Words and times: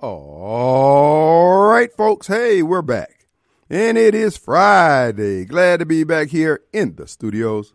All 0.00 1.66
right, 1.66 1.92
folks. 1.92 2.28
Hey, 2.28 2.62
we're 2.62 2.82
back. 2.82 3.26
And 3.68 3.98
it 3.98 4.14
is 4.14 4.36
Friday. 4.36 5.44
Glad 5.44 5.80
to 5.80 5.86
be 5.86 6.04
back 6.04 6.28
here 6.28 6.60
in 6.72 6.94
the 6.94 7.08
studios 7.08 7.74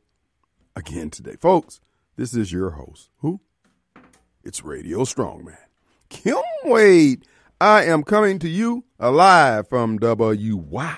again 0.74 1.10
today. 1.10 1.36
Folks, 1.36 1.82
this 2.16 2.34
is 2.34 2.54
your 2.54 2.72
host. 2.72 3.10
Who? 3.18 3.42
It's 4.42 4.64
Radio 4.64 5.00
Strongman. 5.00 5.58
Kim 6.08 6.38
Wade. 6.64 7.26
I 7.60 7.84
am 7.84 8.04
coming 8.04 8.40
to 8.40 8.48
you 8.48 8.86
alive 9.02 9.68
from 9.68 9.98
WY. 9.98 10.98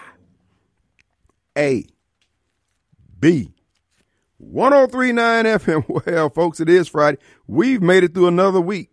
A. 1.57 1.87
B. 3.19 3.51
1039 4.37 5.45
FM. 5.45 5.85
Well, 6.05 6.29
folks, 6.29 6.59
it 6.59 6.69
is 6.69 6.87
Friday. 6.87 7.17
We've 7.47 7.81
made 7.81 8.03
it 8.03 8.13
through 8.13 8.27
another 8.27 8.61
week. 8.61 8.91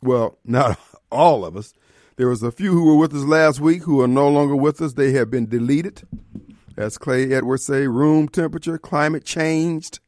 Well, 0.00 0.38
not 0.44 0.78
all 1.12 1.44
of 1.44 1.56
us. 1.56 1.72
There 2.16 2.28
was 2.28 2.42
a 2.42 2.52
few 2.52 2.72
who 2.72 2.84
were 2.84 2.96
with 2.96 3.14
us 3.14 3.24
last 3.24 3.60
week 3.60 3.82
who 3.84 4.00
are 4.00 4.08
no 4.08 4.28
longer 4.28 4.56
with 4.56 4.80
us. 4.80 4.94
They 4.94 5.12
have 5.12 5.30
been 5.30 5.48
deleted. 5.48 6.02
As 6.76 6.98
Clay 6.98 7.32
Edwards 7.32 7.64
say, 7.64 7.86
room 7.86 8.28
temperature, 8.28 8.78
climate 8.78 9.24
changed. 9.24 10.00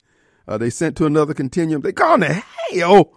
Uh, 0.47 0.59
they 0.59 0.71
sent 0.71 0.97
to 0.97 1.07
another 1.07 1.35
continuum. 1.35 1.83
They 1.83 1.93
gone 1.93 2.21
to 2.21 2.33
hell. 2.33 3.13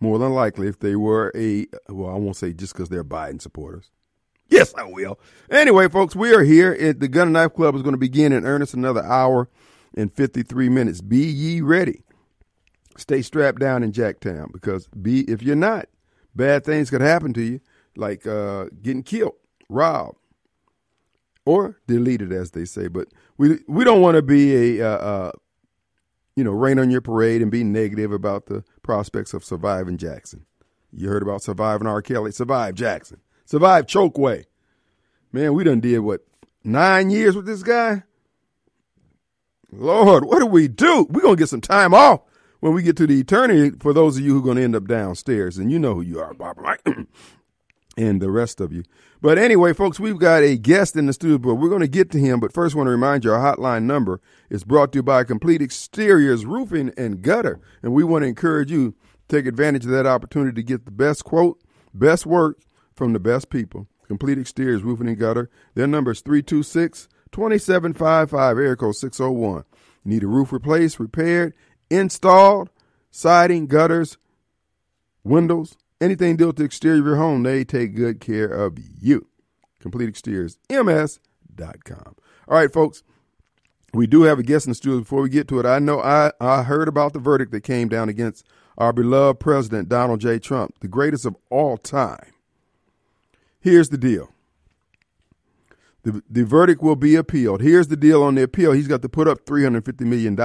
More 0.00 0.18
than 0.18 0.32
likely, 0.32 0.68
if 0.68 0.78
they 0.78 0.96
were 0.96 1.32
a, 1.34 1.66
well, 1.88 2.14
I 2.14 2.18
won't 2.18 2.36
say 2.36 2.52
just 2.52 2.72
because 2.72 2.88
they're 2.88 3.04
Biden 3.04 3.42
supporters. 3.42 3.90
Yes, 4.48 4.72
I 4.74 4.84
will. 4.84 5.18
Anyway, 5.50 5.88
folks, 5.88 6.16
we 6.16 6.32
are 6.34 6.42
here. 6.42 6.72
At 6.72 7.00
the 7.00 7.08
Gun 7.08 7.28
and 7.28 7.32
Knife 7.34 7.54
Club 7.54 7.74
is 7.74 7.82
going 7.82 7.94
to 7.94 7.98
begin 7.98 8.32
in 8.32 8.46
earnest 8.46 8.74
another 8.74 9.02
hour 9.02 9.48
and 9.94 10.12
53 10.12 10.68
minutes. 10.68 11.00
Be 11.00 11.18
ye 11.18 11.60
ready. 11.60 12.02
Stay 12.96 13.22
strapped 13.22 13.60
down 13.60 13.82
in 13.82 13.92
Jacktown 13.92 14.52
because 14.52 14.88
be 14.88 15.20
if 15.22 15.42
you're 15.42 15.54
not, 15.56 15.86
bad 16.34 16.64
things 16.64 16.90
could 16.90 17.00
happen 17.00 17.32
to 17.34 17.42
you, 17.42 17.60
like 17.96 18.26
uh, 18.26 18.66
getting 18.82 19.02
killed, 19.02 19.34
robbed, 19.68 20.18
or 21.44 21.78
deleted, 21.86 22.32
as 22.32 22.52
they 22.52 22.64
say. 22.64 22.88
But 22.88 23.08
we 23.36 23.58
we 23.68 23.84
don't 23.84 24.00
want 24.00 24.16
to 24.16 24.22
be 24.22 24.78
a 24.80 24.86
uh, 24.86 24.96
uh, 24.96 25.32
you 26.36 26.44
know 26.44 26.52
rain 26.52 26.78
on 26.78 26.90
your 26.90 27.00
parade 27.00 27.42
and 27.42 27.50
be 27.50 27.64
negative 27.64 28.12
about 28.12 28.46
the 28.46 28.64
prospects 28.82 29.34
of 29.34 29.44
surviving 29.44 29.96
Jackson. 29.96 30.46
You 30.92 31.08
heard 31.08 31.22
about 31.22 31.42
surviving 31.42 31.86
R. 31.86 32.00
Kelly, 32.00 32.32
survive 32.32 32.74
Jackson, 32.74 33.20
survive 33.44 33.86
Chokwe. 33.86 34.44
Man, 35.32 35.54
we 35.54 35.64
done 35.64 35.80
did 35.80 35.98
what 36.00 36.22
nine 36.64 37.10
years 37.10 37.36
with 37.36 37.46
this 37.46 37.62
guy. 37.62 38.04
Lord, 39.70 40.24
what 40.24 40.38
do 40.38 40.46
we 40.46 40.66
do? 40.66 41.06
We're 41.10 41.20
gonna 41.20 41.36
get 41.36 41.50
some 41.50 41.60
time 41.60 41.92
off 41.92 42.22
when 42.60 42.74
we 42.74 42.82
get 42.82 42.96
to 42.96 43.06
the 43.06 43.20
eternity 43.20 43.76
for 43.80 43.92
those 43.92 44.16
of 44.16 44.24
you 44.24 44.32
who 44.32 44.38
are 44.40 44.44
going 44.44 44.56
to 44.56 44.64
end 44.64 44.76
up 44.76 44.86
downstairs. 44.86 45.58
And 45.58 45.70
you 45.70 45.78
know 45.78 45.94
who 45.94 46.02
you 46.02 46.20
are, 46.20 46.34
Bob, 46.34 46.58
right? 46.58 46.80
and 47.96 48.22
the 48.22 48.30
rest 48.30 48.60
of 48.60 48.72
you. 48.72 48.84
But 49.20 49.38
anyway, 49.38 49.72
folks, 49.72 49.98
we've 49.98 50.18
got 50.18 50.42
a 50.42 50.56
guest 50.56 50.96
in 50.96 51.06
the 51.06 51.12
studio, 51.12 51.38
but 51.38 51.56
we're 51.56 51.68
going 51.68 51.80
to 51.80 51.88
get 51.88 52.10
to 52.12 52.18
him. 52.18 52.38
But 52.38 52.52
first, 52.52 52.74
I 52.74 52.78
want 52.78 52.86
to 52.86 52.92
remind 52.92 53.24
you 53.24 53.32
our 53.32 53.56
hotline 53.56 53.82
number 53.82 54.20
is 54.48 54.64
brought 54.64 54.92
to 54.92 54.98
you 54.98 55.02
by 55.02 55.24
Complete 55.24 55.60
Exteriors 55.60 56.46
Roofing 56.46 56.92
and 56.96 57.22
Gutter. 57.22 57.60
And 57.82 57.92
we 57.92 58.04
want 58.04 58.22
to 58.22 58.28
encourage 58.28 58.70
you 58.70 58.92
to 58.92 58.96
take 59.36 59.46
advantage 59.46 59.84
of 59.84 59.90
that 59.90 60.06
opportunity 60.06 60.54
to 60.54 60.62
get 60.62 60.84
the 60.84 60.92
best 60.92 61.24
quote, 61.24 61.60
best 61.92 62.26
work 62.26 62.60
from 62.94 63.12
the 63.12 63.20
best 63.20 63.50
people. 63.50 63.88
Complete 64.06 64.38
Exteriors 64.38 64.82
Roofing 64.82 65.08
and 65.08 65.18
Gutter. 65.18 65.50
Their 65.74 65.86
number 65.86 66.12
is 66.12 66.20
326 66.20 67.08
2755, 67.30 68.58
air 68.58 68.76
code 68.76 68.96
601. 68.96 69.64
Need 70.04 70.22
a 70.22 70.26
roof 70.26 70.52
replaced, 70.52 70.98
repaired, 70.98 71.52
installed, 71.90 72.70
siding, 73.10 73.66
gutters, 73.66 74.18
windows, 75.24 75.76
anything 76.00 76.36
dealt 76.36 76.48
with 76.48 76.56
the 76.56 76.64
exterior 76.64 77.00
of 77.00 77.06
your 77.06 77.16
home, 77.16 77.42
they 77.42 77.64
take 77.64 77.94
good 77.94 78.20
care 78.20 78.48
of 78.48 78.78
you. 79.00 79.26
Complete 79.80 80.08
Exteriors, 80.08 80.58
ms.com. 80.68 82.16
All 82.48 82.56
right, 82.56 82.72
folks, 82.72 83.02
we 83.94 84.06
do 84.06 84.22
have 84.22 84.38
a 84.38 84.42
guest 84.42 84.66
in 84.66 84.70
the 84.70 84.74
studio. 84.74 85.00
Before 85.00 85.22
we 85.22 85.28
get 85.28 85.48
to 85.48 85.60
it, 85.60 85.66
I 85.66 85.78
know 85.78 86.00
I, 86.00 86.32
I 86.40 86.62
heard 86.62 86.88
about 86.88 87.12
the 87.12 87.18
verdict 87.18 87.52
that 87.52 87.62
came 87.62 87.88
down 87.88 88.08
against 88.08 88.46
our 88.76 88.92
beloved 88.92 89.40
President 89.40 89.88
Donald 89.88 90.20
J. 90.20 90.38
Trump, 90.38 90.74
the 90.80 90.88
greatest 90.88 91.24
of 91.24 91.36
all 91.50 91.76
time. 91.76 92.32
Here's 93.60 93.88
the 93.88 93.98
deal. 93.98 94.32
The, 96.02 96.22
the 96.30 96.44
verdict 96.44 96.82
will 96.82 96.96
be 96.96 97.16
appealed. 97.16 97.60
Here's 97.60 97.88
the 97.88 97.96
deal 97.96 98.22
on 98.22 98.34
the 98.36 98.42
appeal. 98.42 98.72
He's 98.72 98.88
got 98.88 99.02
to 99.02 99.08
put 99.08 99.26
up 99.26 99.44
$350 99.44 100.00
million 100.02 100.36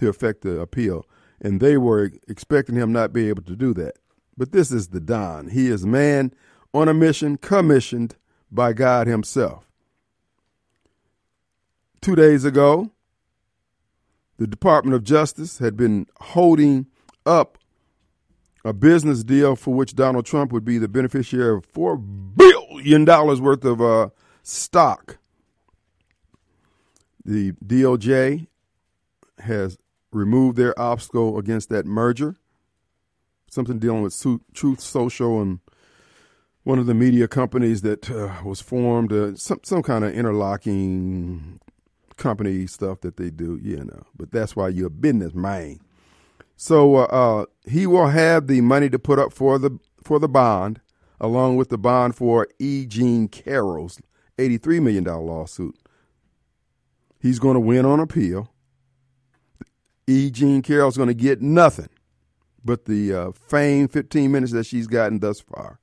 to 0.00 0.08
effect 0.08 0.42
the 0.42 0.58
appeal. 0.60 1.06
And 1.40 1.60
they 1.60 1.76
were 1.76 2.10
expecting 2.28 2.74
him 2.74 2.92
not 2.92 3.12
be 3.12 3.28
able 3.28 3.42
to 3.44 3.56
do 3.56 3.72
that. 3.74 3.96
But 4.36 4.52
this 4.52 4.72
is 4.72 4.88
the 4.88 5.00
Don. 5.00 5.48
He 5.48 5.68
is 5.68 5.84
a 5.84 5.88
man 5.88 6.32
on 6.72 6.88
a 6.88 6.94
mission, 6.94 7.36
commissioned 7.36 8.16
by 8.50 8.72
God 8.72 9.06
Himself. 9.06 9.70
Two 12.00 12.16
days 12.16 12.44
ago, 12.44 12.90
the 14.38 14.46
Department 14.46 14.94
of 14.94 15.04
Justice 15.04 15.58
had 15.58 15.76
been 15.76 16.06
holding 16.18 16.86
up 17.26 17.58
a 18.64 18.72
business 18.72 19.22
deal 19.22 19.56
for 19.56 19.74
which 19.74 19.94
Donald 19.94 20.24
Trump 20.24 20.52
would 20.52 20.64
be 20.64 20.78
the 20.78 20.88
beneficiary 20.88 21.56
of 21.56 21.70
$4 21.72 22.02
billion 22.36 23.04
worth 23.04 23.64
of 23.64 23.82
uh, 23.82 24.08
stock. 24.42 25.18
The 27.24 27.52
DOJ 27.52 28.46
has 29.40 29.78
removed 30.12 30.56
their 30.56 30.78
obstacle 30.78 31.38
against 31.38 31.68
that 31.70 31.86
merger. 31.86 32.36
Something 33.50 33.78
dealing 33.78 34.02
with 34.02 34.20
Truth 34.54 34.80
Social 34.80 35.40
and 35.40 35.60
one 36.62 36.78
of 36.78 36.86
the 36.86 36.94
media 36.94 37.26
companies 37.26 37.82
that 37.82 38.10
uh, 38.10 38.42
was 38.44 38.60
formed, 38.60 39.12
uh, 39.12 39.34
some 39.34 39.60
some 39.64 39.82
kind 39.82 40.04
of 40.04 40.14
interlocking 40.14 41.60
company 42.16 42.66
stuff 42.66 43.00
that 43.00 43.16
they 43.16 43.30
do, 43.30 43.58
you 43.62 43.84
know. 43.84 44.04
But 44.16 44.30
that's 44.30 44.54
why 44.54 44.68
you're 44.68 44.86
a 44.86 44.90
business 44.90 45.34
man. 45.34 45.80
So 46.56 46.96
uh, 46.96 47.04
uh, 47.04 47.46
he 47.66 47.86
will 47.86 48.08
have 48.08 48.46
the 48.46 48.60
money 48.60 48.90
to 48.90 48.98
put 48.98 49.18
up 49.18 49.32
for 49.32 49.58
the 49.58 49.78
for 50.02 50.18
the 50.18 50.28
bond, 50.28 50.80
along 51.20 51.56
with 51.56 51.70
the 51.70 51.78
bond 51.78 52.14
for 52.14 52.46
E. 52.58 52.86
Jean 52.86 53.28
Carroll's 53.28 54.00
$83 54.38 54.82
million 54.82 55.04
lawsuit. 55.04 55.76
He's 57.18 57.38
going 57.38 57.54
to 57.54 57.60
win 57.60 57.84
on 57.84 58.00
appeal. 58.00 58.50
E. 60.10 60.30
Jean 60.30 60.62
Carroll's 60.62 60.96
going 60.96 61.08
to 61.08 61.14
get 61.14 61.40
nothing 61.40 61.88
but 62.64 62.84
the 62.84 63.14
uh, 63.14 63.32
fame 63.32 63.88
15 63.88 64.30
minutes 64.30 64.52
that 64.52 64.66
she's 64.66 64.86
gotten 64.86 65.20
thus 65.20 65.40
far. 65.40 65.80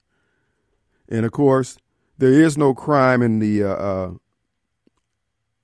And 1.09 1.25
of 1.25 1.31
course, 1.31 1.77
there 2.17 2.33
is 2.33 2.57
no 2.57 2.73
crime 2.73 3.21
in 3.21 3.39
the 3.39 3.63
uh, 3.63 3.67
uh, 3.67 4.11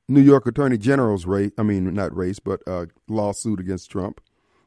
New 0.08 0.22
York 0.22 0.48
Attorney 0.48 0.78
General's 0.78 1.26
race. 1.26 1.52
I 1.58 1.64
mean, 1.64 1.94
not 1.94 2.16
race, 2.16 2.40
but 2.40 2.62
uh, 2.66 2.86
lawsuit 3.08 3.60
against 3.60 3.92
Trump. 3.92 4.22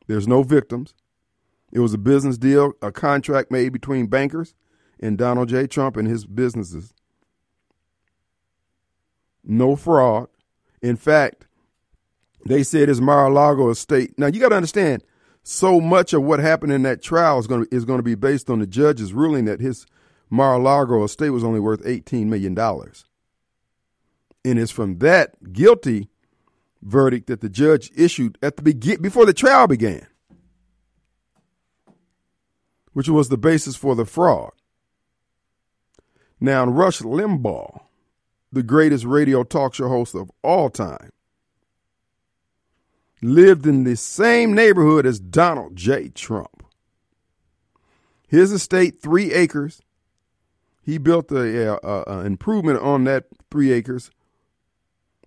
There's 0.06 0.28
no 0.28 0.42
victims. 0.42 0.94
It 1.72 1.80
was 1.80 1.94
a 1.94 1.98
business 1.98 2.38
deal, 2.38 2.74
a 2.80 2.92
contract 2.92 3.50
made 3.50 3.72
between 3.72 4.06
bankers 4.06 4.54
and 5.00 5.18
Donald 5.18 5.48
J. 5.48 5.66
Trump 5.66 5.96
and 5.96 6.06
his 6.06 6.24
businesses 6.24 6.92
no 9.46 9.76
fraud. 9.76 10.28
In 10.82 10.96
fact, 10.96 11.45
they 12.48 12.62
said 12.62 12.88
his 12.88 13.00
Mar-a-Lago 13.00 13.70
estate. 13.70 14.18
Now 14.18 14.26
you 14.26 14.40
got 14.40 14.50
to 14.50 14.56
understand, 14.56 15.02
so 15.42 15.80
much 15.80 16.12
of 16.12 16.22
what 16.22 16.40
happened 16.40 16.72
in 16.72 16.82
that 16.82 17.02
trial 17.02 17.38
is 17.38 17.46
going 17.46 17.64
to 17.64 17.74
is 17.74 17.84
going 17.84 17.98
to 17.98 18.02
be 18.02 18.14
based 18.14 18.50
on 18.50 18.58
the 18.58 18.66
judge's 18.66 19.12
ruling 19.12 19.44
that 19.46 19.60
his 19.60 19.86
Mar-a-Lago 20.28 21.04
estate 21.04 21.30
was 21.30 21.44
only 21.44 21.60
worth 21.60 21.86
eighteen 21.86 22.28
million 22.28 22.54
dollars, 22.54 23.04
and 24.44 24.58
it's 24.58 24.72
from 24.72 24.98
that 24.98 25.52
guilty 25.52 26.08
verdict 26.82 27.26
that 27.28 27.40
the 27.40 27.48
judge 27.48 27.90
issued 27.96 28.38
at 28.42 28.56
the 28.56 28.62
begin 28.62 29.00
before 29.00 29.26
the 29.26 29.32
trial 29.32 29.66
began, 29.66 30.06
which 32.92 33.08
was 33.08 33.28
the 33.28 33.38
basis 33.38 33.76
for 33.76 33.94
the 33.94 34.04
fraud. 34.04 34.52
Now, 36.40 36.66
Rush 36.66 37.00
Limbaugh 37.00 37.80
the 38.52 38.62
greatest 38.62 39.04
radio 39.04 39.42
talk 39.42 39.74
show 39.74 39.88
host 39.88 40.14
of 40.14 40.30
all 40.42 40.70
time, 40.70 41.10
lived 43.34 43.66
in 43.66 43.84
the 43.84 43.96
same 43.96 44.54
neighborhood 44.54 45.06
as 45.06 45.18
Donald 45.18 45.76
J. 45.76 46.08
Trump. 46.08 46.64
His 48.28 48.52
estate, 48.52 49.00
three 49.00 49.32
acres. 49.32 49.80
He 50.82 50.98
built 50.98 51.30
a, 51.32 51.78
a, 51.84 52.02
a 52.06 52.24
improvement 52.24 52.80
on 52.80 53.04
that 53.04 53.24
three 53.50 53.72
acres 53.72 54.10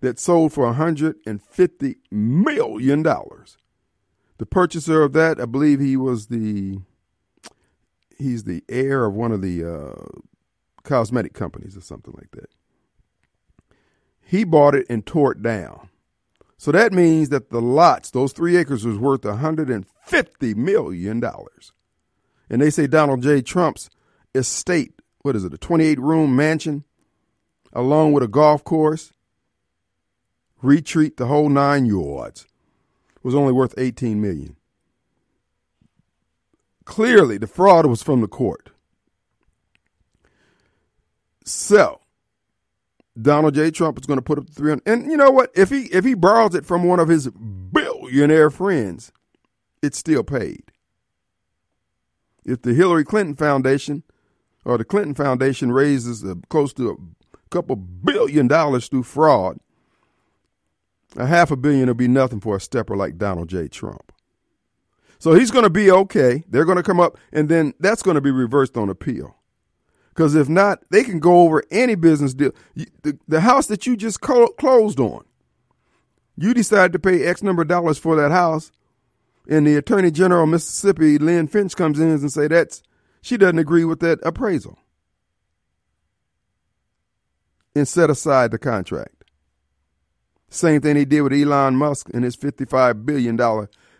that 0.01 0.19
sold 0.19 0.53
for 0.53 0.71
$150 0.73 1.95
million. 2.11 3.03
The 3.03 4.45
purchaser 4.45 5.03
of 5.03 5.13
that, 5.13 5.39
I 5.39 5.45
believe 5.45 5.79
he 5.79 5.97
was 5.97 6.27
the 6.27 6.79
he's 8.17 8.43
the 8.43 8.63
heir 8.67 9.05
of 9.05 9.13
one 9.13 9.31
of 9.31 9.41
the 9.41 9.63
uh, 9.63 10.19
cosmetic 10.83 11.33
companies 11.33 11.77
or 11.77 11.81
something 11.81 12.13
like 12.17 12.31
that. 12.31 12.49
He 14.21 14.43
bought 14.43 14.75
it 14.75 14.85
and 14.89 15.05
tore 15.05 15.31
it 15.31 15.41
down. 15.41 15.89
So 16.59 16.73
that 16.73 16.91
means 16.91 17.29
that 17.29 17.51
the 17.51 17.61
lots, 17.61 18.11
those 18.11 18.33
three 18.33 18.57
acres, 18.57 18.85
was 18.85 18.97
worth 18.97 19.21
$150 19.21 20.55
million. 20.57 21.23
And 22.49 22.61
they 22.61 22.69
say 22.69 22.85
Donald 22.85 23.23
J. 23.23 23.41
Trump's 23.41 23.89
estate. 24.35 24.91
What 25.21 25.37
is 25.37 25.45
it? 25.45 25.53
A 25.53 25.57
28 25.57 25.97
room 25.99 26.35
mansion, 26.35 26.83
along 27.71 28.11
with 28.11 28.23
a 28.23 28.27
golf 28.27 28.65
course, 28.65 29.13
retreat, 30.61 31.15
the 31.15 31.27
whole 31.27 31.47
nine 31.47 31.85
yards. 31.85 32.45
Was 33.23 33.35
only 33.35 33.53
worth 33.53 33.73
$18 33.77 34.17
million. 34.17 34.57
Clearly, 36.83 37.37
the 37.37 37.47
fraud 37.47 37.85
was 37.85 38.03
from 38.03 38.19
the 38.19 38.27
court. 38.27 38.71
So, 41.45 42.01
Donald 43.21 43.55
J. 43.55 43.71
Trump 43.71 43.99
is 43.99 44.05
going 44.05 44.17
to 44.17 44.23
put 44.23 44.37
up 44.37 44.47
the 44.47 44.53
300. 44.53 44.83
And 44.85 45.11
you 45.11 45.17
know 45.17 45.31
what? 45.31 45.51
If 45.55 45.69
he 45.69 45.83
if 45.85 46.05
he 46.05 46.13
borrows 46.13 46.55
it 46.55 46.65
from 46.65 46.83
one 46.83 46.99
of 46.99 47.07
his 47.07 47.29
billionaire 47.29 48.49
friends, 48.49 49.11
it's 49.81 49.97
still 49.97 50.23
paid. 50.23 50.63
If 52.45 52.61
the 52.61 52.73
Hillary 52.73 53.03
Clinton 53.03 53.35
Foundation 53.35 54.03
or 54.65 54.77
the 54.77 54.85
Clinton 54.85 55.15
Foundation 55.15 55.71
raises 55.71 56.23
uh, 56.23 56.35
close 56.49 56.73
to 56.73 56.89
a 56.91 57.37
couple 57.49 57.75
billion 57.75 58.47
dollars 58.47 58.87
through 58.87 59.03
fraud, 59.03 59.59
a 61.15 61.25
half 61.25 61.51
a 61.51 61.57
billion 61.57 61.87
will 61.87 61.93
be 61.95 62.07
nothing 62.07 62.39
for 62.39 62.55
a 62.55 62.61
stepper 62.61 62.95
like 62.95 63.17
Donald 63.17 63.49
J. 63.49 63.67
Trump. 63.67 64.11
So 65.19 65.33
he's 65.33 65.51
going 65.51 65.63
to 65.63 65.69
be 65.69 65.91
okay. 65.91 66.43
They're 66.47 66.65
going 66.65 66.77
to 66.77 66.83
come 66.83 66.99
up, 66.99 67.17
and 67.33 67.49
then 67.49 67.73
that's 67.79 68.01
going 68.01 68.15
to 68.15 68.21
be 68.21 68.31
reversed 68.31 68.77
on 68.77 68.89
appeal. 68.89 69.35
Because 70.19 70.35
if 70.35 70.49
not, 70.49 70.83
they 70.89 71.05
can 71.05 71.19
go 71.19 71.43
over 71.43 71.63
any 71.71 71.95
business 71.95 72.33
deal. 72.33 72.51
The, 72.75 73.17
the 73.29 73.39
house 73.39 73.67
that 73.67 73.87
you 73.87 73.95
just 73.95 74.19
closed 74.19 74.99
on, 74.99 75.23
you 76.35 76.53
decided 76.53 76.91
to 76.91 76.99
pay 76.99 77.23
X 77.23 77.41
number 77.41 77.61
of 77.61 77.69
dollars 77.69 77.97
for 77.97 78.17
that 78.17 78.29
house, 78.29 78.73
and 79.47 79.65
the 79.65 79.77
Attorney 79.77 80.11
General 80.11 80.43
of 80.43 80.49
Mississippi, 80.49 81.17
Lynn 81.19 81.47
Fitch, 81.47 81.73
comes 81.73 82.01
in 82.01 82.09
and 82.09 82.29
say 82.29 82.49
that's 82.49 82.83
she 83.21 83.37
doesn't 83.37 83.59
agree 83.59 83.85
with 83.85 84.01
that 84.01 84.19
appraisal, 84.21 84.77
and 87.73 87.87
set 87.87 88.09
aside 88.09 88.51
the 88.51 88.59
contract. 88.59 89.23
Same 90.49 90.81
thing 90.81 90.97
he 90.97 91.05
did 91.05 91.21
with 91.21 91.31
Elon 91.31 91.77
Musk 91.77 92.09
and 92.13 92.25
his 92.25 92.35
$55 92.35 93.05
billion 93.05 93.39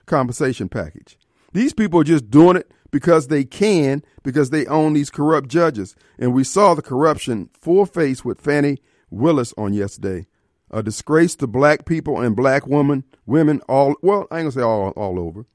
compensation 0.05 0.67
package. 0.67 1.17
These 1.53 1.71
people 1.71 2.01
are 2.01 2.03
just 2.03 2.29
doing 2.29 2.57
it 2.57 2.69
because 2.91 3.27
they 3.27 3.43
can, 3.43 4.03
because 4.23 4.49
they 4.49 4.65
own 4.65 4.93
these 4.93 5.09
corrupt 5.09 5.49
judges. 5.49 5.95
And 6.17 6.33
we 6.33 6.43
saw 6.43 6.73
the 6.73 6.81
corruption 6.81 7.49
full 7.53 7.85
face 7.85 8.23
with 8.25 8.41
Fani 8.41 8.79
Willis 9.09 9.53
on 9.57 9.73
yesterday. 9.73 10.27
A 10.71 10.83
disgrace 10.83 11.35
to 11.37 11.47
black 11.47 11.85
people 11.85 12.21
and 12.21 12.35
black 12.35 12.67
women, 12.67 13.03
women 13.25 13.61
all, 13.67 13.95
well, 14.01 14.27
I 14.29 14.39
ain't 14.39 14.43
gonna 14.45 14.51
say 14.51 14.61
all, 14.61 14.89
all 14.91 15.19
over. 15.19 15.45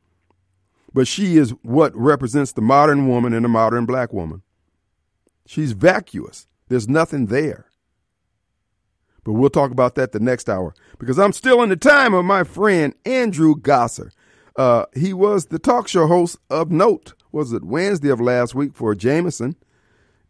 But 0.92 1.06
she 1.08 1.36
is 1.36 1.50
what 1.62 1.94
represents 1.96 2.52
the 2.52 2.62
modern 2.62 3.08
woman 3.08 3.32
and 3.32 3.44
the 3.44 3.48
modern 3.48 3.86
black 3.86 4.12
woman. 4.12 4.42
She's 5.46 5.72
vacuous. 5.72 6.46
There's 6.68 6.88
nothing 6.88 7.26
there. 7.26 7.66
But 9.24 9.32
we'll 9.32 9.50
talk 9.50 9.70
about 9.70 9.94
that 9.94 10.12
the 10.12 10.20
next 10.20 10.48
hour 10.48 10.74
because 10.98 11.18
I'm 11.18 11.32
still 11.32 11.62
in 11.62 11.70
the 11.70 11.76
time 11.76 12.14
of 12.14 12.24
my 12.24 12.44
friend 12.44 12.94
Andrew 13.04 13.54
Gasser. 13.56 14.12
Uh, 14.56 14.84
he 14.94 15.12
was 15.12 15.46
the 15.46 15.58
talk 15.58 15.88
show 15.88 16.06
host 16.06 16.36
of 16.50 16.70
Note, 16.70 17.14
was 17.34 17.52
it 17.52 17.64
Wednesday 17.64 18.10
of 18.10 18.20
last 18.20 18.54
week 18.54 18.74
for 18.74 18.94
Jameson, 18.94 19.56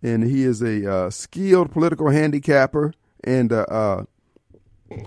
and 0.03 0.25
he 0.25 0.43
is 0.43 0.63
a 0.63 0.91
uh, 0.91 1.11
skilled 1.11 1.71
political 1.71 2.09
handicapper, 2.09 2.95
and 3.23 3.53
uh, 3.53 3.67
uh, 3.69 4.05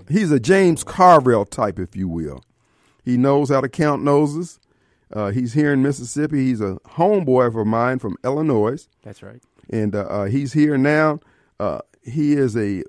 he's 0.07 0.31
a 0.31 0.39
James 0.39 0.83
Carville 0.83 1.45
type, 1.45 1.79
if 1.79 1.95
you 1.95 2.07
will. 2.07 2.43
He 3.03 3.17
knows 3.17 3.49
how 3.49 3.61
to 3.61 3.67
count 3.67 4.03
noses. 4.03 4.59
Uh, 5.11 5.31
he's 5.31 5.53
here 5.53 5.73
in 5.73 5.81
Mississippi. 5.81 6.45
He's 6.45 6.61
a 6.61 6.77
homeboy 6.85 7.47
of 7.47 7.65
mine 7.65 7.97
from 7.97 8.15
Illinois. 8.23 8.87
That's 9.01 9.23
right. 9.23 9.41
And 9.69 9.95
uh, 9.95 10.25
he's 10.25 10.53
here 10.53 10.77
now. 10.77 11.19
he 12.03 12.33
is 12.33 12.55
a 12.55 12.83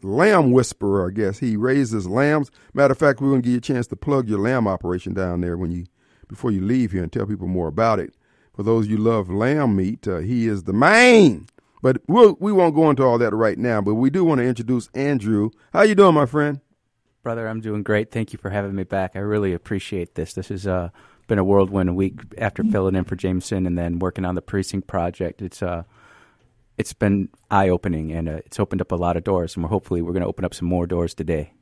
lamb 0.00 0.52
whisperer, 0.52 1.08
I 1.08 1.10
guess. 1.12 1.40
He 1.40 1.56
raises 1.56 2.06
lambs. 2.06 2.52
Matter 2.72 2.92
of 2.92 2.98
fact, 2.98 3.20
we're 3.20 3.30
going 3.30 3.42
to 3.42 3.46
give 3.46 3.52
you 3.52 3.58
a 3.58 3.62
chance 3.62 3.88
to 3.88 3.96
plug 3.96 4.28
your 4.28 4.38
lamb 4.38 4.68
operation 4.68 5.12
down 5.12 5.40
there 5.40 5.56
when 5.56 5.72
you 5.72 5.86
before 6.28 6.52
you 6.52 6.60
leave 6.60 6.92
here 6.92 7.02
and 7.02 7.12
tell 7.12 7.26
people 7.26 7.48
more 7.48 7.68
about 7.68 7.98
it. 7.98 8.14
For 8.54 8.62
those 8.62 8.86
you 8.86 8.96
love 8.96 9.28
lamb 9.28 9.76
meat, 9.76 10.06
uh, 10.06 10.18
he 10.18 10.46
is 10.46 10.62
the 10.62 10.72
main. 10.72 11.48
But 11.82 11.98
we'll, 12.06 12.36
we 12.40 12.52
won't 12.52 12.74
go 12.74 12.88
into 12.88 13.02
all 13.02 13.18
that 13.18 13.34
right 13.34 13.58
now. 13.58 13.82
But 13.82 13.96
we 13.96 14.10
do 14.10 14.24
want 14.24 14.38
to 14.38 14.46
introduce 14.46 14.88
Andrew. 14.94 15.50
How 15.72 15.82
you 15.82 15.94
doing, 15.94 16.14
my 16.14 16.24
friend? 16.24 16.60
Brother, 17.22 17.48
I'm 17.48 17.60
doing 17.60 17.82
great. 17.82 18.10
Thank 18.10 18.32
you 18.32 18.38
for 18.38 18.50
having 18.50 18.74
me 18.74 18.84
back. 18.84 19.16
I 19.16 19.18
really 19.18 19.52
appreciate 19.52 20.14
this. 20.14 20.34
This 20.34 20.48
has 20.48 20.66
uh, 20.66 20.90
been 21.26 21.38
a 21.38 21.44
whirlwind 21.44 21.96
week 21.96 22.20
after 22.38 22.62
filling 22.62 22.94
in 22.94 23.04
for 23.04 23.16
Jameson 23.16 23.66
and 23.66 23.76
then 23.76 23.98
working 23.98 24.24
on 24.24 24.34
the 24.34 24.42
precinct 24.42 24.86
project. 24.86 25.42
It's 25.42 25.62
uh, 25.62 25.82
it's 26.78 26.92
been 26.92 27.30
eye 27.50 27.68
opening 27.68 28.12
and 28.12 28.28
uh, 28.28 28.40
it's 28.44 28.60
opened 28.60 28.80
up 28.80 28.92
a 28.92 28.96
lot 28.96 29.16
of 29.16 29.24
doors, 29.24 29.56
and 29.56 29.64
we're 29.64 29.70
hopefully 29.70 30.00
we're 30.02 30.12
going 30.12 30.22
to 30.22 30.28
open 30.28 30.44
up 30.44 30.54
some 30.54 30.68
more 30.68 30.86
doors 30.86 31.14
today. 31.14 31.52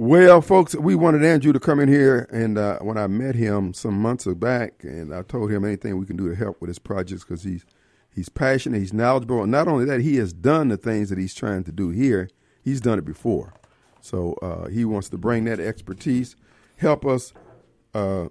Well, 0.00 0.40
folks, 0.42 0.76
we 0.76 0.94
wanted 0.94 1.24
Andrew 1.24 1.52
to 1.52 1.58
come 1.58 1.80
in 1.80 1.88
here, 1.88 2.28
and 2.30 2.56
uh, 2.56 2.78
when 2.78 2.96
I 2.96 3.08
met 3.08 3.34
him 3.34 3.74
some 3.74 4.00
months 4.00 4.26
back, 4.26 4.84
and 4.84 5.12
I 5.12 5.22
told 5.22 5.50
him 5.50 5.64
anything 5.64 5.98
we 5.98 6.06
can 6.06 6.16
do 6.16 6.28
to 6.28 6.36
help 6.36 6.60
with 6.60 6.68
his 6.68 6.78
projects 6.78 7.24
because 7.24 7.42
he's 7.42 7.66
he's 8.14 8.28
passionate, 8.28 8.78
he's 8.78 8.92
knowledgeable, 8.92 9.42
and 9.42 9.50
not 9.50 9.66
only 9.66 9.84
that, 9.86 10.02
he 10.02 10.14
has 10.18 10.32
done 10.32 10.68
the 10.68 10.76
things 10.76 11.08
that 11.08 11.18
he's 11.18 11.34
trying 11.34 11.64
to 11.64 11.72
do 11.72 11.88
here. 11.90 12.30
He's 12.62 12.80
done 12.80 13.00
it 13.00 13.04
before, 13.04 13.54
so 14.00 14.34
uh, 14.34 14.68
he 14.68 14.84
wants 14.84 15.08
to 15.08 15.18
bring 15.18 15.46
that 15.46 15.58
expertise, 15.58 16.36
help 16.76 17.04
us. 17.04 17.32
Uh, 17.92 18.28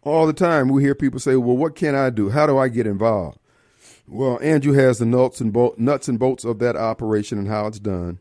all 0.00 0.26
the 0.26 0.32
time, 0.32 0.70
we 0.70 0.82
hear 0.82 0.94
people 0.94 1.20
say, 1.20 1.36
"Well, 1.36 1.58
what 1.58 1.74
can 1.76 1.94
I 1.94 2.08
do? 2.08 2.30
How 2.30 2.46
do 2.46 2.56
I 2.56 2.68
get 2.68 2.86
involved?" 2.86 3.38
Well, 4.08 4.38
Andrew 4.40 4.72
has 4.72 4.98
the 4.98 5.04
nuts 5.04 5.42
and 5.42 5.52
bo- 5.52 5.74
nuts 5.76 6.08
and 6.08 6.18
bolts 6.18 6.42
of 6.42 6.58
that 6.60 6.74
operation 6.74 7.36
and 7.36 7.48
how 7.48 7.66
it's 7.66 7.78
done, 7.78 8.18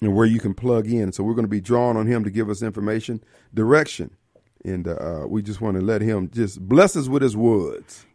and 0.00 0.14
where 0.14 0.26
you 0.26 0.40
can 0.40 0.54
plug 0.54 0.86
in. 0.86 1.12
So 1.12 1.24
we're 1.24 1.34
going 1.34 1.44
to 1.44 1.48
be 1.48 1.60
drawing 1.60 1.96
on 1.96 2.06
him 2.06 2.24
to 2.24 2.30
give 2.30 2.50
us 2.50 2.62
information, 2.62 3.22
direction, 3.54 4.16
and 4.64 4.88
uh, 4.88 5.24
we 5.28 5.42
just 5.42 5.60
want 5.60 5.76
to 5.76 5.82
let 5.82 6.02
him 6.02 6.30
just 6.30 6.60
bless 6.60 6.96
us 6.96 7.08
with 7.08 7.22
his 7.22 7.36
words. 7.36 8.06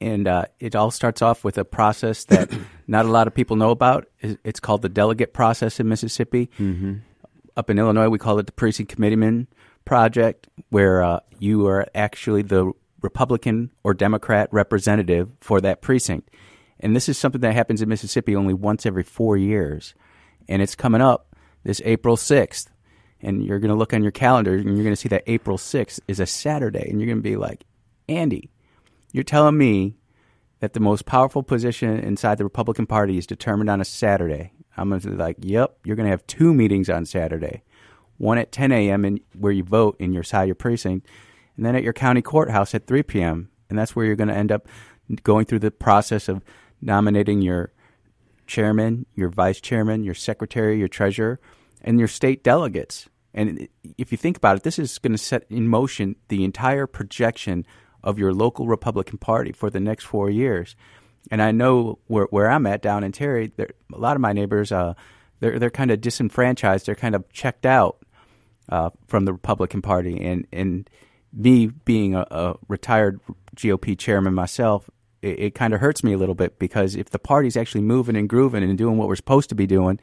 And 0.00 0.28
uh, 0.28 0.44
it 0.60 0.76
all 0.76 0.90
starts 0.90 1.22
off 1.22 1.42
with 1.42 1.58
a 1.58 1.64
process 1.64 2.24
that 2.24 2.52
not 2.86 3.06
a 3.06 3.08
lot 3.08 3.26
of 3.26 3.34
people 3.34 3.56
know 3.56 3.70
about. 3.70 4.06
It's 4.20 4.60
called 4.60 4.82
the 4.82 4.88
delegate 4.88 5.32
process 5.32 5.80
in 5.80 5.88
Mississippi. 5.88 6.50
Mm-hmm. 6.58 6.96
Up 7.56 7.70
in 7.70 7.78
Illinois, 7.78 8.08
we 8.08 8.18
call 8.18 8.38
it 8.38 8.46
the 8.46 8.52
precinct 8.52 8.92
committeeman 8.92 9.48
project, 9.84 10.48
where 10.68 11.02
uh, 11.02 11.20
you 11.38 11.66
are 11.66 11.86
actually 11.94 12.42
the 12.42 12.72
Republican 13.00 13.70
or 13.82 13.94
Democrat 13.94 14.48
representative 14.52 15.30
for 15.40 15.60
that 15.62 15.80
precinct. 15.80 16.30
And 16.80 16.94
this 16.94 17.08
is 17.08 17.16
something 17.16 17.40
that 17.40 17.54
happens 17.54 17.80
in 17.80 17.88
Mississippi 17.88 18.36
only 18.36 18.52
once 18.52 18.84
every 18.84 19.02
four 19.02 19.36
years. 19.36 19.94
And 20.48 20.62
it's 20.62 20.74
coming 20.74 21.00
up 21.00 21.34
this 21.64 21.82
April 21.84 22.16
6th. 22.16 22.68
And 23.20 23.44
you're 23.44 23.58
going 23.58 23.70
to 23.70 23.76
look 23.76 23.94
on 23.94 24.02
your 24.02 24.12
calendar 24.12 24.54
and 24.54 24.64
you're 24.64 24.84
going 24.84 24.90
to 24.90 24.96
see 24.96 25.08
that 25.08 25.24
April 25.26 25.56
6th 25.56 26.00
is 26.06 26.20
a 26.20 26.26
Saturday. 26.26 26.88
And 26.88 27.00
you're 27.00 27.06
going 27.06 27.22
to 27.22 27.28
be 27.28 27.36
like, 27.36 27.64
Andy, 28.08 28.50
you're 29.12 29.24
telling 29.24 29.56
me 29.56 29.96
that 30.60 30.72
the 30.72 30.80
most 30.80 31.06
powerful 31.06 31.42
position 31.42 31.98
inside 31.98 32.38
the 32.38 32.44
Republican 32.44 32.86
Party 32.86 33.18
is 33.18 33.26
determined 33.26 33.70
on 33.70 33.80
a 33.80 33.84
Saturday. 33.84 34.52
I'm 34.76 34.88
going 34.88 35.00
to 35.00 35.10
be 35.10 35.16
like, 35.16 35.36
yep, 35.40 35.78
you're 35.84 35.96
going 35.96 36.06
to 36.06 36.10
have 36.10 36.26
two 36.26 36.52
meetings 36.52 36.90
on 36.90 37.06
Saturday. 37.06 37.62
One 38.18 38.38
at 38.38 38.52
10 38.52 38.72
a.m. 38.72 39.04
In, 39.04 39.20
where 39.34 39.52
you 39.52 39.64
vote 39.64 39.96
in 39.98 40.12
your 40.12 40.22
side 40.22 40.46
your 40.46 40.54
precinct, 40.54 41.06
and 41.56 41.64
then 41.64 41.76
at 41.76 41.82
your 41.82 41.92
county 41.92 42.22
courthouse 42.22 42.74
at 42.74 42.86
3 42.86 43.02
p.m. 43.02 43.50
And 43.68 43.78
that's 43.78 43.94
where 43.96 44.06
you're 44.06 44.16
going 44.16 44.28
to 44.28 44.34
end 44.34 44.52
up 44.52 44.68
going 45.22 45.44
through 45.44 45.60
the 45.60 45.70
process 45.70 46.28
of 46.28 46.42
nominating 46.80 47.42
your 47.42 47.72
chairman, 48.46 49.06
your 49.14 49.28
vice 49.28 49.60
chairman, 49.60 50.04
your 50.04 50.14
secretary, 50.14 50.78
your 50.78 50.88
treasurer, 50.88 51.40
and 51.82 51.98
your 51.98 52.08
state 52.08 52.42
delegates. 52.42 53.08
And 53.34 53.68
if 53.98 54.12
you 54.12 54.18
think 54.18 54.36
about 54.36 54.56
it, 54.56 54.62
this 54.62 54.78
is 54.78 54.98
going 54.98 55.12
to 55.12 55.18
set 55.18 55.44
in 55.50 55.68
motion 55.68 56.16
the 56.28 56.44
entire 56.44 56.86
projection 56.86 57.66
of 58.02 58.18
your 58.18 58.32
local 58.32 58.66
Republican 58.66 59.18
Party 59.18 59.52
for 59.52 59.68
the 59.68 59.80
next 59.80 60.04
four 60.04 60.30
years. 60.30 60.74
And 61.30 61.42
I 61.42 61.50
know 61.50 61.98
where, 62.06 62.26
where 62.30 62.50
I'm 62.50 62.66
at 62.66 62.82
down 62.82 63.04
in 63.04 63.12
Terry, 63.12 63.52
a 63.58 63.98
lot 63.98 64.16
of 64.16 64.22
my 64.22 64.32
neighbors, 64.32 64.72
uh, 64.72 64.94
they're 65.40 65.58
they're 65.58 65.70
kind 65.70 65.90
of 65.90 66.00
disenfranchised. 66.00 66.86
They're 66.86 66.94
kind 66.94 67.14
of 67.14 67.30
checked 67.30 67.66
out 67.66 67.98
uh, 68.68 68.90
from 69.06 69.24
the 69.24 69.32
Republican 69.32 69.82
Party, 69.82 70.24
and 70.24 70.46
and 70.52 70.88
me 71.32 71.66
being 71.66 72.14
a, 72.14 72.26
a 72.30 72.54
retired 72.68 73.20
GOP 73.54 73.98
chairman 73.98 74.34
myself, 74.34 74.88
it, 75.22 75.38
it 75.38 75.54
kind 75.54 75.74
of 75.74 75.80
hurts 75.80 76.04
me 76.04 76.12
a 76.12 76.18
little 76.18 76.34
bit 76.34 76.58
because 76.58 76.94
if 76.94 77.10
the 77.10 77.18
party's 77.18 77.56
actually 77.56 77.82
moving 77.82 78.16
and 78.16 78.28
grooving 78.28 78.62
and 78.62 78.76
doing 78.76 78.96
what 78.96 79.08
we're 79.08 79.16
supposed 79.16 79.48
to 79.50 79.54
be 79.54 79.66
doing, 79.66 80.00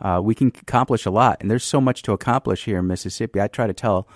uh, 0.00 0.20
we 0.22 0.34
can 0.34 0.48
accomplish 0.48 1.06
a 1.06 1.10
lot. 1.10 1.38
And 1.40 1.50
there's 1.50 1.64
so 1.64 1.80
much 1.80 2.02
to 2.02 2.12
accomplish 2.12 2.64
here 2.64 2.78
in 2.78 2.86
Mississippi. 2.86 3.40
I 3.40 3.48
try 3.48 3.66
to 3.66 3.72
tell 3.72 4.08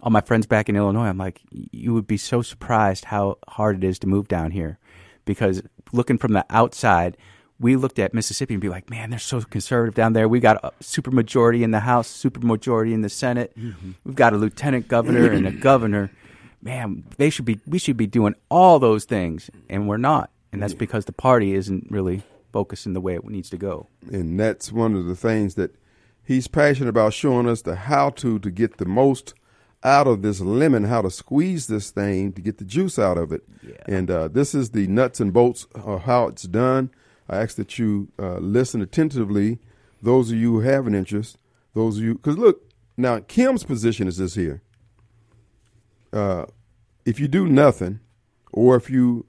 all 0.00 0.10
my 0.10 0.20
friends 0.20 0.46
back 0.46 0.68
in 0.68 0.76
Illinois, 0.76 1.06
I'm 1.06 1.18
like, 1.18 1.40
you 1.50 1.92
would 1.94 2.06
be 2.06 2.16
so 2.16 2.42
surprised 2.42 3.06
how 3.06 3.38
hard 3.48 3.76
it 3.76 3.84
is 3.86 3.98
to 4.00 4.06
move 4.06 4.28
down 4.28 4.52
here 4.52 4.78
because 5.24 5.62
looking 5.92 6.18
from 6.18 6.32
the 6.32 6.44
outside, 6.50 7.16
we 7.60 7.76
looked 7.76 7.98
at 7.98 8.14
Mississippi 8.14 8.54
and 8.54 8.60
be 8.60 8.68
like, 8.68 8.88
man, 8.88 9.10
they're 9.10 9.18
so 9.18 9.40
conservative 9.40 9.94
down 9.94 10.12
there. 10.12 10.28
We 10.28 10.40
got 10.40 10.64
a 10.64 10.72
super 10.80 11.10
majority 11.10 11.64
in 11.64 11.72
the 11.72 11.80
House, 11.80 12.06
super 12.06 12.40
majority 12.40 12.94
in 12.94 13.02
the 13.02 13.08
Senate. 13.08 13.52
Mm-hmm. 13.58 13.92
We've 14.04 14.14
got 14.14 14.32
a 14.32 14.36
lieutenant 14.36 14.88
governor 14.88 15.30
and 15.32 15.46
a 15.46 15.50
governor. 15.52 16.10
Man, 16.60 17.04
they 17.16 17.30
should 17.30 17.44
be. 17.44 17.60
We 17.66 17.78
should 17.78 17.96
be 17.96 18.06
doing 18.06 18.34
all 18.50 18.78
those 18.78 19.04
things, 19.04 19.50
and 19.68 19.88
we're 19.88 19.96
not. 19.96 20.30
and 20.52 20.62
that's 20.62 20.74
because 20.74 21.04
the 21.04 21.12
party 21.12 21.54
isn't 21.54 21.86
really 21.90 22.22
focusing 22.52 22.94
the 22.94 23.00
way 23.00 23.14
it 23.14 23.24
needs 23.24 23.50
to 23.50 23.56
go. 23.58 23.86
And 24.10 24.40
that's 24.40 24.72
one 24.72 24.94
of 24.96 25.04
the 25.06 25.14
things 25.14 25.54
that 25.56 25.74
he's 26.24 26.48
passionate 26.48 26.88
about 26.88 27.12
showing 27.12 27.48
us 27.48 27.62
the 27.62 27.74
how 27.76 28.10
to 28.10 28.38
to 28.38 28.50
get 28.50 28.78
the 28.78 28.86
most 28.86 29.34
out 29.84 30.06
of 30.08 30.22
this 30.22 30.40
lemon, 30.40 30.84
how 30.84 31.02
to 31.02 31.10
squeeze 31.10 31.68
this 31.68 31.90
thing 31.90 32.32
to 32.32 32.42
get 32.42 32.58
the 32.58 32.64
juice 32.64 32.98
out 32.98 33.16
of 33.18 33.30
it. 33.30 33.42
Yeah. 33.62 33.74
And 33.86 34.10
uh, 34.10 34.28
this 34.28 34.54
is 34.54 34.70
the 34.70 34.88
nuts 34.88 35.20
and 35.20 35.32
bolts 35.32 35.66
of 35.74 36.02
how 36.02 36.26
it's 36.26 36.42
done. 36.42 36.90
I 37.28 37.36
ask 37.42 37.56
that 37.56 37.78
you 37.78 38.08
uh, 38.18 38.38
listen 38.38 38.80
attentively. 38.82 39.58
Those 40.02 40.30
of 40.32 40.38
you 40.38 40.54
who 40.54 40.60
have 40.60 40.86
an 40.86 40.94
interest, 40.94 41.38
those 41.74 41.98
of 41.98 42.04
you, 42.04 42.14
because 42.14 42.38
look, 42.38 42.62
now 42.96 43.20
Kim's 43.20 43.62
position 43.64 44.08
is 44.08 44.16
this 44.16 44.34
here. 44.34 44.62
Uh, 46.12 46.46
if 47.04 47.18
you 47.20 47.28
do 47.28 47.46
nothing, 47.46 48.00
or 48.52 48.76
if 48.76 48.90
you 48.90 49.26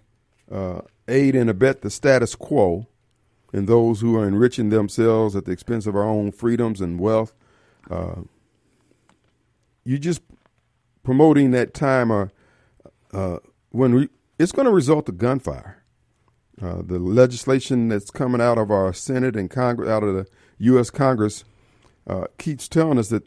uh, 0.51 0.81
aid 1.07 1.36
and 1.36 1.50
abet 1.50 1.81
the 1.81 1.89
status 1.89 2.36
quo, 2.36 2.88
and 3.51 3.67
those 3.67 4.01
who 4.01 4.15
are 4.15 4.27
enriching 4.27 4.69
themselves 4.69 5.36
at 5.36 5.45
the 5.45 5.51
expense 5.51 5.88
of 5.88 5.95
our 5.95 6.03
own 6.03 6.31
freedoms 6.31 6.81
and 6.81 7.00
wealth, 7.00 7.33
uh, 7.89 8.21
you 9.83 9.98
just 9.98 10.21
promoting 11.03 11.51
that 11.51 11.74
time 11.74 12.12
or 12.12 12.31
uh, 13.13 13.38
when 13.71 13.95
we, 13.95 14.09
it's 14.38 14.51
going 14.51 14.65
to 14.65 14.71
result 14.71 15.05
to 15.07 15.12
gunfire. 15.12 15.83
Uh, 16.62 16.81
the 16.83 17.00
legislation 17.00 17.88
that's 17.88 18.12
coming 18.12 18.41
out 18.41 18.57
of 18.57 18.69
our 18.69 18.91
Senate 18.91 19.36
and 19.36 19.50
Congress, 19.50 19.89
out 19.89 20.03
of 20.03 20.13
the 20.13 20.27
U.S. 20.59 20.89
Congress, 20.89 21.45
uh, 22.05 22.25
keeps 22.38 22.67
telling 22.67 23.00
us 23.00 23.07
that 23.09 23.24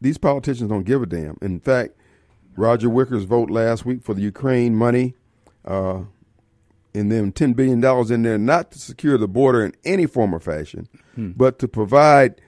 these 0.00 0.18
politicians 0.18 0.68
don't 0.68 0.82
give 0.82 1.00
a 1.00 1.06
damn. 1.06 1.38
In 1.40 1.60
fact, 1.60 1.96
Roger 2.56 2.90
Wicker's 2.90 3.24
vote 3.24 3.50
last 3.50 3.84
week 3.84 4.02
for 4.02 4.14
the 4.14 4.22
Ukraine 4.22 4.74
money, 4.74 5.14
uh, 5.64 6.00
and 6.94 7.10
then 7.10 7.32
ten 7.32 7.54
billion 7.54 7.80
dollars 7.80 8.10
in 8.10 8.22
there, 8.22 8.38
not 8.38 8.70
to 8.72 8.78
secure 8.78 9.16
the 9.16 9.28
border 9.28 9.64
in 9.64 9.74
any 9.84 10.06
form 10.06 10.34
or 10.34 10.40
fashion, 10.40 10.88
hmm. 11.14 11.32
but 11.36 11.58
to 11.58 11.68
provide 11.68 12.40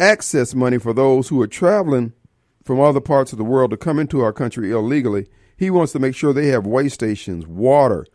access 0.00 0.54
money 0.54 0.78
for 0.78 0.92
those 0.92 1.28
who 1.28 1.40
are 1.40 1.46
traveling 1.46 2.12
from 2.64 2.80
other 2.80 3.00
parts 3.00 3.32
of 3.32 3.38
the 3.38 3.44
world 3.44 3.70
to 3.70 3.76
come 3.76 3.98
into 3.98 4.20
our 4.20 4.32
country 4.32 4.70
illegally. 4.70 5.28
He 5.56 5.70
wants 5.70 5.92
to 5.92 5.98
make 5.98 6.14
sure 6.14 6.32
they 6.32 6.46
have 6.48 6.66
way 6.66 6.88
stations, 6.88 7.46
water, 7.46 8.06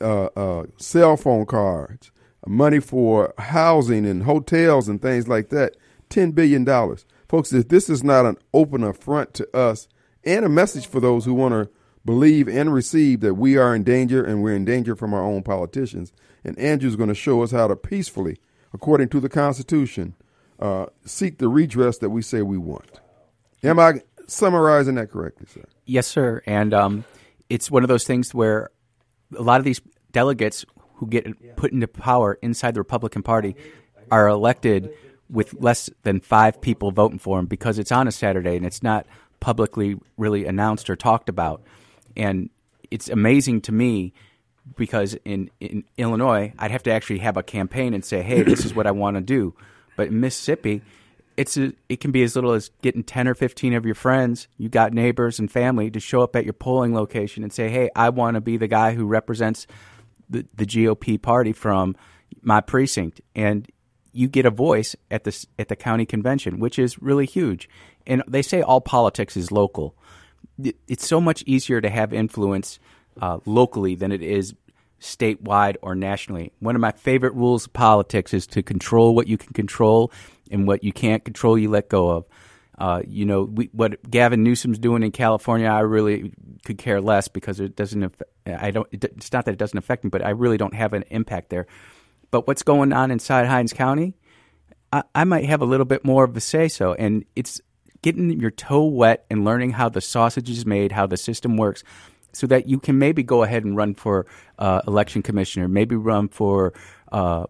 uh, 0.00 0.26
uh, 0.36 0.66
cell 0.76 1.16
phone 1.16 1.46
cards, 1.46 2.10
money 2.46 2.80
for 2.80 3.32
housing 3.38 4.06
and 4.06 4.24
hotels 4.24 4.88
and 4.88 5.00
things 5.00 5.26
like 5.26 5.48
that. 5.48 5.76
$10 6.10 6.34
billion. 6.34 6.66
Folks, 7.28 7.52
if 7.52 7.68
this 7.68 7.88
is 7.88 8.02
not 8.02 8.26
an 8.26 8.36
open 8.52 8.82
affront 8.82 9.32
to 9.34 9.56
us 9.56 9.88
and 10.24 10.44
a 10.44 10.48
message 10.48 10.86
for 10.86 11.00
those 11.00 11.24
who 11.24 11.34
want 11.34 11.52
to 11.52 11.70
believe 12.04 12.48
and 12.48 12.72
receive 12.72 13.20
that 13.20 13.34
we 13.34 13.56
are 13.56 13.74
in 13.74 13.82
danger 13.82 14.24
and 14.24 14.42
we're 14.42 14.54
in 14.54 14.64
danger 14.64 14.96
from 14.96 15.14
our 15.14 15.22
own 15.22 15.42
politicians, 15.42 16.12
and 16.44 16.58
Andrew's 16.58 16.96
going 16.96 17.08
to 17.08 17.14
show 17.14 17.42
us 17.42 17.50
how 17.50 17.68
to 17.68 17.76
peacefully, 17.76 18.38
according 18.72 19.08
to 19.10 19.20
the 19.20 19.28
Constitution, 19.28 20.14
uh, 20.58 20.86
seek 21.04 21.38
the 21.38 21.48
redress 21.48 21.98
that 21.98 22.10
we 22.10 22.22
say 22.22 22.42
we 22.42 22.58
want. 22.58 23.00
Am 23.62 23.78
I 23.78 24.02
summarizing 24.26 24.94
that 24.94 25.10
correctly, 25.10 25.46
sir? 25.52 25.64
Yes, 25.84 26.06
sir. 26.06 26.42
And 26.46 26.72
um, 26.72 27.04
it's 27.48 27.70
one 27.70 27.82
of 27.82 27.88
those 27.88 28.04
things 28.04 28.34
where 28.34 28.70
a 29.36 29.42
lot 29.42 29.58
of 29.58 29.64
these 29.64 29.80
delegates 30.12 30.64
who 30.94 31.06
get 31.06 31.56
put 31.56 31.72
into 31.72 31.88
power 31.88 32.38
inside 32.42 32.74
the 32.74 32.80
Republican 32.80 33.22
Party 33.22 33.56
are 34.10 34.28
elected 34.28 34.90
with 35.28 35.54
less 35.60 35.88
than 36.02 36.20
five 36.20 36.60
people 36.60 36.90
voting 36.90 37.18
for 37.18 37.38
them 37.38 37.46
because 37.46 37.78
it's 37.78 37.92
on 37.92 38.08
a 38.08 38.12
Saturday 38.12 38.56
and 38.56 38.66
it's 38.66 38.82
not 38.82 39.06
publicly 39.40 39.96
really 40.16 40.44
announced 40.46 40.90
or 40.90 40.96
talked 40.96 41.28
about. 41.28 41.62
And 42.16 42.50
it's 42.90 43.08
amazing 43.08 43.62
to 43.62 43.72
me 43.72 44.12
because 44.76 45.14
in, 45.24 45.50
in 45.60 45.84
Illinois, 45.96 46.52
I'd 46.58 46.70
have 46.70 46.82
to 46.84 46.92
actually 46.92 47.18
have 47.18 47.36
a 47.36 47.42
campaign 47.42 47.94
and 47.94 48.04
say, 48.04 48.22
hey, 48.22 48.42
this 48.42 48.64
is 48.64 48.74
what 48.74 48.86
I 48.86 48.90
want 48.90 49.16
to 49.16 49.20
do. 49.20 49.54
But 49.96 50.08
in 50.08 50.20
Mississippi, 50.20 50.82
it's 51.36 51.56
a, 51.56 51.72
it 51.88 52.00
can 52.00 52.10
be 52.10 52.22
as 52.22 52.34
little 52.34 52.52
as 52.52 52.70
getting 52.82 53.02
10 53.02 53.28
or 53.28 53.34
15 53.34 53.74
of 53.74 53.86
your 53.86 53.94
friends, 53.94 54.48
you 54.58 54.68
got 54.68 54.92
neighbors 54.92 55.38
and 55.38 55.50
family 55.50 55.90
to 55.90 56.00
show 56.00 56.22
up 56.22 56.36
at 56.36 56.44
your 56.44 56.52
polling 56.52 56.94
location 56.94 57.42
and 57.42 57.52
say, 57.52 57.70
"Hey, 57.70 57.88
I 57.96 58.10
want 58.10 58.34
to 58.34 58.40
be 58.40 58.56
the 58.56 58.68
guy 58.68 58.94
who 58.94 59.06
represents 59.06 59.66
the, 60.28 60.46
the 60.54 60.66
GOP 60.66 61.20
party 61.20 61.52
from 61.52 61.96
my 62.42 62.60
precinct." 62.60 63.22
And 63.34 63.66
you 64.12 64.28
get 64.28 64.44
a 64.44 64.50
voice 64.50 64.94
at 65.10 65.24
the 65.24 65.46
at 65.58 65.68
the 65.68 65.76
county 65.76 66.04
convention, 66.04 66.60
which 66.60 66.78
is 66.78 67.00
really 67.00 67.26
huge. 67.26 67.70
And 68.06 68.22
they 68.26 68.42
say 68.42 68.62
all 68.62 68.80
politics 68.80 69.36
is 69.36 69.52
local. 69.52 69.94
It's 70.88 71.06
so 71.06 71.20
much 71.20 71.42
easier 71.46 71.80
to 71.80 71.88
have 71.88 72.12
influence 72.12 72.78
uh, 73.20 73.38
locally 73.46 73.94
than 73.94 74.12
it 74.12 74.22
is 74.22 74.54
statewide 75.00 75.76
or 75.82 75.94
nationally. 75.94 76.52
One 76.60 76.74
of 76.74 76.80
my 76.80 76.92
favorite 76.92 77.34
rules 77.34 77.66
of 77.66 77.72
politics 77.72 78.34
is 78.34 78.46
to 78.48 78.62
control 78.62 79.14
what 79.14 79.26
you 79.26 79.38
can 79.38 79.52
control 79.52 80.12
and 80.50 80.66
what 80.66 80.84
you 80.84 80.92
can't 80.92 81.24
control, 81.24 81.58
you 81.58 81.70
let 81.70 81.88
go 81.88 82.10
of. 82.10 82.24
Uh, 82.78 83.02
you 83.06 83.26
know, 83.26 83.42
we, 83.42 83.68
what 83.72 84.10
Gavin 84.10 84.42
Newsom's 84.42 84.78
doing 84.78 85.02
in 85.02 85.12
California, 85.12 85.68
I 85.68 85.80
really 85.80 86.32
could 86.64 86.78
care 86.78 87.00
less 87.00 87.28
because 87.28 87.60
it 87.60 87.76
doesn't. 87.76 88.14
I 88.46 88.70
don't. 88.70 88.88
It's 88.90 89.32
not 89.32 89.44
that 89.44 89.52
it 89.52 89.58
doesn't 89.58 89.76
affect 89.76 90.02
me, 90.02 90.08
but 90.08 90.24
I 90.24 90.30
really 90.30 90.56
don't 90.56 90.74
have 90.74 90.94
an 90.94 91.04
impact 91.10 91.50
there. 91.50 91.66
But 92.30 92.46
what's 92.46 92.62
going 92.62 92.94
on 92.94 93.10
inside 93.10 93.46
Hinds 93.46 93.74
County, 93.74 94.14
I, 94.92 95.02
I 95.14 95.24
might 95.24 95.44
have 95.44 95.60
a 95.60 95.66
little 95.66 95.84
bit 95.84 96.06
more 96.06 96.24
of 96.24 96.34
a 96.36 96.40
say 96.40 96.68
so, 96.68 96.94
and 96.94 97.26
it's 97.36 97.60
getting 98.02 98.38
your 98.40 98.50
toe 98.50 98.84
wet 98.84 99.24
and 99.30 99.44
learning 99.44 99.72
how 99.72 99.88
the 99.88 100.00
sausage 100.00 100.50
is 100.50 100.64
made, 100.64 100.92
how 100.92 101.06
the 101.06 101.16
system 101.16 101.56
works, 101.56 101.82
so 102.32 102.46
that 102.46 102.68
you 102.68 102.78
can 102.78 102.98
maybe 102.98 103.22
go 103.22 103.42
ahead 103.42 103.64
and 103.64 103.76
run 103.76 103.94
for 103.94 104.26
uh, 104.58 104.82
election 104.86 105.22
commissioner, 105.22 105.68
maybe 105.68 105.96
run 105.96 106.28
for 106.28 106.72
uh, 107.12 107.46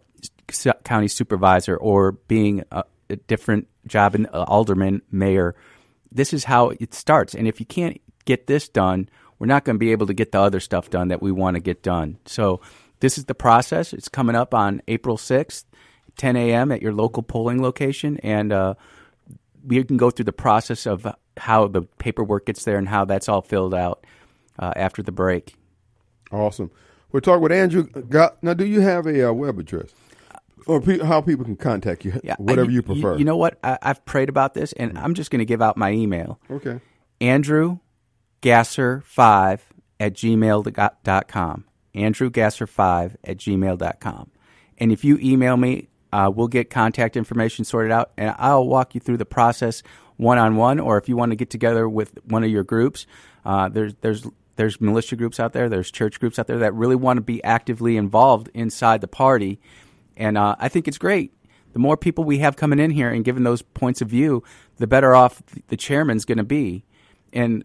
county 0.85 1.09
supervisor 1.09 1.76
or 1.76 2.12
being 2.12 2.64
a, 2.71 2.85
a 3.09 3.16
different 3.16 3.69
job 3.87 4.14
in 4.14 4.26
uh, 4.26 4.45
alderman, 4.49 5.02
mayor. 5.11 5.54
This 6.11 6.33
is 6.33 6.45
how 6.45 6.71
it 6.71 6.95
starts. 6.95 7.35
And 7.35 7.47
if 7.47 7.61
you 7.61 7.66
can't 7.66 8.00
get 8.25 8.47
this 8.47 8.69
done, 8.69 9.09
we're 9.38 9.47
not 9.47 9.64
going 9.64 9.76
to 9.76 9.80
be 9.80 9.92
able 9.92 10.07
to 10.07 10.14
get 10.14 10.33
the 10.33 10.40
other 10.40 10.61
stuff 10.61 10.90
done 10.90 11.09
that 11.09 11.23
we 11.23 11.33
want 11.33 11.54
to 11.54 11.61
get 11.61 11.83
done. 11.83 12.19
So 12.26 12.61
this 13.00 13.16
is 13.16 13.25
the 13.25 13.35
process. 13.35 13.92
It's 13.92 14.09
coming 14.09 14.37
up 14.37 14.54
on 14.54 14.83
April 14.88 15.16
6th, 15.16 15.64
10 16.16 16.37
a.m. 16.37 16.73
at 16.73 16.83
your 16.83 16.92
local 16.92 17.23
polling 17.23 17.62
location. 17.62 18.19
And 18.19 18.52
uh, 18.52 18.75
we 19.64 19.82
can 19.84 19.96
go 19.96 20.10
through 20.10 20.24
the 20.24 20.32
process 20.32 20.86
of 20.86 21.06
how 21.36 21.68
the 21.68 21.82
paperwork 21.98 22.46
gets 22.46 22.64
there 22.64 22.78
and 22.78 22.88
how 22.88 23.04
that's 23.04 23.28
all 23.28 23.42
filled 23.42 23.74
out 23.74 24.06
uh, 24.58 24.72
after 24.76 25.02
the 25.02 25.12
break. 25.12 25.54
Awesome. 26.32 26.70
We're 27.12 27.20
talking 27.20 27.42
with 27.42 27.52
Andrew. 27.52 27.88
Now, 28.42 28.54
do 28.54 28.64
you 28.64 28.80
have 28.80 29.06
a 29.06 29.30
uh, 29.30 29.32
web 29.32 29.58
address? 29.58 29.92
or 30.66 30.80
pe- 30.80 30.98
how 30.98 31.20
people 31.20 31.44
can 31.44 31.56
contact 31.56 32.04
you, 32.04 32.20
yeah, 32.22 32.36
whatever 32.38 32.70
you 32.70 32.82
prefer. 32.82 33.16
You, 33.16 33.24
know 33.24 33.36
what? 33.36 33.58
I, 33.62 33.78
have 33.82 34.04
prayed 34.04 34.28
about 34.28 34.54
this, 34.54 34.72
and 34.72 34.96
I'm 34.98 35.14
just 35.14 35.30
going 35.30 35.40
to 35.40 35.44
give 35.44 35.62
out 35.62 35.76
my 35.76 35.90
email. 35.92 36.38
Okay. 36.50 36.80
Andrew 37.20 37.78
Gasser5 38.42 39.60
at 39.98 40.14
gmail.com. 40.14 41.64
Andrew 41.94 42.30
Gasser5 42.30 43.16
at 43.24 43.36
gmail.com. 43.36 44.30
And 44.78 44.92
if 44.92 45.04
you 45.04 45.18
email 45.20 45.56
me, 45.56 45.88
uh, 46.12 46.30
we'll 46.34 46.48
get 46.48 46.70
contact 46.70 47.16
information 47.16 47.64
sorted 47.64 47.92
out, 47.92 48.12
and 48.16 48.34
I'll 48.38 48.66
walk 48.66 48.94
you 48.94 49.00
through 49.00 49.18
the 49.18 49.26
process 49.26 49.82
one 50.16 50.38
on 50.38 50.56
one. 50.56 50.80
Or 50.80 50.98
if 50.98 51.08
you 51.08 51.16
want 51.16 51.32
to 51.32 51.36
get 51.36 51.50
together 51.50 51.88
with 51.88 52.18
one 52.24 52.44
of 52.44 52.50
your 52.50 52.64
groups, 52.64 53.06
uh, 53.44 53.68
there's 53.68 53.94
there's 54.00 54.26
there's 54.56 54.80
militia 54.80 55.16
groups 55.16 55.40
out 55.40 55.52
there, 55.52 55.68
there's 55.68 55.90
church 55.90 56.20
groups 56.20 56.38
out 56.38 56.46
there 56.46 56.58
that 56.58 56.74
really 56.74 56.96
want 56.96 57.16
to 57.16 57.22
be 57.22 57.42
actively 57.42 57.96
involved 57.96 58.50
inside 58.52 59.00
the 59.00 59.08
party 59.08 59.58
and 60.20 60.36
uh, 60.36 60.54
I 60.58 60.68
think 60.68 60.86
it's 60.86 60.98
great. 60.98 61.32
The 61.72 61.78
more 61.78 61.96
people 61.96 62.24
we 62.24 62.38
have 62.38 62.54
coming 62.54 62.78
in 62.78 62.90
here 62.90 63.10
and 63.10 63.24
giving 63.24 63.42
those 63.42 63.62
points 63.62 64.02
of 64.02 64.08
view, 64.08 64.44
the 64.76 64.86
better 64.86 65.14
off 65.14 65.42
the 65.68 65.76
chairman's 65.76 66.26
going 66.26 66.38
to 66.38 66.44
be. 66.44 66.84
And 67.32 67.64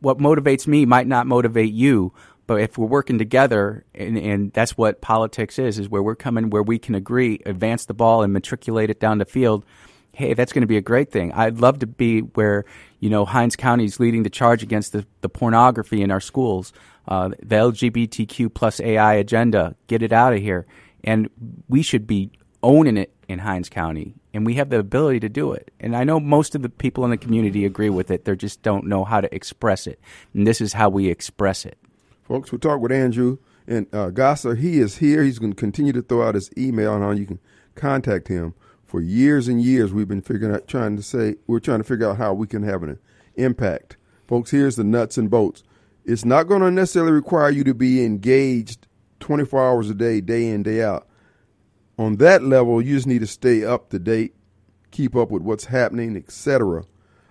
what 0.00 0.18
motivates 0.18 0.66
me 0.66 0.86
might 0.86 1.06
not 1.06 1.26
motivate 1.26 1.72
you, 1.72 2.14
but 2.46 2.60
if 2.60 2.78
we're 2.78 2.86
working 2.86 3.18
together, 3.18 3.84
and, 3.94 4.16
and, 4.16 4.52
that's 4.52 4.76
what 4.76 5.00
politics 5.00 5.58
is, 5.58 5.78
is 5.78 5.88
where 5.88 6.02
we're 6.02 6.14
coming, 6.14 6.50
where 6.50 6.62
we 6.62 6.78
can 6.78 6.94
agree, 6.94 7.40
advance 7.44 7.84
the 7.84 7.94
ball, 7.94 8.22
and 8.22 8.32
matriculate 8.32 8.90
it 8.90 9.00
down 9.00 9.18
the 9.18 9.24
field. 9.24 9.64
Hey, 10.12 10.32
that's 10.34 10.52
going 10.52 10.62
to 10.62 10.66
be 10.66 10.76
a 10.76 10.82
great 10.82 11.10
thing. 11.10 11.32
I'd 11.32 11.58
love 11.58 11.80
to 11.80 11.86
be 11.86 12.20
where 12.20 12.64
you 13.00 13.10
know 13.10 13.24
Hinds 13.24 13.56
County 13.56 13.84
is 13.84 14.00
leading 14.00 14.22
the 14.22 14.30
charge 14.30 14.62
against 14.62 14.92
the, 14.92 15.06
the 15.20 15.28
pornography 15.28 16.02
in 16.02 16.10
our 16.10 16.20
schools, 16.20 16.72
uh, 17.08 17.28
the 17.28 17.56
LGBTQ 17.56 18.54
plus 18.54 18.80
AI 18.80 19.14
agenda. 19.14 19.76
Get 19.88 20.02
it 20.02 20.12
out 20.12 20.32
of 20.32 20.40
here 20.40 20.66
and 21.06 21.30
we 21.68 21.82
should 21.82 22.06
be 22.06 22.30
owning 22.62 22.96
it 22.96 23.12
in 23.28 23.38
Hinds 23.38 23.68
County, 23.68 24.14
and 24.34 24.44
we 24.44 24.54
have 24.54 24.70
the 24.70 24.78
ability 24.78 25.20
to 25.20 25.28
do 25.28 25.52
it. 25.52 25.70
And 25.80 25.96
I 25.96 26.04
know 26.04 26.20
most 26.20 26.54
of 26.54 26.62
the 26.62 26.68
people 26.68 27.04
in 27.04 27.10
the 27.10 27.16
community 27.16 27.64
agree 27.64 27.90
with 27.90 28.10
it; 28.10 28.24
they 28.24 28.34
just 28.34 28.62
don't 28.62 28.86
know 28.86 29.04
how 29.04 29.20
to 29.20 29.34
express 29.34 29.86
it, 29.86 30.00
and 30.34 30.46
this 30.46 30.60
is 30.60 30.72
how 30.72 30.88
we 30.88 31.08
express 31.08 31.64
it. 31.64 31.78
Folks, 32.26 32.50
we'll 32.50 32.58
talk 32.58 32.80
with 32.80 32.90
Andrew 32.90 33.38
and 33.68 33.86
uh, 33.94 34.10
Gasser. 34.10 34.56
He 34.56 34.80
is 34.80 34.96
here. 34.96 35.22
He's 35.22 35.38
going 35.38 35.52
to 35.52 35.56
continue 35.56 35.92
to 35.92 36.02
throw 36.02 36.26
out 36.26 36.34
his 36.34 36.50
email 36.58 36.92
on 36.92 37.00
how 37.00 37.12
you 37.12 37.24
can 37.24 37.38
contact 37.76 38.26
him. 38.26 38.54
For 38.84 39.00
years 39.00 39.46
and 39.46 39.62
years, 39.62 39.92
we've 39.92 40.08
been 40.08 40.22
figuring 40.22 40.52
out, 40.52 40.66
trying 40.66 40.96
to 40.96 41.02
say, 41.02 41.36
we're 41.46 41.60
trying 41.60 41.78
to 41.78 41.84
figure 41.84 42.10
out 42.10 42.16
how 42.16 42.34
we 42.34 42.48
can 42.48 42.64
have 42.64 42.82
an 42.82 42.98
impact. 43.36 43.96
Folks, 44.26 44.50
here's 44.50 44.74
the 44.74 44.82
nuts 44.82 45.16
and 45.16 45.30
bolts. 45.30 45.62
It's 46.04 46.24
not 46.24 46.44
going 46.44 46.62
to 46.62 46.70
necessarily 46.70 47.12
require 47.12 47.50
you 47.50 47.62
to 47.62 47.74
be 47.74 48.04
engaged 48.04 48.88
24 49.20 49.68
hours 49.68 49.90
a 49.90 49.94
day, 49.94 50.20
day 50.20 50.48
in, 50.48 50.64
day 50.64 50.82
out. 50.82 51.06
On 51.96 52.16
that 52.16 52.42
level, 52.42 52.82
you 52.82 52.96
just 52.96 53.06
need 53.06 53.20
to 53.20 53.26
stay 53.26 53.64
up 53.64 53.90
to 53.90 54.00
date, 54.00 54.34
keep 54.90 55.14
up 55.14 55.30
with 55.30 55.42
what's 55.42 55.66
happening, 55.66 56.16
etc. 56.16 56.84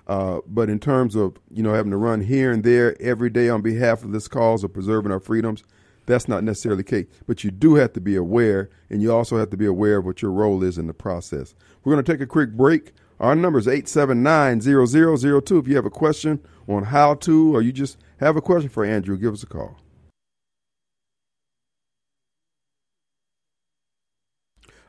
Uh, 0.07 0.39
but 0.45 0.69
in 0.69 0.79
terms 0.79 1.15
of 1.15 1.37
you 1.49 1.63
know 1.63 1.73
having 1.73 1.91
to 1.91 1.97
run 1.97 2.21
here 2.21 2.51
and 2.51 2.63
there 2.63 2.95
every 3.01 3.29
day 3.29 3.49
on 3.49 3.61
behalf 3.61 4.03
of 4.03 4.11
this 4.11 4.27
cause 4.27 4.63
of 4.63 4.73
preserving 4.73 5.11
our 5.11 5.19
freedoms, 5.19 5.63
that's 6.05 6.27
not 6.27 6.43
necessarily 6.43 6.83
the 6.83 6.89
case. 6.89 7.07
But 7.25 7.43
you 7.43 7.51
do 7.51 7.75
have 7.75 7.93
to 7.93 8.01
be 8.01 8.15
aware, 8.15 8.69
and 8.89 9.01
you 9.01 9.11
also 9.11 9.37
have 9.37 9.49
to 9.49 9.57
be 9.57 9.65
aware 9.65 9.97
of 9.97 10.05
what 10.05 10.21
your 10.21 10.31
role 10.31 10.63
is 10.63 10.77
in 10.77 10.87
the 10.87 10.93
process. 10.93 11.55
We're 11.83 11.93
going 11.93 12.05
to 12.05 12.11
take 12.11 12.21
a 12.21 12.27
quick 12.27 12.51
break. 12.51 12.93
Our 13.19 13.35
number 13.35 13.59
is 13.59 13.67
879-0002. 13.67 15.59
If 15.59 15.67
you 15.67 15.75
have 15.75 15.85
a 15.85 15.89
question 15.89 16.41
on 16.67 16.83
how 16.83 17.15
to, 17.15 17.55
or 17.55 17.61
you 17.61 17.71
just 17.71 17.97
have 18.19 18.35
a 18.35 18.41
question 18.41 18.69
for 18.69 18.83
Andrew, 18.83 19.17
give 19.17 19.33
us 19.33 19.43
a 19.43 19.47
call. 19.47 19.79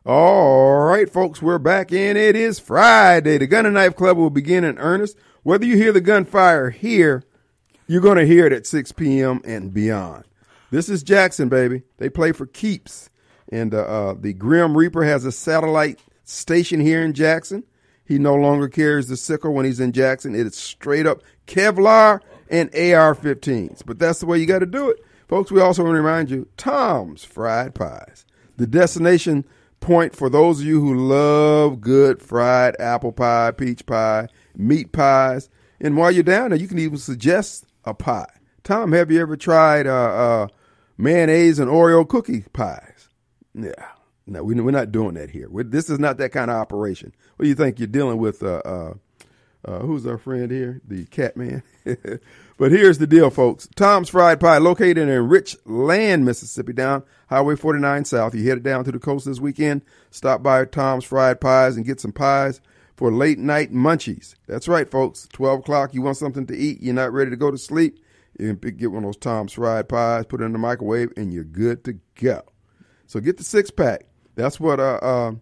All 0.06 0.84
right, 0.84 1.12
folks, 1.12 1.42
we're 1.42 1.58
back 1.58 1.90
in. 1.90 2.16
It 2.16 2.36
is 2.36 2.60
Friday. 2.60 3.38
The 3.38 3.48
Gun 3.48 3.66
and 3.66 3.74
Knife 3.74 3.96
Club 3.96 4.16
will 4.16 4.30
begin 4.30 4.62
in 4.62 4.78
earnest. 4.78 5.16
Whether 5.42 5.66
you 5.66 5.76
hear 5.76 5.92
the 5.92 6.00
gunfire 6.00 6.70
here, 6.70 7.24
you're 7.88 8.00
going 8.00 8.18
to 8.18 8.24
hear 8.24 8.46
it 8.46 8.52
at 8.52 8.68
6 8.68 8.92
p.m. 8.92 9.40
and 9.44 9.74
beyond. 9.74 10.22
This 10.70 10.88
is 10.88 11.02
Jackson, 11.02 11.48
baby. 11.48 11.82
They 11.96 12.08
play 12.08 12.30
for 12.30 12.46
keeps. 12.46 13.10
And 13.50 13.74
uh, 13.74 13.78
uh, 13.78 14.14
the 14.16 14.32
Grim 14.32 14.76
Reaper 14.76 15.02
has 15.02 15.24
a 15.24 15.32
satellite 15.32 15.98
station 16.22 16.78
here 16.78 17.02
in 17.02 17.12
Jackson. 17.12 17.64
He 18.04 18.16
no 18.16 18.36
longer 18.36 18.68
carries 18.68 19.08
the 19.08 19.16
sickle 19.16 19.54
when 19.54 19.64
he's 19.64 19.80
in 19.80 19.90
Jackson. 19.90 20.36
It 20.36 20.46
is 20.46 20.54
straight 20.54 21.08
up 21.08 21.22
Kevlar 21.48 22.20
and 22.48 22.68
AR 22.76 23.16
15s. 23.16 23.82
But 23.84 23.98
that's 23.98 24.20
the 24.20 24.26
way 24.26 24.38
you 24.38 24.46
got 24.46 24.60
to 24.60 24.66
do 24.66 24.88
it. 24.88 25.04
Folks, 25.26 25.50
we 25.50 25.60
also 25.60 25.82
want 25.82 25.96
to 25.96 26.00
remind 26.00 26.30
you 26.30 26.46
Tom's 26.56 27.24
Fried 27.24 27.74
Pies, 27.74 28.24
the 28.56 28.68
destination 28.68 29.44
point 29.80 30.14
for 30.14 30.28
those 30.28 30.60
of 30.60 30.66
you 30.66 30.80
who 30.80 30.94
love 30.94 31.80
good 31.80 32.22
fried 32.22 32.74
apple 32.80 33.12
pie, 33.12 33.52
peach 33.52 33.86
pie, 33.86 34.28
meat 34.56 34.92
pies. 34.92 35.48
And 35.80 35.96
while 35.96 36.10
you're 36.10 36.22
down 36.22 36.50
there, 36.50 36.58
you 36.58 36.68
can 36.68 36.78
even 36.78 36.98
suggest 36.98 37.66
a 37.84 37.94
pie. 37.94 38.30
Tom, 38.64 38.92
have 38.92 39.10
you 39.10 39.20
ever 39.20 39.36
tried 39.36 39.86
uh, 39.86 39.92
uh, 39.92 40.48
mayonnaise 40.98 41.58
and 41.58 41.70
Oreo 41.70 42.08
cookie 42.08 42.44
pies? 42.52 43.08
Yeah. 43.54 43.90
No, 44.26 44.42
we, 44.42 44.54
we're 44.60 44.72
not 44.72 44.90
doing 44.90 45.14
that 45.14 45.30
here. 45.30 45.48
We're, 45.48 45.64
this 45.64 45.88
is 45.88 46.00
not 46.00 46.18
that 46.18 46.32
kind 46.32 46.50
of 46.50 46.56
operation. 46.56 47.12
What 47.36 47.44
do 47.44 47.48
you 47.48 47.54
think 47.54 47.78
you're 47.78 47.86
dealing 47.86 48.18
with? 48.18 48.42
Uh, 48.42 48.62
uh, 48.64 48.94
uh, 49.64 49.80
who's 49.80 50.06
our 50.06 50.18
friend 50.18 50.50
here? 50.50 50.80
The 50.86 51.04
cat 51.06 51.36
man. 51.36 51.62
but 52.58 52.72
here's 52.72 52.98
the 52.98 53.06
deal, 53.06 53.30
folks. 53.30 53.68
Tom's 53.74 54.08
Fried 54.08 54.40
Pie, 54.40 54.58
located 54.58 54.98
in 54.98 55.28
Richland, 55.28 56.24
Mississippi, 56.24 56.72
down 56.72 57.02
Highway 57.28 57.56
49 57.56 58.04
South. 58.04 58.34
You 58.34 58.48
headed 58.48 58.62
down 58.62 58.84
to 58.84 58.92
the 58.92 58.98
coast 58.98 59.26
this 59.26 59.40
weekend. 59.40 59.82
Stop 60.10 60.42
by 60.42 60.64
Tom's 60.64 61.04
Fried 61.04 61.40
Pies 61.40 61.76
and 61.76 61.84
get 61.84 62.00
some 62.00 62.12
pies 62.12 62.60
for 62.96 63.12
late 63.12 63.38
night 63.38 63.72
munchies. 63.72 64.34
That's 64.46 64.68
right, 64.68 64.90
folks. 64.90 65.28
12 65.32 65.60
o'clock, 65.60 65.94
you 65.94 66.02
want 66.02 66.16
something 66.16 66.46
to 66.46 66.56
eat, 66.56 66.82
you're 66.82 66.94
not 66.94 67.12
ready 67.12 67.30
to 67.30 67.36
go 67.36 67.50
to 67.50 67.58
sleep. 67.58 68.02
You 68.38 68.54
can 68.54 68.76
get 68.76 68.90
one 68.90 69.04
of 69.04 69.08
those 69.08 69.16
Tom's 69.16 69.54
Fried 69.54 69.88
Pies, 69.88 70.26
put 70.26 70.40
it 70.40 70.44
in 70.44 70.52
the 70.52 70.58
microwave, 70.58 71.12
and 71.16 71.32
you're 71.32 71.44
good 71.44 71.84
to 71.84 71.98
go. 72.14 72.42
So 73.06 73.20
get 73.20 73.38
the 73.38 73.44
six 73.44 73.70
pack. 73.70 74.06
That's 74.34 74.60
what 74.60 74.78
uh, 74.78 74.98
uh, 75.02 75.32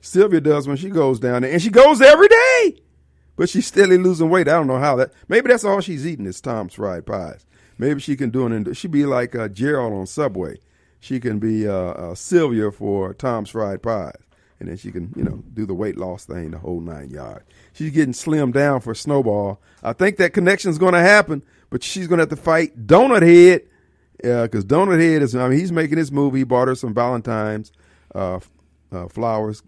Sylvia 0.00 0.40
does 0.40 0.66
when 0.66 0.76
she 0.76 0.90
goes 0.90 1.20
down 1.20 1.42
there, 1.42 1.52
and 1.52 1.62
she 1.62 1.70
goes 1.70 2.00
every 2.00 2.28
day. 2.28 2.82
But 3.36 3.48
she's 3.48 3.66
steadily 3.66 3.98
losing 3.98 4.28
weight. 4.28 4.48
I 4.48 4.52
don't 4.52 4.66
know 4.66 4.78
how 4.78 4.96
that. 4.96 5.12
Maybe 5.28 5.48
that's 5.48 5.64
all 5.64 5.80
she's 5.80 6.06
eating 6.06 6.26
is 6.26 6.40
Tom's 6.40 6.74
fried 6.74 7.06
pies. 7.06 7.46
Maybe 7.78 8.00
she 8.00 8.16
can 8.16 8.30
do 8.30 8.46
it. 8.46 8.76
She'd 8.76 8.90
be 8.90 9.06
like 9.06 9.34
uh, 9.34 9.48
Gerald 9.48 9.92
on 9.94 10.06
Subway. 10.06 10.58
She 11.02 11.18
can 11.18 11.40
be 11.40 11.66
uh, 11.66 11.72
uh, 11.72 12.14
Sylvia 12.14 12.70
for 12.70 13.12
Tom's 13.12 13.50
fried 13.50 13.82
pies, 13.82 14.14
and 14.60 14.68
then 14.68 14.76
she 14.76 14.92
can, 14.92 15.12
you 15.16 15.24
know, 15.24 15.42
do 15.52 15.66
the 15.66 15.74
weight 15.74 15.96
loss 15.96 16.24
thing, 16.24 16.52
the 16.52 16.58
whole 16.58 16.80
nine 16.80 17.10
yards. 17.10 17.44
She's 17.72 17.90
getting 17.90 18.12
slimmed 18.12 18.52
down 18.52 18.82
for 18.82 18.94
Snowball. 18.94 19.60
I 19.82 19.94
think 19.94 20.16
that 20.18 20.32
connection's 20.32 20.78
going 20.78 20.92
to 20.92 21.00
happen, 21.00 21.42
but 21.70 21.82
she's 21.82 22.06
going 22.06 22.18
to 22.18 22.22
have 22.22 22.28
to 22.28 22.36
fight 22.36 22.86
Donut 22.86 23.22
Head 23.22 23.62
because 24.18 24.64
Donut 24.64 25.00
Head 25.00 25.22
is. 25.22 25.34
I 25.34 25.48
mean, 25.48 25.58
he's 25.58 25.72
making 25.72 25.98
his 25.98 26.12
movie. 26.12 26.38
He 26.38 26.44
bought 26.44 26.68
her 26.68 26.76
some 26.76 26.94
Valentine's 26.94 27.72
uh, 28.14 28.38
uh, 28.92 29.08
flowers. 29.08 29.64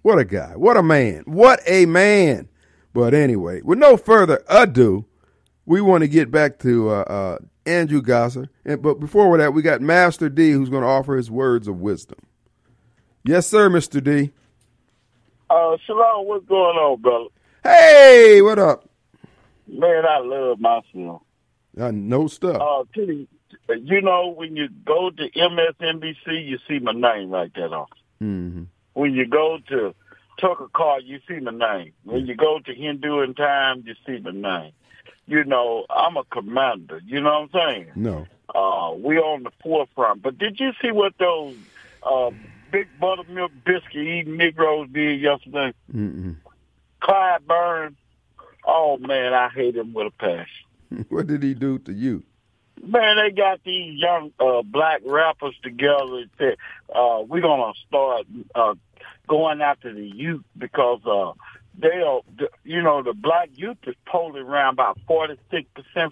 What 0.00 0.18
a 0.18 0.24
guy! 0.24 0.56
What 0.56 0.78
a 0.78 0.82
man! 0.82 1.24
What 1.26 1.60
a 1.66 1.84
man! 1.84 2.48
But 2.94 3.12
anyway, 3.12 3.60
with 3.60 3.78
no 3.78 3.98
further 3.98 4.42
ado, 4.48 5.04
we 5.66 5.82
want 5.82 6.00
to 6.00 6.08
get 6.08 6.30
back 6.30 6.58
to 6.60 6.88
uh, 6.88 7.02
uh, 7.02 7.38
Andrew 7.68 8.02
Gasser. 8.02 8.48
And, 8.64 8.82
but 8.82 8.94
before 8.94 9.36
that, 9.38 9.52
we 9.52 9.62
got 9.62 9.80
Master 9.80 10.28
D 10.28 10.50
who's 10.50 10.70
going 10.70 10.82
to 10.82 10.88
offer 10.88 11.16
his 11.16 11.30
words 11.30 11.68
of 11.68 11.80
wisdom. 11.80 12.18
Yes, 13.24 13.46
sir, 13.46 13.68
Mr. 13.68 14.02
D. 14.02 14.32
Uh, 15.50 15.76
Shalom, 15.86 16.26
what's 16.26 16.46
going 16.46 16.76
on, 16.76 17.00
brother? 17.00 17.26
Hey, 17.62 18.40
what 18.42 18.58
up? 18.58 18.88
Man, 19.66 20.04
I 20.06 20.18
love 20.20 20.58
myself. 20.58 21.22
I 21.80 21.90
know 21.90 22.26
stuff. 22.26 22.60
Uh, 22.60 22.84
you, 22.94 23.28
you 23.68 24.00
know, 24.00 24.28
when 24.34 24.56
you 24.56 24.68
go 24.84 25.10
to 25.10 25.30
MSNBC, 25.30 26.48
you 26.48 26.58
see 26.66 26.78
my 26.78 26.92
name 26.92 27.30
right 27.30 27.52
there 27.54 27.74
on. 27.74 27.86
Mm-hmm. 28.22 28.62
When 28.94 29.12
you 29.12 29.26
go 29.26 29.58
to 29.68 29.94
Tucker 30.40 30.68
Carl, 30.74 31.02
you 31.02 31.20
see 31.28 31.40
my 31.40 31.52
name. 31.52 31.92
When 32.04 32.26
you 32.26 32.34
go 32.34 32.60
to 32.64 32.74
Hindu 32.74 33.20
in 33.20 33.34
time, 33.34 33.84
you 33.86 33.94
see 34.06 34.20
my 34.22 34.30
name. 34.30 34.72
You 35.28 35.44
know, 35.44 35.84
I'm 35.90 36.16
a 36.16 36.24
commander. 36.24 37.00
You 37.04 37.20
know 37.20 37.46
what 37.52 37.62
I'm 37.62 37.74
saying? 37.74 37.92
No. 37.94 38.26
Uh, 38.54 38.94
we 38.94 39.18
on 39.18 39.42
the 39.42 39.50
forefront. 39.62 40.22
But 40.22 40.38
did 40.38 40.58
you 40.58 40.72
see 40.80 40.90
what 40.90 41.12
those 41.18 41.54
uh, 42.02 42.30
big 42.72 42.88
buttermilk 42.98 43.52
biscuit 43.64 44.06
eating 44.06 44.38
Negroes 44.38 44.88
did 44.90 45.20
yesterday? 45.20 45.74
Mm-mm. 45.94 46.36
Clyburn. 47.02 47.94
Oh 48.66 48.96
man, 48.96 49.34
I 49.34 49.50
hate 49.50 49.76
him 49.76 49.92
with 49.92 50.06
a 50.06 50.10
passion. 50.10 51.04
what 51.10 51.26
did 51.26 51.42
he 51.42 51.52
do 51.52 51.78
to 51.80 51.92
you? 51.92 52.24
Man, 52.82 53.16
they 53.16 53.30
got 53.30 53.62
these 53.64 54.00
young 54.00 54.32
uh, 54.40 54.62
black 54.62 55.02
rappers 55.04 55.54
together 55.62 56.18
and 56.18 56.30
said, 56.38 56.56
uh, 56.94 57.22
we're 57.26 57.40
going 57.40 57.72
to 57.72 57.80
start 57.86 58.26
uh, 58.54 58.74
going 59.26 59.60
after 59.60 59.92
the 59.92 60.06
youth 60.06 60.44
because 60.56 61.00
uh, 61.04 61.32
they 61.78 62.02
are, 62.02 62.20
you 62.64 62.82
know, 62.82 63.02
the 63.02 63.12
black 63.14 63.50
youth 63.54 63.78
is 63.86 63.94
polling 64.06 64.42
around 64.44 64.74
about 64.74 64.98
46% 65.08 65.36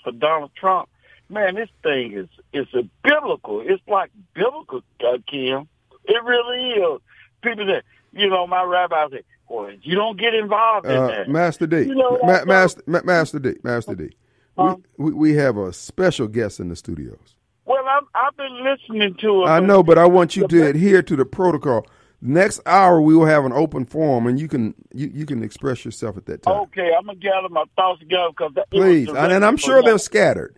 for 0.02 0.12
Donald 0.12 0.52
Trump. 0.57 0.88
Man, 1.29 1.57
this 1.57 1.68
thing 1.83 2.12
is 2.12 2.29
is 2.52 2.68
a 2.74 2.88
biblical. 3.02 3.61
It's 3.61 3.83
like 3.88 4.11
biblical, 4.35 4.83
uh, 5.00 5.18
Kim. 5.29 5.68
It 6.05 6.22
really 6.24 6.70
is. 6.70 7.00
People 7.42 7.66
that, 7.66 7.83
you 8.12 8.29
know, 8.31 8.46
my 8.46 8.62
rabbi 8.62 9.09
said, 9.11 9.24
well, 9.48 9.70
you 9.83 9.96
don't 9.96 10.18
get 10.18 10.35
involved 10.35 10.87
in 10.87 10.92
Uh, 10.92 11.07
that. 11.09 11.29
Master 11.29 11.66
D. 11.66 11.79
You 11.83 11.94
know, 11.96 12.18
Ma- 12.22 12.44
Master, 12.44 12.83
Ma- 12.87 13.00
Master 13.05 13.40
D. 13.40 13.55
Master 13.64 13.96
D. 13.96 14.11
Huh? 14.57 14.76
We, 14.96 15.07
we, 15.07 15.12
we 15.14 15.35
have 15.35 15.57
a 15.57 15.72
special 15.72 16.29
guest 16.29 16.61
in 16.61 16.68
the 16.68 16.76
studios. 16.76 17.35
Well, 17.64 17.85
I'm, 17.88 18.05
I've 18.14 18.37
been 18.37 18.62
listening 18.64 19.16
to 19.20 19.42
him. 19.42 19.48
I 19.48 19.59
know, 19.59 19.83
but 19.83 19.98
I 19.98 20.07
want 20.07 20.37
you 20.37 20.46
to 20.46 20.66
adhere 20.68 21.02
to 21.02 21.16
the 21.16 21.24
protocol. 21.24 21.87
Next 22.26 22.60
hour, 22.66 23.00
we 23.00 23.14
will 23.14 23.26
have 23.26 23.44
an 23.44 23.52
open 23.52 23.84
forum, 23.84 24.26
and 24.26 24.40
you 24.40 24.48
can 24.48 24.74
you, 24.92 25.08
you 25.14 25.26
can 25.26 25.44
express 25.44 25.84
yourself 25.84 26.16
at 26.16 26.26
that 26.26 26.42
time. 26.42 26.56
Okay, 26.62 26.90
I'm 26.92 27.06
gonna 27.06 27.16
gather 27.18 27.48
my 27.48 27.64
thoughts 27.76 28.00
together 28.00 28.30
because 28.30 28.52
Please, 28.72 29.08
and, 29.08 29.32
and 29.32 29.44
I'm 29.44 29.56
sure 29.56 29.80
they're 29.80 29.96
scattered. 29.96 30.56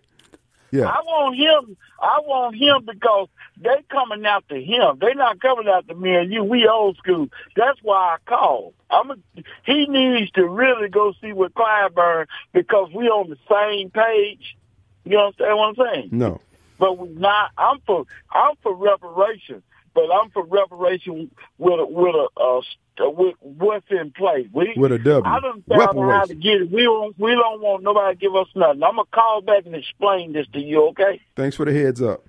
Yeah, 0.71 0.87
I 0.87 0.99
want 1.01 1.37
him. 1.37 1.77
I 2.01 2.21
want 2.25 2.55
him 2.55 2.85
because 2.85 3.27
they 3.61 3.83
coming 3.91 4.25
after 4.25 4.55
him. 4.55 4.97
They 4.99 5.13
not 5.13 5.39
coming 5.41 5.67
after 5.67 5.93
me 5.93 6.15
and 6.15 6.33
you. 6.33 6.43
We 6.43 6.67
old 6.67 6.97
school. 6.97 7.27
That's 7.55 7.77
why 7.83 8.15
I 8.15 8.17
called. 8.25 8.73
I'm. 8.89 9.11
A, 9.11 9.15
he 9.63 9.85
needs 9.85 10.31
to 10.31 10.47
really 10.47 10.89
go 10.89 11.13
see 11.21 11.33
with 11.33 11.53
Clyburn 11.53 12.25
because 12.51 12.91
we 12.95 13.09
on 13.09 13.29
the 13.29 13.37
same 13.47 13.91
page. 13.91 14.57
You 15.05 15.19
understand 15.19 15.55
what 15.55 15.79
I'm 15.79 15.93
saying? 15.93 16.09
no. 16.13 16.41
But 16.79 16.97
we 16.97 17.09
not. 17.09 17.51
I'm 17.59 17.79
for. 17.85 18.05
I'm 18.31 18.55
for 18.63 18.73
reparation. 18.73 19.61
But 19.93 20.05
I'm 20.13 20.29
for 20.31 20.43
reparation 20.43 21.31
with 21.57 21.79
a 21.79 21.85
with 21.85 22.15
a 22.15 22.27
uh, 22.39 23.09
with 23.09 23.35
what's 23.39 23.85
in 23.89 24.11
place. 24.11 24.47
We 24.51 24.73
With 24.75 24.91
a 24.91 24.99
W. 24.99 25.23
I 25.25 25.39
don't 25.39 25.63
out 25.71 25.95
how 25.95 26.25
to 26.25 26.35
get 26.35 26.61
it. 26.61 26.71
We 26.71 26.83
don't. 26.83 27.17
We 27.17 27.31
don't 27.31 27.61
want 27.61 27.83
nobody 27.83 28.15
to 28.15 28.19
give 28.19 28.35
us 28.35 28.47
nothing. 28.55 28.83
I'm 28.83 28.95
gonna 28.95 29.03
call 29.13 29.41
back 29.41 29.65
and 29.65 29.75
explain 29.75 30.33
this 30.33 30.47
to 30.53 30.59
you. 30.59 30.87
Okay? 30.89 31.21
Thanks 31.35 31.55
for 31.55 31.65
the 31.65 31.73
heads 31.73 32.01
up. 32.01 32.25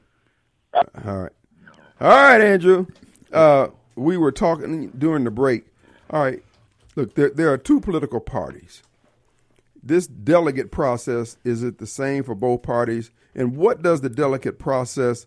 All 0.74 0.84
right, 1.18 1.32
all 2.00 2.08
right, 2.08 2.40
Andrew. 2.40 2.86
Uh, 3.32 3.68
we 3.96 4.16
were 4.16 4.32
talking 4.32 4.90
during 4.90 5.24
the 5.24 5.30
break. 5.30 5.64
All 6.10 6.22
right, 6.22 6.42
look, 6.94 7.14
there 7.14 7.30
there 7.30 7.52
are 7.52 7.58
two 7.58 7.80
political 7.80 8.20
parties. 8.20 8.82
This 9.82 10.06
delegate 10.06 10.70
process 10.70 11.36
is 11.42 11.62
it 11.62 11.78
the 11.78 11.86
same 11.86 12.22
for 12.22 12.34
both 12.34 12.62
parties? 12.62 13.10
And 13.34 13.56
what 13.56 13.82
does 13.82 14.00
the 14.00 14.10
delegate 14.10 14.58
process 14.58 15.26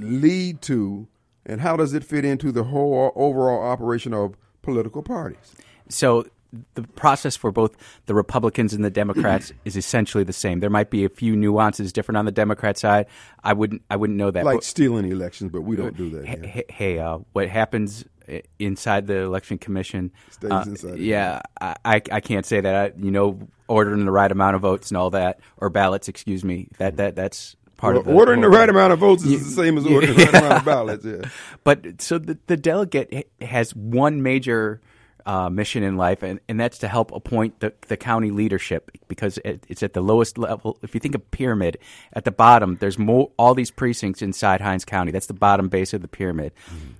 lead 0.00 0.62
to, 0.62 1.08
and 1.46 1.60
how 1.60 1.76
does 1.76 1.94
it 1.94 2.04
fit 2.04 2.24
into 2.24 2.52
the 2.52 2.64
whole 2.64 3.12
overall 3.14 3.62
operation 3.62 4.12
of 4.14 4.36
political 4.62 5.02
parties? 5.02 5.54
So 5.88 6.26
the 6.74 6.82
process 6.82 7.36
for 7.36 7.52
both 7.52 7.76
the 8.06 8.14
Republicans 8.14 8.72
and 8.72 8.84
the 8.84 8.90
Democrats 8.90 9.52
is 9.64 9.76
essentially 9.76 10.24
the 10.24 10.32
same. 10.32 10.60
There 10.60 10.70
might 10.70 10.90
be 10.90 11.04
a 11.04 11.08
few 11.08 11.36
nuances 11.36 11.92
different 11.92 12.16
on 12.16 12.24
the 12.24 12.32
Democrat 12.32 12.78
side. 12.78 13.06
I 13.44 13.52
wouldn't 13.52 13.82
I 13.90 13.96
wouldn't 13.96 14.16
know 14.18 14.30
that. 14.30 14.44
Like 14.44 14.56
But- 14.58 14.64
stealing 14.64 15.10
elections, 15.10 15.52
but 15.52 15.62
we 15.62 15.76
don't 15.76 15.96
do 15.96 16.10
that. 16.10 16.26
Hey, 16.26 16.64
hey, 16.68 16.98
uh, 16.98 17.18
what 17.32 17.48
happens 17.48 18.04
inside 18.58 19.06
the 19.06 19.18
election 19.18 19.58
commission? 19.58 20.10
Stays 20.30 20.50
uh, 20.50 20.64
inside 20.66 20.98
Yeah, 20.98 21.40
I, 21.60 21.76
I 21.84 22.02
I 22.12 22.20
can't 22.20 22.46
say 22.46 22.60
that. 22.60 22.74
I, 22.74 22.98
you 22.98 23.10
know, 23.10 23.38
ordering 23.68 24.04
the 24.06 24.12
right 24.12 24.30
amount 24.30 24.56
of 24.56 24.62
votes 24.62 24.90
and 24.90 24.96
all 24.96 25.10
that, 25.10 25.40
or 25.58 25.68
ballots, 25.70 26.08
excuse 26.08 26.44
me. 26.44 26.68
That 26.78 26.96
that 26.96 27.14
that's 27.14 27.56
part 27.78 27.94
Well, 27.94 28.00
of 28.00 28.06
the 28.06 28.12
ordering 28.12 28.42
the 28.42 28.50
right 28.50 28.68
amount 28.68 28.92
of 28.92 28.98
votes 28.98 29.24
is 29.24 29.44
the 29.56 29.62
same 29.62 29.78
as 29.78 29.86
ordering 29.86 30.14
the 30.14 30.24
right 30.24 30.34
amount 30.34 30.52
of 30.52 30.64
ballots. 30.64 31.04
Yeah. 31.06 31.30
But 31.64 32.02
so 32.02 32.18
the, 32.18 32.38
the 32.46 32.56
delegate 32.56 33.30
has 33.40 33.74
one 33.74 34.22
major 34.22 34.80
uh, 35.26 35.50
mission 35.50 35.82
in 35.82 35.96
life, 35.98 36.22
and, 36.22 36.40
and 36.48 36.58
that's 36.58 36.78
to 36.78 36.88
help 36.88 37.12
appoint 37.12 37.60
the, 37.60 37.72
the 37.88 37.96
county 37.98 38.30
leadership 38.30 38.90
because 39.08 39.38
it, 39.44 39.64
it's 39.68 39.82
at 39.82 39.92
the 39.92 40.00
lowest 40.00 40.38
level. 40.38 40.78
If 40.82 40.94
you 40.94 41.00
think 41.00 41.14
of 41.14 41.30
pyramid, 41.30 41.76
at 42.14 42.24
the 42.24 42.30
bottom, 42.30 42.76
there's 42.80 42.98
more, 42.98 43.30
all 43.38 43.54
these 43.54 43.70
precincts 43.70 44.22
inside 44.22 44.62
Hinds 44.62 44.86
County. 44.86 45.12
That's 45.12 45.26
the 45.26 45.34
bottom 45.34 45.68
base 45.68 45.92
of 45.92 46.00
the 46.00 46.08
pyramid. 46.08 46.52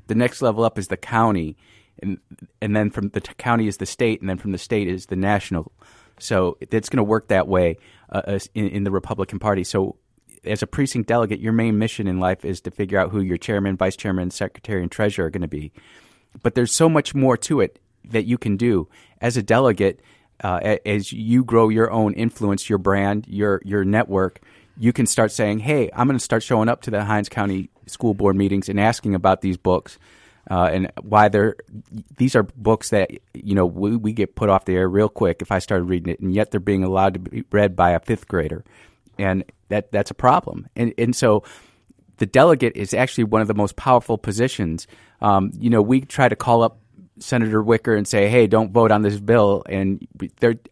The 0.08 0.14
next 0.14 0.42
level 0.42 0.64
up 0.64 0.78
is 0.78 0.88
the 0.88 0.98
county, 0.98 1.56
and 2.02 2.18
and 2.60 2.76
then 2.76 2.90
from 2.90 3.08
the 3.08 3.20
t- 3.20 3.32
county 3.38 3.66
is 3.66 3.78
the 3.78 3.86
state, 3.86 4.20
and 4.20 4.28
then 4.28 4.36
from 4.36 4.52
the 4.52 4.58
state 4.58 4.88
is 4.88 5.06
the 5.06 5.16
national. 5.16 5.72
So 6.18 6.58
it's 6.60 6.88
going 6.90 6.98
to 6.98 7.04
work 7.04 7.28
that 7.28 7.48
way 7.48 7.78
uh, 8.10 8.38
in, 8.54 8.68
in 8.68 8.84
the 8.84 8.90
Republican 8.90 9.38
Party. 9.38 9.64
So 9.64 9.96
as 10.44 10.62
a 10.62 10.66
precinct 10.66 11.09
delegate, 11.09 11.40
your 11.40 11.53
main 11.53 11.79
mission 11.79 12.07
in 12.07 12.20
life 12.20 12.44
is 12.44 12.61
to 12.62 12.70
figure 12.70 12.98
out 12.98 13.11
who 13.11 13.20
your 13.20 13.38
chairman, 13.38 13.77
vice 13.77 13.96
chairman, 13.96 14.31
secretary, 14.31 14.83
and 14.83 14.90
treasurer 14.90 15.27
are 15.27 15.31
going 15.31 15.42
to 15.42 15.48
be. 15.48 15.72
But 16.42 16.55
there's 16.55 16.72
so 16.72 16.88
much 16.88 17.14
more 17.14 17.37
to 17.38 17.61
it 17.61 17.79
that 18.05 18.24
you 18.24 18.38
can 18.38 18.57
do 18.57 18.88
as 19.20 19.37
a 19.37 19.42
delegate. 19.42 20.01
Uh, 20.42 20.77
as 20.87 21.12
you 21.12 21.42
grow 21.42 21.68
your 21.68 21.90
own 21.90 22.14
influence, 22.14 22.68
your 22.68 22.79
brand, 22.79 23.27
your 23.27 23.61
your 23.64 23.85
network, 23.85 24.40
you 24.79 24.92
can 24.92 25.05
start 25.05 25.33
saying, 25.33 25.59
"Hey, 25.59 25.90
I'm 25.92 26.07
going 26.07 26.18
to 26.18 26.24
start 26.24 26.44
showing 26.44 26.68
up 26.68 26.83
to 26.83 26.92
the 26.92 27.05
Hinds 27.05 27.29
County 27.29 27.70
School 27.87 28.14
Board 28.14 28.37
meetings 28.37 28.68
and 28.68 28.79
asking 28.79 29.14
about 29.14 29.40
these 29.40 29.57
books." 29.57 29.98
Uh, 30.51 30.70
and 30.72 30.92
why 31.03 31.29
they're 31.29 31.57
these 32.16 32.35
are 32.35 32.42
books 32.42 32.90
that 32.90 33.11
you 33.35 33.55
know 33.55 33.66
we, 33.66 33.96
we 33.96 34.12
get 34.12 34.35
put 34.35 34.48
off 34.48 34.64
the 34.64 34.77
air 34.77 34.88
real 34.88 35.09
quick 35.09 35.42
if 35.42 35.53
I 35.53 35.59
started 35.59 35.85
reading 35.85 36.12
it, 36.12 36.20
and 36.20 36.33
yet 36.33 36.51
they're 36.51 36.61
being 36.61 36.85
allowed 36.85 37.14
to 37.14 37.20
be 37.20 37.44
read 37.53 37.77
by 37.77 37.90
a 37.90 38.01
fifth 38.01 38.29
grader, 38.29 38.64
and 39.18 39.44
that 39.68 39.92
that's 39.92 40.11
a 40.11 40.14
problem. 40.14 40.68
And 40.76 40.94
and 40.98 41.14
so 41.14 41.44
the 42.18 42.26
delegate 42.26 42.76
is 42.76 42.94
actually 42.94 43.24
one 43.24 43.40
of 43.40 43.48
the 43.48 43.54
most 43.54 43.76
powerful 43.76 44.18
positions. 44.18 44.87
Um, 45.20 45.52
you 45.59 45.70
know, 45.70 45.83
we 45.83 46.00
try 46.00 46.28
to 46.28 46.37
call 46.37 46.62
up 46.62 46.81
Senator 47.20 47.62
Wicker 47.62 47.94
and 47.94 48.07
say, 48.07 48.28
"Hey, 48.28 48.46
don't 48.46 48.72
vote 48.72 48.90
on 48.90 49.02
this 49.02 49.18
bill." 49.18 49.62
And 49.66 50.07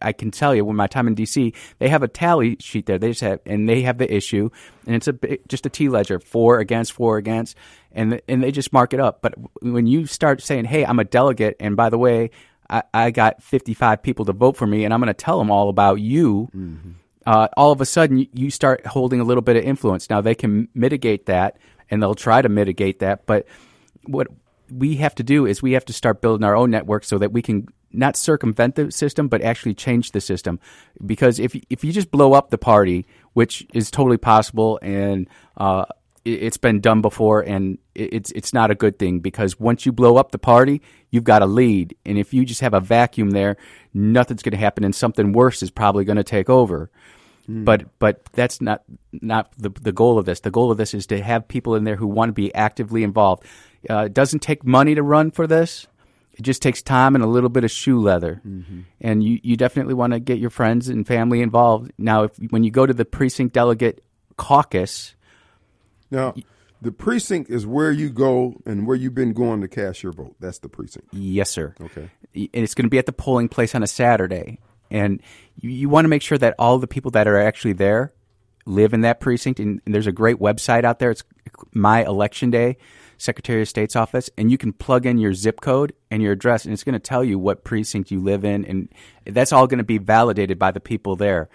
I 0.01 0.13
can 0.13 0.31
tell 0.31 0.55
you, 0.55 0.63
when 0.65 0.75
my 0.75 0.87
time 0.87 1.07
in 1.07 1.15
D.C., 1.15 1.53
they 1.79 1.89
have 1.89 2.03
a 2.03 2.07
tally 2.07 2.57
sheet 2.59 2.85
there. 2.85 2.97
They 2.97 3.09
just 3.09 3.21
have, 3.21 3.39
and 3.45 3.67
they 3.67 3.81
have 3.81 3.97
the 3.97 4.13
issue, 4.13 4.49
and 4.85 4.95
it's 4.95 5.07
a 5.07 5.37
just 5.47 5.65
a 5.65 5.69
T 5.69 5.89
ledger, 5.89 6.19
for 6.19 6.59
against, 6.59 6.93
for 6.93 7.17
against, 7.17 7.57
and 7.91 8.21
and 8.27 8.43
they 8.43 8.51
just 8.51 8.71
mark 8.73 8.93
it 8.93 8.99
up. 8.99 9.21
But 9.21 9.35
when 9.61 9.87
you 9.87 10.05
start 10.05 10.41
saying, 10.41 10.65
"Hey, 10.65 10.85
I'm 10.85 10.99
a 10.99 11.03
delegate," 11.03 11.57
and 11.59 11.75
by 11.75 11.89
the 11.89 11.97
way, 11.97 12.31
I, 12.69 12.83
I 12.93 13.11
got 13.11 13.43
55 13.43 14.01
people 14.01 14.25
to 14.25 14.33
vote 14.33 14.57
for 14.57 14.67
me, 14.67 14.85
and 14.85 14.93
I'm 14.93 14.99
going 14.99 15.07
to 15.07 15.13
tell 15.13 15.39
them 15.39 15.51
all 15.51 15.69
about 15.69 15.95
you 15.95 16.49
uh, 17.27 17.47
all 17.57 17.71
of 17.71 17.81
a 17.81 17.85
sudden 17.85 18.25
you- 18.33 18.49
start 18.49 18.85
holding 18.87 19.19
a 19.19 19.23
little 19.23 19.41
bit 19.43 19.57
of 19.57 19.63
influence. 19.63 20.09
Now 20.09 20.21
they 20.21 20.33
can 20.35 20.69
mitigate 20.73 21.25
that, 21.27 21.57
and 21.91 22.01
they'll 22.01 22.15
try 22.15 22.41
to 22.41 22.49
mitigate 22.49 22.99
that. 22.99 23.25
But 23.25 23.45
what 24.05 24.27
we 24.71 24.95
have 24.95 25.13
to 25.15 25.23
do 25.23 25.45
is 25.45 25.61
we 25.61 25.73
have 25.73 25.85
to 25.85 25.93
start 25.93 26.21
building 26.21 26.45
our 26.45 26.55
own 26.55 26.71
network 26.71 27.03
so 27.03 27.17
that 27.19 27.31
we 27.33 27.41
can 27.41 27.67
not 27.91 28.15
circumvent 28.17 28.75
the 28.75 28.91
system, 28.91 29.27
but 29.27 29.41
actually 29.41 29.73
change 29.73 30.11
the 30.11 30.21
system. 30.21 30.59
Because 31.05 31.39
if 31.39 31.55
if 31.69 31.83
you 31.83 31.91
just 31.91 32.11
blow 32.11 32.33
up 32.33 32.49
the 32.49 32.57
party, 32.57 33.05
which 33.33 33.65
is 33.73 33.91
totally 33.91 34.17
possible, 34.17 34.79
and 34.81 35.27
uh, 35.57 35.85
it- 36.25 36.43
it's 36.43 36.57
been 36.57 36.79
done 36.81 37.01
before, 37.01 37.41
and 37.41 37.77
it- 37.95 38.13
it's 38.13 38.31
it's 38.31 38.53
not 38.53 38.71
a 38.71 38.75
good 38.75 38.97
thing 38.99 39.19
because 39.19 39.59
once 39.59 39.85
you 39.85 39.91
blow 39.91 40.17
up 40.17 40.31
the 40.31 40.39
party, 40.39 40.81
you've 41.11 41.23
got 41.23 41.41
a 41.41 41.45
lead, 41.45 41.95
and 42.05 42.17
if 42.17 42.33
you 42.33 42.45
just 42.45 42.61
have 42.61 42.73
a 42.73 42.81
vacuum 42.81 43.31
there, 43.31 43.55
nothing's 43.93 44.43
going 44.43 44.51
to 44.59 44.65
happen, 44.65 44.83
and 44.83 44.93
something 44.95 45.31
worse 45.31 45.63
is 45.63 45.71
probably 45.71 46.03
going 46.05 46.17
to 46.17 46.23
take 46.23 46.49
over. 46.49 46.89
But 47.49 47.85
but 47.99 48.25
that's 48.33 48.59
not 48.59 48.83
not 49.13 49.53
the 49.57 49.69
the 49.69 49.93
goal 49.93 50.19
of 50.19 50.25
this. 50.25 50.41
The 50.41 50.51
goal 50.51 50.69
of 50.69 50.77
this 50.77 50.93
is 50.93 51.07
to 51.07 51.21
have 51.23 51.47
people 51.47 51.75
in 51.75 51.85
there 51.85 51.95
who 51.95 52.05
want 52.05 52.29
to 52.29 52.33
be 52.33 52.53
actively 52.53 53.03
involved. 53.03 53.45
Uh, 53.89 54.05
it 54.05 54.13
doesn't 54.13 54.39
take 54.39 54.65
money 54.65 54.95
to 54.95 55.01
run 55.01 55.31
for 55.31 55.47
this. 55.47 55.87
It 56.33 56.41
just 56.41 56.61
takes 56.61 56.81
time 56.81 57.15
and 57.15 57.23
a 57.23 57.27
little 57.27 57.49
bit 57.49 57.63
of 57.63 57.71
shoe 57.71 57.99
leather. 57.99 58.41
And 58.99 59.23
you, 59.23 59.39
you 59.43 59.55
definitely 59.57 59.93
want 59.93 60.13
to 60.13 60.19
get 60.19 60.39
your 60.39 60.49
friends 60.49 60.89
and 60.89 61.07
family 61.07 61.41
involved. 61.41 61.91
Now, 61.97 62.23
if 62.23 62.31
when 62.49 62.63
you 62.63 62.69
go 62.69 62.85
to 62.85 62.93
the 62.93 63.05
precinct 63.05 63.53
delegate 63.53 64.03
caucus, 64.35 65.15
Now, 66.11 66.35
the 66.81 66.91
precinct 66.91 67.49
is 67.49 67.65
where 67.65 67.91
you 67.91 68.09
go 68.09 68.55
and 68.65 68.85
where 68.85 68.95
you've 68.95 69.15
been 69.15 69.33
going 69.33 69.61
to 69.61 69.67
cast 69.67 70.03
your 70.03 70.11
vote. 70.11 70.35
That's 70.39 70.59
the 70.59 70.69
precinct. 70.69 71.07
Yes, 71.11 71.49
sir. 71.49 71.73
Okay. 71.81 72.09
And 72.35 72.49
it's 72.53 72.75
going 72.75 72.85
to 72.85 72.89
be 72.89 72.99
at 72.99 73.05
the 73.05 73.13
polling 73.13 73.49
place 73.49 73.73
on 73.73 73.83
a 73.83 73.87
Saturday. 73.87 74.59
And 74.89 75.21
you, 75.59 75.69
you 75.69 75.89
want 75.89 76.05
to 76.05 76.09
make 76.09 76.21
sure 76.21 76.37
that 76.37 76.55
all 76.57 76.77
the 76.79 76.87
people 76.87 77.11
that 77.11 77.27
are 77.27 77.37
actually 77.37 77.73
there 77.73 78.13
live 78.65 78.93
in 78.93 79.01
that 79.01 79.19
precinct. 79.19 79.59
And, 79.59 79.81
and 79.85 79.93
there's 79.95 80.07
a 80.07 80.11
great 80.11 80.37
website 80.37 80.83
out 80.83 80.99
there. 80.99 81.11
It's 81.11 81.23
My 81.73 82.03
Election 82.03 82.51
Day, 82.51 82.77
Secretary 83.17 83.61
of 83.61 83.69
State's 83.69 83.95
office. 83.95 84.29
And 84.37 84.51
you 84.51 84.57
can 84.57 84.73
plug 84.73 85.05
in 85.05 85.17
your 85.17 85.33
zip 85.33 85.61
code 85.61 85.93
and 86.11 86.21
your 86.21 86.33
address, 86.33 86.65
and 86.65 86.73
it's 86.73 86.83
going 86.83 86.93
to 86.93 86.99
tell 86.99 87.23
you 87.23 87.39
what 87.39 87.63
precinct 87.63 88.11
you 88.11 88.21
live 88.21 88.43
in. 88.43 88.65
And 88.65 88.89
that's 89.25 89.53
all 89.53 89.67
going 89.67 89.79
to 89.79 89.83
be 89.83 89.97
validated 89.97 90.59
by 90.59 90.71
the 90.71 90.79
people 90.79 91.15
there. 91.15 91.49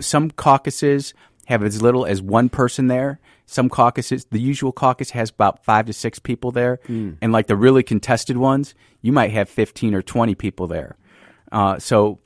Some 0.00 0.30
caucuses 0.30 1.14
have 1.46 1.62
as 1.62 1.80
little 1.80 2.04
as 2.04 2.20
one 2.20 2.50
person 2.50 2.88
there. 2.88 3.20
Some 3.46 3.70
caucuses, 3.70 4.26
the 4.26 4.38
usual 4.38 4.72
caucus 4.72 5.10
has 5.10 5.30
about 5.30 5.64
five 5.64 5.86
to 5.86 5.94
six 5.94 6.18
people 6.18 6.52
there. 6.52 6.80
And 7.22 7.32
like 7.32 7.46
the 7.46 7.56
really 7.56 7.82
contested 7.82 8.36
ones, 8.36 8.74
you 9.00 9.12
might 9.12 9.30
have 9.30 9.48
15 9.48 9.94
or 9.94 10.02
20 10.02 10.34
people 10.34 10.66
there. 10.66 10.96
Uh, 11.50 11.78
so, 11.78 12.18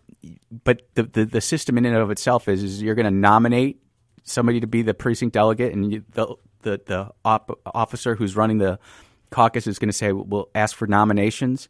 but 0.65 0.83
the, 0.95 1.05
the, 1.05 1.25
the 1.25 1.41
system 1.41 1.79
in 1.79 1.85
and 1.85 1.97
of 1.97 2.11
itself 2.11 2.49
is, 2.49 2.63
is 2.63 2.83
you're 2.83 2.95
going 2.95 3.05
to 3.05 3.11
nominate 3.11 3.83
somebody 4.25 4.61
to 4.61 4.67
be 4.67 4.83
the 4.83 4.95
precinct 4.95 5.35
delegate, 5.35 5.73
and 5.73 5.93
you, 5.93 6.05
the, 6.13 6.35
the, 6.63 6.81
the 6.87 7.11
op- 7.25 7.61
officer 7.67 8.15
who's 8.15 8.37
running 8.37 8.59
the 8.59 8.79
caucus 9.31 9.67
is 9.67 9.79
going 9.79 9.89
to 9.89 9.93
say, 9.93 10.13
we'll 10.13 10.49
ask 10.55 10.77
for 10.77 10.87
nominations, 10.87 11.69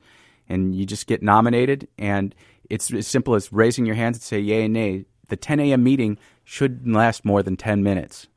and 0.48 0.74
you 0.74 0.84
just 0.84 1.06
get 1.06 1.22
nominated. 1.22 1.88
And 1.98 2.34
it's 2.68 2.92
as 2.92 3.06
simple 3.06 3.34
as 3.34 3.52
raising 3.52 3.86
your 3.86 3.94
hands 3.94 4.16
and 4.16 4.22
say 4.22 4.40
yay 4.40 4.64
and 4.64 4.74
nay. 4.74 5.06
The 5.28 5.36
10 5.36 5.60
a.m. 5.60 5.82
meeting 5.82 6.18
shouldn't 6.44 6.92
last 6.92 7.24
more 7.24 7.42
than 7.42 7.56
10 7.56 7.82
minutes. 7.82 8.28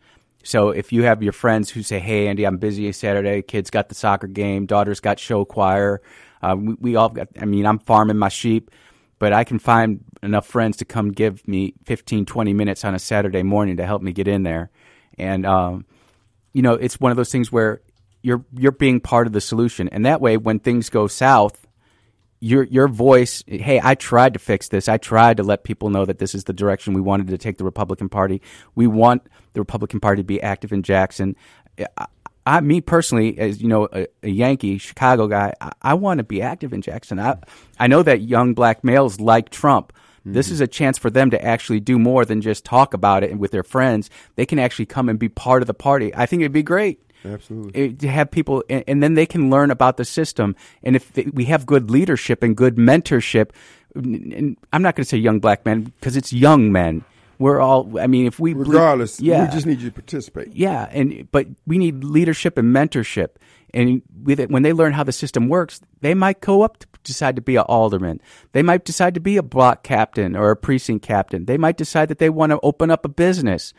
So 0.43 0.69
if 0.69 0.93
you 0.93 1.03
have 1.03 1.23
your 1.23 1.33
friends 1.33 1.71
who 1.71 1.81
say, 1.81 1.99
"Hey, 1.99 2.27
Andy, 2.27 2.45
I'm 2.45 2.57
busy 2.57 2.89
Saturday. 2.91 3.41
Kids 3.41 3.71
got 3.71 3.89
the 3.89 3.95
soccer 3.95 4.27
game. 4.27 4.67
Daughter's 4.67 4.99
got 4.99 5.19
show 5.19 5.43
choir. 5.43 6.01
Uh, 6.41 6.55
we, 6.55 6.73
we 6.75 6.95
all 6.95 7.09
got. 7.09 7.29
I 7.41 7.45
mean, 7.45 7.65
I'm 7.65 7.79
farming 7.79 8.17
my 8.17 8.29
sheep, 8.29 8.69
but 9.19 9.33
I 9.33 9.43
can 9.43 9.59
find 9.59 10.03
enough 10.21 10.45
friends 10.45 10.77
to 10.77 10.85
come 10.85 11.11
give 11.11 11.47
me 11.47 11.73
15, 11.85 12.25
20 12.25 12.53
minutes 12.53 12.83
on 12.83 12.95
a 12.95 12.99
Saturday 12.99 13.43
morning 13.43 13.77
to 13.77 13.85
help 13.85 14.01
me 14.01 14.11
get 14.11 14.27
in 14.27 14.43
there. 14.43 14.69
And 15.17 15.45
um, 15.45 15.85
you 16.53 16.61
know, 16.61 16.73
it's 16.73 16.99
one 16.99 17.11
of 17.11 17.17
those 17.17 17.31
things 17.31 17.51
where 17.51 17.81
you're 18.21 18.43
you're 18.57 18.71
being 18.71 18.99
part 18.99 19.27
of 19.27 19.33
the 19.33 19.41
solution, 19.41 19.87
and 19.89 20.05
that 20.05 20.19
way, 20.19 20.35
when 20.37 20.59
things 20.59 20.89
go 20.89 21.07
south, 21.07 21.65
your 22.39 22.63
your 22.63 22.87
voice 22.87 23.43
hey 23.47 23.79
i 23.81 23.95
tried 23.95 24.33
to 24.33 24.39
fix 24.39 24.67
this. 24.67 24.89
I 24.89 24.97
tried 24.97 25.37
to 25.37 25.43
let 25.43 25.63
people 25.63 25.89
know 25.89 26.05
that 26.05 26.19
this 26.19 26.35
is 26.35 26.43
the 26.43 26.53
direction 26.53 26.93
we 26.93 27.01
wanted 27.01 27.27
to 27.27 27.37
take 27.37 27.57
the 27.57 27.63
republican 27.63 28.09
party. 28.09 28.41
We 28.73 28.87
want 28.87 29.27
the 29.53 29.61
republican 29.61 29.99
party 29.99 30.21
to 30.21 30.25
be 30.25 30.41
active 30.41 30.73
in 30.73 30.83
jackson 30.83 31.35
i, 32.45 32.59
me 32.61 32.81
personally 32.81 33.37
as 33.37 33.61
you 33.61 33.67
know 33.67 33.87
a, 33.91 34.07
a 34.23 34.29
yankee 34.29 34.77
chicago 34.77 35.27
guy 35.27 35.53
i, 35.61 35.71
I 35.81 35.93
want 35.93 36.19
to 36.19 36.23
be 36.23 36.41
active 36.41 36.73
in 36.73 36.81
jackson 36.81 37.19
i 37.19 37.37
i 37.79 37.87
know 37.87 38.03
that 38.03 38.21
young 38.21 38.53
black 38.53 38.83
males 38.83 39.19
like 39.19 39.49
trump 39.49 39.93
this 40.27 40.47
mm-hmm. 40.47 40.53
is 40.53 40.61
a 40.61 40.67
chance 40.67 40.97
for 40.97 41.09
them 41.09 41.29
to 41.31 41.43
actually 41.43 41.79
do 41.79 41.99
more 41.99 42.25
than 42.25 42.41
just 42.41 42.65
talk 42.65 42.93
about 42.93 43.23
it 43.23 43.31
and 43.31 43.39
with 43.39 43.51
their 43.51 43.63
friends 43.63 44.09
they 44.35 44.45
can 44.45 44.59
actually 44.59 44.85
come 44.85 45.09
and 45.09 45.19
be 45.19 45.29
part 45.29 45.61
of 45.61 45.67
the 45.67 45.73
party 45.73 46.13
i 46.15 46.25
think 46.25 46.41
it'd 46.41 46.51
be 46.51 46.63
great 46.63 46.99
Absolutely. 47.25 47.81
it- 47.81 47.99
to 47.99 48.07
have 48.07 48.31
people, 48.31 48.63
and, 48.69 48.83
and 48.87 49.03
then 49.03 49.15
they 49.15 49.25
can 49.25 49.49
learn 49.49 49.71
about 49.71 49.97
the 49.97 50.05
system. 50.05 50.55
And 50.83 50.95
if 50.95 51.11
they, 51.13 51.23
we 51.23 51.45
have 51.45 51.65
good 51.65 51.89
leadership 51.89 52.43
and 52.43 52.55
good 52.55 52.75
mentorship, 52.75 53.49
and 53.95 54.57
I'm 54.73 54.81
not 54.81 54.95
going 54.95 55.03
to 55.03 55.09
say 55.09 55.17
young 55.17 55.39
black 55.39 55.65
men 55.65 55.83
because 55.83 56.17
it's 56.17 56.33
young 56.33 56.71
men. 56.71 57.03
We're 57.39 57.59
all. 57.59 57.99
I 57.99 58.07
mean, 58.07 58.25
if 58.25 58.39
we 58.39 58.53
ble- 58.53 58.63
Regardless, 58.63 59.19
yeah, 59.19 59.45
we 59.45 59.51
just 59.51 59.65
need 59.65 59.81
you 59.81 59.89
to 59.89 59.93
participate. 59.93 60.49
yeah, 60.53 60.87
and 60.91 61.27
but 61.31 61.47
we 61.67 61.77
need 61.77 62.03
leadership 62.03 62.57
and 62.57 62.73
mentorship. 62.75 63.29
And 63.73 64.01
with 64.23 64.39
it, 64.39 64.49
when 64.49 64.63
they 64.63 64.71
learn 64.71 64.93
how 64.93 65.03
the 65.03 65.11
system 65.11 65.49
works, 65.49 65.81
they 65.99 66.13
might 66.13 66.39
go 66.39 66.61
up 66.61 66.77
to 66.77 66.87
decide 67.03 67.35
to 67.35 67.41
be 67.41 67.57
an 67.57 67.63
alderman. 67.67 68.21
They 68.53 68.63
might 68.63 68.85
decide 68.85 69.13
to 69.15 69.19
be 69.19 69.35
a 69.35 69.43
block 69.43 69.83
captain 69.83 70.35
or 70.35 70.49
a 70.51 70.55
precinct 70.55 71.05
captain. 71.05 71.45
They 71.45 71.57
might 71.57 71.75
decide 71.75 72.07
that 72.07 72.19
they 72.19 72.29
want 72.29 72.51
to 72.51 72.59
open 72.63 72.89
up 72.89 73.03
a 73.03 73.09
business. 73.09 73.73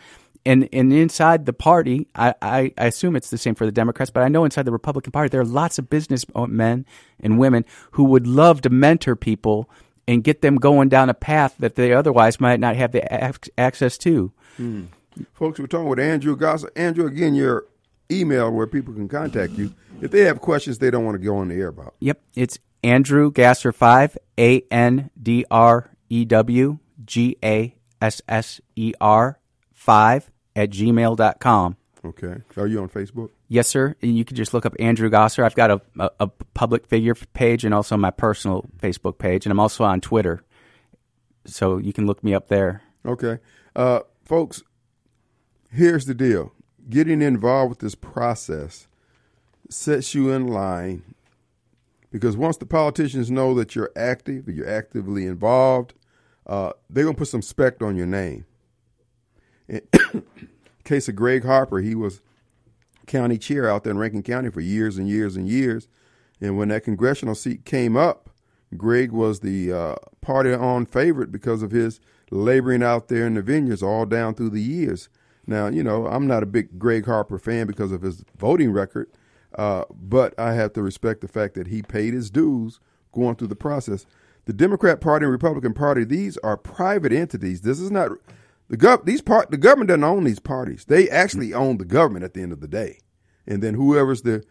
And 0.45 0.69
and 0.73 0.92
inside 0.92 1.47
the 1.47 1.53
party, 1.53 2.07
I, 2.14 2.35
I, 2.42 2.73
I 2.79 2.87
assume 2.87 3.16
it's 3.16 3.31
the 3.31 3.38
same 3.38 3.55
for 3.57 3.64
the 3.66 3.73
Democrats, 3.73 4.11
but 4.12 4.23
I 4.23 4.29
know 4.29 4.45
inside 4.45 4.64
the 4.64 4.71
Republican 4.71 5.11
Party 5.12 5.29
there 5.31 5.40
are 5.40 5.45
lots 5.45 5.79
of 5.79 5.88
businessmen 5.90 6.87
and 7.19 7.38
women 7.38 7.64
who 7.92 8.05
would 8.05 8.27
love 8.27 8.61
to 8.61 8.71
mentor 8.71 9.16
people 9.16 9.69
and 10.09 10.23
get 10.23 10.42
them 10.42 10.57
going 10.57 10.88
down 10.88 11.11
a 11.11 11.14
path 11.14 11.55
that 11.59 11.75
they 11.75 11.92
otherwise 11.92 12.40
might 12.40 12.61
not 12.61 12.77
have 12.77 12.92
the 12.92 13.03
ac- 13.12 13.51
access 13.59 13.99
to. 13.99 14.33
Hmm. 14.57 14.85
Folks, 15.33 15.59
we're 15.59 15.66
talking 15.66 15.88
with 15.88 15.99
Andrew 15.99 16.37
Gasser. 16.37 16.71
Andrew, 16.77 17.07
again, 17.07 17.35
your 17.35 17.66
email 18.11 18.51
where 18.51 18.66
people 18.66 18.95
can 18.95 19.09
contact 19.09 19.53
you 19.55 19.75
if 20.01 20.11
they 20.11 20.21
have 20.21 20.40
questions 20.40 20.79
they 20.79 20.90
don't 20.90 21.05
want 21.05 21.14
to 21.19 21.25
go 21.25 21.37
on 21.38 21.49
the 21.49 21.55
air 21.57 21.69
about. 21.69 21.95
Yep, 22.01 22.21
it's 22.35 22.59
Andrew 22.85 23.31
Gasser 23.33 23.73
five 23.73 24.16
A 24.38 24.62
N 24.71 25.11
D 25.21 25.45
R 25.51 25.90
E 26.09 26.25
W 26.25 26.79
G 27.05 27.37
A 27.42 27.75
S 28.01 28.23
S 28.29 28.61
E 28.77 28.92
R 29.01 29.40
five 29.73 30.31
at 30.55 30.71
gmail.com. 30.71 31.77
Okay. 32.07 32.37
Are 32.57 32.66
you 32.66 32.81
on 32.81 32.88
Facebook? 32.88 33.31
Yes, 33.49 33.66
sir. 33.66 33.97
And 34.01 34.16
you 34.16 34.25
can 34.25 34.37
just 34.37 34.55
look 34.55 34.64
up 34.64 34.75
Andrew 34.79 35.11
Gasser. 35.11 35.45
I've 35.45 35.55
got 35.55 35.71
a, 35.71 35.81
a, 35.99 36.11
a 36.21 36.27
public 36.55 36.87
figure 36.87 37.14
page 37.35 37.64
and 37.64 37.75
also 37.75 37.97
my 37.97 38.11
personal 38.11 38.64
Facebook 38.81 39.19
page, 39.19 39.45
and 39.45 39.51
I'm 39.51 39.61
also 39.61 39.85
on 39.85 40.01
Twitter. 40.01 40.42
So 41.47 41.79
you 41.79 41.92
can 41.92 42.07
look 42.07 42.23
me 42.23 42.35
up 42.35 42.49
there. 42.49 42.83
Okay. 43.05 43.38
Uh, 43.75 44.01
folks, 44.25 44.62
here's 45.71 46.07
the 46.07 46.14
deal 46.14 46.53
getting 46.88 47.21
involved 47.21 47.71
with 47.71 47.79
this 47.81 47.97
process 47.97 48.87
sets 49.69 50.14
you 50.14 50.31
in 50.31 50.47
line 50.47 51.03
because 52.12 52.37
once 52.37 52.57
the 52.57 52.66
politicians 52.66 53.31
know 53.31 53.53
that 53.55 53.75
you're 53.75 53.90
active, 53.97 54.47
that 54.47 54.55
you're 54.55 54.71
actively 54.71 55.27
involved, 55.27 55.95
uh, 56.47 56.73
they're 56.88 57.05
going 57.05 57.16
to 57.16 57.19
put 57.19 57.29
some 57.29 57.42
spect 57.42 57.83
on 57.83 57.97
your 57.97 58.07
name. 58.07 58.45
In 59.69 59.83
case 60.87 61.09
of 61.09 61.16
Greg 61.16 61.44
Harper, 61.44 61.79
he 61.79 61.94
was 61.94 62.22
county 63.07 63.38
chair 63.38 63.68
out 63.68 63.85
there 63.85 63.90
in 63.90 63.99
Rankin 63.99 64.22
County 64.22 64.51
for 64.51 64.61
years 64.61 64.99
and 64.99 65.09
years 65.09 65.37
and 65.37 65.49
years. 65.49 65.88
And 66.40 66.57
when 66.57 66.68
that 66.68 66.85
congressional 66.85 67.35
seat 67.35 67.64
came 67.64 67.96
up, 67.96 68.31
Greg 68.77 69.12
was 69.12 69.40
the 69.40 69.72
uh, 69.72 69.94
party 70.20 70.53
on 70.53 70.87
favorite 70.87 71.31
because 71.31 71.62
of 71.62 71.70
his 71.70 72.01
laboring 72.31 72.83
out 72.83 73.09
there 73.09 73.27
in 73.27 73.35
the 73.35 73.42
vineyards 73.42 73.83
all 73.83 74.07
down 74.07 74.35
through 74.35 74.51
the 74.51 74.61
years. 74.61 75.09
Now, 75.46 75.68
you 75.68 75.85
know, 75.85 76.07
I'm 76.07 76.27
not 76.27 76.42
a 76.42 76.46
big 76.46 76.79
Greg 76.79 77.07
Harper 77.07 77.38
fan 77.38 77.66
because 77.66 77.92
of 77.92 78.03
his 78.03 78.25
voting 78.37 78.72
record, 78.72 79.09
uh, 79.55 79.85
but 79.90 80.38
I 80.38 80.55
have 80.55 80.72
to 80.72 80.83
respect 80.83 81.20
the 81.20 81.29
fact 81.29 81.55
that 81.55 81.68
he 81.68 81.83
paid 81.83 82.14
his 82.14 82.31
dues 82.31 82.81
going 83.12 83.37
through 83.37 83.49
the 83.49 83.57
process. 83.57 84.07
The 84.46 84.53
Democrat 84.53 85.01
Party 85.01 85.25
and 85.25 85.33
Republican 85.33 85.72
Party, 85.72 86.05
these 86.05 86.37
are 86.38 86.57
private 86.57 87.12
entities. 87.12 87.62
This 87.62 87.81
is 87.81 87.90
not 87.90 88.11
the 88.69 88.77
gov. 88.77 89.05
These 89.05 89.23
part 89.23 89.51
the 89.51 89.57
government 89.57 89.89
doesn't 89.89 90.05
own 90.05 90.25
these 90.25 90.41
parties. 90.41 90.85
They 90.85 91.09
actually 91.09 91.55
own 91.55 91.79
the 91.79 91.85
government 91.85 92.25
at 92.25 92.35
the 92.35 92.43
end 92.43 92.53
of 92.53 92.61
the 92.61 92.69
day, 92.69 92.99
and 93.47 93.63
then 93.63 93.75
whoever's 93.75 94.23
the 94.23 94.45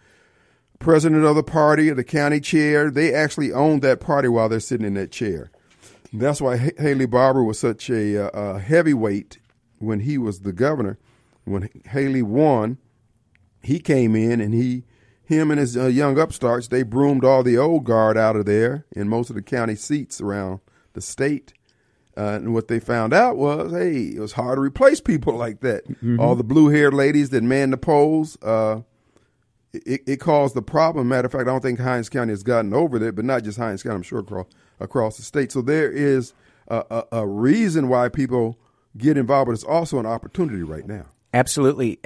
president 0.80 1.23
of 1.23 1.36
the 1.36 1.43
party 1.43 1.89
or 1.89 1.95
the 1.95 2.04
county 2.04 2.39
chair, 2.39 2.91
they 2.91 3.13
actually 3.13 3.51
own 3.51 3.80
that 3.82 3.99
party 3.99 4.28
while 4.28 4.49
they're 4.49 4.60
sitting 4.60 4.86
in 4.86 4.93
that 4.95 5.12
chair. 5.12 5.51
That's 6.13 6.41
why 6.41 6.56
H- 6.56 6.75
Haley 6.78 7.06
Barbour 7.06 7.43
was 7.43 7.60
such 7.60 7.89
a, 7.89 8.25
uh, 8.25 8.56
a 8.56 8.60
heavyweight 8.60 9.39
when 9.80 10.01
he 10.01 10.17
was 10.17 10.41
the 10.41 10.54
governor. 10.54 10.97
When 11.43 11.69
Haley 11.89 12.21
won, 12.21 12.78
he 13.62 13.80
came 13.80 14.15
in 14.15 14.41
and 14.41 14.54
he, 14.54 14.84
him 15.23 15.51
and 15.51 15.60
his 15.60 15.75
uh, 15.75 15.88
young 15.88 16.19
upstarts, 16.19 16.67
they 16.67 16.84
broomed 16.84 17.25
all 17.25 17.43
the 17.43 17.58
old 17.58 17.84
guard 17.84 18.17
out 18.17 18.36
of 18.36 18.45
there 18.45 18.86
in 18.91 19.10
most 19.10 19.30
of 19.30 19.36
the 19.36 19.41
county 19.41 19.75
seats 19.75 20.21
around 20.21 20.60
the 20.93 21.01
state. 21.01 21.54
Uh, 22.17 22.36
and 22.36 22.54
what 22.54 22.67
they 22.69 22.80
found 22.80 23.13
out 23.13 23.36
was, 23.36 23.71
hey, 23.71 24.13
it 24.15 24.19
was 24.19 24.34
hard 24.34 24.58
to 24.58 24.62
replace 24.62 25.01
people 25.01 25.34
like 25.38 25.60
that. 25.62 25.84
All 26.19 26.36
the 26.36 26.43
blue-haired 26.43 26.93
ladies 26.93 27.30
that 27.32 27.43
manned 27.43 27.73
the 27.73 27.78
polls. 27.78 28.38
Uh, 28.41 28.82
it, 29.73 30.01
it 30.08 30.17
caused 30.17 30.56
the 30.56 30.62
problem. 30.62 31.10
Matter 31.10 31.25
of 31.25 31.32
fact, 31.32 31.41
I 31.41 31.51
don't 31.51 31.62
think 31.62 31.80
Hinds 31.80 32.10
County 32.10 32.32
has 32.32 32.43
gotten 32.43 32.73
over 32.73 32.97
that, 32.99 33.15
but 33.15 33.25
not 33.25 33.43
just 33.43 33.58
Hinds 33.58 33.84
County. 33.84 33.95
I'm 33.95 34.04
sure 34.04 34.19
across 34.19 34.47
across 34.80 35.17
the 35.17 35.23
state. 35.23 35.51
So 35.51 35.62
there 35.62 35.91
is 35.91 36.34
a, 36.67 36.84
a, 36.89 37.19
a 37.19 37.28
reason 37.28 37.88
why 37.89 38.10
people 38.10 38.58
get 38.97 39.17
involved, 39.17 39.47
but 39.47 39.54
it's 39.54 39.63
also 39.63 39.99
an 39.99 40.06
opportunity 40.06 40.63
right 40.63 40.88
now. 40.88 41.06
Absolutely, 41.34 41.99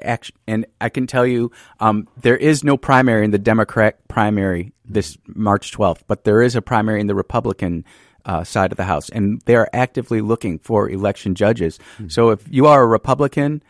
and 0.47 0.65
I 0.81 0.89
can 0.89 1.05
tell 1.05 1.25
you, 1.25 1.51
um, 1.79 2.07
there 2.17 2.35
is 2.35 2.63
no 2.63 2.77
primary 2.77 3.23
in 3.23 3.29
the 3.29 3.37
Democrat 3.37 3.99
primary 4.07 4.73
this 4.85 5.19
March 5.27 5.71
12th, 5.71 6.01
but 6.07 6.23
there 6.23 6.41
is 6.41 6.55
a 6.55 6.63
primary 6.63 6.99
in 6.99 7.05
the 7.05 7.13
Republican 7.13 7.85
uh, 8.25 8.43
side 8.43 8.71
of 8.71 8.77
the 8.77 8.85
House, 8.85 9.09
and 9.09 9.41
they 9.45 9.55
are 9.55 9.69
actively 9.73 10.21
looking 10.21 10.59
for 10.59 10.89
election 10.89 11.35
judges. 11.35 11.79
So 12.07 12.29
if 12.29 12.45
you 12.49 12.67
are 12.67 12.83
a 12.83 12.87
Republican 12.87 13.63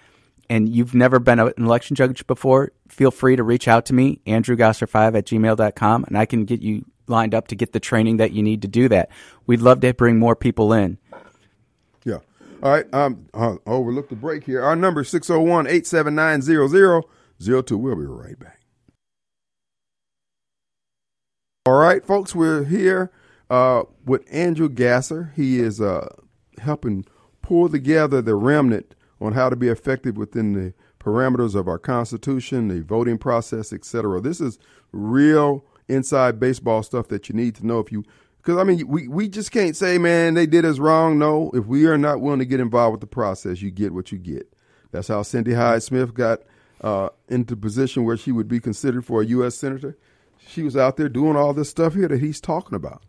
and 0.49 0.67
you've 0.67 0.95
never 0.95 1.19
been 1.19 1.39
an 1.39 1.53
election 1.57 1.95
judge 1.95 2.25
before, 2.27 2.71
feel 2.87 3.11
free 3.11 3.35
to 3.35 3.43
reach 3.43 3.67
out 3.67 3.85
to 3.87 3.93
me, 3.93 4.19
andrewgasser5 4.25 5.17
at 5.17 5.25
gmail.com, 5.25 6.05
and 6.05 6.17
I 6.17 6.25
can 6.25 6.45
get 6.45 6.61
you 6.61 6.85
lined 7.07 7.33
up 7.33 7.47
to 7.47 7.55
get 7.55 7.73
the 7.73 7.79
training 7.79 8.17
that 8.17 8.31
you 8.31 8.43
need 8.43 8.61
to 8.61 8.67
do 8.67 8.87
that. 8.89 9.09
We'd 9.47 9.61
love 9.61 9.81
to 9.81 9.93
bring 9.93 10.19
more 10.19 10.35
people 10.35 10.73
in. 10.73 10.97
Yeah. 12.05 12.19
All 12.61 12.71
right. 12.71 12.85
Um, 12.93 13.27
uh, 13.33 13.55
overlook 13.65 14.09
the 14.09 14.15
break 14.15 14.43
here. 14.43 14.61
Our 14.61 14.75
number 14.75 15.01
is 15.01 15.09
601 15.09 15.67
879 15.67 16.41
0002. 16.41 17.77
We'll 17.77 17.95
be 17.95 18.05
right 18.05 18.39
back. 18.39 18.59
All 21.65 21.77
right, 21.77 22.03
folks, 22.03 22.33
we're 22.33 22.63
here 22.63 23.11
uh, 23.49 23.83
with 24.05 24.23
Andrew 24.31 24.69
Gasser. 24.69 25.33
He 25.35 25.59
is 25.59 25.81
uh, 25.81 26.15
helping 26.59 27.05
pull 27.41 27.69
together 27.69 28.21
the 28.21 28.35
remnant 28.35 28.95
on 29.21 29.33
how 29.33 29.49
to 29.49 29.55
be 29.55 29.67
effective 29.67 30.17
within 30.17 30.53
the 30.53 30.73
parameters 30.99 31.55
of 31.55 31.67
our 31.67 31.79
Constitution, 31.79 32.67
the 32.67 32.81
voting 32.81 33.17
process, 33.17 33.73
etc. 33.73 34.21
This 34.21 34.41
is 34.41 34.59
real 34.91 35.65
inside 35.87 36.39
baseball 36.39 36.83
stuff 36.83 37.07
that 37.07 37.29
you 37.29 37.35
need 37.35 37.55
to 37.55 37.65
know 37.65 37.79
if 37.79 37.91
you 37.91 38.03
because 38.37 38.57
I 38.57 38.63
mean 38.63 38.87
we 38.87 39.07
we 39.07 39.27
just 39.27 39.51
can't 39.51 39.75
say 39.75 39.97
man 39.97 40.35
they 40.35 40.45
did 40.45 40.65
us 40.65 40.79
wrong. 40.79 41.17
No, 41.17 41.51
if 41.53 41.65
we 41.65 41.85
are 41.85 41.97
not 41.97 42.21
willing 42.21 42.39
to 42.39 42.45
get 42.45 42.59
involved 42.59 42.93
with 42.93 43.01
the 43.01 43.07
process, 43.07 43.61
you 43.61 43.71
get 43.71 43.93
what 43.93 44.11
you 44.11 44.17
get. 44.17 44.53
That's 44.91 45.07
how 45.07 45.21
Cindy 45.23 45.53
Hyde 45.53 45.83
Smith 45.83 46.13
got 46.13 46.41
uh, 46.81 47.09
into 47.27 47.55
position 47.55 48.05
where 48.05 48.17
she 48.17 48.31
would 48.31 48.47
be 48.47 48.59
considered 48.59 49.05
for 49.05 49.21
a 49.21 49.25
U.S. 49.25 49.55
senator. 49.55 49.97
She 50.47 50.63
was 50.63 50.75
out 50.75 50.97
there 50.97 51.09
doing 51.09 51.35
all 51.35 51.53
this 51.53 51.69
stuff 51.69 51.93
here 51.93 52.07
that 52.07 52.21
he's 52.21 52.41
talking 52.41 52.75
about. 52.75 53.03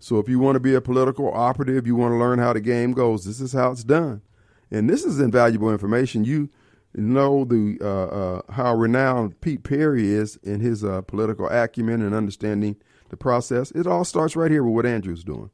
So 0.00 0.18
if 0.18 0.28
you 0.28 0.38
want 0.38 0.56
to 0.56 0.60
be 0.60 0.74
a 0.74 0.80
political 0.80 1.32
operative, 1.32 1.86
you 1.86 1.96
want 1.96 2.12
to 2.12 2.16
learn 2.18 2.38
how 2.38 2.52
the 2.52 2.60
game 2.60 2.92
goes. 2.92 3.24
This 3.24 3.40
is 3.40 3.52
how 3.52 3.72
it's 3.72 3.84
done, 3.84 4.22
and 4.70 4.88
this 4.88 5.04
is 5.04 5.18
invaluable 5.18 5.70
information. 5.72 6.24
You 6.24 6.50
know 6.94 7.44
the 7.44 7.78
uh, 7.80 7.86
uh, 7.86 8.52
how 8.52 8.74
renowned 8.74 9.40
Pete 9.40 9.64
Perry 9.64 10.08
is 10.08 10.36
in 10.42 10.60
his 10.60 10.84
uh, 10.84 11.02
political 11.02 11.48
acumen 11.48 12.02
and 12.02 12.14
understanding 12.14 12.76
the 13.08 13.16
process. 13.16 13.70
It 13.72 13.86
all 13.86 14.04
starts 14.04 14.36
right 14.36 14.50
here 14.50 14.62
with 14.62 14.74
what 14.74 14.86
Andrew's 14.86 15.24
doing. 15.24 15.50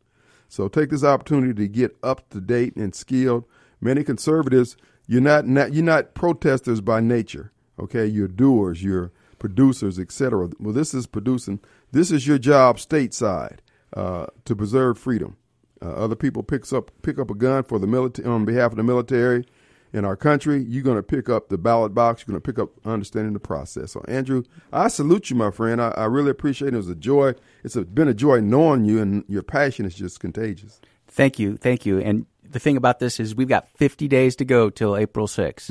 So 0.48 0.68
take 0.68 0.90
this 0.90 1.04
opportunity 1.04 1.54
to 1.54 1.68
get 1.68 1.96
up 2.02 2.28
to 2.30 2.40
date 2.40 2.76
and 2.76 2.94
skilled. 2.94 3.44
Many 3.80 4.04
conservatives, 4.04 4.76
you're 5.06 5.20
not, 5.20 5.46
not 5.46 5.72
you're 5.72 5.84
not 5.84 6.14
protesters 6.14 6.80
by 6.80 7.00
nature. 7.00 7.52
Okay, 7.78 8.06
you're 8.06 8.28
doers, 8.28 8.82
you're 8.82 9.10
producers, 9.38 9.98
etc. 9.98 10.50
Well, 10.60 10.72
this 10.72 10.94
is 10.94 11.06
producing. 11.06 11.60
This 11.90 12.10
is 12.10 12.26
your 12.26 12.38
job 12.38 12.76
stateside 12.76 13.58
uh, 13.94 14.26
to 14.44 14.56
preserve 14.56 14.98
freedom. 14.98 15.36
Uh, 15.82 15.90
other 15.92 16.16
people 16.16 16.42
picks 16.42 16.72
up 16.72 16.90
pick 17.02 17.18
up 17.18 17.30
a 17.30 17.34
gun 17.34 17.62
for 17.62 17.78
the 17.78 17.86
military 17.86 18.28
on 18.28 18.44
behalf 18.44 18.70
of 18.70 18.76
the 18.76 18.82
military 18.82 19.44
in 19.92 20.04
our 20.04 20.16
country. 20.16 20.62
You're 20.62 20.82
going 20.82 20.96
to 20.96 21.02
pick 21.02 21.28
up 21.28 21.48
the 21.48 21.58
ballot 21.58 21.94
box. 21.94 22.22
You're 22.22 22.32
going 22.32 22.42
to 22.42 22.52
pick 22.52 22.58
up 22.58 22.70
understanding 22.84 23.32
the 23.32 23.40
process. 23.40 23.92
So, 23.92 24.04
Andrew, 24.08 24.42
I 24.72 24.88
salute 24.88 25.30
you, 25.30 25.36
my 25.36 25.50
friend. 25.50 25.80
I, 25.80 25.90
I 25.90 26.04
really 26.06 26.30
appreciate 26.30 26.68
it. 26.68 26.74
It 26.74 26.78
was 26.78 26.88
a 26.88 26.94
joy. 26.94 27.34
It's 27.62 27.76
a, 27.76 27.84
been 27.84 28.08
a 28.08 28.14
joy 28.14 28.40
knowing 28.40 28.84
you, 28.84 29.00
and 29.00 29.24
your 29.28 29.42
passion 29.42 29.84
is 29.84 29.94
just 29.94 30.20
contagious. 30.20 30.80
Thank 31.06 31.38
you, 31.38 31.56
thank 31.56 31.86
you. 31.86 32.00
And 32.00 32.26
the 32.42 32.58
thing 32.58 32.76
about 32.76 32.98
this 32.98 33.20
is 33.20 33.34
we've 33.34 33.48
got 33.48 33.68
50 33.68 34.08
days 34.08 34.36
to 34.36 34.44
go 34.44 34.68
till 34.70 34.96
April 34.96 35.26
6th, 35.26 35.70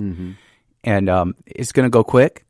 and 0.83 1.09
um, 1.09 1.35
it's 1.45 1.71
going 1.71 1.85
to 1.85 1.89
go 1.89 2.03
quick. 2.03 2.45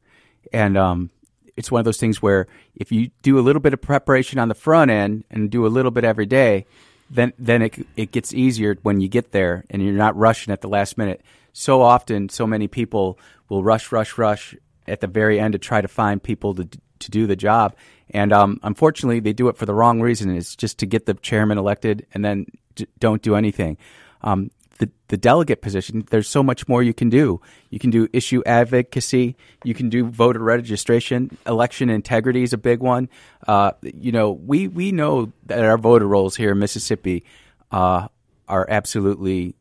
And 0.52 0.78
um, 0.78 1.10
it's 1.56 1.72
one 1.72 1.80
of 1.80 1.86
those 1.86 2.00
things 2.00 2.22
where 2.22 2.48
if 2.76 2.92
you 2.92 3.12
do 3.22 3.38
a 3.38 3.42
little 3.42 3.60
bit 3.60 3.74
of 3.74 3.82
preparation 3.82 4.40
on 4.40 4.48
the 4.48 4.56
front 4.56 4.92
end 4.92 5.24
and 5.30 5.50
do 5.50 5.66
a 5.66 5.70
little 5.70 5.92
bit 5.92 6.04
every 6.04 6.26
day, 6.26 6.66
then 7.10 7.34
then 7.38 7.62
it 7.62 7.88
it 7.96 8.12
gets 8.12 8.34
easier 8.34 8.76
when 8.82 9.02
you 9.02 9.08
get 9.08 9.32
there 9.32 9.66
and 9.70 9.84
you're 9.84 9.94
not 9.94 10.16
rushing 10.16 10.52
at 10.52 10.62
the 10.62 10.68
last 10.70 10.98
minute. 10.98 11.22
So 11.54 11.82
often, 11.82 12.30
so 12.30 12.48
many 12.48 12.68
people 12.68 13.20
will 13.50 13.64
rush, 13.64 13.92
rush, 13.92 14.18
rush 14.18 14.56
at 14.88 15.02
the 15.02 15.08
very 15.08 15.40
end 15.40 15.54
to 15.54 15.60
try 15.60 15.82
to 15.82 15.88
find 15.88 16.22
people 16.22 16.56
to 16.56 16.68
to 17.00 17.12
do 17.12 17.28
the 17.28 17.36
job, 17.36 17.76
and 18.10 18.32
um, 18.32 18.60
unfortunately, 18.64 19.20
they 19.20 19.34
do 19.34 19.50
it 19.50 19.58
for 19.58 19.66
the 19.66 19.74
wrong 19.74 20.02
reason. 20.02 20.36
It's 20.36 20.56
just 20.56 20.80
to 20.80 20.86
get 20.86 21.06
the 21.06 21.14
chairman 21.16 21.58
elected 21.58 22.06
and 22.14 22.24
then 22.24 22.46
d- 22.76 22.88
don't 23.00 23.22
do 23.22 23.36
anything. 23.36 23.78
Um, 24.22 24.52
the, 24.80 24.90
the 25.10 25.18
delegate 25.18 25.62
position, 25.62 26.06
there's 26.10 26.28
so 26.28 26.42
much 26.42 26.68
more 26.68 26.82
you 26.82 26.94
can 26.94 27.10
do. 27.10 27.40
You 27.70 27.80
can 27.80 27.90
do 27.90 28.08
issue 28.12 28.42
advocacy. 28.46 29.36
You 29.64 29.74
can 29.74 29.90
do 29.90 30.06
voter 30.06 30.40
registration. 30.40 31.38
Election 31.46 31.90
integrity 31.90 32.44
is 32.44 32.54
a 32.54 32.58
big 32.58 32.80
one. 32.80 33.10
Uh, 33.48 33.72
you 33.82 34.12
know, 34.12 34.32
we, 34.32 34.68
we 34.68 34.92
know 34.92 35.32
that 35.46 35.64
our 35.64 35.78
voter 35.78 36.08
rolls 36.08 36.36
here 36.36 36.52
in 36.52 36.60
Mississippi 36.60 37.24
uh, 37.72 38.08
are 38.48 38.66
absolutely 38.70 39.56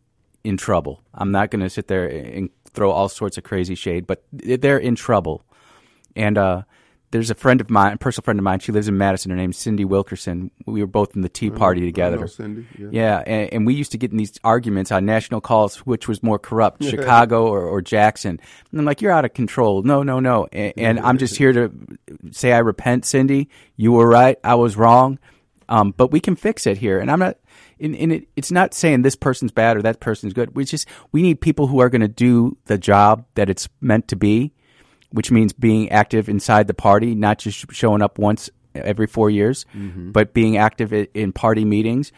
in 0.44 0.56
trouble. 0.56 1.02
I'm 1.14 1.30
not 1.30 1.50
going 1.50 1.62
to 1.62 1.70
sit 1.70 1.88
there 1.88 2.06
and 2.06 2.50
throw 2.72 2.90
all 2.90 3.08
sorts 3.08 3.36
of 3.36 3.44
crazy 3.44 3.74
shade, 3.74 4.06
but 4.06 4.24
they're 4.32 4.78
in 4.78 4.94
trouble. 4.94 5.44
And 6.16 6.38
uh, 6.38 6.62
there's 7.12 7.30
a 7.30 7.34
friend 7.34 7.60
of 7.60 7.70
mine, 7.70 7.92
a 7.92 7.96
personal 7.98 8.24
friend 8.24 8.40
of 8.40 8.42
mine. 8.42 8.58
She 8.58 8.72
lives 8.72 8.88
in 8.88 8.96
Madison. 8.96 9.30
Her 9.30 9.36
name's 9.36 9.58
Cindy 9.58 9.84
Wilkerson. 9.84 10.50
We 10.66 10.80
were 10.80 10.86
both 10.86 11.14
in 11.14 11.20
the 11.20 11.28
Tea 11.28 11.50
Party 11.50 11.82
together. 11.82 12.18
know 12.18 12.26
Cindy. 12.26 12.66
Yeah. 12.78 12.88
Yeah, 12.90 13.22
and, 13.26 13.52
and 13.52 13.66
we 13.66 13.74
used 13.74 13.92
to 13.92 13.98
get 13.98 14.10
in 14.10 14.16
these 14.16 14.32
arguments 14.42 14.90
on 14.90 15.04
national 15.04 15.42
calls, 15.42 15.76
which 15.86 16.08
was 16.08 16.22
more 16.22 16.38
corrupt, 16.38 16.82
Chicago 16.90 17.46
or, 17.46 17.62
or 17.62 17.82
Jackson. 17.82 18.40
And 18.70 18.80
I'm 18.80 18.86
like, 18.86 19.02
you're 19.02 19.12
out 19.12 19.26
of 19.26 19.34
control. 19.34 19.82
No, 19.82 20.02
no, 20.02 20.20
no. 20.20 20.48
And, 20.52 20.72
and 20.76 21.00
I'm 21.00 21.18
just 21.18 21.36
here 21.36 21.52
to 21.52 21.70
say 22.30 22.52
I 22.52 22.58
repent, 22.58 23.04
Cindy. 23.04 23.50
You 23.76 23.92
were 23.92 24.08
right. 24.08 24.38
I 24.42 24.54
was 24.54 24.76
wrong. 24.76 25.18
Um, 25.68 25.94
but 25.96 26.10
we 26.10 26.20
can 26.20 26.34
fix 26.34 26.66
it 26.66 26.78
here. 26.78 26.98
And 26.98 27.10
I'm 27.10 27.18
not. 27.18 27.36
And, 27.78 27.94
and 27.96 28.12
it, 28.12 28.28
it's 28.36 28.52
not 28.52 28.74
saying 28.74 29.02
this 29.02 29.16
person's 29.16 29.52
bad 29.52 29.76
or 29.76 29.82
that 29.82 30.00
person's 30.00 30.32
good. 30.32 30.54
We 30.54 30.64
just 30.64 30.88
we 31.10 31.20
need 31.20 31.40
people 31.40 31.66
who 31.66 31.80
are 31.80 31.90
going 31.90 32.00
to 32.02 32.08
do 32.08 32.56
the 32.66 32.78
job 32.78 33.26
that 33.34 33.50
it's 33.50 33.68
meant 33.80 34.08
to 34.08 34.16
be, 34.16 34.52
which 35.12 35.30
means 35.30 35.52
being 35.52 35.90
active 35.90 36.28
inside 36.28 36.66
the 36.66 36.74
party, 36.74 37.14
not 37.14 37.38
just 37.38 37.72
showing 37.72 38.02
up 38.02 38.18
once 38.18 38.50
every 38.74 39.06
four 39.06 39.30
years, 39.30 39.64
but 40.12 40.32
being 40.34 40.56
active 40.56 40.92
in 40.92 41.32
party 41.32 41.64
meetings, 41.64 42.12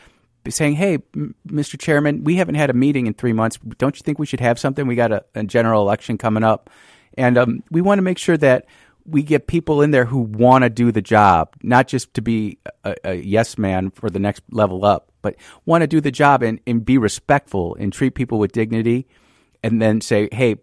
saying, 0.48 0.76
"Hey, 0.76 0.98
Mr. 1.46 1.78
Chairman, 1.78 2.24
we 2.24 2.36
haven't 2.36 2.54
had 2.54 2.70
a 2.70 2.74
meeting 2.74 3.06
in 3.06 3.14
three 3.14 3.32
months. 3.32 3.58
Don't 3.78 3.96
you 3.96 4.02
think 4.02 4.18
we 4.18 4.26
should 4.26 4.40
have 4.40 4.58
something? 4.58 4.86
We 4.86 4.94
got 4.94 5.12
a, 5.12 5.24
a 5.34 5.42
general 5.44 5.82
election 5.82 6.16
coming 6.18 6.44
up, 6.44 6.70
and 7.18 7.36
um, 7.36 7.62
we 7.70 7.80
want 7.80 7.98
to 7.98 8.02
make 8.02 8.18
sure 8.18 8.36
that." 8.38 8.66
We 9.06 9.22
get 9.22 9.48
people 9.48 9.82
in 9.82 9.90
there 9.90 10.06
who 10.06 10.20
want 10.20 10.64
to 10.64 10.70
do 10.70 10.90
the 10.90 11.02
job, 11.02 11.50
not 11.62 11.88
just 11.88 12.14
to 12.14 12.22
be 12.22 12.56
a, 12.84 12.94
a 13.04 13.14
yes 13.16 13.58
man 13.58 13.90
for 13.90 14.08
the 14.08 14.18
next 14.18 14.42
level 14.50 14.82
up, 14.82 15.12
but 15.20 15.36
want 15.66 15.82
to 15.82 15.86
do 15.86 16.00
the 16.00 16.10
job 16.10 16.42
and, 16.42 16.58
and 16.66 16.82
be 16.82 16.96
respectful 16.96 17.76
and 17.78 17.92
treat 17.92 18.14
people 18.14 18.38
with 18.38 18.52
dignity 18.52 19.06
and 19.62 19.80
then 19.82 20.00
say, 20.00 20.30
hey, 20.32 20.56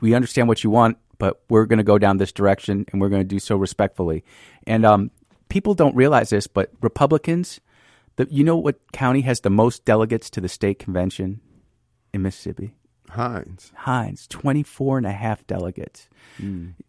we 0.00 0.14
understand 0.14 0.46
what 0.46 0.62
you 0.62 0.70
want, 0.70 0.96
but 1.18 1.42
we're 1.48 1.66
going 1.66 1.78
to 1.78 1.84
go 1.84 1.98
down 1.98 2.18
this 2.18 2.32
direction 2.32 2.86
and 2.92 3.00
we're 3.00 3.08
going 3.08 3.22
to 3.22 3.28
do 3.28 3.38
so 3.38 3.56
respectfully. 3.56 4.24
And 4.66 4.84
um, 4.84 5.10
people 5.48 5.74
don't 5.74 5.94
realize 5.96 6.30
this, 6.30 6.46
but 6.46 6.70
Republicans, 6.80 7.60
the, 8.16 8.26
you 8.30 8.44
know 8.44 8.56
what 8.56 8.80
county 8.92 9.22
has 9.22 9.40
the 9.40 9.50
most 9.50 9.84
delegates 9.84 10.30
to 10.30 10.40
the 10.40 10.48
state 10.48 10.78
convention 10.78 11.40
in 12.12 12.22
Mississippi? 12.22 12.74
Hinds. 13.10 13.72
Hinds, 13.74 14.26
24 14.26 14.98
and 14.98 15.06
a 15.06 15.12
half 15.12 15.46
delegates. 15.46 16.08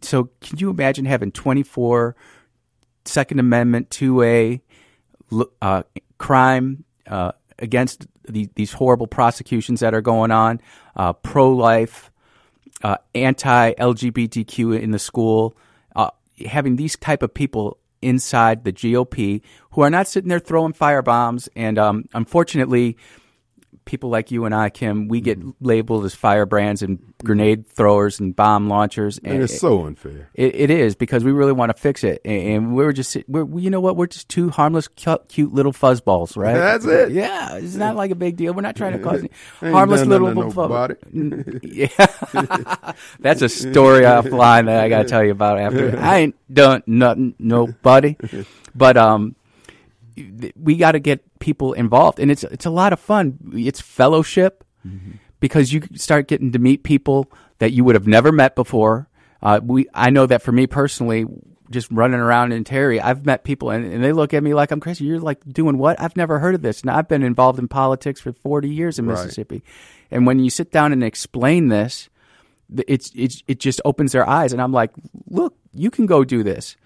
So 0.02 0.30
can 0.42 0.58
you 0.58 0.70
imagine 0.70 1.06
having 1.06 1.32
24 1.32 2.16
Second 3.06 3.40
Amendment 3.40 3.90
2A 3.90 4.62
uh, 5.62 5.84
crime 6.18 6.84
uh, 7.08 7.32
against 7.60 8.08
the, 8.28 8.50
these 8.56 8.74
horrible 8.74 9.08
prosecutions 9.08 9.80
that 9.80 9.94
are 9.94 10.02
going 10.02 10.32
on, 10.32 10.60
uh, 10.96 11.14
pro 11.14 11.52
life, 11.52 12.12
uh, 12.84 12.98
anti 13.16 13.74
LGBTQ 13.74 14.80
in 14.80 14.92
the 14.92 15.00
school, 15.00 15.58
uh, 15.96 16.10
having 16.46 16.76
these 16.76 16.96
type 16.98 17.24
of 17.24 17.34
people 17.34 17.78
inside 18.02 18.64
the 18.64 18.72
GOP 18.72 19.42
who 19.72 19.82
are 19.82 19.90
not 19.90 20.08
sitting 20.08 20.30
there 20.30 20.40
throwing 20.40 20.74
firebombs. 20.74 21.50
And 21.56 21.78
um, 21.80 22.06
unfortunately, 22.14 22.98
people 23.88 24.12
like 24.12 24.30
you 24.30 24.46
and 24.46 24.54
I, 24.54 24.70
Kim, 24.70 25.08
we 25.08 25.22
get 25.22 25.40
labeled 25.60 26.06
as 26.06 26.14
firebrands 26.14 26.84
and 26.84 27.00
grenade 27.24 27.66
throwers 27.66 28.20
and 28.20 28.36
bomb 28.36 28.70
launchers. 28.70 29.18
And 29.24 29.42
it's 29.42 29.60
so 29.60 29.88
unfair. 29.88 30.30
It, 30.36 30.54
it 30.54 30.70
is 30.70 30.96
because 30.96 31.24
we 31.24 31.32
really 31.32 31.54
want 31.54 31.76
to 31.76 31.82
fix 31.82 32.04
it, 32.04 32.22
and, 32.24 32.76
we're 32.76 32.92
just 32.92 33.18
we're 33.28 33.48
you 33.60 33.70
know 33.70 33.80
what 33.80 33.96
we're 33.96 34.08
just 34.08 34.28
two 34.30 34.50
harmless, 34.50 34.90
cute 35.30 35.54
little 35.54 35.72
fuzzballs, 35.72 36.36
right? 36.36 36.54
That's 36.68 36.86
it. 36.86 37.12
Yeah, 37.12 37.56
it's 37.56 37.76
not 37.76 37.96
like 37.96 38.12
a 38.12 38.16
big 38.16 38.36
deal. 38.36 38.54
We're 38.54 38.62
not 38.62 38.76
trying 38.76 38.94
to 38.94 39.00
cause 39.00 39.22
any 39.22 39.30
harmless 39.72 40.06
little 40.06 40.28
nothing 40.28 40.50
to 40.50 40.56
fuzz- 40.56 40.70
nobody. 40.70 41.60
Yeah, 41.64 42.94
that's 43.20 43.42
a 43.42 43.50
story 43.50 44.02
offline 44.02 44.66
that 44.66 44.84
I 44.84 44.90
got 44.90 45.04
to 45.04 45.08
tell 45.08 45.24
you 45.24 45.32
about 45.32 45.60
after. 45.60 45.98
I 45.98 46.18
ain't 46.18 46.54
done 46.54 46.84
nothing, 46.86 47.36
nobody, 47.40 48.18
but 48.76 48.98
um, 48.98 49.37
we 50.56 50.76
got 50.78 50.94
to 50.94 51.00
get 51.00 51.40
people 51.40 51.74
involved, 51.74 52.20
and 52.20 52.32
it's 52.32 52.44
it's 52.44 52.66
a 52.66 52.70
lot 52.70 52.94
of 52.94 53.00
fun. 53.00 53.38
It's 53.54 53.82
fellowship 53.82 54.64
because 55.40 55.74
you 55.74 55.84
start 55.96 56.28
getting 56.28 56.52
to 56.54 56.60
meet 56.60 56.84
people 56.84 57.32
that 57.60 57.72
you 57.72 57.84
would 57.84 57.96
have 57.96 58.08
never 58.08 58.32
met 58.32 58.56
before. 58.56 59.10
Uh, 59.42 59.60
we 59.64 59.86
I 59.94 60.10
know 60.10 60.26
that 60.26 60.42
for 60.42 60.52
me 60.52 60.66
personally, 60.68 61.26
just 61.70 61.92
running 61.92 62.20
around 62.20 62.54
in 62.54 62.64
Terry, 62.64 63.00
I've 63.02 63.26
met 63.26 63.44
people 63.44 63.70
and, 63.72 63.86
and 63.86 64.04
they 64.04 64.14
look 64.14 64.34
at 64.34 64.42
me 64.42 64.54
like 64.54 64.72
I'm 64.72 64.80
crazy. 64.80 65.06
You're 65.06 65.20
like 65.20 65.40
doing 65.52 65.78
what? 65.78 66.00
I've 66.00 66.16
never 66.16 66.40
heard 66.40 66.56
of 66.56 66.62
this. 66.62 66.82
And 66.82 66.90
I've 66.90 67.08
been 67.08 67.24
involved 67.24 67.60
in 67.60 67.68
politics 67.68 68.22
for 68.22 68.32
40 68.32 68.70
years 68.70 68.98
in 69.00 69.06
Right. 69.06 69.14
Mississippi. 69.14 69.64
And 70.10 70.26
when 70.26 70.40
you 70.40 70.50
sit 70.50 70.72
down 70.72 70.94
and 70.94 71.04
explain 71.04 71.68
this, 71.68 72.10
it's, 72.88 73.12
it's 73.16 73.44
it 73.48 73.60
just 73.60 73.82
opens 73.86 74.12
their 74.14 74.28
eyes. 74.28 74.54
And 74.54 74.62
I'm 74.62 74.72
like, 74.72 74.92
look, 75.30 75.56
you 75.74 75.92
can 75.92 76.06
go 76.06 76.24
do 76.24 76.42
this. 76.44 76.78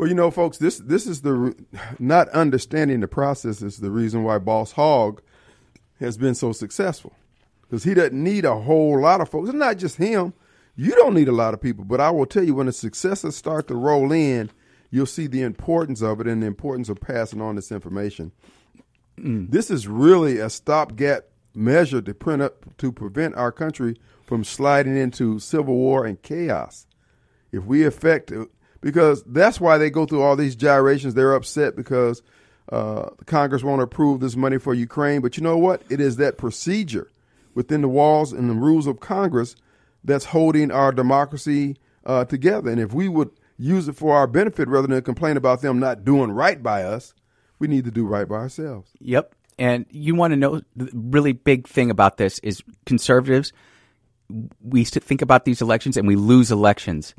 Well, 0.00 0.08
you 0.08 0.14
know, 0.14 0.30
folks, 0.30 0.56
this 0.56 0.78
this 0.78 1.06
is 1.06 1.20
the 1.20 1.54
not 1.98 2.30
understanding 2.30 3.00
the 3.00 3.06
process 3.06 3.60
is 3.60 3.80
the 3.80 3.90
reason 3.90 4.24
why 4.24 4.38
Boss 4.38 4.72
Hogg 4.72 5.20
has 5.98 6.16
been 6.16 6.34
so 6.34 6.52
successful 6.52 7.12
because 7.60 7.84
he 7.84 7.92
doesn't 7.92 8.14
need 8.14 8.46
a 8.46 8.60
whole 8.60 8.98
lot 8.98 9.20
of 9.20 9.28
folks. 9.28 9.50
It's 9.50 9.58
not 9.58 9.76
just 9.76 9.98
him. 9.98 10.32
You 10.74 10.92
don't 10.92 11.12
need 11.12 11.28
a 11.28 11.32
lot 11.32 11.52
of 11.52 11.60
people, 11.60 11.84
but 11.84 12.00
I 12.00 12.08
will 12.08 12.24
tell 12.24 12.42
you 12.42 12.54
when 12.54 12.64
the 12.64 12.72
successes 12.72 13.36
start 13.36 13.68
to 13.68 13.74
roll 13.74 14.10
in, 14.10 14.48
you'll 14.90 15.04
see 15.04 15.26
the 15.26 15.42
importance 15.42 16.00
of 16.00 16.18
it 16.18 16.26
and 16.26 16.42
the 16.42 16.46
importance 16.46 16.88
of 16.88 16.98
passing 16.98 17.42
on 17.42 17.56
this 17.56 17.70
information. 17.70 18.32
Mm. 19.18 19.50
This 19.50 19.70
is 19.70 19.86
really 19.86 20.38
a 20.38 20.48
stopgap 20.48 21.26
measure 21.54 22.00
to 22.00 22.14
print 22.14 22.40
up 22.40 22.74
to 22.78 22.90
prevent 22.90 23.34
our 23.34 23.52
country 23.52 23.96
from 24.24 24.44
sliding 24.44 24.96
into 24.96 25.38
civil 25.40 25.74
war 25.74 26.06
and 26.06 26.22
chaos 26.22 26.86
if 27.52 27.64
we 27.64 27.84
affect 27.84 28.32
uh, 28.32 28.46
because 28.80 29.22
that's 29.24 29.60
why 29.60 29.78
they 29.78 29.90
go 29.90 30.06
through 30.06 30.22
all 30.22 30.36
these 30.36 30.56
gyrations. 30.56 31.14
They're 31.14 31.34
upset 31.34 31.76
because 31.76 32.22
uh, 32.70 33.10
Congress 33.26 33.62
won't 33.62 33.82
approve 33.82 34.20
this 34.20 34.36
money 34.36 34.58
for 34.58 34.74
Ukraine. 34.74 35.20
But 35.20 35.36
you 35.36 35.42
know 35.42 35.58
what? 35.58 35.82
It 35.90 36.00
is 36.00 36.16
that 36.16 36.38
procedure 36.38 37.10
within 37.54 37.82
the 37.82 37.88
walls 37.88 38.32
and 38.32 38.48
the 38.48 38.54
rules 38.54 38.86
of 38.86 39.00
Congress 39.00 39.56
that's 40.04 40.26
holding 40.26 40.70
our 40.70 40.92
democracy 40.92 41.76
uh, 42.06 42.24
together. 42.24 42.70
And 42.70 42.80
if 42.80 42.92
we 42.92 43.08
would 43.08 43.30
use 43.58 43.88
it 43.88 43.96
for 43.96 44.16
our 44.16 44.26
benefit 44.26 44.68
rather 44.68 44.86
than 44.86 45.02
complain 45.02 45.36
about 45.36 45.60
them 45.60 45.78
not 45.78 46.04
doing 46.04 46.30
right 46.30 46.62
by 46.62 46.82
us, 46.82 47.14
we 47.58 47.68
need 47.68 47.84
to 47.84 47.90
do 47.90 48.06
right 48.06 48.26
by 48.26 48.36
ourselves. 48.36 48.90
Yep. 49.00 49.34
And 49.58 49.84
you 49.90 50.14
want 50.14 50.32
to 50.32 50.36
know 50.36 50.62
the 50.74 50.90
really 50.94 51.32
big 51.32 51.68
thing 51.68 51.90
about 51.90 52.16
this 52.16 52.38
is 52.38 52.62
conservatives. 52.86 53.52
We 54.62 54.84
think 54.84 55.20
about 55.20 55.44
these 55.44 55.60
elections 55.60 55.98
and 55.98 56.08
we 56.08 56.16
lose 56.16 56.50
elections. 56.50 57.14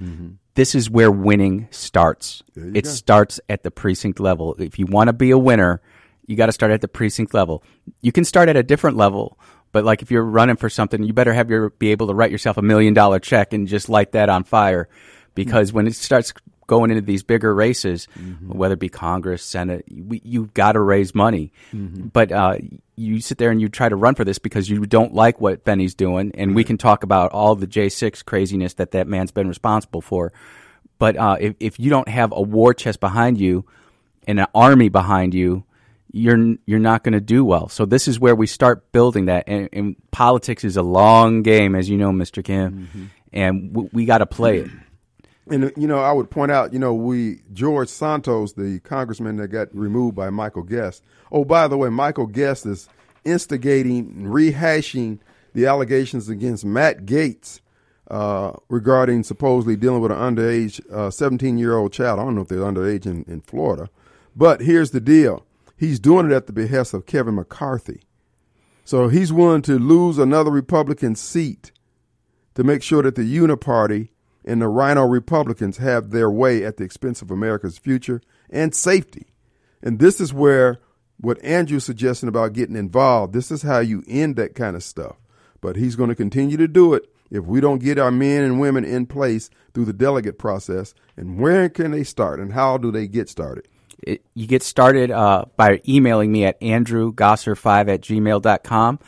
This 0.56 0.76
is 0.76 0.90
where 0.90 1.12
winning 1.12 1.68
starts. 1.72 2.44
It 2.56 2.84
go. 2.84 2.90
starts 2.90 3.40
at 3.48 3.64
the 3.64 3.72
precinct 3.72 4.20
level. 4.20 4.56
If 4.60 4.78
you 4.80 4.86
want 4.86 5.08
to 5.08 5.14
be 5.14 5.32
a 5.32 5.38
winner, 5.38 5.82
you 6.28 6.36
got 6.36 6.48
to 6.48 6.52
start 6.52 6.72
at 6.72 6.82
the 6.82 6.88
precinct 6.88 7.34
level. 7.34 7.64
You 8.02 8.12
can 8.12 8.26
start 8.26 8.50
at 8.50 8.58
a 8.58 8.64
different 8.64 8.98
level, 8.98 9.40
but 9.72 9.86
like 9.86 10.02
if 10.02 10.12
you're 10.12 10.24
running 10.24 10.58
for 10.58 10.70
something, 10.70 11.04
you 11.04 11.14
better 11.14 11.34
have 11.34 11.50
your 11.50 11.70
be 11.70 11.92
able 11.92 12.08
to 12.08 12.14
write 12.14 12.32
yourself 12.32 12.58
a 12.58 12.62
million 12.62 12.94
dollar 12.94 13.20
check 13.20 13.54
and 13.54 13.68
just 13.68 13.90
light 13.90 14.12
that 14.12 14.30
on 14.30 14.44
fire, 14.44 14.90
hmm. 14.92 15.30
because 15.36 15.72
when 15.72 15.88
it 15.88 15.96
starts 15.96 16.34
going 16.72 16.90
into 16.90 17.02
these 17.02 17.22
bigger 17.22 17.54
races, 17.54 18.08
whether 18.48 18.76
it 18.76 18.80
be 18.80 18.88
Congress, 18.88 19.44
Senate, 19.44 19.84
we, 19.92 20.22
you've 20.24 20.54
got 20.54 20.72
to 20.72 20.80
raise 20.80 21.14
money. 21.14 21.52
But 22.14 22.32
uh, 22.32 22.60
you 22.96 23.20
sit 23.20 23.38
there 23.38 23.52
and 23.52 23.60
you 23.60 23.68
try 23.68 23.90
to 23.90 23.96
run 23.98 24.16
for 24.16 24.24
this 24.24 24.40
because 24.40 24.70
you 24.70 24.86
don't 24.86 25.14
like 25.14 25.42
what 25.42 25.66
Benny's 25.66 25.94
doing, 25.96 26.32
and 26.36 26.56
we 26.56 26.64
can 26.64 26.78
talk 26.78 27.04
about 27.04 27.32
all 27.34 27.56
the 27.56 27.68
J 27.68 27.90
six 27.90 28.24
craziness 28.24 28.76
that 28.76 28.92
that 28.92 29.06
man's 29.06 29.32
been 29.32 29.50
responsible 29.50 30.00
for. 30.02 30.32
But 30.98 31.18
uh, 31.18 31.36
if 31.42 31.56
if 31.60 31.78
you 31.80 31.90
don't 31.90 32.08
have 32.08 32.32
a 32.32 32.42
war 32.42 32.74
chest 32.74 33.02
behind 33.02 33.38
you 33.40 33.66
and 34.28 34.40
an 34.40 34.48
army 34.56 34.88
behind 34.88 35.34
you, 35.34 35.66
you're 36.14 36.56
you're 36.66 36.80
not 36.80 37.04
going 37.04 37.14
to 37.14 37.20
do 37.22 37.44
well. 37.44 37.68
So 37.68 37.86
this 37.86 38.08
is 38.08 38.18
where 38.18 38.36
we 38.36 38.48
start 38.48 38.92
building 38.94 39.26
that. 39.26 39.44
And, 39.48 39.68
and 39.74 39.96
politics 40.12 40.64
is 40.64 40.78
a 40.78 40.84
long 40.84 41.42
game, 41.44 41.76
as 41.76 41.90
you 41.90 41.98
know, 41.98 42.12
Mr. 42.12 42.42
Kim, 42.44 42.88
and 43.34 43.74
w- 43.74 43.90
we 43.92 44.06
got 44.06 44.20
to 44.20 44.26
play 44.26 44.60
it. 44.60 44.70
And 45.50 45.66
uh, 45.66 45.70
you 45.76 45.88
know, 45.88 46.00
I 46.00 46.12
would 46.12 46.30
point 46.30 46.52
out, 46.52 46.72
you 46.74 46.80
know, 46.80 46.94
we 46.94 47.42
George 47.52 47.90
Santos, 47.90 48.54
the 48.54 48.80
congressman 48.84 49.38
that 49.38 49.48
got 49.48 49.76
removed 49.76 50.16
by 50.16 50.30
Michael 50.30 50.64
Guest. 50.64 51.04
Oh, 51.32 51.46
by 51.46 51.68
the 51.68 51.78
way, 51.78 51.90
Michael 51.90 52.28
Guest 52.28 52.66
is 52.66 52.88
instigating, 53.26 54.24
rehashing 54.24 55.20
the 55.54 55.66
allegations 55.66 56.30
against 56.30 56.64
Matt 56.64 57.06
Gaetz 57.06 57.60
uh, 58.10 58.54
regarding 58.70 59.24
supposedly 59.24 59.76
dealing 59.76 60.02
with 60.02 60.12
an 60.12 60.18
underage, 60.18 60.80
seventeen-year-old 61.12 61.92
child. 61.92 62.20
I 62.20 62.24
don't 62.24 62.36
know 62.36 62.42
if 62.42 62.48
they're 62.48 62.60
underage 62.60 63.06
in, 63.06 63.24
in 63.28 63.42
Florida, 63.42 63.90
but 64.36 64.62
here's 64.62 64.92
the 64.92 65.02
deal: 65.02 65.46
he's 65.76 66.00
doing 66.00 66.28
it 66.28 66.34
at 66.34 66.48
the 66.48 66.54
behest 66.54 66.94
of 66.94 67.06
Kevin 67.06 67.36
McCarthy. 67.36 68.02
So 68.84 69.08
he's 69.08 69.32
willing 69.32 69.62
to 69.64 69.80
lose 69.80 70.18
another 70.18 70.52
Republican 70.52 71.16
seat 71.16 71.72
to 72.56 72.64
make 72.64 72.84
sure 72.84 73.02
that 73.04 73.16
the 73.16 73.38
Uniparty 73.38 74.10
and 74.46 74.62
the 74.62 74.68
RINO 74.68 75.06
Republicans 75.06 75.78
have 75.78 76.12
their 76.12 76.30
way 76.30 76.64
at 76.64 76.78
the 76.78 76.84
expense 76.84 77.22
of 77.22 77.32
America's 77.32 77.78
future 77.78 78.22
and 78.50 78.74
safety. 78.74 79.28
And 79.82 80.00
this 80.00 80.20
is 80.20 80.34
where 80.34 80.80
what 81.18 81.44
Andrew's 81.44 81.86
suggesting 81.86 82.30
about 82.30 82.54
getting 82.54 82.76
involved, 82.76 83.34
this 83.34 83.52
is 83.52 83.62
how 83.62 83.80
you 83.80 84.04
end 84.08 84.36
that 84.36 84.56
kind 84.56 84.76
of 84.76 84.84
stuff. 84.84 85.18
But 85.62 85.76
he's 85.76 85.96
going 85.96 86.10
to 86.10 86.16
continue 86.16 86.58
to 86.58 86.68
do 86.68 86.94
it. 86.94 87.08
if 87.30 87.46
we 87.46 87.62
don't 87.62 87.82
get 87.82 87.98
our 87.98 88.12
men 88.12 88.44
and 88.44 88.60
women 88.60 88.84
in 88.84 89.06
place 89.06 89.50
through 89.74 89.86
the 89.86 89.94
delegate 89.94 90.38
process? 90.38 90.94
And 91.16 91.40
where 91.40 91.70
can 91.70 91.92
they 91.92 92.04
start 92.04 92.40
and 92.40 92.52
how 92.52 92.78
do 92.78 92.92
they 92.92 93.08
get 93.08 93.30
started? 93.30 93.68
It, 94.04 94.26
you 94.34 94.48
get 94.48 94.64
started 94.64 95.12
uh, 95.12 95.46
by 95.56 95.80
emailing 95.88 96.32
me 96.32 96.44
at 96.46 96.60
andrewgasser5 96.60 97.94
at 97.94 98.02
gmail.com, 98.02 99.00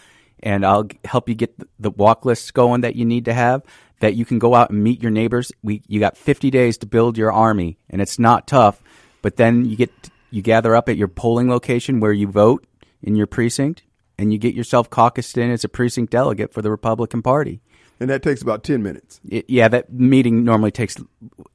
and 0.44 0.66
I'll 0.66 0.88
help 1.04 1.28
you 1.28 1.36
get 1.36 1.60
the 1.80 1.90
walk 1.90 2.26
lists 2.26 2.52
going 2.52 2.82
that 2.82 2.96
you 2.96 3.04
need 3.04 3.26
to 3.26 3.34
have 3.34 3.64
that 4.04 4.16
you 4.16 4.26
can 4.26 4.38
go 4.38 4.54
out 4.54 4.70
and 4.70 4.84
meet 4.84 5.02
your 5.02 5.12
neighbors. 5.12 5.50
We, 5.64 5.82
you 5.88 6.02
got 6.02 6.18
50 6.18 6.52
days 6.52 6.78
to 6.80 6.86
build 6.86 7.18
your 7.18 7.32
army, 7.32 7.78
and 7.90 8.02
it's 8.02 8.20
not 8.20 8.48
tough, 8.48 8.84
but 9.22 9.38
then 9.38 9.64
you 9.64 9.78
get 9.78 9.92
you 10.30 10.42
gather 10.42 10.76
up 10.76 10.90
at 10.90 10.98
your 10.98 11.08
polling 11.08 11.50
location 11.50 12.02
where 12.02 12.12
you 12.12 12.28
vote 12.28 12.66
in 13.02 13.16
your 13.16 13.28
precinct, 13.28 13.84
and 14.18 14.34
you 14.34 14.38
get 14.38 14.56
yourself 14.56 14.90
caucused 14.90 15.38
in 15.38 15.50
as 15.52 15.64
a 15.64 15.70
precinct 15.70 16.12
delegate 16.12 16.52
for 16.54 16.62
the 16.62 16.70
Republican 16.70 17.22
Party. 17.22 17.62
And 18.02 18.10
that 18.10 18.24
takes 18.24 18.42
about 18.42 18.66
10 18.66 18.84
minutes. 18.84 19.22
It, 19.30 19.46
yeah, 19.50 19.70
that 19.70 19.94
meeting 19.94 20.44
normally 20.44 20.72
takes, 20.72 20.98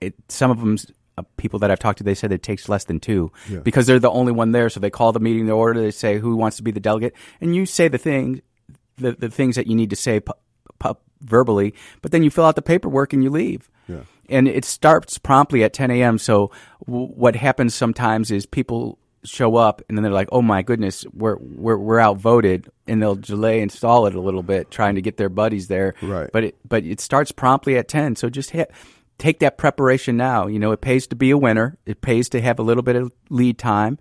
it, 0.01 0.15
some 0.29 0.51
of 0.51 0.59
them, 0.61 0.79
uh, 1.19 1.25
people 1.37 1.59
that 1.59 1.71
I've 1.71 1.81
talked 1.81 1.99
to, 1.99 2.05
they 2.05 2.15
said 2.15 2.33
it 2.33 2.43
takes 2.43 2.67
less 2.67 2.85
than 2.85 2.99
two 2.99 3.31
Yeah. 3.51 3.59
because 3.59 3.87
they're 3.87 3.99
the 3.99 4.11
only 4.11 4.33
one 4.33 4.53
there. 4.53 4.71
So 4.71 4.81
they 4.81 4.89
call 4.91 5.13
the 5.13 5.21
meeting 5.21 5.47
to 5.49 5.53
order. 5.53 5.83
They 5.83 5.91
say 5.91 6.19
who 6.19 6.35
wants 6.37 6.57
to 6.57 6.63
be 6.63 6.71
the 6.71 6.81
delegate, 6.81 7.13
and 7.43 7.55
you 7.55 7.67
say 7.67 7.89
the 7.89 7.99
things, 7.99 8.41
the, 8.97 9.13
the 9.13 9.29
things 9.29 9.57
that 9.57 9.67
you 9.67 9.75
need 9.75 9.91
to 9.91 9.97
say 9.97 10.21
verbally, 11.20 11.74
but 12.03 12.12
then 12.12 12.22
you 12.22 12.31
fill 12.31 12.45
out 12.45 12.57
the 12.57 12.62
paperwork 12.62 13.12
and 13.12 13.22
you 13.22 13.31
leave. 13.31 13.70
Yeah. 13.87 14.03
And 14.29 14.47
it 14.47 14.64
starts 14.64 15.18
promptly 15.18 15.64
at 15.64 15.72
10 15.72 15.91
a.m. 15.91 16.18
So 16.18 16.51
w- 16.87 17.09
what 17.09 17.37
happens 17.37 17.74
sometimes 17.74 18.31
is 18.31 18.45
people 18.47 18.99
show 19.24 19.57
up 19.57 19.83
and 19.89 19.97
then 19.97 20.03
they're 20.03 20.12
like, 20.12 20.29
"Oh 20.31 20.43
my 20.43 20.62
goodness, 20.62 21.05
we're 21.12 21.37
we're 21.39 21.79
we're 21.79 22.01
outvoted," 22.01 22.70
and 22.87 23.03
they'll 23.03 23.16
delay 23.16 23.61
install 23.61 24.07
it 24.07 24.14
a 24.14 24.20
little 24.20 24.43
bit, 24.43 24.70
trying 24.70 24.95
to 24.97 25.03
get 25.03 25.16
their 25.16 25.29
buddies 25.29 25.68
there. 25.68 25.95
Right. 26.03 26.29
But 26.33 26.45
it 26.45 26.57
but 26.68 26.85
it 26.85 27.01
starts 27.01 27.33
promptly 27.33 27.76
at 27.76 27.89
10. 27.89 28.16
So 28.16 28.29
just 28.29 28.51
hit, 28.51 28.70
take 29.16 29.41
that 29.41 29.57
preparation 29.57 30.16
now. 30.16 30.47
You 30.47 30.59
know, 30.59 30.72
it 30.72 30.81
pays 30.81 31.07
to 31.09 31.16
be 31.16 31.31
a 31.31 31.39
winner. 31.39 31.79
It 31.87 32.03
pays 32.03 32.29
to 32.31 32.41
have 32.41 32.59
a 32.59 32.62
little 32.62 32.83
bit 32.83 32.97
of 32.97 33.11
lead 33.31 33.59
time. 33.59 33.99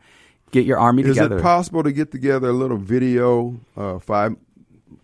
Get 0.51 0.65
your 0.65 0.77
army 0.77 1.03
Is 1.03 1.15
together. 1.15 1.35
Is 1.37 1.41
it 1.41 1.43
possible 1.43 1.83
to 1.83 1.91
get 1.91 2.11
together 2.11 2.49
a 2.49 2.53
little 2.53 2.77
video, 2.77 3.59
uh, 3.75 3.99
five, 3.99 4.35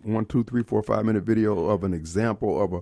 one, 0.04 0.26
two, 0.26 0.44
three, 0.44 0.62
four, 0.62 0.82
five 0.82 1.04
minute 1.04 1.24
video 1.24 1.68
of 1.68 1.84
an 1.84 1.94
example 1.94 2.62
of 2.62 2.72
a 2.72 2.80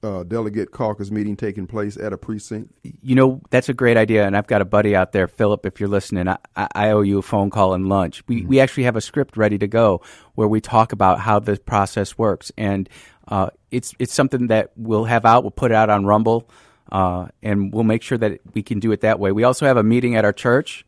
uh, 0.00 0.22
delegate 0.22 0.70
caucus 0.70 1.10
meeting 1.10 1.36
taking 1.36 1.66
place 1.66 1.96
at 1.96 2.12
a 2.12 2.16
precinct? 2.16 2.72
you 3.02 3.16
know 3.16 3.40
that's 3.50 3.68
a 3.68 3.74
great 3.74 3.96
idea 3.96 4.24
and 4.24 4.36
i've 4.36 4.46
got 4.46 4.62
a 4.62 4.64
buddy 4.64 4.94
out 4.94 5.10
there 5.10 5.26
philip 5.26 5.66
if 5.66 5.80
you're 5.80 5.88
listening. 5.88 6.28
I, 6.28 6.38
I 6.54 6.90
owe 6.90 7.00
you 7.00 7.18
a 7.18 7.22
phone 7.22 7.50
call 7.50 7.74
and 7.74 7.88
lunch. 7.88 8.22
We, 8.28 8.42
we 8.42 8.60
actually 8.60 8.84
have 8.84 8.94
a 8.94 9.00
script 9.00 9.36
ready 9.36 9.58
to 9.58 9.66
go 9.66 10.00
where 10.36 10.46
we 10.46 10.60
talk 10.60 10.92
about 10.92 11.18
how 11.20 11.40
the 11.40 11.56
process 11.56 12.16
works 12.16 12.52
and 12.56 12.88
uh, 13.26 13.50
it's 13.70 13.94
it's 13.98 14.14
something 14.14 14.46
that 14.46 14.70
we'll 14.76 15.04
have 15.04 15.26
out. 15.26 15.42
We'll 15.42 15.50
put 15.50 15.70
it 15.70 15.74
out 15.74 15.90
on 15.90 16.06
rumble 16.06 16.48
uh, 16.90 17.28
and 17.42 17.72
we'll 17.74 17.84
make 17.84 18.02
sure 18.02 18.16
that 18.18 18.40
we 18.54 18.62
can 18.62 18.78
do 18.80 18.92
it 18.92 19.02
that 19.02 19.18
way. 19.18 19.32
We 19.32 19.44
also 19.44 19.66
have 19.66 19.76
a 19.76 19.82
meeting 19.82 20.16
at 20.16 20.24
our 20.24 20.32
church 20.32 20.86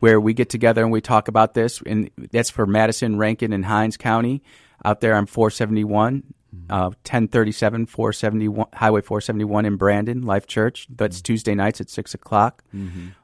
where 0.00 0.20
we 0.20 0.34
get 0.34 0.48
together 0.48 0.82
and 0.82 0.92
we 0.92 1.00
talk 1.00 1.28
about 1.28 1.54
this 1.54 1.82
and 1.84 2.10
that's 2.30 2.50
for 2.50 2.66
madison 2.66 3.16
rankin 3.18 3.52
and 3.52 3.64
hinds 3.64 3.96
county 3.96 4.42
out 4.84 5.00
there 5.00 5.14
on 5.14 5.26
471 5.26 6.22
uh, 6.68 6.90
1037 7.06 7.86
471 7.86 8.66
highway 8.74 9.00
471 9.00 9.64
in 9.66 9.76
brandon 9.76 10.22
life 10.22 10.46
church. 10.46 10.86
That's 10.94 11.20
tuesday 11.22 11.54
nights 11.54 11.80
at 11.80 11.88
6 11.90 12.14
o'clock. 12.14 12.64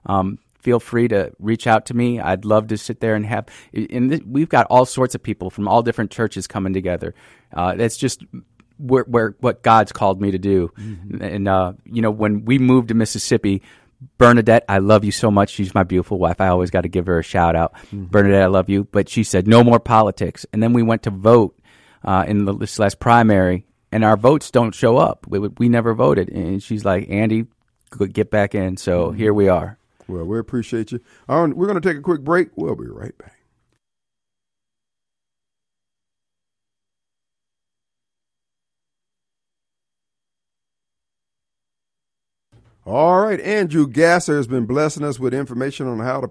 Um, 0.07 0.38
feel 0.61 0.80
free 0.80 1.09
to 1.09 1.32
reach 1.38 1.66
out 1.66 1.86
to 1.86 1.94
me. 1.94 2.20
I'd 2.20 2.44
love 2.44 2.68
to 2.68 2.78
sit 2.78 3.00
there 3.00 3.14
and 3.14 3.26
have 3.26 3.46
and 3.72 4.11
th- 4.11 4.22
we've 4.26 4.48
got 4.48 4.66
all 4.70 4.84
sorts 4.84 5.14
of 5.14 5.22
people 5.22 5.50
from 5.50 5.68
all 5.68 5.82
different 5.82 6.11
churches 6.11 6.46
coming 6.46 6.72
together. 6.72 7.14
Uh, 7.52 7.74
that's 7.74 7.96
just 7.96 8.24
where, 8.78 9.04
where 9.04 9.34
what 9.40 9.62
god's 9.62 9.92
called 9.92 10.20
me 10.20 10.30
to 10.30 10.38
do. 10.38 10.72
And 11.20 11.48
uh, 11.48 11.72
you 11.84 12.02
know 12.02 12.11
when 12.11 12.44
we 12.44 12.59
moved 12.59 12.88
to 12.88 12.94
mississippi 12.94 13.62
Bernadette, 14.18 14.64
I 14.68 14.78
love 14.78 15.05
you 15.05 15.12
so 15.12 15.30
much. 15.30 15.51
She's 15.51 15.74
my 15.74 15.82
beautiful 15.82 16.18
wife. 16.18 16.40
I 16.40 16.49
always 16.49 16.70
got 16.70 16.82
to 16.82 16.88
give 16.88 17.07
her 17.07 17.18
a 17.18 17.22
shout 17.22 17.57
out. 17.57 17.74
Bernadette, 17.92 18.42
I 18.42 18.47
love 18.47 18.68
you. 18.68 18.84
But 18.84 19.09
she 19.09 19.24
said, 19.24 19.47
no 19.47 19.64
more 19.64 19.80
politics. 19.80 20.47
And 20.53 20.62
then 20.62 20.72
we 20.72 20.82
went 20.82 21.03
to 21.05 21.11
vote 21.11 21.59
uh, 22.05 22.24
in 22.26 22.44
the, 22.44 22.55
this 22.55 22.78
last 22.78 23.01
primary, 23.01 23.66
and 23.90 24.05
our 24.05 24.16
votes 24.16 24.51
don't 24.51 24.74
show 24.74 24.97
up. 24.97 25.26
We, 25.26 25.38
we 25.38 25.68
never 25.68 25.94
voted. 25.94 26.28
And 26.28 26.62
she's 26.62 26.84
like, 26.84 27.09
Andy, 27.09 27.47
get 28.12 28.30
back 28.30 28.55
in. 28.55 28.76
So 28.76 29.12
here 29.12 29.32
we 29.32 29.49
are. 29.49 29.78
Well, 30.09 30.24
we 30.24 30.38
appreciate 30.38 30.92
you. 30.92 31.01
Right, 31.28 31.55
we're 31.55 31.66
going 31.66 31.80
to 31.80 31.88
take 31.88 31.99
a 31.99 32.03
quick 32.03 32.22
break. 32.22 32.51
We'll 32.55 32.76
be 32.76 32.86
right 32.86 33.16
back. 33.18 33.36
All 42.87 43.22
right, 43.22 43.41
Andrew 43.41 43.89
Gasser 43.89 44.37
has 44.37 44.47
been 44.47 44.64
blessing 44.64 45.03
us 45.03 45.18
with 45.18 45.34
information 45.34 45.89
on 45.89 45.99
how 45.99 46.20
to 46.20 46.30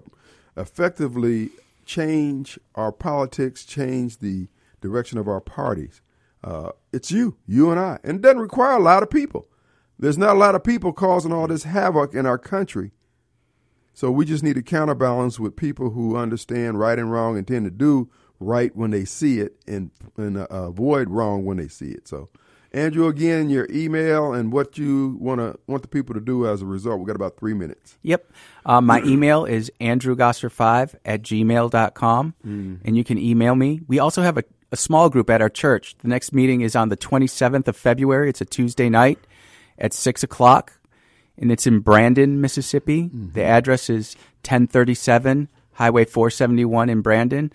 effectively 0.56 1.50
change 1.84 2.58
our 2.74 2.90
politics, 2.92 3.66
change 3.66 4.20
the 4.20 4.48
direction 4.80 5.18
of 5.18 5.28
our 5.28 5.42
parties. 5.42 6.00
Uh, 6.42 6.70
it's 6.94 7.10
you, 7.10 7.36
you 7.46 7.70
and 7.70 7.78
I, 7.78 7.98
and 8.02 8.16
it 8.16 8.22
doesn't 8.22 8.40
require 8.40 8.78
a 8.78 8.82
lot 8.82 9.02
of 9.02 9.10
people. 9.10 9.48
There's 9.98 10.16
not 10.16 10.34
a 10.34 10.38
lot 10.38 10.54
of 10.54 10.64
people 10.64 10.94
causing 10.94 11.30
all 11.30 11.46
this 11.46 11.64
havoc 11.64 12.14
in 12.14 12.24
our 12.24 12.38
country. 12.38 12.92
So 13.92 14.10
we 14.10 14.24
just 14.24 14.42
need 14.42 14.54
to 14.54 14.62
counterbalance 14.62 15.38
with 15.38 15.56
people 15.56 15.90
who 15.90 16.16
understand 16.16 16.80
right 16.80 16.98
and 16.98 17.12
wrong 17.12 17.36
and 17.36 17.46
tend 17.46 17.66
to 17.66 17.70
do 17.70 18.08
right 18.40 18.74
when 18.74 18.92
they 18.92 19.04
see 19.04 19.40
it 19.40 19.56
and, 19.66 19.90
and 20.16 20.38
uh, 20.38 20.46
avoid 20.50 21.10
wrong 21.10 21.44
when 21.44 21.58
they 21.58 21.68
see 21.68 21.90
it. 21.90 22.08
So, 22.08 22.30
Andrew, 22.76 23.06
again, 23.08 23.48
your 23.48 23.66
email 23.70 24.34
and 24.34 24.52
what 24.52 24.76
you 24.76 25.16
want 25.18 25.40
to 25.40 25.58
want 25.66 25.80
the 25.80 25.88
people 25.88 26.14
to 26.14 26.20
do 26.20 26.46
as 26.46 26.60
a 26.60 26.66
result. 26.66 26.98
We've 26.98 27.06
got 27.06 27.16
about 27.16 27.38
three 27.38 27.54
minutes. 27.54 27.96
Yep. 28.02 28.30
Uh, 28.66 28.82
my 28.82 29.02
email 29.06 29.46
is 29.46 29.72
andrewgasser5 29.80 30.94
at 31.06 31.22
gmail.com, 31.22 32.34
and 32.84 32.96
you 32.96 33.02
can 33.02 33.16
email 33.16 33.54
me. 33.54 33.80
We 33.88 33.98
also 33.98 34.20
have 34.20 34.36
a, 34.36 34.44
a 34.70 34.76
small 34.76 35.08
group 35.08 35.30
at 35.30 35.40
our 35.40 35.48
church. 35.48 35.96
The 36.02 36.08
next 36.08 36.34
meeting 36.34 36.60
is 36.60 36.76
on 36.76 36.90
the 36.90 36.98
27th 36.98 37.66
of 37.66 37.78
February. 37.78 38.28
It's 38.28 38.42
a 38.42 38.44
Tuesday 38.44 38.90
night 38.90 39.20
at 39.78 39.94
6 39.94 40.22
o'clock, 40.22 40.78
and 41.38 41.50
it's 41.50 41.66
in 41.66 41.80
Brandon, 41.80 42.42
Mississippi. 42.42 43.08
The 43.12 43.42
address 43.42 43.88
is 43.88 44.16
1037 44.42 45.48
Highway 45.72 46.04
471 46.04 46.90
in 46.90 47.00
Brandon. 47.00 47.52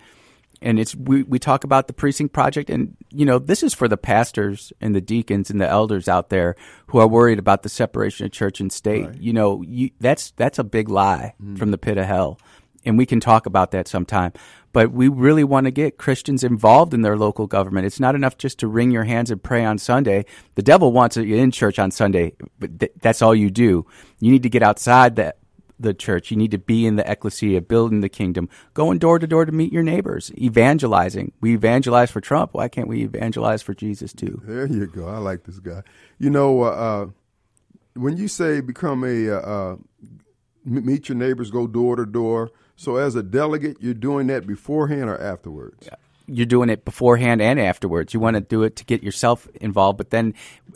And 0.62 0.78
it's 0.78 0.94
we, 0.94 1.24
we 1.24 1.38
talk 1.38 1.64
about 1.64 1.88
the 1.88 1.92
precinct 1.92 2.32
project, 2.32 2.70
and 2.70 2.96
you 3.10 3.26
know 3.26 3.38
this 3.38 3.62
is 3.62 3.74
for 3.74 3.88
the 3.88 3.96
pastors 3.96 4.72
and 4.80 4.94
the 4.94 5.00
deacons 5.00 5.50
and 5.50 5.60
the 5.60 5.68
elders 5.68 6.08
out 6.08 6.28
there 6.30 6.54
who 6.86 6.98
are 6.98 7.08
worried 7.08 7.38
about 7.38 7.62
the 7.62 7.68
separation 7.68 8.24
of 8.26 8.32
church 8.32 8.60
and 8.60 8.72
state. 8.72 9.08
You 9.18 9.32
know, 9.32 9.62
you, 9.62 9.90
that's 10.00 10.30
that's 10.32 10.58
a 10.58 10.64
big 10.64 10.88
lie 10.88 11.34
mm. 11.42 11.58
from 11.58 11.72
the 11.72 11.78
pit 11.78 11.98
of 11.98 12.06
hell, 12.06 12.38
and 12.84 12.96
we 12.96 13.06
can 13.06 13.18
talk 13.18 13.46
about 13.46 13.72
that 13.72 13.88
sometime. 13.88 14.32
But 14.72 14.92
we 14.92 15.08
really 15.08 15.44
want 15.44 15.66
to 15.66 15.70
get 15.70 15.98
Christians 15.98 16.42
involved 16.42 16.94
in 16.94 17.02
their 17.02 17.16
local 17.16 17.46
government. 17.46 17.86
It's 17.86 18.00
not 18.00 18.14
enough 18.14 18.38
just 18.38 18.58
to 18.60 18.68
wring 18.68 18.90
your 18.90 19.04
hands 19.04 19.30
and 19.30 19.42
pray 19.42 19.64
on 19.64 19.76
Sunday. 19.78 20.24
The 20.54 20.62
devil 20.62 20.92
wants 20.92 21.16
you 21.16 21.36
in 21.36 21.50
church 21.50 21.78
on 21.78 21.90
Sunday, 21.90 22.34
but 22.58 22.80
th- 22.80 22.92
that's 23.02 23.20
all 23.20 23.34
you 23.34 23.50
do. 23.50 23.84
You 24.20 24.30
need 24.30 24.44
to 24.44 24.48
get 24.48 24.62
outside 24.62 25.16
that 25.16 25.36
the 25.82 25.94
church. 25.94 26.30
You 26.30 26.36
need 26.36 26.50
to 26.52 26.58
be 26.58 26.86
in 26.86 26.96
the 26.96 27.10
ecclesia, 27.10 27.60
building 27.60 28.00
the 28.00 28.08
kingdom, 28.08 28.48
going 28.74 28.98
door 28.98 29.18
to 29.18 29.26
door 29.26 29.44
to 29.44 29.52
meet 29.52 29.72
your 29.72 29.82
neighbors, 29.82 30.32
evangelizing. 30.36 31.32
We 31.40 31.54
evangelize 31.54 32.10
for 32.10 32.20
Trump. 32.20 32.54
Why 32.54 32.68
can't 32.68 32.88
we 32.88 33.02
evangelize 33.02 33.62
for 33.62 33.74
Jesus 33.74 34.12
too? 34.12 34.40
There 34.44 34.66
you 34.66 34.86
go. 34.86 35.08
I 35.08 35.18
like 35.18 35.44
this 35.44 35.58
guy. 35.58 35.82
You 36.18 36.30
know, 36.30 36.62
uh, 36.62 36.66
uh, 36.66 37.06
when 37.94 38.16
you 38.16 38.28
say 38.28 38.60
become 38.60 39.04
a 39.04 39.30
uh, 39.30 39.40
uh, 39.40 39.76
meet 40.64 41.08
your 41.08 41.16
neighbors, 41.16 41.50
go 41.50 41.66
door 41.66 41.96
to 41.96 42.06
door. 42.06 42.50
So 42.76 42.96
as 42.96 43.14
a 43.14 43.22
delegate, 43.22 43.76
you're 43.80 43.94
doing 43.94 44.26
that 44.28 44.46
beforehand 44.46 45.08
or 45.08 45.20
afterwards. 45.20 45.88
You're 46.26 46.46
doing 46.46 46.68
it 46.68 46.84
beforehand 46.84 47.42
and 47.42 47.60
afterwards. 47.60 48.14
You 48.14 48.20
want 48.20 48.34
to 48.34 48.40
do 48.40 48.62
it 48.62 48.76
to 48.76 48.84
get 48.84 49.02
yourself 49.02 49.48
involved, 49.60 49.98
but 49.98 50.10
then 50.10 50.34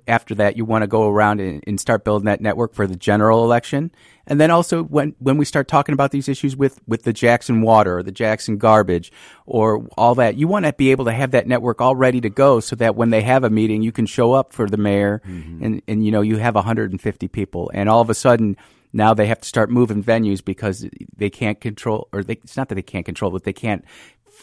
after 0.08 0.34
that, 0.36 0.56
you 0.56 0.64
want 0.64 0.82
to 0.82 0.86
go 0.86 1.08
around 1.08 1.40
and, 1.40 1.62
and 1.66 1.80
start 1.80 2.04
building 2.04 2.26
that 2.26 2.40
network 2.40 2.74
for 2.74 2.86
the 2.86 2.96
general 2.96 3.44
election. 3.44 3.90
And 4.26 4.40
then 4.40 4.50
also 4.50 4.82
when 4.82 5.14
when 5.18 5.36
we 5.36 5.44
start 5.44 5.68
talking 5.68 5.92
about 5.92 6.10
these 6.10 6.28
issues 6.28 6.56
with 6.56 6.80
with 6.86 7.04
the 7.04 7.12
Jackson 7.12 7.62
water 7.62 7.98
or 7.98 8.02
the 8.02 8.12
Jackson 8.12 8.58
garbage 8.58 9.12
or 9.46 9.86
all 9.96 10.14
that, 10.16 10.36
you 10.36 10.48
want 10.48 10.66
to 10.66 10.72
be 10.72 10.90
able 10.90 11.04
to 11.04 11.12
have 11.12 11.30
that 11.30 11.46
network 11.46 11.80
all 11.80 11.94
ready 11.94 12.20
to 12.20 12.30
go 12.30 12.60
so 12.60 12.74
that 12.76 12.96
when 12.96 13.10
they 13.10 13.22
have 13.22 13.44
a 13.44 13.50
meeting, 13.50 13.82
you 13.82 13.92
can 13.92 14.06
show 14.06 14.32
up 14.32 14.52
for 14.52 14.68
the 14.68 14.76
mayor 14.76 15.22
mm-hmm. 15.26 15.64
and 15.64 15.82
and 15.86 16.04
you 16.04 16.10
know 16.10 16.22
you 16.22 16.38
have 16.38 16.54
150 16.54 17.28
people, 17.28 17.70
and 17.72 17.88
all 17.88 18.00
of 18.00 18.10
a 18.10 18.14
sudden 18.14 18.56
now 18.92 19.14
they 19.14 19.26
have 19.26 19.40
to 19.40 19.48
start 19.48 19.70
moving 19.70 20.02
venues 20.02 20.44
because 20.44 20.88
they 21.16 21.30
can't 21.30 21.60
control 21.60 22.08
or 22.12 22.22
they, 22.22 22.34
it's 22.34 22.56
not 22.56 22.68
that 22.68 22.76
they 22.76 22.82
can't 22.82 23.04
control 23.04 23.30
but 23.30 23.44
they 23.44 23.52
can't 23.52 23.84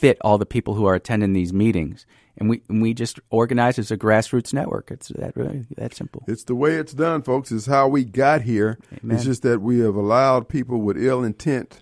fit 0.03 0.17
all 0.19 0.37
the 0.37 0.45
people 0.45 0.73
who 0.73 0.85
are 0.85 0.95
attending 0.95 1.31
these 1.31 1.53
meetings 1.53 2.05
and 2.37 2.49
we 2.49 2.61
and 2.67 2.81
we 2.81 2.93
just 2.93 3.21
organize 3.29 3.79
as 3.79 3.89
a 3.89 3.95
grassroots 3.95 4.53
network 4.53 4.91
it's 4.91 5.07
that 5.15 5.33
really 5.37 5.65
that 5.77 5.95
simple 5.95 6.21
It's 6.27 6.43
the 6.43 6.55
way 6.55 6.75
it's 6.75 6.91
done, 6.93 7.21
folks. 7.21 7.53
It's 7.53 7.67
how 7.67 7.87
we 7.87 8.03
got 8.03 8.41
here. 8.41 8.79
Amen. 9.01 9.15
It's 9.15 9.23
just 9.23 9.43
that 9.43 9.61
we 9.61 9.79
have 9.79 9.95
allowed 9.95 10.49
people 10.49 10.81
with 10.81 10.97
ill 10.97 11.23
intent 11.23 11.81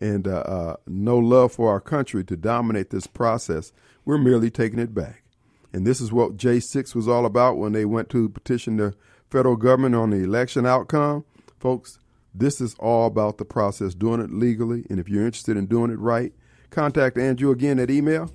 and 0.00 0.26
uh, 0.26 0.44
uh, 0.56 0.76
no 0.86 1.18
love 1.18 1.52
for 1.52 1.70
our 1.70 1.80
country 1.80 2.24
to 2.24 2.36
dominate 2.36 2.88
this 2.88 3.06
process. 3.06 3.70
We're 4.06 4.16
merely 4.16 4.50
taking 4.50 4.78
it 4.78 4.94
back. 4.94 5.24
And 5.72 5.86
this 5.86 6.00
is 6.00 6.10
what 6.10 6.38
J6 6.38 6.94
was 6.94 7.06
all 7.06 7.26
about 7.26 7.58
when 7.58 7.72
they 7.72 7.84
went 7.84 8.08
to 8.10 8.30
petition 8.30 8.78
the 8.78 8.94
federal 9.28 9.56
government 9.56 9.94
on 9.94 10.08
the 10.08 10.24
election 10.24 10.64
outcome. 10.64 11.26
Folks, 11.58 11.98
this 12.34 12.62
is 12.62 12.74
all 12.78 13.06
about 13.06 13.36
the 13.36 13.44
process, 13.44 13.94
doing 13.94 14.20
it 14.20 14.32
legally. 14.32 14.86
And 14.88 14.98
if 14.98 15.08
you're 15.08 15.26
interested 15.26 15.58
in 15.58 15.66
doing 15.66 15.90
it 15.90 15.98
right, 15.98 16.32
contact 16.70 17.18
Andrew 17.18 17.50
again 17.50 17.78
at 17.78 17.90
email. 17.90 18.30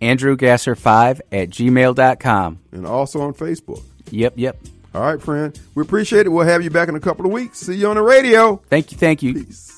AndrewGasser5 0.00 1.20
at 1.32 1.50
gmail.com. 1.50 2.58
And 2.72 2.86
also 2.86 3.20
on 3.22 3.34
Facebook. 3.34 3.82
Yep, 4.10 4.34
yep. 4.36 4.58
All 4.94 5.02
right, 5.02 5.20
friend. 5.20 5.58
We 5.74 5.82
appreciate 5.82 6.26
it. 6.26 6.30
We'll 6.30 6.46
have 6.46 6.62
you 6.62 6.70
back 6.70 6.88
in 6.88 6.94
a 6.94 7.00
couple 7.00 7.26
of 7.26 7.32
weeks. 7.32 7.58
See 7.58 7.76
you 7.76 7.88
on 7.88 7.96
the 7.96 8.02
radio. 8.02 8.56
Thank 8.68 8.92
you, 8.92 8.98
thank 8.98 9.22
you. 9.22 9.34
Peace. 9.34 9.72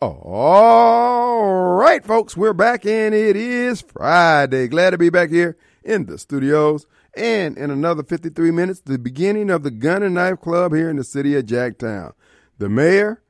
All 0.00 1.76
right, 1.76 2.04
folks, 2.04 2.36
we're 2.36 2.52
back 2.52 2.84
and 2.84 3.14
it 3.14 3.34
is 3.34 3.80
Friday. 3.80 4.68
Glad 4.68 4.90
to 4.90 4.98
be 4.98 5.08
back 5.08 5.30
here 5.30 5.56
in 5.86 6.06
the 6.06 6.18
studios 6.18 6.86
and 7.14 7.56
in 7.56 7.70
another 7.70 8.02
53 8.02 8.50
minutes, 8.50 8.80
the 8.80 8.98
beginning 8.98 9.48
of 9.50 9.62
the 9.62 9.70
Gun 9.70 10.02
and 10.02 10.14
Knife 10.14 10.40
Club 10.40 10.74
here 10.74 10.90
in 10.90 10.96
the 10.96 11.04
city 11.04 11.34
of 11.36 11.46
Jacktown. 11.46 12.12
The 12.58 12.68
mayor 12.68 13.22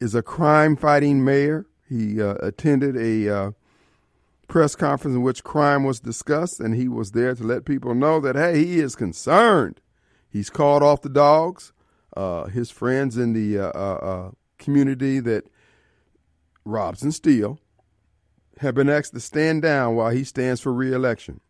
is 0.00 0.14
a 0.14 0.22
crime 0.22 0.76
fighting 0.76 1.24
mayor. 1.24 1.66
He 1.88 2.22
uh, 2.22 2.36
attended 2.40 2.96
a 2.96 3.28
uh, 3.28 3.50
press 4.48 4.74
conference 4.74 5.14
in 5.14 5.22
which 5.22 5.44
crime 5.44 5.84
was 5.84 6.00
discussed, 6.00 6.60
and 6.60 6.74
he 6.74 6.88
was 6.88 7.12
there 7.12 7.34
to 7.34 7.42
let 7.42 7.64
people 7.64 7.94
know 7.94 8.20
that, 8.20 8.36
hey, 8.36 8.64
he 8.64 8.80
is 8.80 8.94
concerned. 8.94 9.80
He's 10.30 10.50
called 10.50 10.82
off 10.82 11.02
the 11.02 11.08
dogs. 11.08 11.72
Uh, 12.16 12.44
his 12.46 12.70
friends 12.70 13.16
in 13.16 13.32
the 13.32 13.58
uh, 13.58 13.72
uh, 13.74 13.94
uh, 13.94 14.30
community 14.58 15.20
that 15.20 15.44
robs 16.64 17.02
and 17.02 17.14
steal 17.14 17.58
have 18.58 18.74
been 18.74 18.88
asked 18.88 19.14
to 19.14 19.20
stand 19.20 19.62
down 19.62 19.96
while 19.96 20.10
he 20.10 20.24
stands 20.24 20.60
for 20.60 20.72
reelection. 20.72 21.40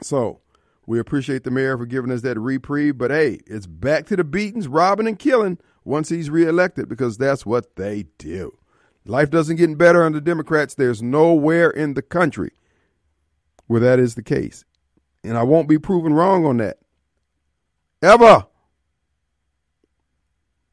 So 0.00 0.40
we 0.86 0.98
appreciate 0.98 1.44
the 1.44 1.50
mayor 1.50 1.78
for 1.78 1.86
giving 1.86 2.10
us 2.10 2.22
that 2.22 2.38
reprieve, 2.38 2.98
but 2.98 3.10
hey, 3.10 3.40
it's 3.46 3.66
back 3.66 4.06
to 4.06 4.16
the 4.16 4.24
beatings, 4.24 4.68
robbing 4.68 5.06
and 5.06 5.18
killing 5.18 5.58
once 5.84 6.08
he's 6.08 6.30
reelected 6.30 6.88
because 6.88 7.18
that's 7.18 7.46
what 7.46 7.76
they 7.76 8.06
do. 8.18 8.56
Life 9.04 9.30
doesn't 9.30 9.56
get 9.56 9.76
better 9.78 10.04
under 10.04 10.20
Democrats. 10.20 10.74
There's 10.74 11.02
nowhere 11.02 11.70
in 11.70 11.94
the 11.94 12.02
country 12.02 12.52
where 13.66 13.80
that 13.80 13.98
is 13.98 14.14
the 14.14 14.22
case. 14.22 14.64
And 15.24 15.36
I 15.36 15.42
won't 15.42 15.68
be 15.68 15.78
proven 15.78 16.14
wrong 16.14 16.44
on 16.44 16.58
that. 16.58 16.78
Ever. 18.02 18.46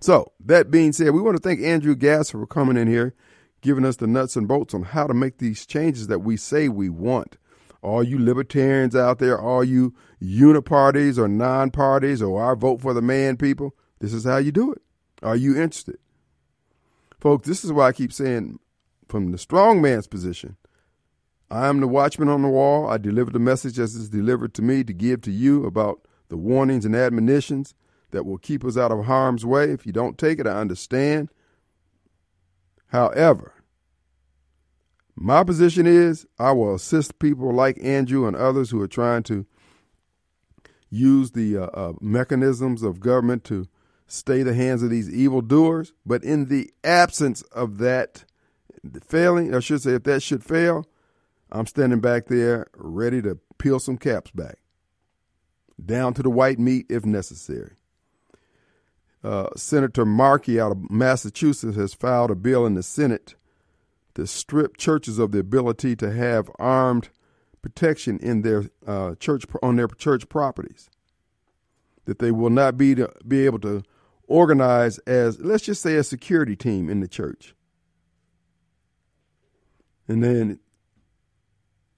So, 0.02 0.32
that 0.46 0.72
being 0.72 0.94
said, 0.94 1.12
we 1.12 1.22
want 1.22 1.38
to 1.38 1.44
thank 1.44 1.62
Andrew 1.62 1.96
Gasser 1.96 2.40
for 2.40 2.48
coming 2.48 2.78
in 2.78 2.88
here, 2.88 3.14
giving 3.62 3.86
us 3.86 3.98
the 3.98 4.08
nuts 4.08 4.36
and 4.36 4.48
bolts 4.48 4.74
on 4.74 4.84
how 4.84 5.08
to 5.08 5.14
make 5.14 5.38
these 5.38 5.66
changes 5.66 6.08
that 6.08 6.20
we 6.20 6.38
say 6.38 6.70
we 6.70 6.90
want. 6.90 7.38
All 7.82 8.04
you 8.04 8.20
libertarians 8.20 8.96
out 8.96 9.20
there, 9.20 9.40
all 9.40 9.64
you 9.64 9.94
uniparties 10.22 11.18
or 11.18 11.28
non 11.28 11.72
parties 11.72 12.22
or 12.22 12.42
our 12.42 12.56
vote 12.56 12.82
for 12.82 12.94
the 12.94 13.02
man 13.02 13.38
people, 13.38 13.76
this 14.00 14.14
is 14.14 14.26
how 14.26 14.38
you 14.38 14.52
do 14.52 14.72
it. 14.72 14.82
Are 15.24 15.36
you 15.36 15.52
interested? 15.52 15.98
Folks, 17.20 17.48
this 17.48 17.64
is 17.64 17.72
why 17.72 17.88
I 17.88 17.92
keep 17.92 18.14
saying 18.14 18.60
from 19.08 19.32
the 19.32 19.38
strong 19.38 19.82
man's 19.82 20.08
position, 20.08 20.58
I 21.52 21.68
am 21.68 21.80
the 21.80 21.88
watchman 21.88 22.30
on 22.30 22.42
the 22.42 22.48
wall. 22.48 22.90
I 22.90 22.98
deliver 22.98 23.32
the 23.32 23.40
message 23.40 23.80
as 23.80 23.96
it's 23.96 24.10
delivered 24.10 24.54
to 24.56 24.62
me 24.62 24.84
to 24.84 24.94
give 24.94 25.22
to 25.22 25.32
you 25.32 25.66
about 25.66 26.02
the 26.30 26.38
warnings 26.38 26.86
and 26.86 26.96
admonitions 26.96 27.74
that 28.12 28.26
will 28.26 28.38
keep 28.38 28.64
us 28.64 28.78
out 28.78 28.92
of 28.92 29.06
harm's 29.06 29.46
way. 29.46 29.72
If 29.72 29.86
you 29.86 29.92
don't 29.92 30.18
take 30.18 30.40
it, 30.40 30.48
I 30.48 30.60
understand. 30.60 31.30
However, 32.90 33.54
my 35.16 35.44
position 35.44 35.86
is 35.86 36.26
I 36.38 36.52
will 36.52 36.76
assist 36.76 37.20
people 37.20 37.54
like 37.54 37.78
Andrew 37.84 38.26
and 38.28 38.36
others 38.36 38.72
who 38.72 38.82
are 38.82 38.88
trying 38.88 39.24
to 39.24 39.46
use 40.90 41.32
the 41.32 41.58
uh, 41.58 41.66
uh, 41.66 41.94
mechanisms 42.02 42.82
of 42.84 43.00
government 43.00 43.44
to 43.46 43.68
stay 44.08 44.42
the 44.44 44.56
hands 44.56 44.82
of 44.82 44.90
these 44.90 45.10
evildoers. 45.10 45.94
But 46.06 46.24
in 46.24 46.46
the 46.46 46.72
absence 46.84 47.42
of 47.52 47.78
that 47.78 48.26
failing, 49.06 49.54
I 49.54 49.60
should 49.60 49.82
say, 49.82 49.92
if 49.92 50.04
that 50.04 50.24
should 50.24 50.44
fail, 50.44 50.86
I'm 51.52 51.68
standing 51.68 52.00
back 52.00 52.26
there 52.26 52.68
ready 52.76 53.22
to 53.22 53.40
peel 53.58 53.80
some 53.80 53.98
caps 53.98 54.32
back, 54.32 54.58
down 55.84 56.14
to 56.16 56.24
the 56.24 56.30
white 56.30 56.60
meat 56.60 56.88
if 56.90 57.06
necessary. 57.06 57.74
Uh, 59.24 59.50
Senator 59.56 60.06
Markey 60.06 60.60
out 60.60 60.72
of 60.72 60.90
Massachusetts 60.90 61.76
has 61.76 61.94
filed 61.94 62.32
a 62.32 62.36
bill 62.36 62.66
in 62.66 62.76
the 62.76 62.84
Senate 62.84 63.36
to 64.16 64.26
strip 64.26 64.78
churches 64.78 65.20
of 65.20 65.32
the 65.32 65.40
ability 65.40 65.96
to 65.98 66.12
have 66.12 66.50
armed 66.58 67.10
protection 67.62 68.18
in 68.20 68.42
their 68.42 68.66
uh, 68.88 69.16
church 69.16 69.46
on 69.62 69.76
their 69.76 69.88
church 69.88 70.30
properties. 70.30 70.90
That 72.06 72.20
they 72.20 72.32
will 72.32 72.50
not 72.50 72.78
be 72.78 72.96
to 72.96 73.12
be 73.28 73.46
able 73.46 73.60
to 73.60 73.84
organize 74.28 75.00
as 75.00 75.40
let's 75.40 75.66
just 75.66 75.82
say 75.82 75.96
a 75.96 76.04
security 76.04 76.56
team 76.56 76.90
in 76.90 77.02
the 77.02 77.08
church. 77.08 77.54
And 80.08 80.24
then 80.24 80.60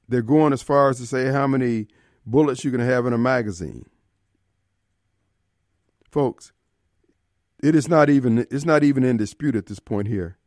they're 0.10 0.22
going 0.22 0.54
as 0.54 0.62
far 0.62 0.90
as 0.90 0.98
to 0.98 1.06
say 1.06 1.32
how 1.32 1.48
many 1.48 1.88
bullets 2.26 2.66
you 2.66 2.72
can 2.72 2.82
have 2.82 3.06
in 3.06 3.14
a 3.14 3.18
magazine. 3.18 3.86
Folks, 6.12 6.52
it 7.62 7.76
is 7.76 7.88
not 7.88 8.10
even 8.10 8.40
it's 8.50 8.66
not 8.66 8.84
even 8.84 9.04
in 9.04 9.18
dispute 9.18 9.56
at 9.56 9.68
this 9.68 9.80
point 9.80 10.08
here. 10.08 10.38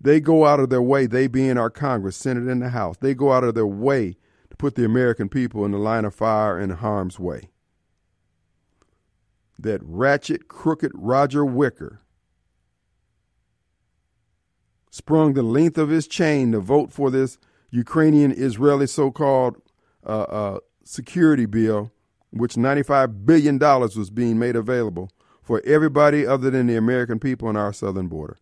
They 0.00 0.20
go 0.20 0.46
out 0.46 0.60
of 0.60 0.70
their 0.70 0.82
way, 0.82 1.06
they 1.06 1.26
being 1.26 1.58
our 1.58 1.70
Congress, 1.70 2.16
Senate, 2.16 2.48
and 2.48 2.62
the 2.62 2.68
House, 2.68 2.96
they 2.98 3.14
go 3.14 3.32
out 3.32 3.44
of 3.44 3.54
their 3.54 3.66
way 3.66 4.16
to 4.50 4.56
put 4.56 4.74
the 4.74 4.84
American 4.84 5.28
people 5.28 5.64
in 5.64 5.72
the 5.72 5.78
line 5.78 6.04
of 6.04 6.14
fire 6.14 6.58
and 6.58 6.72
harm's 6.72 7.18
way. 7.18 7.50
That 9.58 9.80
ratchet, 9.82 10.48
crooked 10.48 10.92
Roger 10.94 11.44
Wicker 11.44 12.02
sprung 14.90 15.32
the 15.32 15.42
length 15.42 15.78
of 15.78 15.88
his 15.88 16.06
chain 16.06 16.52
to 16.52 16.60
vote 16.60 16.92
for 16.92 17.10
this 17.10 17.38
Ukrainian 17.70 18.32
Israeli 18.32 18.86
so 18.86 19.10
called 19.10 19.56
uh, 20.06 20.22
uh, 20.22 20.58
security 20.84 21.46
bill, 21.46 21.90
which 22.30 22.54
$95 22.54 23.24
billion 23.24 23.58
was 23.58 24.10
being 24.10 24.38
made 24.38 24.56
available 24.56 25.10
for 25.46 25.62
everybody 25.64 26.26
other 26.26 26.50
than 26.50 26.66
the 26.66 26.74
American 26.76 27.20
people 27.20 27.46
on 27.46 27.56
our 27.56 27.72
southern 27.72 28.08
border. 28.08 28.36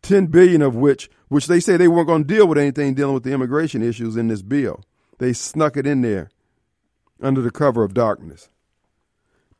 10 0.00 0.28
billion 0.28 0.62
of 0.62 0.74
which 0.74 1.10
which 1.28 1.46
they 1.46 1.60
say 1.60 1.76
they 1.76 1.88
weren't 1.88 2.06
going 2.06 2.24
to 2.24 2.34
deal 2.34 2.48
with 2.48 2.56
anything 2.56 2.94
dealing 2.94 3.12
with 3.12 3.22
the 3.22 3.32
immigration 3.32 3.82
issues 3.82 4.16
in 4.16 4.28
this 4.28 4.40
bill. 4.40 4.82
They 5.18 5.34
snuck 5.34 5.76
it 5.76 5.86
in 5.86 6.00
there 6.00 6.30
under 7.20 7.42
the 7.42 7.50
cover 7.50 7.84
of 7.84 7.92
darkness. 7.92 8.48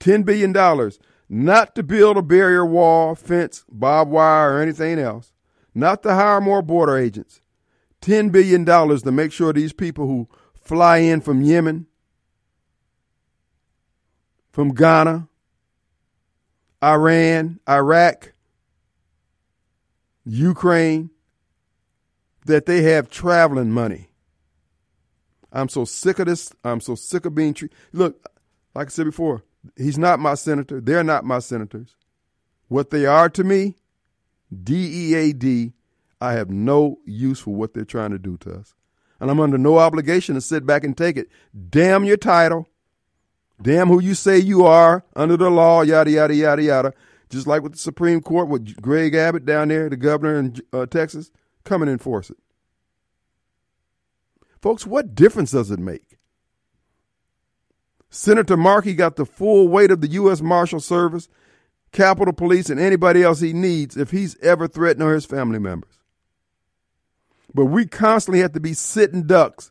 10 0.01 0.23
billion 0.23 0.51
dollars 0.51 0.99
not 1.29 1.75
to 1.75 1.83
build 1.83 2.17
a 2.17 2.23
barrier 2.23 2.65
wall, 2.65 3.15
fence, 3.15 3.67
barbed 3.71 4.11
wire 4.11 4.55
or 4.55 4.63
anything 4.63 4.99
else, 4.99 5.35
not 5.75 6.03
to 6.03 6.15
hire 6.15 6.41
more 6.41 6.63
border 6.63 6.97
agents. 6.97 7.43
10 8.01 8.31
billion 8.31 8.65
dollars 8.65 9.03
to 9.03 9.13
make 9.13 9.31
sure 9.31 9.53
these 9.53 9.75
people 9.75 10.07
who 10.07 10.27
fly 10.55 10.97
in 10.97 11.21
from 11.21 11.43
Yemen, 11.43 11.87
from 14.51 14.73
Ghana, 14.73 15.29
Iran, 16.83 17.61
Iraq, 17.69 18.33
Ukraine, 20.25 21.11
that 22.47 22.67
they 22.67 22.83
have 22.83 23.11
traveling 23.11 23.71
money. 23.71 24.09
I'm 25.53 25.69
so 25.69 25.85
sick 25.85 26.19
of 26.19 26.27
this. 26.27 26.53
I'm 26.65 26.81
so 26.81 26.95
sick 26.95 27.25
of 27.27 27.35
being 27.35 27.55
treated. 27.55 27.77
Look, 27.93 28.29
like 28.75 28.87
I 28.87 28.91
said 28.91 29.07
before, 29.07 29.43
he's 29.77 29.99
not 29.99 30.21
my 30.21 30.35
senator. 30.35 30.81
They're 30.81 31.05
not 31.05 31.25
my 31.25 31.41
senators. 31.41 31.97
What 32.69 32.91
they 32.91 33.05
are 33.05 33.29
to 33.31 33.45
me, 33.45 33.77
DEAD, 34.63 35.73
I 36.21 36.33
have 36.35 36.51
no 36.51 36.99
use 37.05 37.41
for 37.41 37.55
what 37.55 37.75
they're 37.75 37.85
trying 37.85 38.11
to 38.11 38.19
do 38.19 38.37
to 38.39 38.55
us. 38.55 38.75
And 39.19 39.31
I'm 39.31 39.41
under 39.41 39.59
no 39.59 39.79
obligation 39.79 40.35
to 40.35 40.41
sit 40.41 40.65
back 40.65 40.85
and 40.85 40.97
take 40.97 41.17
it. 41.17 41.29
Damn 41.69 42.05
your 42.05 42.17
title. 42.17 42.69
Damn 43.63 43.89
who 43.89 44.01
you 44.01 44.15
say 44.15 44.39
you 44.39 44.65
are 44.65 45.05
under 45.15 45.37
the 45.37 45.51
law, 45.51 45.83
yada, 45.83 46.11
yada, 46.11 46.35
yada, 46.35 46.63
yada. 46.63 46.95
Just 47.29 47.47
like 47.47 47.63
with 47.63 47.73
the 47.73 47.79
Supreme 47.79 48.21
Court, 48.21 48.49
with 48.49 48.81
Greg 48.81 49.15
Abbott 49.15 49.45
down 49.45 49.69
there, 49.69 49.89
the 49.89 49.97
governor 49.97 50.39
in 50.39 50.57
uh, 50.73 50.87
Texas, 50.87 51.31
come 51.65 51.83
and 51.83 51.91
enforce 51.91 52.31
it. 52.31 52.39
Folks, 54.61 54.87
what 54.87 55.15
difference 55.15 55.53
does 55.53 55.71
it 55.71 55.79
make? 55.79 56.19
Senator 58.11 58.57
Markey 58.57 58.95
got 58.95 59.17
the 59.17 59.25
full 59.25 59.69
weight 59.69 59.91
of 59.91 60.01
the 60.01 60.09
U.S. 60.09 60.41
Marshal 60.41 60.81
Service, 60.81 61.29
Capitol 61.93 62.35
Police, 62.35 62.69
and 62.69 62.81
anybody 62.81 63.23
else 63.23 63.41
he 63.41 63.53
needs 63.53 63.97
if 63.97 64.11
he's 64.11 64.37
ever 64.41 64.67
threatened 64.67 65.05
or 65.05 65.15
his 65.15 65.25
family 65.25 65.61
members. 65.61 66.01
But 67.55 67.67
we 67.67 67.87
constantly 67.87 68.41
have 68.41 68.53
to 68.53 68.61
be 68.61 68.75
sitting 68.75 69.27
ducks 69.27 69.71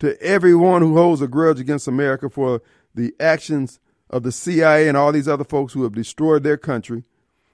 to 0.00 0.20
everyone 0.22 0.82
who 0.82 0.96
holds 0.96 1.20
a 1.20 1.28
grudge 1.28 1.60
against 1.60 1.88
America 1.88 2.30
for 2.30 2.62
the 2.94 3.14
actions 3.18 3.80
of 4.10 4.22
the 4.22 4.32
CIA 4.32 4.88
and 4.88 4.96
all 4.96 5.12
these 5.12 5.28
other 5.28 5.44
folks 5.44 5.72
who 5.72 5.82
have 5.82 5.94
destroyed 5.94 6.42
their 6.42 6.56
country, 6.56 7.04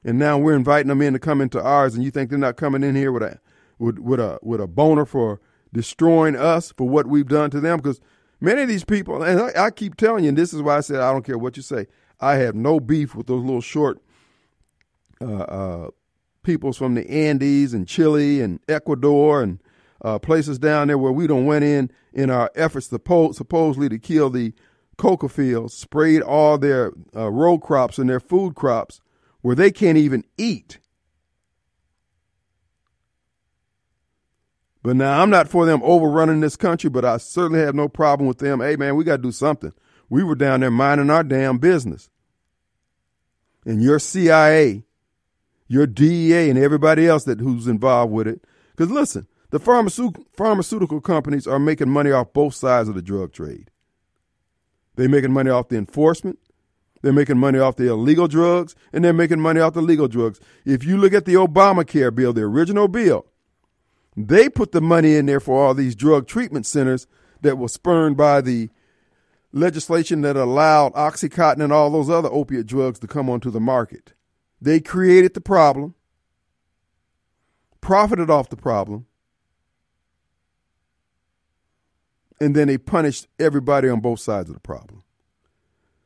and 0.04 0.18
now 0.18 0.38
we're 0.38 0.54
inviting 0.54 0.88
them 0.88 1.02
in 1.02 1.12
to 1.14 1.18
come 1.18 1.40
into 1.40 1.62
ours, 1.62 1.94
and 1.94 2.04
you 2.04 2.10
think 2.10 2.30
they're 2.30 2.38
not 2.38 2.56
coming 2.56 2.82
in 2.82 2.94
here 2.94 3.12
with 3.12 3.22
a 3.22 3.40
with, 3.78 3.98
with 3.98 4.20
a 4.20 4.38
with 4.42 4.60
a 4.60 4.66
boner 4.66 5.04
for 5.04 5.40
destroying 5.72 6.36
us 6.36 6.72
for 6.72 6.88
what 6.88 7.06
we've 7.06 7.28
done 7.28 7.50
to 7.50 7.60
them? 7.60 7.78
Because 7.78 8.00
many 8.40 8.62
of 8.62 8.68
these 8.68 8.84
people, 8.84 9.22
and 9.22 9.40
I, 9.40 9.66
I 9.66 9.70
keep 9.70 9.96
telling 9.96 10.24
you, 10.24 10.28
and 10.28 10.38
this 10.38 10.54
is 10.54 10.62
why 10.62 10.76
I 10.76 10.80
said 10.80 11.00
I 11.00 11.12
don't 11.12 11.24
care 11.24 11.38
what 11.38 11.56
you 11.56 11.62
say. 11.62 11.86
I 12.20 12.36
have 12.36 12.54
no 12.54 12.80
beef 12.80 13.14
with 13.14 13.26
those 13.26 13.42
little 13.42 13.60
short 13.60 14.00
uh, 15.20 15.26
uh, 15.26 15.90
peoples 16.42 16.76
from 16.76 16.94
the 16.94 17.10
Andes 17.10 17.74
and 17.74 17.88
Chile 17.88 18.40
and 18.40 18.60
Ecuador 18.68 19.42
and 19.42 19.58
uh, 20.04 20.18
places 20.18 20.58
down 20.58 20.88
there 20.88 20.98
where 20.98 21.10
we 21.10 21.26
don't 21.26 21.46
went 21.46 21.64
in 21.64 21.90
in 22.12 22.30
our 22.30 22.50
efforts 22.54 22.88
to 22.88 23.00
supposedly 23.32 23.88
to 23.88 23.98
kill 23.98 24.28
the 24.28 24.52
coca 24.98 25.28
fields, 25.28 25.74
sprayed 25.74 26.22
all 26.22 26.58
their 26.58 26.92
uh, 27.16 27.30
row 27.30 27.58
crops 27.58 27.98
and 27.98 28.08
their 28.08 28.20
food 28.20 28.54
crops 28.54 29.00
where 29.40 29.56
they 29.56 29.72
can't 29.72 29.98
even 29.98 30.22
eat. 30.36 30.78
But 34.82 34.96
now 34.96 35.22
I'm 35.22 35.30
not 35.30 35.48
for 35.48 35.64
them 35.64 35.80
overrunning 35.82 36.40
this 36.40 36.56
country, 36.56 36.90
but 36.90 37.06
I 37.06 37.16
certainly 37.16 37.60
have 37.60 37.74
no 37.74 37.88
problem 37.88 38.28
with 38.28 38.38
them. 38.38 38.60
Hey 38.60 38.76
man, 38.76 38.96
we 38.96 39.04
got 39.04 39.16
to 39.16 39.22
do 39.22 39.32
something. 39.32 39.72
We 40.10 40.22
were 40.22 40.34
down 40.34 40.60
there 40.60 40.70
minding 40.70 41.08
our 41.08 41.24
damn 41.24 41.56
business. 41.56 42.10
And 43.64 43.82
your 43.82 43.98
CIA, 43.98 44.84
your 45.66 45.86
DEA, 45.86 46.50
and 46.50 46.58
everybody 46.58 47.08
else 47.08 47.24
that 47.24 47.40
who's 47.40 47.66
involved 47.66 48.12
with 48.12 48.28
it. 48.28 48.44
Because 48.76 48.90
listen, 48.90 49.26
the 49.54 49.60
pharmaceutical, 49.60 51.00
companies 51.00 51.46
are 51.46 51.60
making 51.60 51.88
money 51.88 52.10
off 52.10 52.32
both 52.32 52.54
sides 52.54 52.88
of 52.88 52.96
the 52.96 53.02
drug 53.02 53.32
trade. 53.32 53.70
They're 54.96 55.08
making 55.08 55.32
money 55.32 55.48
off 55.48 55.68
the 55.68 55.76
enforcement. 55.76 56.40
They're 57.02 57.12
making 57.12 57.38
money 57.38 57.60
off 57.60 57.76
the 57.76 57.88
illegal 57.88 58.26
drugs, 58.26 58.74
and 58.92 59.04
they're 59.04 59.12
making 59.12 59.38
money 59.38 59.60
off 59.60 59.74
the 59.74 59.80
legal 59.80 60.08
drugs. 60.08 60.40
If 60.64 60.82
you 60.82 60.96
look 60.96 61.12
at 61.12 61.24
the 61.24 61.34
Obamacare 61.34 62.12
bill, 62.12 62.32
the 62.32 62.42
original 62.42 62.88
bill, 62.88 63.26
they 64.16 64.48
put 64.48 64.72
the 64.72 64.80
money 64.80 65.14
in 65.14 65.26
there 65.26 65.38
for 65.38 65.64
all 65.64 65.72
these 65.72 65.94
drug 65.94 66.26
treatment 66.26 66.66
centers 66.66 67.06
that 67.42 67.56
were 67.56 67.68
spurned 67.68 68.16
by 68.16 68.40
the 68.40 68.70
legislation 69.52 70.22
that 70.22 70.34
allowed 70.36 70.94
Oxycontin 70.94 71.62
and 71.62 71.72
all 71.72 71.90
those 71.90 72.10
other 72.10 72.28
opiate 72.32 72.66
drugs 72.66 72.98
to 72.98 73.06
come 73.06 73.30
onto 73.30 73.52
the 73.52 73.60
market. 73.60 74.14
They 74.60 74.80
created 74.80 75.34
the 75.34 75.40
problem, 75.40 75.94
profited 77.80 78.30
off 78.30 78.48
the 78.48 78.56
problem, 78.56 79.06
and 82.44 82.54
then 82.54 82.68
they 82.68 82.76
punished 82.76 83.26
everybody 83.38 83.88
on 83.88 84.00
both 84.00 84.20
sides 84.20 84.50
of 84.50 84.54
the 84.54 84.60
problem. 84.60 85.02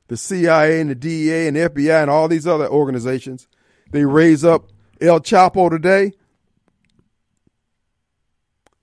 The 0.07 0.17
CIA 0.17 0.81
and 0.81 0.89
the 0.89 0.95
DEA 0.95 1.49
and 1.49 1.57
the 1.57 1.69
FBI 1.69 2.01
and 2.01 2.11
all 2.11 2.29
these 2.29 2.47
other 2.47 2.69
organizations, 2.69 3.49
they 3.91 4.05
raise 4.05 4.45
up 4.45 4.71
El 5.01 5.21
Chapo 5.21 5.69
today 5.69 6.13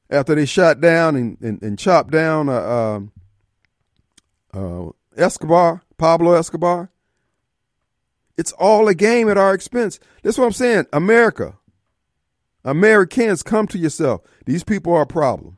after 0.10 0.36
they 0.36 0.45
shot 0.45 0.82
down 0.82 1.16
and, 1.16 1.38
and, 1.41 1.62
and 1.64 1.80
chopped 1.80 2.12
down 2.12 2.49
uh, 2.49 2.99
uh, 4.53 4.88
uh, 4.88 4.91
Escobar, 5.16 5.82
Pablo 5.97 6.34
Escobar. 6.34 6.91
It's 8.38 8.51
all 8.51 8.89
a 8.89 8.93
game 8.93 9.30
at 9.30 9.38
our 9.38 9.53
expense. 9.53 9.97
That's 10.24 10.38
what 10.38 10.45
I'm 10.45 10.51
saying. 10.51 10.88
America, 10.91 11.58
Americans, 12.66 13.43
come 13.43 13.66
to 13.68 13.78
yourself. 13.78 14.22
These 14.45 14.66
people 14.66 14.93
are 14.93 15.03
a 15.03 15.08
problem. 15.08 15.58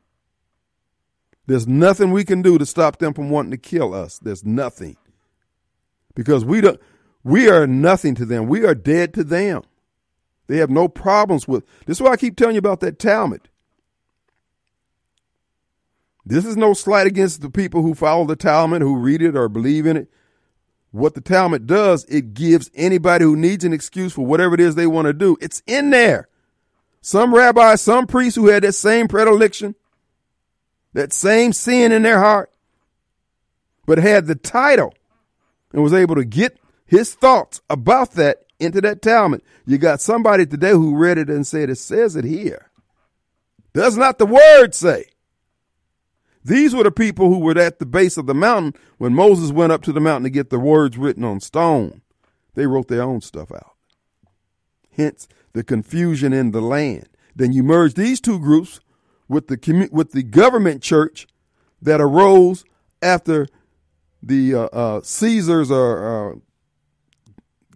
There's 1.48 1.66
nothing 1.66 2.12
we 2.12 2.26
can 2.26 2.42
do 2.42 2.58
to 2.58 2.66
stop 2.66 2.98
them 2.98 3.14
from 3.14 3.30
wanting 3.30 3.52
to 3.52 3.56
kill 3.56 3.94
us. 3.94 4.18
There's 4.18 4.44
nothing. 4.44 4.98
Because 6.14 6.44
we 6.44 6.60
don't 6.60 6.78
we 7.24 7.48
are 7.48 7.66
nothing 7.66 8.14
to 8.16 8.26
them. 8.26 8.48
We 8.48 8.66
are 8.66 8.74
dead 8.74 9.14
to 9.14 9.24
them. 9.24 9.62
They 10.46 10.58
have 10.58 10.68
no 10.68 10.88
problems 10.88 11.48
with 11.48 11.64
this 11.86 11.96
is 11.96 12.02
why 12.02 12.10
I 12.10 12.16
keep 12.18 12.36
telling 12.36 12.54
you 12.54 12.58
about 12.58 12.80
that 12.80 12.98
Talmud. 12.98 13.48
This 16.26 16.44
is 16.44 16.58
no 16.58 16.74
slight 16.74 17.06
against 17.06 17.40
the 17.40 17.48
people 17.48 17.80
who 17.80 17.94
follow 17.94 18.26
the 18.26 18.36
Talmud, 18.36 18.82
who 18.82 18.98
read 18.98 19.22
it 19.22 19.34
or 19.34 19.48
believe 19.48 19.86
in 19.86 19.96
it. 19.96 20.10
What 20.90 21.14
the 21.14 21.22
Talmud 21.22 21.66
does, 21.66 22.04
it 22.10 22.34
gives 22.34 22.70
anybody 22.74 23.24
who 23.24 23.36
needs 23.36 23.64
an 23.64 23.72
excuse 23.72 24.12
for 24.12 24.26
whatever 24.26 24.54
it 24.54 24.60
is 24.60 24.74
they 24.74 24.86
want 24.86 25.06
to 25.06 25.14
do. 25.14 25.38
It's 25.40 25.62
in 25.66 25.88
there. 25.88 26.28
Some 27.00 27.34
rabbi, 27.34 27.76
some 27.76 28.06
priest 28.06 28.36
who 28.36 28.48
had 28.48 28.64
that 28.64 28.74
same 28.74 29.08
predilection 29.08 29.74
that 30.98 31.12
same 31.12 31.52
sin 31.52 31.92
in 31.92 32.02
their 32.02 32.18
heart, 32.18 32.50
but 33.86 33.98
had 33.98 34.26
the 34.26 34.34
title 34.34 34.92
and 35.72 35.80
was 35.80 35.94
able 35.94 36.16
to 36.16 36.24
get 36.24 36.58
his 36.86 37.14
thoughts 37.14 37.60
about 37.70 38.12
that 38.14 38.46
into 38.58 38.80
that 38.80 39.00
Talmud. 39.00 39.40
You 39.64 39.78
got 39.78 40.00
somebody 40.00 40.44
today 40.44 40.72
who 40.72 40.96
read 40.96 41.16
it 41.16 41.30
and 41.30 41.46
said, 41.46 41.70
It 41.70 41.76
says 41.76 42.16
it 42.16 42.24
here. 42.24 42.72
Does 43.72 43.96
not 43.96 44.18
the 44.18 44.26
word 44.26 44.74
say? 44.74 45.04
These 46.44 46.74
were 46.74 46.82
the 46.82 46.90
people 46.90 47.28
who 47.28 47.38
were 47.38 47.56
at 47.56 47.78
the 47.78 47.86
base 47.86 48.16
of 48.16 48.26
the 48.26 48.34
mountain 48.34 48.74
when 48.96 49.14
Moses 49.14 49.52
went 49.52 49.70
up 49.70 49.82
to 49.82 49.92
the 49.92 50.00
mountain 50.00 50.24
to 50.24 50.30
get 50.30 50.50
the 50.50 50.58
words 50.58 50.98
written 50.98 51.22
on 51.22 51.38
stone. 51.38 52.02
They 52.54 52.66
wrote 52.66 52.88
their 52.88 53.02
own 53.02 53.20
stuff 53.20 53.52
out. 53.52 53.76
Hence 54.90 55.28
the 55.52 55.62
confusion 55.62 56.32
in 56.32 56.50
the 56.50 56.60
land. 56.60 57.08
Then 57.36 57.52
you 57.52 57.62
merge 57.62 57.94
these 57.94 58.20
two 58.20 58.40
groups 58.40 58.80
with 59.28 59.48
the 59.48 59.88
with 59.92 60.12
the 60.12 60.22
government 60.22 60.82
church 60.82 61.26
that 61.80 62.00
arose 62.00 62.64
after 63.02 63.46
the 64.22 64.54
uh, 64.54 64.60
uh, 64.72 65.00
Caesars 65.02 65.70
or 65.70 66.32
uh, 66.32 66.38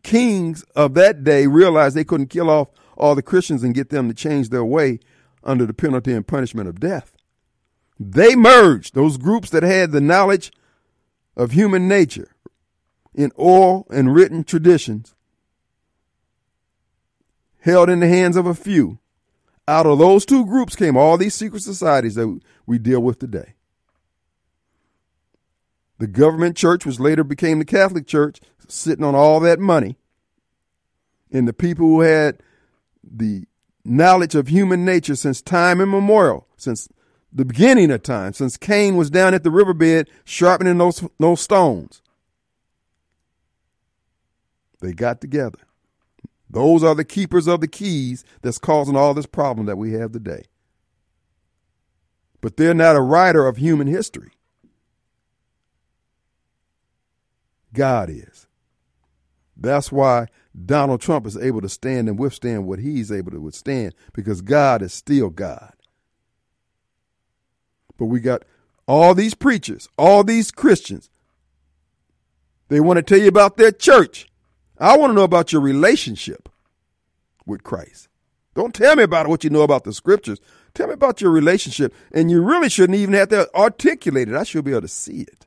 kings 0.03 0.65
of 0.75 0.95
that 0.95 1.23
day 1.23 1.47
realized 1.47 1.97
they 1.97 2.05
couldn't 2.05 2.27
kill 2.27 2.51
off 2.51 2.69
all 2.97 3.15
the 3.15 3.23
Christians 3.23 3.63
and 3.63 3.75
get 3.75 3.91
them 3.91 4.09
to 4.09 4.15
change 4.15 4.49
their 4.49 4.65
way 4.65 4.99
under 5.45 5.67
the 5.67 5.75
penalty 5.75 6.13
and 6.13 6.27
punishment 6.27 6.69
of 6.69 6.81
death. 6.81 7.13
They 7.99 8.35
merged 8.35 8.95
those 8.95 9.17
groups 9.17 9.51
that 9.51 9.63
had 9.63 9.93
the 9.93 10.01
knowledge 10.01 10.53
of 11.37 11.53
human 11.53 11.89
nature 11.89 12.31
in 13.15 13.31
oral 13.37 13.87
and 13.91 14.15
written 14.15 14.45
traditions 14.45 15.15
held 17.61 17.89
in 17.89 18.01
the 18.01 18.09
hands 18.09 18.37
of 18.37 18.47
a 18.47 18.55
few 18.55 18.99
out 19.69 19.87
of 19.87 19.99
those 19.99 20.27
two 20.27 20.45
groups 20.45 20.77
came 20.77 20.97
all 20.97 21.17
these 21.17 21.35
secret 21.35 21.63
societies 21.63 22.15
that 22.17 22.41
we 22.67 22.79
deal 22.79 23.01
with 23.01 23.19
today. 23.19 23.55
The 25.99 26.07
government 26.09 26.57
church, 26.57 26.85
which 26.85 26.99
later 26.99 27.23
became 27.23 27.59
the 27.59 27.65
Catholic 27.65 28.07
Church, 28.07 28.41
sitting 28.67 29.05
on 29.05 29.15
all 29.15 29.39
that 29.41 29.61
money. 29.61 29.97
And 31.31 31.47
the 31.47 31.53
people 31.53 31.87
who 31.87 32.01
had 32.01 32.43
the 33.05 33.45
knowledge 33.85 34.35
of 34.35 34.49
human 34.49 34.85
nature 34.85 35.15
since 35.15 35.41
time 35.41 35.81
immemorial, 35.81 36.49
since 36.57 36.89
the 37.33 37.45
beginning 37.45 37.91
of 37.91 38.03
time, 38.03 38.33
since 38.33 38.57
Cain 38.57 38.97
was 38.97 39.11
down 39.11 39.33
at 39.33 39.45
the 39.45 39.51
riverbed 39.51 40.11
sharpening 40.25 40.79
those, 40.79 41.07
those 41.19 41.41
stones. 41.41 42.03
They 44.81 44.93
got 44.93 45.21
together 45.21 45.59
those 46.53 46.85
are 46.85 46.95
the 46.95 47.05
keepers 47.05 47.47
of 47.47 47.61
the 47.61 47.69
keys 47.69 48.25
that's 48.43 48.59
causing 48.59 48.95
all 48.95 49.15
this 49.15 49.27
problem 49.27 49.67
that 49.67 49.79
we 49.79 49.93
have 49.95 50.13
today. 50.13 50.45
But 52.43 52.57
they're 52.57 52.75
not 52.75 52.97
a 52.97 53.01
writer 53.01 53.47
of 53.47 53.57
human 53.57 53.87
history. 53.87 54.33
God 57.73 58.11
is. 58.11 58.47
That's 59.57 59.91
why 59.91 60.27
Donald 60.67 61.01
Trump 61.01 61.27
is 61.27 61.39
able 61.39 61.63
to 61.63 61.69
stand 61.69 62.09
and 62.09 62.19
withstand 62.19 62.67
what 62.67 62.81
he's 62.81 63.11
able 63.11 63.31
to 63.31 63.41
withstand 63.41 63.95
because 64.13 64.43
God 64.43 64.83
is 64.83 64.93
still 64.93 65.31
God. 65.31 65.73
But 67.97 68.07
we 68.07 68.21
got 68.21 68.45
all 68.87 69.15
these 69.15 69.35
preachers, 69.35 69.89
all 69.97 70.23
these 70.23 70.51
Christians. 70.51 71.09
They 72.69 72.81
want 72.81 72.99
to 72.99 73.03
tell 73.03 73.21
you 73.21 73.29
about 73.29 73.57
their 73.57 73.73
church. 73.73 74.27
I 74.83 74.97
want 74.97 75.11
to 75.11 75.15
know 75.15 75.23
about 75.23 75.53
your 75.53 75.63
relationship 75.63 76.49
with 77.47 77.63
Christ. 77.63 78.09
Don't 78.55 78.75
tell 78.75 78.97
me 78.97 79.05
about 79.05 79.29
what 79.29 79.45
you 79.45 79.51
know 79.51 79.63
about 79.63 79.85
the 79.85 79.93
scriptures. 79.93 80.41
Tell 80.75 80.89
me 80.89 80.95
about 80.95 81.21
your 81.21 81.31
relationship. 81.31 81.95
And 82.13 82.33
you 82.33 82.43
really 82.43 82.69
shouldn't 82.69 82.99
even 82.99 83.15
have 83.15 83.29
to 83.29 83.49
articulate 83.55 84.29
it. 84.29 84.35
I 84.35 84.43
should 84.43 84.65
be 84.65 84.73
able 84.73 84.83
to 84.83 84.89
see 84.89 85.21
it. 85.21 85.47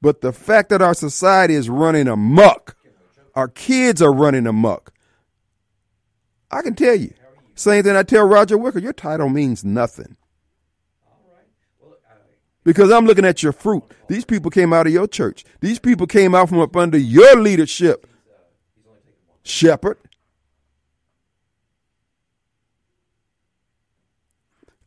But 0.00 0.22
the 0.22 0.32
fact 0.32 0.70
that 0.70 0.80
our 0.80 0.94
society 0.94 1.54
is 1.54 1.68
running 1.68 2.08
amok, 2.08 2.76
our 3.34 3.48
kids 3.48 4.00
are 4.00 4.12
running 4.12 4.46
amok. 4.46 4.90
I 6.50 6.62
can 6.62 6.74
tell 6.74 6.94
you. 6.94 7.12
Same 7.54 7.84
thing 7.84 7.94
I 7.94 8.04
tell 8.04 8.26
Roger 8.26 8.56
Wicker, 8.56 8.78
your 8.78 8.94
title 8.94 9.28
means 9.28 9.64
nothing. 9.64 10.16
Because 12.64 12.90
I'm 12.90 13.04
looking 13.04 13.26
at 13.26 13.42
your 13.42 13.52
fruit. 13.52 13.84
These 14.08 14.24
people 14.24 14.50
came 14.50 14.72
out 14.72 14.86
of 14.86 14.94
your 14.94 15.06
church. 15.06 15.44
These 15.60 15.78
people 15.78 16.06
came 16.06 16.34
out 16.34 16.48
from 16.48 16.58
up 16.58 16.74
under 16.74 16.98
your 16.98 17.36
leadership 17.36 18.06
shepherd. 19.46 19.98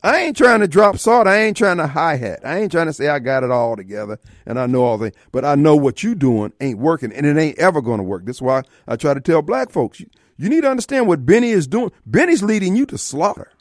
I 0.02 0.20
ain't 0.20 0.38
trying 0.38 0.62
to 0.62 0.68
drop 0.68 0.98
salt. 0.98 1.28
I 1.28 1.40
ain't 1.42 1.58
trying 1.58 1.78
to 1.78 1.88
hi 1.88 2.16
hat. 2.16 2.40
I 2.46 2.60
ain't 2.60 2.72
trying 2.72 2.86
to 2.86 2.94
say 2.94 3.10
I 3.10 3.20
got 3.20 3.44
it 3.44 3.52
all 3.52 3.76
together 3.76 4.18
and 4.46 4.58
I 4.58 4.66
know 4.66 4.84
all 4.84 4.98
the. 4.98 5.12
But 5.32 5.44
I 5.44 5.56
know 5.56 5.76
what 5.76 6.04
you 6.04 6.16
doing 6.16 6.54
ain't 6.62 6.80
working, 6.80 7.12
and 7.12 7.26
it 7.26 7.38
ain't 7.38 7.60
ever 7.60 7.82
going 7.82 7.98
to 7.98 8.04
work. 8.04 8.26
That's 8.26 8.42
why 8.42 8.64
I 8.88 8.96
try 8.96 9.14
to 9.14 9.20
tell 9.20 9.42
black 9.42 9.72
folks: 9.72 10.00
you, 10.00 10.10
you 10.38 10.48
need 10.48 10.62
to 10.62 10.70
understand 10.70 11.08
what 11.08 11.26
Benny 11.26 11.50
is 11.50 11.68
doing. 11.68 11.92
Benny's 12.06 12.44
leading 12.44 12.78
you 12.78 12.86
to 12.88 12.98
slaughter. 12.98 13.52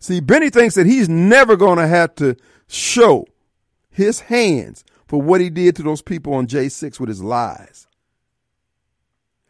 See, 0.00 0.20
Benny 0.20 0.48
thinks 0.48 0.76
that 0.76 0.86
he's 0.86 1.08
never 1.08 1.56
going 1.56 1.78
to 1.78 1.86
have 1.86 2.14
to 2.16 2.36
show 2.68 3.26
his 3.90 4.20
hands 4.20 4.84
for 5.06 5.20
what 5.20 5.40
he 5.40 5.50
did 5.50 5.76
to 5.76 5.82
those 5.82 6.02
people 6.02 6.34
on 6.34 6.46
J6 6.46 7.00
with 7.00 7.08
his 7.08 7.22
lies. 7.22 7.87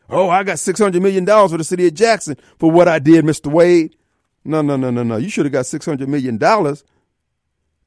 Oh, 0.09 0.29
I 0.29 0.43
got 0.43 0.57
$600 0.57 1.01
million 1.03 1.27
for 1.27 1.59
the 1.59 1.65
city 1.65 1.87
of 1.87 1.95
Jackson 1.95 2.37
for 2.59 2.71
what 2.71 2.89
I 2.89 2.99
did, 2.99 3.25
Mr. 3.25 3.51
Wade. 3.51 3.97
No, 4.45 4.63
no, 4.63 4.77
no, 4.77 4.91
no, 4.91 5.03
no. 5.03 5.17
You 5.17 5.29
should 5.29 5.45
have 5.45 5.53
got 5.53 5.67
$600 5.67 6.07
million 6.09 6.39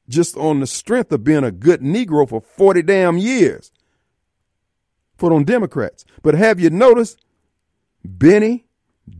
just 0.08 0.36
on 0.36 0.60
the 0.60 0.66
strength 0.66 1.10
of 1.12 1.24
being 1.24 1.44
a 1.44 1.50
good 1.50 1.80
Negro 1.80 2.28
for 2.28 2.40
40 2.40 2.82
damn 2.82 3.18
years 3.18 3.72
for 5.16 5.30
them 5.30 5.44
Democrats. 5.44 6.04
But 6.22 6.34
have 6.34 6.60
you 6.60 6.70
noticed 6.70 7.24
Benny, 8.04 8.66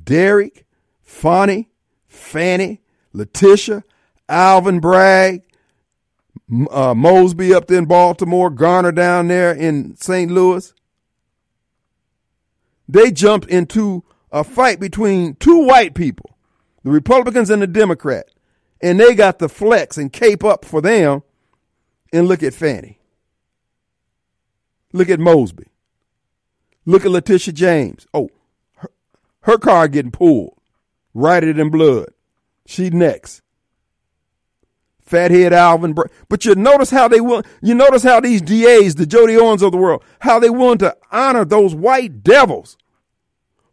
Derek, 0.05 0.67
Fonnie, 1.05 1.67
Fanny, 2.07 2.81
Letitia, 3.13 3.85
Alvin 4.29 4.81
Bragg, 4.81 5.43
uh, 6.71 6.95
Mosby 6.95 7.55
up 7.55 7.67
there 7.67 7.79
in 7.79 7.87
Baltimore, 7.87 8.51
Garner 8.51 8.93
down 8.93 9.29
there 9.29 9.53
in 9.53 9.97
St. 9.97 10.31
Louis. 10.31 10.73
They 12.89 13.11
jumped 13.11 13.49
into 13.49 14.05
a 14.31 14.45
fight 14.45 14.81
between 14.81 15.35
two 15.37 15.67
white 15.67 15.95
people, 15.95 16.37
the 16.83 16.91
Republicans 16.91 17.51
and 17.51 17.63
the 17.63 17.67
Democrat, 17.67 18.29
and 18.81 18.99
they 18.99 19.15
got 19.15 19.39
the 19.39 19.49
flex 19.49 19.97
and 19.97 20.13
cape 20.13 20.43
up 20.43 20.65
for 20.65 20.81
them. 20.81 21.23
And 22.15 22.29
look 22.29 22.43
at 22.43 22.53
Fani. 22.53 22.99
Look 24.93 25.09
at 25.09 25.19
Mosby. 25.19 25.69
Look 26.85 27.05
at 27.05 27.11
Letitia 27.11 27.55
James. 27.55 28.07
Oh, 28.13 28.29
her, 28.77 28.91
her 29.41 29.59
car 29.59 29.89
getting 29.89 30.11
pulled, 30.11 30.59
righted 31.15 31.59
in 31.59 31.71
blood. 31.71 32.09
She 32.67 32.91
next. 32.91 33.42
Fathead 35.13 35.53
Alvin. 35.53 35.95
But 36.29 36.45
you 36.45 36.55
notice 36.55 36.91
how 36.91 37.07
they 37.07 37.21
will. 37.21 37.43
You 37.61 37.75
notice 37.75 38.03
how 38.03 38.19
these 38.19 38.41
DAs, 38.41 38.95
the 38.95 39.07
Jody 39.07 39.37
Owens 39.37 39.63
of 39.63 39.71
the 39.71 39.79
world, 39.79 40.03
how 40.21 40.39
they 40.39 40.51
want 40.51 40.81
to 40.81 40.97
honor 41.11 41.45
those 41.45 41.75
white 41.75 42.23
devils 42.23 42.79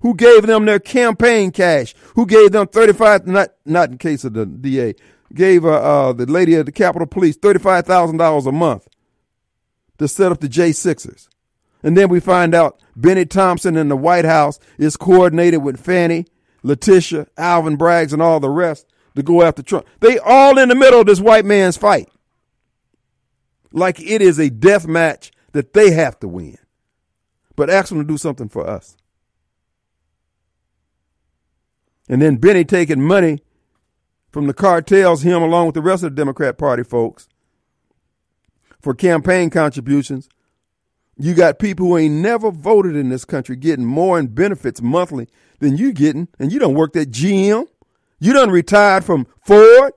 who 0.02 0.14
gave 0.16 0.46
them 0.46 0.66
their 0.66 0.80
campaign 0.80 1.52
cash, 1.52 1.96
who 2.16 2.26
gave 2.26 2.52
them 2.52 2.68
thirty 2.68 2.94
five. 2.94 3.26
Not 3.26 3.50
not 3.66 3.90
in 3.90 3.98
case 3.98 4.26
of 4.26 4.34
the 4.34 4.46
DA, 4.46 4.96
gave 5.34 5.66
uh, 5.66 5.70
uh, 5.70 6.14
the 6.14 6.26
lady 6.26 6.56
of 6.56 6.66
the 6.66 6.74
Capitol 6.74 7.08
Police 7.08 7.38
thirty 7.38 7.60
five 7.60 7.86
thousand 7.86 8.18
dollars 8.18 8.46
a 8.46 8.52
month 8.52 8.88
to 9.98 10.08
set 10.08 10.32
up 10.32 10.42
the 10.42 10.50
J 10.50 10.74
Sixers, 10.74 11.30
and 11.82 11.96
then 11.96 12.10
we 12.10 12.20
find 12.20 12.54
out 12.54 12.82
Benny 12.98 13.26
Thompson 13.26 13.78
in 13.78 13.88
the 13.88 13.98
White 13.98 14.26
House 14.26 14.60
is 14.78 14.98
coordinated 14.98 15.64
with 15.64 15.80
Fani, 15.80 16.26
Letitia, 16.64 17.28
Alvin 17.38 17.78
Braggs, 17.78 18.12
and 18.12 18.22
all 18.22 18.42
the 18.42 18.50
rest 18.50 18.86
to 19.20 19.24
go 19.24 19.44
after 19.44 19.62
Trump. 19.62 19.86
They 20.00 20.18
all 20.18 20.58
in 20.58 20.70
the 20.70 20.76
middle 20.76 21.02
of 21.02 21.06
this 21.06 21.20
white 21.20 21.46
man's 21.46 21.78
fight. 21.78 22.10
Like 23.72 24.00
it 24.02 24.22
is 24.22 24.40
a 24.40 24.50
death 24.50 24.88
match 24.88 25.32
that 25.52 25.74
they 25.74 25.92
have 25.92 26.20
to 26.20 26.28
win. 26.28 26.58
But 27.56 27.70
ask 27.70 27.90
them 27.90 28.00
to 28.00 28.04
do 28.04 28.18
something 28.18 28.50
for 28.50 28.68
us. 28.68 28.98
And 32.08 32.22
then 32.22 32.38
Benny 32.38 32.66
taking 32.66 33.02
money 33.02 33.44
from 34.32 34.48
the 34.48 34.54
cartels, 34.54 35.22
him 35.22 35.42
along 35.42 35.68
with 35.68 35.76
the 35.76 35.82
rest 35.82 36.04
of 36.04 36.12
the 36.12 36.16
Democrat 36.16 36.58
Party 36.58 36.84
folks, 36.84 37.28
for 38.82 38.94
campaign 38.94 39.50
contributions. 39.50 40.30
You 41.18 41.34
got 41.34 41.60
people 41.60 41.88
who 41.88 41.98
ain't 41.98 42.16
never 42.16 42.50
voted 42.50 42.96
in 42.96 43.10
this 43.10 43.26
country 43.26 43.56
getting 43.58 43.86
more 43.86 44.18
in 44.18 44.28
benefits 44.28 44.82
monthly 44.82 45.28
than 45.60 45.78
you 45.78 45.92
getting, 45.92 46.30
and 46.40 46.52
you 46.52 46.60
don't 46.60 46.76
work 46.76 46.96
at 46.96 47.10
GM. 47.10 47.68
You 48.20 48.34
done 48.34 48.52
retired 48.52 49.04
from 49.04 49.28
Ford. 49.46 49.94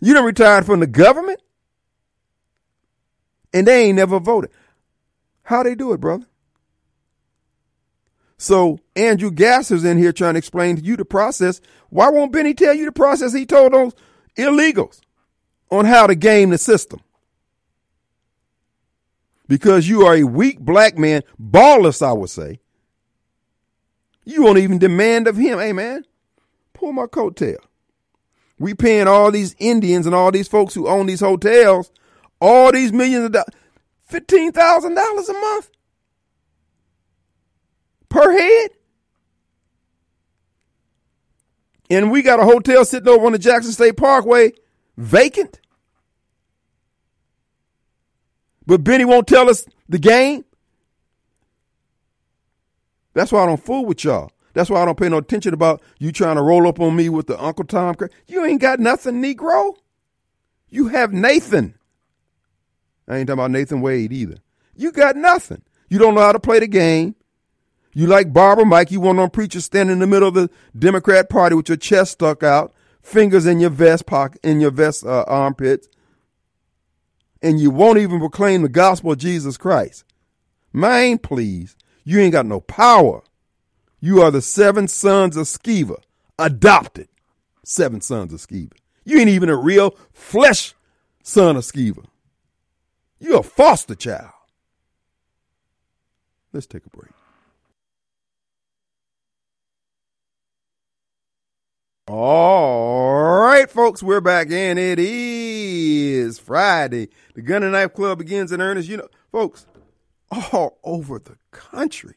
You 0.00 0.14
done 0.14 0.24
retired 0.24 0.66
from 0.66 0.80
the 0.80 0.86
government. 0.86 1.40
And 3.52 3.66
they 3.66 3.86
ain't 3.86 3.96
never 3.96 4.18
voted. 4.18 4.50
How 5.42 5.62
they 5.62 5.74
do 5.74 5.92
it, 5.92 6.00
brother? 6.00 6.26
So 8.38 8.78
Andrew 8.94 9.30
Gasser's 9.30 9.84
in 9.84 9.98
here 9.98 10.12
trying 10.12 10.34
to 10.34 10.38
explain 10.38 10.76
to 10.76 10.82
you 10.82 10.96
the 10.96 11.04
process. 11.04 11.60
Why 11.88 12.10
won't 12.10 12.32
Benny 12.32 12.52
tell 12.52 12.74
you 12.74 12.84
the 12.84 12.92
process 12.92 13.32
he 13.32 13.46
told 13.46 13.72
those 13.72 13.94
illegals 14.36 15.00
on 15.70 15.84
how 15.84 16.06
to 16.06 16.14
game 16.14 16.50
the 16.50 16.58
system? 16.58 17.00
Because 19.48 19.88
you 19.88 20.04
are 20.04 20.16
a 20.16 20.24
weak 20.24 20.58
black 20.58 20.98
man, 20.98 21.22
ballless, 21.40 22.04
I 22.04 22.12
would 22.12 22.30
say. 22.30 22.60
You 24.24 24.42
won't 24.42 24.58
even 24.58 24.78
demand 24.78 25.28
of 25.28 25.36
him, 25.36 25.58
hey 25.60 25.72
man, 25.72 26.04
pull 26.86 26.92
my 26.92 27.06
coattail. 27.06 27.56
We 28.58 28.74
paying 28.74 29.08
all 29.08 29.32
these 29.32 29.56
Indians 29.58 30.06
and 30.06 30.14
all 30.14 30.30
these 30.30 30.46
folks 30.46 30.72
who 30.72 30.86
own 30.86 31.06
these 31.06 31.20
hotels 31.20 31.90
all 32.40 32.70
these 32.70 32.92
millions 32.92 33.24
of 33.24 33.32
dollars, 33.32 33.54
fifteen 34.04 34.52
thousand 34.52 34.94
dollars 34.94 35.28
a 35.28 35.32
month 35.32 35.70
per 38.08 38.30
head. 38.30 38.70
And 41.88 42.10
we 42.10 42.22
got 42.22 42.40
a 42.40 42.44
hotel 42.44 42.84
sitting 42.84 43.08
over 43.08 43.26
on 43.26 43.32
the 43.32 43.38
Jackson 43.38 43.72
State 43.72 43.96
Parkway 43.96 44.52
vacant. 44.96 45.60
But 48.66 48.84
Benny 48.84 49.04
won't 49.04 49.26
tell 49.26 49.48
us 49.48 49.64
the 49.88 49.98
game. 49.98 50.44
That's 53.14 53.32
why 53.32 53.44
I 53.44 53.46
don't 53.46 53.64
fool 53.64 53.86
with 53.86 54.04
y'all. 54.04 54.30
That's 54.56 54.70
why 54.70 54.80
I 54.80 54.86
don't 54.86 54.98
pay 54.98 55.10
no 55.10 55.18
attention 55.18 55.52
about 55.52 55.82
you 55.98 56.10
trying 56.10 56.36
to 56.36 56.42
roll 56.42 56.66
up 56.66 56.80
on 56.80 56.96
me 56.96 57.10
with 57.10 57.26
the 57.26 57.38
Uncle 57.38 57.66
Tom. 57.66 57.94
You 58.26 58.42
ain't 58.42 58.62
got 58.62 58.80
nothing, 58.80 59.20
Negro. 59.22 59.76
You 60.70 60.88
have 60.88 61.12
Nathan. 61.12 61.74
I 63.06 63.18
ain't 63.18 63.26
talking 63.26 63.38
about 63.38 63.50
Nathan 63.50 63.82
Wade 63.82 64.14
either. 64.14 64.38
You 64.74 64.92
got 64.92 65.14
nothing. 65.14 65.60
You 65.90 65.98
don't 65.98 66.14
know 66.14 66.22
how 66.22 66.32
to 66.32 66.40
play 66.40 66.58
the 66.58 66.68
game. 66.68 67.16
You 67.92 68.06
like 68.06 68.32
Barbara 68.32 68.64
Mike. 68.64 68.90
You 68.90 68.98
want 68.98 69.18
on 69.18 69.28
preacher 69.28 69.60
standing 69.60 69.92
in 69.92 69.98
the 69.98 70.06
middle 70.06 70.28
of 70.28 70.32
the 70.32 70.48
Democrat 70.74 71.28
Party 71.28 71.54
with 71.54 71.68
your 71.68 71.76
chest 71.76 72.12
stuck 72.12 72.42
out, 72.42 72.72
fingers 73.02 73.44
in 73.44 73.60
your 73.60 73.68
vest 73.68 74.06
pocket, 74.06 74.40
in 74.42 74.62
your 74.62 74.70
vest 74.70 75.04
uh, 75.04 75.26
armpits, 75.28 75.86
and 77.42 77.60
you 77.60 77.70
won't 77.70 77.98
even 77.98 78.20
proclaim 78.20 78.62
the 78.62 78.70
gospel 78.70 79.12
of 79.12 79.18
Jesus 79.18 79.58
Christ. 79.58 80.02
Man, 80.72 81.18
please. 81.18 81.76
You 82.04 82.20
ain't 82.20 82.32
got 82.32 82.46
no 82.46 82.60
power. 82.60 83.22
You 84.06 84.22
are 84.22 84.30
the 84.30 84.40
seven 84.40 84.86
sons 84.86 85.36
of 85.36 85.46
Sceva, 85.46 85.96
adopted 86.38 87.08
seven 87.64 88.00
sons 88.00 88.32
of 88.32 88.38
Sceva. 88.38 88.74
You 89.04 89.18
ain't 89.18 89.30
even 89.30 89.48
a 89.48 89.56
real 89.56 89.96
flesh 90.12 90.74
son 91.24 91.56
of 91.56 91.64
Sceva. 91.64 92.04
You're 93.18 93.40
a 93.40 93.42
foster 93.42 93.96
child. 93.96 94.30
Let's 96.52 96.68
take 96.68 96.86
a 96.86 96.90
break. 96.90 97.10
All 102.06 103.40
right, 103.40 103.68
folks, 103.68 104.04
we're 104.04 104.20
back 104.20 104.52
and 104.52 104.78
it 104.78 105.00
is 105.00 106.38
Friday. 106.38 107.08
The 107.34 107.42
Gun 107.42 107.64
and 107.64 107.72
Knife 107.72 107.92
Club 107.92 108.18
begins 108.18 108.52
in 108.52 108.60
earnest. 108.60 108.88
You 108.88 108.98
know, 108.98 109.08
folks, 109.32 109.66
all 110.30 110.78
over 110.84 111.18
the 111.18 111.38
country 111.50 112.14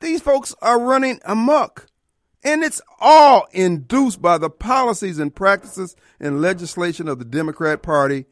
these 0.00 0.20
folks 0.20 0.54
are 0.62 0.80
running 0.80 1.20
amok. 1.24 1.86
And 2.44 2.62
it's 2.62 2.80
all 3.00 3.48
induced 3.52 4.22
by 4.22 4.38
the 4.38 4.50
policies 4.50 5.18
and 5.18 5.34
practices 5.34 5.96
and 6.20 6.40
legislation 6.40 7.08
of 7.08 7.18
the 7.18 7.24
Democrat 7.24 7.82
Party, 7.82 8.26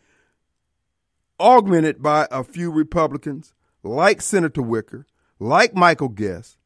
augmented 1.40 2.02
by 2.02 2.28
a 2.30 2.44
few 2.44 2.70
Republicans 2.70 3.52
like 3.82 4.22
Senator 4.22 4.62
Wicker, 4.62 5.06
like 5.38 5.74
Michael 5.74 6.08
Guest. 6.08 6.56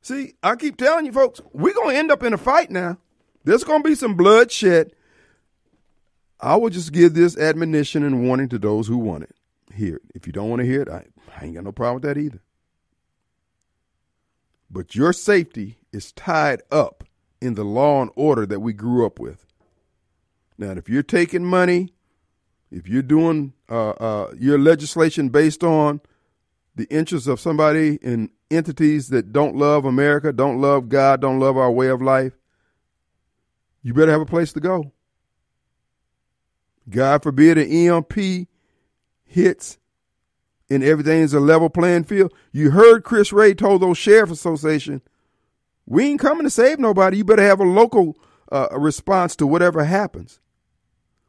See, 0.00 0.34
I 0.42 0.56
keep 0.56 0.76
telling 0.76 1.06
you 1.06 1.12
folks, 1.12 1.40
we're 1.52 1.74
going 1.74 1.90
to 1.90 1.98
end 1.98 2.10
up 2.10 2.22
in 2.22 2.32
a 2.32 2.38
fight 2.38 2.70
now. 2.70 2.98
There's 3.44 3.64
going 3.64 3.82
to 3.82 3.88
be 3.88 3.94
some 3.94 4.16
bloodshed. 4.16 4.92
I 6.40 6.56
will 6.56 6.70
just 6.70 6.92
give 6.92 7.14
this 7.14 7.38
admonition 7.38 8.02
and 8.02 8.26
warning 8.26 8.48
to 8.50 8.58
those 8.58 8.86
who 8.86 8.98
want 8.98 9.24
it. 9.24 9.34
Hear 9.72 9.96
it. 9.96 10.02
If 10.14 10.26
you 10.26 10.32
don't 10.32 10.50
want 10.50 10.60
to 10.60 10.66
hear 10.66 10.82
it, 10.82 10.88
I, 10.88 11.06
I 11.38 11.44
ain't 11.44 11.54
got 11.54 11.64
no 11.64 11.72
problem 11.72 12.02
with 12.02 12.02
that 12.04 12.20
either. 12.20 12.40
But 14.74 14.96
your 14.96 15.12
safety 15.12 15.78
is 15.92 16.10
tied 16.10 16.60
up 16.68 17.04
in 17.40 17.54
the 17.54 17.62
law 17.62 18.02
and 18.02 18.10
order 18.16 18.44
that 18.44 18.58
we 18.58 18.72
grew 18.72 19.06
up 19.06 19.20
with. 19.20 19.46
Now, 20.58 20.72
if 20.72 20.88
you're 20.88 21.04
taking 21.04 21.44
money, 21.44 21.94
if 22.72 22.88
you're 22.88 23.02
doing 23.02 23.52
uh, 23.70 23.90
uh, 23.90 24.32
your 24.36 24.58
legislation 24.58 25.28
based 25.28 25.62
on 25.62 26.00
the 26.74 26.86
interests 26.86 27.28
of 27.28 27.38
somebody 27.38 28.00
in 28.02 28.30
entities 28.50 29.10
that 29.10 29.32
don't 29.32 29.54
love 29.54 29.84
America, 29.84 30.32
don't 30.32 30.60
love 30.60 30.88
God, 30.88 31.20
don't 31.20 31.38
love 31.38 31.56
our 31.56 31.70
way 31.70 31.86
of 31.86 32.02
life, 32.02 32.32
you 33.80 33.94
better 33.94 34.10
have 34.10 34.22
a 34.22 34.26
place 34.26 34.52
to 34.54 34.60
go. 34.60 34.90
God 36.90 37.22
forbid 37.22 37.58
an 37.58 37.70
EMP 37.70 38.48
hits 39.22 39.78
and 40.70 40.82
everything 40.82 41.20
is 41.20 41.34
a 41.34 41.40
level 41.40 41.68
playing 41.68 42.04
field. 42.04 42.32
You 42.52 42.70
heard 42.70 43.04
Chris 43.04 43.32
Wray 43.32 43.54
told 43.54 43.82
those 43.82 43.98
sheriff 43.98 44.30
association, 44.30 45.02
we 45.86 46.04
ain't 46.06 46.20
coming 46.20 46.44
to 46.44 46.50
save 46.50 46.78
nobody. 46.78 47.18
You 47.18 47.24
better 47.24 47.42
have 47.42 47.60
a 47.60 47.64
local 47.64 48.16
uh, 48.50 48.68
response 48.72 49.36
to 49.36 49.46
whatever 49.46 49.84
happens. 49.84 50.40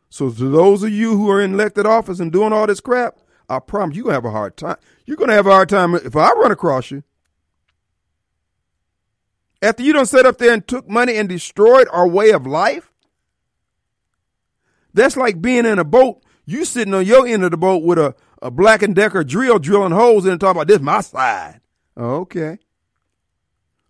So 0.09 0.29
to 0.29 0.49
those 0.49 0.83
of 0.83 0.91
you 0.91 1.17
who 1.17 1.29
are 1.29 1.41
in 1.41 1.53
elected 1.53 1.85
office 1.85 2.19
and 2.19 2.31
doing 2.31 2.53
all 2.53 2.67
this 2.67 2.79
crap, 2.79 3.17
I 3.49 3.59
promise 3.59 3.95
you're 3.95 4.05
gonna 4.05 4.15
have 4.15 4.25
a 4.25 4.31
hard 4.31 4.57
time. 4.57 4.77
You're 5.05 5.17
gonna 5.17 5.33
have 5.33 5.47
a 5.47 5.51
hard 5.51 5.69
time 5.69 5.93
if 5.95 6.15
I 6.15 6.31
run 6.31 6.51
across 6.51 6.89
you. 6.89 7.03
After 9.61 9.83
you 9.83 9.93
don't 9.93 10.05
set 10.05 10.25
up 10.25 10.37
there 10.37 10.53
and 10.53 10.65
took 10.65 10.87
money 10.87 11.15
and 11.15 11.27
destroyed 11.27 11.87
our 11.91 12.07
way 12.07 12.31
of 12.31 12.45
life, 12.47 12.93
that's 14.93 15.17
like 15.17 15.41
being 15.41 15.65
in 15.65 15.79
a 15.79 15.83
boat. 15.83 16.23
You 16.45 16.63
sitting 16.63 16.93
on 16.93 17.05
your 17.05 17.27
end 17.27 17.43
of 17.43 17.51
the 17.51 17.57
boat 17.57 17.83
with 17.83 17.97
a, 17.97 18.15
a 18.45 18.51
Black 18.51 18.83
and 18.83 18.95
Decker 18.95 19.23
drill 19.23 19.57
drilling 19.57 19.91
holes 19.91 20.25
in 20.25 20.31
and 20.31 20.39
talking 20.39 20.57
about 20.57 20.67
this 20.67 20.79
my 20.79 21.01
side. 21.01 21.61
Oh, 21.97 22.17
okay. 22.17 22.59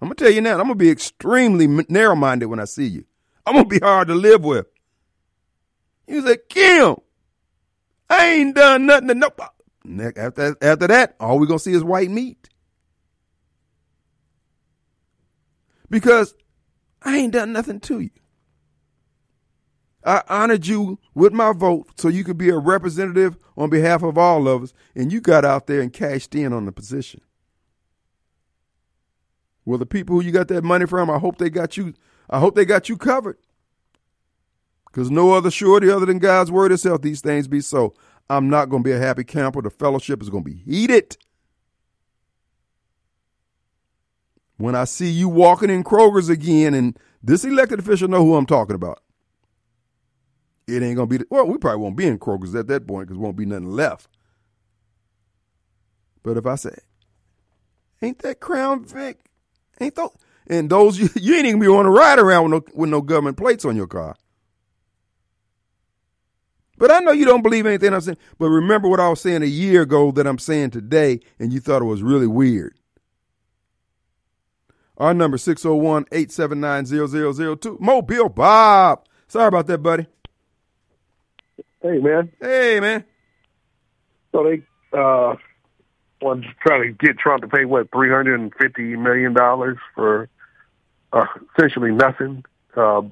I'm 0.01 0.07
gonna 0.07 0.15
tell 0.15 0.29
you 0.29 0.39
now. 0.39 0.53
I'm 0.53 0.59
gonna 0.59 0.75
be 0.75 0.89
extremely 0.89 1.67
narrow 1.89 2.15
minded 2.15 2.45
when 2.45 2.61
I 2.61 2.65
see 2.65 2.85
you. 2.85 3.03
I'm 3.45 3.55
gonna 3.55 3.67
be 3.67 3.79
hard 3.79 4.07
to 4.07 4.15
live 4.15 4.45
with. 4.45 4.67
You 6.07 6.25
said, 6.25 6.47
Kim, 6.47 6.95
I 8.09 8.27
ain't 8.27 8.55
done 8.55 8.85
nothing 8.85 9.09
to 9.09 9.15
nobody. 9.15 10.13
After, 10.15 10.55
after 10.61 10.87
that, 10.87 11.15
all 11.19 11.37
we're 11.37 11.47
going 11.47 11.59
to 11.59 11.63
see 11.63 11.73
is 11.73 11.83
white 11.83 12.09
meat. 12.09 12.49
Because 15.89 16.33
I 17.01 17.17
ain't 17.17 17.33
done 17.33 17.53
nothing 17.53 17.79
to 17.81 17.99
you. 17.99 18.09
I 20.05 20.21
honored 20.29 20.67
you 20.67 20.99
with 21.15 21.33
my 21.33 21.51
vote 21.51 21.87
so 21.99 22.07
you 22.07 22.23
could 22.23 22.37
be 22.37 22.49
a 22.49 22.57
representative 22.57 23.37
on 23.57 23.71
behalf 23.71 24.03
of 24.03 24.17
all 24.17 24.47
of 24.47 24.63
us, 24.63 24.73
and 24.95 25.11
you 25.11 25.19
got 25.19 25.43
out 25.43 25.65
there 25.65 25.81
and 25.81 25.91
cashed 25.91 26.35
in 26.35 26.53
on 26.53 26.65
the 26.65 26.71
position. 26.71 27.21
Well, 29.65 29.79
the 29.79 29.87
people 29.87 30.15
who 30.15 30.21
you 30.21 30.31
got 30.31 30.47
that 30.49 30.63
money 30.63 30.85
from, 30.85 31.09
I 31.09 31.17
hope 31.17 31.39
they 31.39 31.49
got 31.49 31.75
you. 31.75 31.95
I 32.29 32.39
hope 32.39 32.55
they 32.55 32.65
got 32.65 32.87
you 32.87 32.97
covered. 32.97 33.37
Because 34.85 35.09
no 35.09 35.33
other 35.33 35.49
surety 35.49 35.89
other 35.89 36.05
than 36.05 36.19
God's 36.19 36.51
word 36.51 36.71
itself, 36.71 37.01
these 37.01 37.21
things 37.21 37.47
be 37.47 37.59
so. 37.59 37.95
I'm 38.29 38.49
not 38.49 38.69
going 38.69 38.83
to 38.83 38.87
be 38.87 38.93
a 38.93 38.99
happy 38.99 39.23
camper. 39.23 39.61
The 39.61 39.71
fellowship 39.71 40.21
is 40.21 40.29
going 40.29 40.43
to 40.43 40.49
be 40.49 40.57
heated. 40.57 41.17
When 44.57 44.75
I 44.75 44.85
see 44.85 45.09
you 45.09 45.27
walking 45.27 45.69
in 45.69 45.83
Kroger's 45.83 46.29
again, 46.29 46.73
and 46.73 46.97
this 47.21 47.43
elected 47.43 47.79
official 47.79 48.07
know 48.07 48.23
who 48.23 48.35
I'm 48.35 48.45
talking 48.45 48.75
about. 48.75 49.01
It 50.67 50.81
ain't 50.81 50.95
gonna 50.95 51.07
be 51.07 51.17
the, 51.17 51.27
well. 51.29 51.45
We 51.45 51.57
probably 51.57 51.81
won't 51.81 51.95
be 51.95 52.07
in 52.07 52.17
Kroger's 52.17 52.55
at 52.55 52.67
that 52.67 52.87
point 52.87 53.07
because 53.07 53.19
won't 53.19 53.37
be 53.37 53.45
nothing 53.45 53.67
left. 53.67 54.07
But 56.23 56.37
if 56.37 56.45
I 56.45 56.55
say, 56.55 56.75
"Ain't 58.01 58.19
that 58.19 58.39
Crown 58.39 58.83
Vic?" 58.83 59.19
Ain't 59.79 59.95
those 59.95 60.11
and 60.47 60.69
those 60.69 60.99
you, 60.99 61.09
you 61.15 61.35
ain't 61.35 61.45
even 61.45 61.59
be 61.59 61.67
want 61.67 61.85
to 61.85 61.91
ride 61.91 62.19
around 62.19 62.43
with 62.43 62.51
no 62.51 62.63
with 62.73 62.89
no 62.89 63.01
government 63.01 63.37
plates 63.37 63.65
on 63.65 63.75
your 63.75 63.87
car. 63.87 64.15
But 66.77 66.91
I 66.91 66.99
know 66.99 67.11
you 67.11 67.25
don't 67.25 67.41
believe 67.41 67.65
anything 67.65 67.93
I'm 67.93 68.01
saying. 68.01 68.17
But 68.37 68.49
remember 68.49 68.89
what 68.89 68.99
I 68.99 69.07
was 69.07 69.21
saying 69.21 69.43
a 69.43 69.47
year 69.47 69.83
ago 69.83 70.11
that 70.11 70.27
I'm 70.27 70.39
saying 70.39 70.71
today, 70.71 71.21
and 71.39 71.53
you 71.53 71.61
thought 71.61 71.81
it 71.81 71.85
was 71.85 72.03
really 72.03 72.27
weird. 72.27 72.75
Our 74.97 75.13
number 75.13 75.37
601-879-0002. 75.37 77.79
Mobile 77.79 78.27
Bob. 78.29 79.05
Sorry 79.27 79.47
about 79.47 79.67
that, 79.67 79.77
buddy. 79.79 80.07
Hey 81.85 81.99
man. 81.99 82.31
Hey 82.41 82.79
man. 82.79 83.05
So 84.31 84.43
they 84.43 84.63
uh 84.97 85.35
want 86.21 86.43
to 86.43 86.49
try 86.65 86.79
to 86.79 86.91
get 86.91 87.19
Trump 87.19 87.41
to 87.43 87.47
pay 87.47 87.65
what 87.65 87.91
three 87.91 88.09
hundred 88.09 88.39
and 88.39 88.51
fifty 88.59 88.95
million 88.95 89.33
dollars 89.33 89.77
for 89.93 90.27
uh, 91.13 91.25
essentially 91.55 91.91
nothing. 91.91 92.43
Uh, 92.75 93.03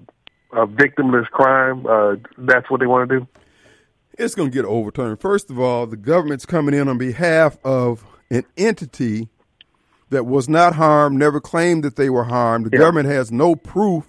a 0.51 0.67
victimless 0.67 1.27
crime. 1.27 1.85
Uh, 1.85 2.15
that's 2.37 2.69
what 2.69 2.79
they 2.79 2.85
want 2.85 3.09
to 3.09 3.19
do 3.19 3.27
it's 4.17 4.35
going 4.35 4.49
to 4.49 4.53
get 4.53 4.65
overturned. 4.65 5.19
First 5.19 5.49
of 5.49 5.59
all, 5.59 5.87
the 5.87 5.97
government's 5.97 6.45
coming 6.45 6.75
in 6.75 6.87
on 6.87 6.97
behalf 6.97 7.57
of 7.63 8.05
an 8.29 8.43
entity 8.57 9.29
that 10.09 10.25
was 10.25 10.47
not 10.47 10.75
harmed, 10.75 11.17
never 11.17 11.41
claimed 11.41 11.83
that 11.83 11.95
they 11.95 12.09
were 12.09 12.25
harmed. 12.25 12.67
The 12.67 12.69
yeah. 12.73 12.79
government 12.79 13.07
has 13.07 13.31
no 13.31 13.55
proof 13.55 14.07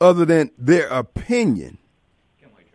other 0.00 0.24
than 0.24 0.50
their 0.58 0.86
opinion. 0.88 1.78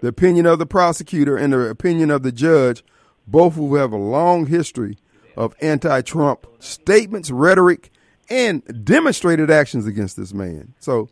The 0.03 0.09
opinion 0.09 0.45
of 0.45 0.59
the 0.59 0.65
prosecutor 0.65 1.37
and 1.37 1.53
the 1.53 1.69
opinion 1.69 2.11
of 2.11 2.23
the 2.23 2.33
judge, 2.33 2.83
both 3.25 3.55
who 3.55 3.75
have 3.75 3.93
a 3.93 3.97
long 3.97 4.47
history 4.47 4.97
of 5.37 5.55
anti 5.61 6.01
Trump 6.01 6.45
statements, 6.59 7.31
rhetoric, 7.31 7.89
and 8.29 8.83
demonstrated 8.83 9.49
actions 9.49 9.87
against 9.87 10.17
this 10.17 10.33
man. 10.33 10.73
So 10.77 11.07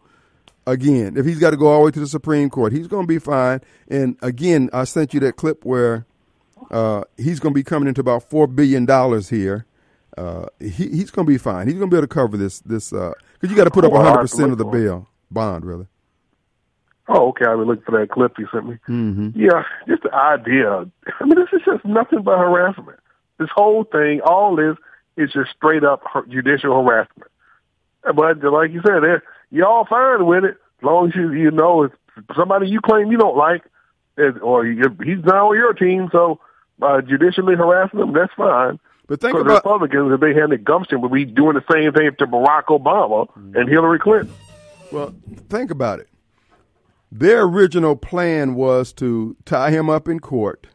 again, 0.67 1.15
if 1.15 1.25
he's 1.25 1.39
got 1.39 1.51
to 1.51 1.55
go 1.55 1.67
all 1.67 1.79
the 1.79 1.85
way 1.85 1.91
to 1.91 2.01
the 2.01 2.07
Supreme 2.07 2.49
Court, 2.49 2.73
he's 2.73 2.87
going 2.87 3.03
to 3.03 3.07
be 3.07 3.17
fine. 3.17 3.61
And 3.87 4.17
again, 4.21 4.69
I 4.73 4.83
sent 4.83 5.13
you 5.13 5.21
that 5.21 5.37
clip 5.37 5.63
where 5.63 6.05
uh, 6.69 7.05
he's 7.15 7.39
going 7.39 7.53
to 7.53 7.57
be 7.57 7.63
coming 7.63 7.87
into 7.87 8.01
about 8.01 8.29
four 8.29 8.45
billion 8.45 8.85
dollars 8.85 9.29
here. 9.29 9.65
Uh, 10.17 10.47
he, 10.59 10.89
he's 10.89 11.11
going 11.11 11.25
to 11.25 11.31
be 11.31 11.37
fine. 11.37 11.67
He's 11.67 11.77
going 11.77 11.89
to 11.89 11.95
be 11.95 11.97
able 11.97 12.09
to 12.09 12.13
cover 12.13 12.35
this 12.35 12.59
this 12.59 12.89
because 12.89 13.13
uh, 13.13 13.47
you 13.47 13.55
got 13.55 13.63
to 13.63 13.71
put 13.71 13.85
up 13.85 13.93
100 13.93 14.17
percent 14.17 14.51
of 14.51 14.57
the 14.57 14.65
bail 14.65 15.07
bond, 15.31 15.63
really. 15.63 15.87
Oh, 17.13 17.29
okay. 17.29 17.45
I 17.45 17.55
been 17.55 17.65
looking 17.65 17.83
for 17.83 17.99
that 17.99 18.09
clip 18.09 18.39
you 18.39 18.47
sent 18.51 18.69
me. 18.69 18.77
Mm-hmm. 18.87 19.29
Yeah, 19.35 19.63
just 19.87 20.03
the 20.03 20.13
idea. 20.13 20.89
I 21.19 21.25
mean, 21.25 21.35
this 21.35 21.49
is 21.51 21.61
just 21.65 21.83
nothing 21.83 22.23
but 22.23 22.37
harassment. 22.37 22.99
This 23.37 23.49
whole 23.53 23.83
thing, 23.83 24.21
all 24.25 24.55
this, 24.55 24.77
is 25.17 25.31
just 25.33 25.49
straight 25.57 25.83
up 25.83 26.03
judicial 26.29 26.81
harassment. 26.83 27.29
But 28.03 28.41
like 28.43 28.71
you 28.71 28.81
said, 28.85 29.03
y'all 29.49 29.85
fine 29.85 30.25
with 30.25 30.45
it 30.45 30.57
as 30.79 30.83
long 30.83 31.09
as 31.09 31.15
you 31.15 31.31
you 31.33 31.51
know 31.51 31.83
if 31.83 31.91
somebody 32.35 32.67
you 32.69 32.79
claim 32.81 33.11
you 33.11 33.17
don't 33.17 33.37
like, 33.37 33.63
or 34.41 34.65
he's 34.65 35.23
not 35.23 35.49
on 35.49 35.55
your 35.55 35.73
team, 35.73 36.09
so 36.11 36.39
uh, 36.81 37.01
judicially 37.01 37.55
harassing 37.55 37.99
them, 37.99 38.13
that's 38.13 38.33
fine. 38.35 38.79
But 39.07 39.19
think 39.19 39.33
about 39.35 39.47
the 39.47 39.53
Republicans, 39.55 40.13
if 40.13 40.19
they 40.21 40.33
had 40.33 40.49
the 40.49 40.57
gumption, 40.57 41.01
would 41.01 41.11
be 41.11 41.25
doing 41.25 41.55
the 41.55 41.63
same 41.71 41.91
thing 41.91 42.09
to 42.17 42.27
Barack 42.27 42.65
Obama 42.65 43.27
and 43.35 43.67
Hillary 43.67 43.99
Clinton. 43.99 44.33
Well, 44.91 45.13
think 45.49 45.71
about 45.71 45.99
it. 45.99 46.07
Their 47.11 47.43
original 47.43 47.95
plan 47.95 48.55
was 48.55 48.93
to 48.93 49.35
tie 49.45 49.71
him 49.71 49.89
up 49.89 50.07
in 50.07 50.19
court, 50.19 50.67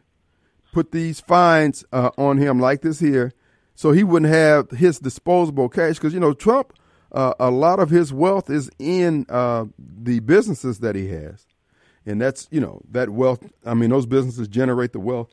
put 0.71 0.91
these 0.91 1.19
fines 1.19 1.83
uh, 1.91 2.11
on 2.17 2.37
him 2.37 2.59
like 2.59 2.81
this 2.81 2.99
here, 2.99 3.33
so 3.73 3.91
he 3.91 4.03
wouldn't 4.03 4.31
have 4.31 4.69
his 4.71 4.99
disposable 4.99 5.69
cash. 5.69 5.95
Because 5.95 6.13
you 6.13 6.19
know 6.19 6.33
Trump 6.33 6.73
uh, 7.11 7.33
a 7.39 7.49
lot 7.49 7.79
of 7.79 7.89
his 7.89 8.11
wealth 8.11 8.49
is 8.49 8.69
in 8.79 9.25
uh, 9.29 9.65
the 9.79 10.19
businesses 10.19 10.79
that 10.79 10.95
he 10.95 11.07
has. 11.09 11.45
And 12.05 12.21
that's, 12.21 12.47
you 12.51 12.61
know, 12.61 12.81
that 12.91 13.09
wealth, 13.09 13.43
I 13.65 13.73
mean, 13.73 13.89
those 13.89 14.05
businesses 14.05 14.47
generate 14.47 14.93
the 14.93 14.99
wealth 14.99 15.29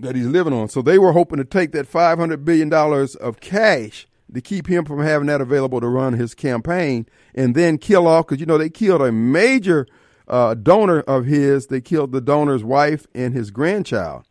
that 0.00 0.14
he's 0.14 0.26
living 0.26 0.52
on. 0.52 0.68
So 0.68 0.82
they 0.82 0.98
were 0.98 1.12
hoping 1.12 1.38
to 1.38 1.44
take 1.44 1.72
that 1.72 1.90
$500 1.90 2.44
billion 2.44 2.72
of 2.72 3.40
cash 3.40 4.06
to 4.32 4.40
keep 4.40 4.66
him 4.66 4.84
from 4.84 5.00
having 5.00 5.26
that 5.26 5.40
available 5.40 5.80
to 5.80 5.88
run 5.88 6.14
his 6.14 6.34
campaign 6.34 7.06
and 7.34 7.54
then 7.54 7.78
kill 7.78 8.06
off, 8.06 8.26
because, 8.26 8.40
you 8.40 8.46
know, 8.46 8.58
they 8.58 8.70
killed 8.70 9.02
a 9.02 9.12
major 9.12 9.86
uh, 10.28 10.54
donor 10.54 11.00
of 11.00 11.26
his. 11.26 11.66
They 11.66 11.80
killed 11.80 12.12
the 12.12 12.20
donor's 12.20 12.64
wife 12.64 13.06
and 13.14 13.34
his 13.34 13.50
grandchild, 13.50 14.24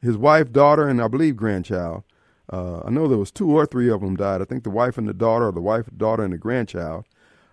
his 0.00 0.16
wife, 0.16 0.52
daughter, 0.52 0.88
and 0.88 1.00
I 1.00 1.08
believe 1.08 1.36
grandchild. 1.36 2.04
Uh, 2.52 2.80
I 2.84 2.90
know 2.90 3.08
there 3.08 3.18
was 3.18 3.30
two 3.30 3.50
or 3.50 3.66
three 3.66 3.90
of 3.90 4.00
them 4.00 4.16
died. 4.16 4.42
I 4.42 4.44
think 4.44 4.64
the 4.64 4.70
wife 4.70 4.98
and 4.98 5.08
the 5.08 5.14
daughter, 5.14 5.48
or 5.48 5.52
the 5.52 5.60
wife, 5.60 5.88
daughter, 5.96 6.22
and 6.22 6.32
the 6.32 6.38
grandchild. 6.38 7.04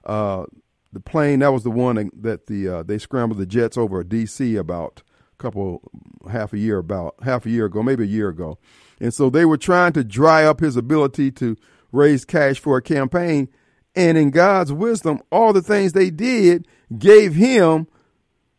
Uh, 0.04 0.46
the 0.94 1.00
plane 1.00 1.40
that 1.40 1.54
was 1.54 1.64
the 1.64 1.72
one 1.72 2.12
that 2.14 2.48
the 2.48 2.68
uh, 2.68 2.84
they 2.84 2.98
scrambled 2.98 3.40
the 3.40 3.46
jets 3.46 3.78
over 3.78 4.04
D.C. 4.04 4.56
about 4.58 5.02
a 5.34 5.42
couple 5.42 5.82
half 6.30 6.52
a 6.52 6.58
year 6.58 6.78
about 6.80 7.16
half 7.24 7.46
a 7.46 7.50
year 7.50 7.66
ago, 7.66 7.82
maybe 7.82 8.04
a 8.04 8.08
year 8.08 8.28
ago, 8.28 8.58
and 9.00 9.14
so 9.14 9.30
they 9.30 9.46
were 9.46 9.58
trying 9.58 9.94
to 9.94 10.04
dry 10.04 10.44
up 10.44 10.60
his 10.60 10.76
ability 10.76 11.32
to 11.32 11.56
raise 11.92 12.26
cash 12.26 12.60
for 12.60 12.78
a 12.78 12.82
campaign. 12.82 13.48
And 13.96 14.18
in 14.18 14.32
God's 14.32 14.72
wisdom, 14.72 15.22
all 15.32 15.52
the 15.52 15.62
things 15.62 15.94
they 15.94 16.10
did 16.10 16.66
gave 16.98 17.34
him 17.34 17.88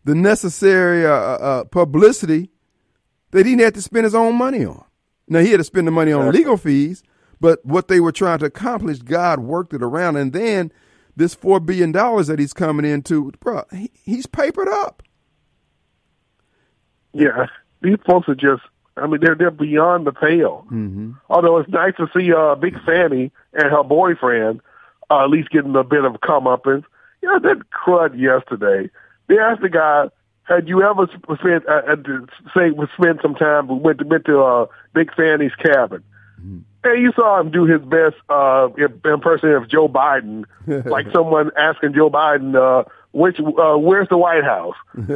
the 0.04 0.14
necessary 0.14 1.06
uh, 1.06 1.10
uh, 1.10 1.38
uh 1.40 1.64
publicity 1.64 2.50
that 3.30 3.46
he 3.46 3.52
didn't 3.52 3.64
have 3.64 3.72
to 3.74 3.82
spend 3.82 4.04
his 4.04 4.14
own 4.14 4.34
money 4.36 4.64
on. 4.64 4.84
Now 5.28 5.40
he 5.40 5.50
had 5.50 5.58
to 5.58 5.64
spend 5.64 5.86
the 5.86 5.92
money 5.92 6.12
on 6.12 6.30
legal 6.32 6.56
fees, 6.56 7.02
but 7.40 7.64
what 7.64 7.88
they 7.88 8.00
were 8.00 8.12
trying 8.12 8.38
to 8.40 8.46
accomplish, 8.46 8.98
God 8.98 9.40
worked 9.40 9.72
it 9.72 9.82
around, 9.82 10.16
and 10.16 10.32
then 10.32 10.72
this 11.16 11.34
four 11.34 11.60
billion 11.60 11.92
dollars 11.92 12.26
that 12.26 12.38
he's 12.38 12.52
coming 12.52 12.84
into, 12.84 13.32
bro, 13.40 13.64
he, 13.72 13.90
he's 14.02 14.26
papered 14.26 14.68
up. 14.68 15.02
Yeah, 17.12 17.46
these 17.82 17.98
folks 18.06 18.28
are 18.28 18.34
just 18.34 18.62
I 18.96 19.06
mean, 19.06 19.20
they're 19.20 19.34
they're 19.34 19.50
beyond 19.50 20.06
the 20.06 20.12
pale. 20.12 20.66
Mm-hmm. 20.66 21.12
Although 21.30 21.58
it's 21.58 21.70
nice 21.70 21.94
to 21.96 22.08
see 22.14 22.32
uh, 22.32 22.54
Big 22.56 22.74
Fani 22.84 23.32
and 23.54 23.70
her 23.70 23.82
boyfriend 23.82 24.60
uh, 25.10 25.24
at 25.24 25.30
least 25.30 25.50
getting 25.50 25.74
a 25.76 25.84
bit 25.84 26.04
of 26.04 26.14
comeuppance. 26.14 26.84
You 27.22 27.28
know, 27.28 27.38
that 27.40 27.62
crud 27.70 28.18
yesterday. 28.18 28.90
They 29.28 29.38
asked 29.38 29.62
the 29.62 29.68
guy, 29.68 30.08
"Had 30.44 30.68
you 30.68 30.82
ever 30.82 31.06
spent 31.06 31.66
uh, 31.68 31.82
uh, 31.88 31.96
say 32.54 32.70
spent 32.96 33.22
some 33.22 33.34
time 33.34 33.68
went 33.80 33.98
to 34.00 34.04
went 34.04 34.24
to 34.26 34.42
uh, 34.42 34.66
Big 34.94 35.10
Fani's 35.12 35.54
cabin?" 35.54 36.02
Mm-hmm. 36.40 36.58
And 36.84 37.00
you 37.00 37.12
saw 37.12 37.40
him 37.40 37.52
do 37.52 37.64
his 37.64 37.80
best 37.82 38.16
uh, 38.28 38.68
impersonation 39.04 39.62
of 39.62 39.68
Joe 39.68 39.88
Biden, 39.88 40.44
like 40.66 41.06
someone 41.12 41.52
asking 41.56 41.94
Joe 41.94 42.10
Biden, 42.10 42.56
uh, 42.56 42.84
which 43.12 43.38
uh, 43.38 43.76
where's 43.76 44.08
the 44.08 44.16
White 44.16 44.44
House? 44.44 44.74
and 44.94 45.06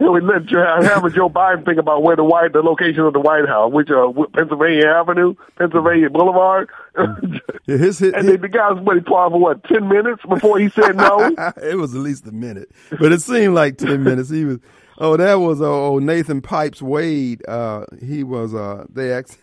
we 0.00 0.20
let 0.20 0.48
having 0.50 1.12
Joe 1.12 1.28
Biden 1.28 1.64
think 1.64 1.78
about 1.78 2.02
where 2.02 2.16
the 2.16 2.24
white 2.24 2.52
the 2.52 2.62
location 2.62 3.00
of 3.00 3.12
the 3.12 3.20
White 3.20 3.46
House, 3.46 3.72
which 3.72 3.90
uh, 3.90 4.10
Pennsylvania 4.32 4.86
Avenue, 4.86 5.34
Pennsylvania 5.56 6.08
Boulevard. 6.08 6.70
his, 7.66 7.98
his, 7.98 8.12
and 8.12 8.28
his, 8.28 8.40
the 8.40 8.48
guy 8.48 8.72
was 8.72 8.96
he 8.96 9.00
paused 9.00 9.32
for 9.32 9.38
what 9.38 9.64
ten 9.64 9.88
minutes 9.88 10.22
before 10.26 10.58
he 10.58 10.70
said 10.70 10.96
no. 10.96 11.34
it 11.62 11.76
was 11.76 11.94
at 11.94 12.00
least 12.00 12.26
a 12.26 12.32
minute, 12.32 12.70
but 12.98 13.12
it 13.12 13.20
seemed 13.20 13.54
like 13.54 13.76
ten 13.76 14.02
minutes. 14.02 14.30
He 14.30 14.44
was. 14.44 14.58
Oh, 14.96 15.16
that 15.16 15.34
was 15.34 15.60
oh 15.60 15.98
Nathan 15.98 16.40
Pipes 16.40 16.80
Wade. 16.80 17.46
Uh, 17.46 17.84
he 18.02 18.24
was. 18.24 18.54
Uh, 18.54 18.86
they 18.88 19.12
asked. 19.12 19.38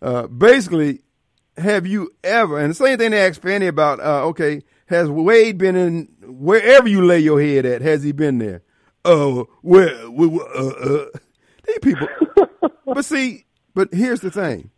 Uh, 0.00 0.26
basically, 0.26 1.00
have 1.56 1.86
you 1.86 2.10
ever? 2.22 2.58
And 2.58 2.70
the 2.70 2.74
same 2.74 2.98
thing 2.98 3.12
they 3.12 3.26
asked 3.26 3.42
Fani 3.42 3.66
about. 3.66 4.00
Uh, 4.00 4.26
okay, 4.26 4.62
has 4.92 5.08
Wade 5.08 5.58
been 5.58 5.76
in 5.76 6.08
wherever 6.22 6.88
you 6.88 7.04
lay 7.04 7.18
your 7.18 7.40
head 7.40 7.66
at? 7.66 7.82
Has 7.82 8.02
he 8.02 8.12
been 8.12 8.38
there? 8.38 8.62
Oh, 9.04 9.48
where? 9.62 9.94
where 10.10 10.46
uh, 10.56 10.68
uh. 10.68 11.06
These 11.66 11.78
people. 11.80 12.08
but 12.86 13.04
see, 13.04 13.46
but 13.74 13.92
here's 13.92 14.20
the 14.20 14.30
thing: 14.30 14.70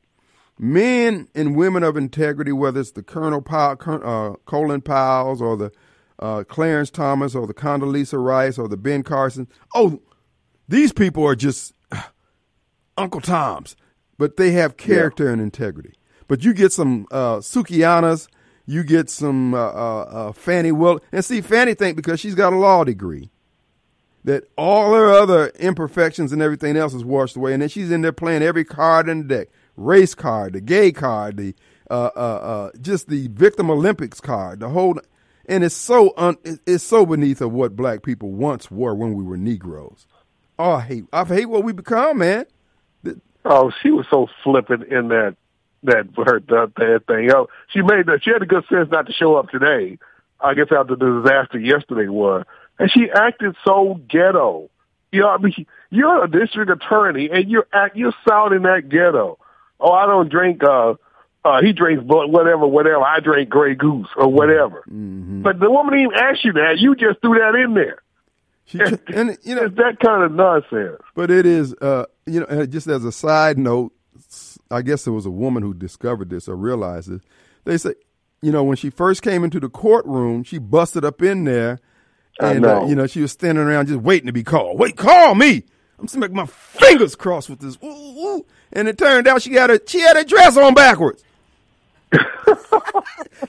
men 0.59 1.29
and 1.35 1.57
women 1.57 1.83
of 1.83 1.97
integrity, 1.97 2.53
whether 2.53 2.81
it's 2.81 2.93
the 2.93 3.03
Colonel 3.03 3.43
Powell, 3.43 3.77
uh, 3.81 4.37
Colin 4.45 4.81
Powell's 4.81 5.41
or 5.41 5.57
the 5.57 5.73
uh, 6.19 6.45
Clarence 6.45 6.91
Thomas 6.91 7.35
or 7.35 7.47
the 7.47 7.55
Condoleezza 7.55 8.23
Rice 8.23 8.59
or 8.59 8.69
the 8.69 8.77
Ben 8.77 9.03
Carson. 9.03 9.49
Oh, 9.75 10.01
these 10.69 10.93
people 10.93 11.27
are 11.27 11.35
just 11.35 11.75
Uncle 12.97 13.21
Toms, 13.21 13.77
but 14.19 14.37
they 14.37 14.53
have 14.53 14.77
character 14.77 15.25
yeah. 15.25 15.33
and 15.33 15.43
integrity. 15.43 15.95
But 16.27 16.45
you 16.45 16.55
get 16.55 16.73
some 16.73 17.07
uh, 17.11 17.37
Sukianas, 17.37 18.29
you 18.67 18.83
get 18.83 19.11
some 19.11 19.55
uh, 19.55 19.59
uh, 19.59 20.03
uh, 20.03 20.33
Fani 20.33 20.73
Will, 20.73 21.01
and 21.13 21.25
see 21.25 21.41
Fani 21.41 21.75
think 21.75 21.97
because 21.97 22.21
she's 22.21 22.35
got 22.35 22.53
a 22.53 22.57
law 22.57 22.85
degree 22.85 23.31
that 24.25 24.45
all 24.57 24.95
her 24.95 25.13
other 25.13 25.49
imperfections 25.59 26.33
and 26.33 26.41
everything 26.41 26.77
else 26.77 26.95
is 26.95 27.05
washed 27.05 27.37
away, 27.37 27.53
and 27.53 27.63
then 27.63 27.69
she's 27.69 27.91
in 27.91 28.01
there 28.01 28.13
playing 28.13 28.43
every 28.43 28.65
card 28.65 29.09
in 29.09 29.27
the 29.27 29.37
deck: 29.37 29.49
race 29.77 30.15
card, 30.15 30.55
the 30.55 30.61
gay 30.61 30.93
card, 30.93 31.37
the 31.37 31.55
uh, 31.91 32.11
uh, 32.17 32.19
uh, 32.19 32.71
just 32.81 33.09
the 33.09 33.29
victim 33.29 33.71
Olympics 33.71 34.21
card, 34.21 34.61
the 34.61 34.69
whole. 34.69 34.99
And 35.47 35.63
it's 35.63 35.75
so 35.75 36.15
un, 36.17 36.39
it's 36.67 36.83
so 36.83 37.05
beneath 37.05 37.43
of 37.43 37.53
what 37.53 37.77
black 37.77 38.03
people 38.03 38.33
once 38.33 38.71
were 38.71 38.95
when 38.95 39.13
we 39.13 39.23
were 39.23 39.37
Negroes. 39.37 40.07
Oh, 40.59 40.73
I 40.73 40.81
hate 40.81 41.05
I 41.13 41.25
hate 41.25 41.47
what 41.47 41.65
we 41.65 41.75
become, 41.75 42.19
man. 42.19 42.47
Oh, 43.45 43.71
she 43.83 43.91
was 43.91 44.07
so 44.11 44.27
flippant 44.43 44.85
in 44.85 45.09
that 45.09 45.37
that 45.85 46.09
her 46.17 46.41
that, 46.41 46.73
that 46.77 47.03
thing. 47.07 47.31
Oh, 47.33 47.49
she 47.73 47.83
made 47.83 48.07
that. 48.07 48.21
She 48.23 48.31
had 48.31 48.43
the 48.43 48.47
good 48.47 48.65
sense 48.69 48.89
not 48.91 49.07
to 49.07 49.13
show 49.13 49.37
up 49.37 49.51
today. 49.51 49.99
I 50.41 50.55
guess 50.55 50.67
after 50.71 50.97
the 50.97 51.23
disaster 51.23 51.59
yesterday 51.59 52.09
was, 52.09 52.45
and 52.79 52.91
she 52.91 53.07
acted 53.15 53.57
so 53.65 54.01
ghetto. 54.09 54.69
You 55.13 55.21
know, 55.21 55.29
I 55.29 55.39
mean, 55.39 55.67
you're 55.91 56.25
a 56.25 56.31
district 56.31 56.71
attorney, 56.71 57.31
and 57.33 57.51
you're 57.51 57.67
act 57.73 57.97
you're 57.97 58.15
sounding 58.29 58.63
that 58.63 58.89
ghetto. 58.89 59.39
Oh, 59.81 59.93
I 59.93 60.07
don't 60.07 60.29
drink. 60.29 60.63
uh 60.63 60.95
uh, 61.45 61.61
he 61.61 61.73
drinks 61.73 62.03
whatever, 62.07 62.67
whatever. 62.67 63.03
I 63.03 63.21
drink 63.21 63.51
Grey 63.51 63.75
Goose 63.75 64.09
or 64.17 64.29
whatever. 64.29 64.83
Mm-hmm. 64.89 65.43
But 65.43 65.61
the 65.61 65.71
woman 65.71 65.99
didn't 65.99 66.15
ask 66.15 66.43
you 66.43 66.55
that. 66.55 66.79
You 66.79 66.95
just 66.97 67.21
threw 67.21 67.39
that 67.39 67.55
in 67.55 67.75
there. 67.75 67.99
She, 68.65 68.81
and 69.15 69.37
you 69.43 69.55
know 69.55 69.65
it's 69.67 69.77
that 69.77 70.01
kind 70.01 70.23
of 70.23 70.33
nonsense. 70.33 71.03
But 71.15 71.31
it 71.31 71.45
is, 71.45 71.75
uh, 71.75 72.07
you 72.27 72.41
know, 72.41 72.65
just 72.67 72.87
as 72.87 73.05
a 73.05 73.13
side 73.13 73.59
note, 73.59 73.93
I 74.71 74.83
guess 74.83 75.07
it 75.07 75.11
was 75.11 75.27
a 75.27 75.31
woman 75.31 75.63
who 75.63 75.75
discovered 75.75 76.31
this 76.31 76.49
or 76.49 76.57
realized 76.57 77.11
it. 77.11 77.23
They 77.65 77.77
say, 77.77 77.95
you 78.43 78.53
know, 78.53 78.65
when 78.65 78.77
she 78.77 78.91
first 78.91 79.23
came 79.23 79.45
into 79.45 79.61
the 79.61 79.69
courtroom, 79.69 80.43
she 80.43 80.59
busted 80.59 81.05
up 81.05 81.23
in 81.23 81.45
there, 81.45 81.81
and 82.41 82.65
uh, 82.65 82.85
you 82.87 82.95
know, 82.95 83.07
she 83.07 83.23
was 83.23 83.33
standing 83.33 83.65
around 83.65 83.87
just 83.87 84.01
waiting 84.01 84.27
to 84.27 84.33
be 84.33 84.43
called. 84.43 84.79
Wait, 84.79 84.97
call 84.97 85.35
me! 85.35 85.65
I'm 85.99 86.07
just 86.07 86.17
making 86.17 86.37
my 86.37 86.47
fingers 86.47 87.15
crossed 87.15 87.49
with 87.49 87.61
this. 87.61 87.79
Ooh, 87.83 87.87
ooh. 87.87 88.47
And 88.73 88.89
it 88.89 88.99
turned 88.99 89.27
out 89.29 89.43
she 89.43 89.55
had 89.55 89.71
a 89.71 89.81
she 89.87 90.01
had 90.01 90.17
a 90.17 90.25
dress 90.25 90.57
on 90.57 90.75
backwards. 90.75 91.25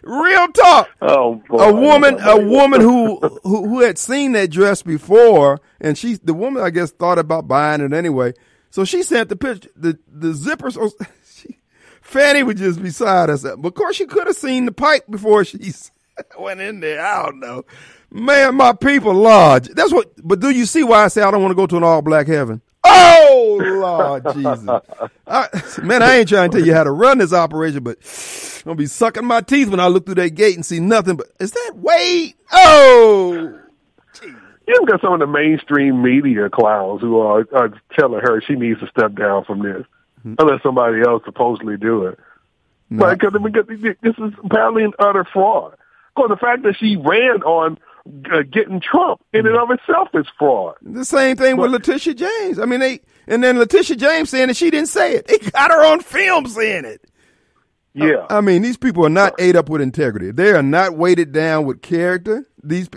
Real 0.03 0.47
talk. 0.49 0.89
Oh, 1.01 1.35
boy. 1.47 1.57
a 1.57 1.73
woman, 1.73 2.17
a 2.21 2.39
woman 2.39 2.81
who, 2.81 3.19
who 3.43 3.67
who 3.67 3.81
had 3.81 3.97
seen 3.97 4.31
that 4.33 4.51
dress 4.51 4.81
before, 4.81 5.59
and 5.79 5.97
she, 5.97 6.15
the 6.15 6.33
woman, 6.33 6.63
I 6.63 6.69
guess, 6.69 6.91
thought 6.91 7.19
about 7.19 7.47
buying 7.47 7.81
it 7.81 7.93
anyway. 7.93 8.33
So 8.75 8.83
she 8.83 9.03
sent 9.03 9.29
the 9.29 9.37
picture, 9.37 9.69
the 9.77 9.97
the 10.05 10.33
zippers. 10.33 10.75
She, 11.33 11.59
Fani 12.01 12.43
was 12.43 12.55
just 12.55 12.83
beside 12.83 13.29
us. 13.29 13.43
But 13.43 13.67
of 13.69 13.73
course, 13.73 13.95
she 13.95 14.05
could 14.05 14.27
have 14.27 14.35
seen 14.35 14.65
the 14.65 14.73
pipe 14.73 15.05
before 15.09 15.45
she 15.45 15.71
went 16.39 16.59
in 16.59 16.81
there. 16.81 16.99
I 16.99 17.23
don't 17.23 17.39
know. 17.39 17.63
Man, 18.11 18.55
my 18.55 18.73
people, 18.73 19.13
lodge. 19.13 19.69
That's 19.69 19.93
what. 19.93 20.11
But 20.21 20.41
do 20.41 20.49
you 20.49 20.65
see 20.65 20.83
why 20.83 21.05
I 21.05 21.07
say 21.07 21.21
I 21.21 21.31
don't 21.31 21.41
want 21.41 21.51
to 21.51 21.55
go 21.55 21.67
to 21.67 21.77
an 21.77 21.85
all 21.85 22.01
black 22.01 22.27
heaven? 22.27 22.61
Oh 22.83 23.61
Lord 23.63 24.25
Jesus, 24.33 24.69
I, 25.25 25.47
man! 25.81 26.03
I 26.03 26.17
ain't 26.17 26.27
trying 26.27 26.51
to 26.51 26.57
tell 26.57 26.67
you 26.67 26.73
how 26.73 26.83
to 26.83 26.91
run 26.91 27.19
this 27.19 27.31
operation, 27.31 27.81
but 27.81 27.97
I'm 28.57 28.71
gonna 28.71 28.75
be 28.75 28.87
sucking 28.87 29.25
my 29.25 29.39
teeth 29.39 29.69
when 29.69 29.79
I 29.79 29.87
look 29.87 30.05
through 30.05 30.15
that 30.15 30.31
gate 30.31 30.55
and 30.55 30.65
see 30.65 30.81
nothing. 30.81 31.15
But 31.15 31.27
is 31.39 31.51
that 31.51 31.71
Wade? 31.75 32.33
Oh, 32.51 33.57
You've 34.67 34.87
got 34.87 35.01
some 35.01 35.13
of 35.13 35.19
the 35.19 35.27
mainstream 35.27 36.01
media 36.01 36.49
clowns 36.49 37.01
who 37.01 37.19
are, 37.19 37.47
are 37.53 37.73
telling 37.97 38.21
her 38.21 38.41
she 38.41 38.55
needs 38.55 38.79
to 38.79 38.87
step 38.87 39.15
down 39.15 39.45
from 39.45 39.61
this, 39.61 39.85
mm-hmm. 40.19 40.35
unless 40.39 40.63
somebody 40.63 41.01
else 41.01 41.23
supposedly 41.25 41.77
do 41.77 42.05
it. 42.05 42.19
No. 42.89 42.99
But 42.99 43.19
because 43.19 43.67
this 43.67 44.15
is 44.17 44.33
apparently 44.43 44.83
an 44.83 44.93
utter 44.99 45.25
fraud. 45.31 45.75
Because 46.15 46.29
the 46.29 46.37
fact 46.37 46.63
that 46.63 46.77
she 46.79 46.95
ran 46.95 47.43
on 47.43 47.77
uh, 48.31 48.43
getting 48.43 48.79
Trump 48.79 49.21
in 49.33 49.45
and 49.47 49.57
of 49.57 49.71
itself 49.71 50.09
is 50.13 50.25
fraud. 50.37 50.75
The 50.81 51.05
same 51.05 51.35
thing 51.37 51.55
but, 51.55 51.63
with 51.63 51.71
Letitia 51.71 52.13
James. 52.13 52.59
I 52.59 52.65
mean, 52.65 52.79
they 52.79 52.99
and 53.27 53.43
then 53.43 53.57
Letitia 53.57 53.95
James 53.95 54.29
saying 54.29 54.47
that 54.47 54.57
she 54.57 54.69
didn't 54.69 54.89
say 54.89 55.15
it. 55.15 55.27
They 55.27 55.39
got 55.39 55.71
her 55.71 55.85
on 55.85 56.01
film 56.01 56.47
saying 56.47 56.85
it. 56.85 57.01
Yeah, 57.93 58.25
I, 58.29 58.37
I 58.37 58.41
mean, 58.41 58.61
these 58.61 58.77
people 58.77 59.05
are 59.05 59.09
not 59.09 59.33
ate 59.39 59.55
up 59.55 59.69
with 59.69 59.81
integrity. 59.81 60.31
They 60.31 60.51
are 60.51 60.61
not 60.61 60.97
weighted 60.97 61.31
down 61.31 61.65
with 61.65 61.81
character. 61.81 62.45
These, 62.61 62.89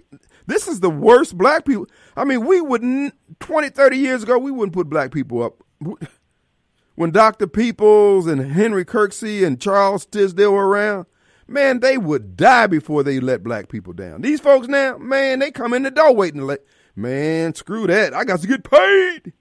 this 0.49 0.66
is 0.66 0.80
the 0.80 0.90
worst 0.90 1.36
black 1.36 1.66
people. 1.66 1.86
I 2.16 2.24
mean, 2.24 2.46
we 2.46 2.61
wouldn't 2.62 3.14
20, 3.38 3.68
30 3.68 3.96
years 3.99 4.22
ago, 4.22 4.38
we 4.38 4.51
wouldn't 4.51 4.72
put 4.72 4.88
black 4.88 5.12
people 5.12 5.42
up. 5.42 5.62
When 6.94 7.11
Dr. 7.11 7.46
Peoples 7.46 8.26
and 8.26 8.40
Henry 8.40 8.84
Kirksey 8.84 9.46
and 9.46 9.61
Charles 9.61 10.07
Tisdale 10.07 10.53
were 10.53 10.66
around, 10.66 11.05
man, 11.46 11.80
they 11.80 11.99
would 11.99 12.34
die 12.36 12.66
before 12.66 13.03
they 13.03 13.20
let 13.20 13.44
black 13.44 13.68
people 13.68 13.92
down. 13.92 14.22
These 14.22 14.40
folks 14.40 14.68
now, 14.68 14.96
man, 14.96 15.38
they 15.38 15.51
come 15.51 15.74
in 15.74 15.82
the 15.82 15.90
door 15.90 16.14
waiting 16.14 16.40
to 16.40 16.46
let, 16.46 16.64
man, 16.96 17.55
screw 17.55 17.86
that. 17.86 18.14
I 18.14 18.24
got 18.24 18.40
to 18.40 18.46
get 18.49 18.64
paid. 18.64 19.34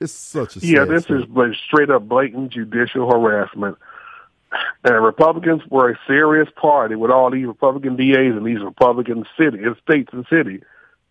It's 0.00 0.12
such 0.12 0.56
a 0.56 0.60
yeah. 0.60 0.84
This 0.84 1.04
story. 1.04 1.50
is 1.50 1.56
straight 1.66 1.90
up 1.90 2.08
blatant 2.08 2.50
judicial 2.52 3.10
harassment. 3.10 3.76
And 4.84 5.04
Republicans 5.04 5.62
were 5.70 5.90
a 5.90 5.98
serious 6.06 6.48
party 6.56 6.94
with 6.94 7.10
all 7.10 7.30
these 7.30 7.46
Republican 7.46 7.96
DAs 7.96 8.36
and 8.36 8.46
these 8.46 8.62
Republican 8.62 9.24
cities, 9.38 9.60
states 9.82 10.10
and 10.12 10.26
cities 10.30 10.62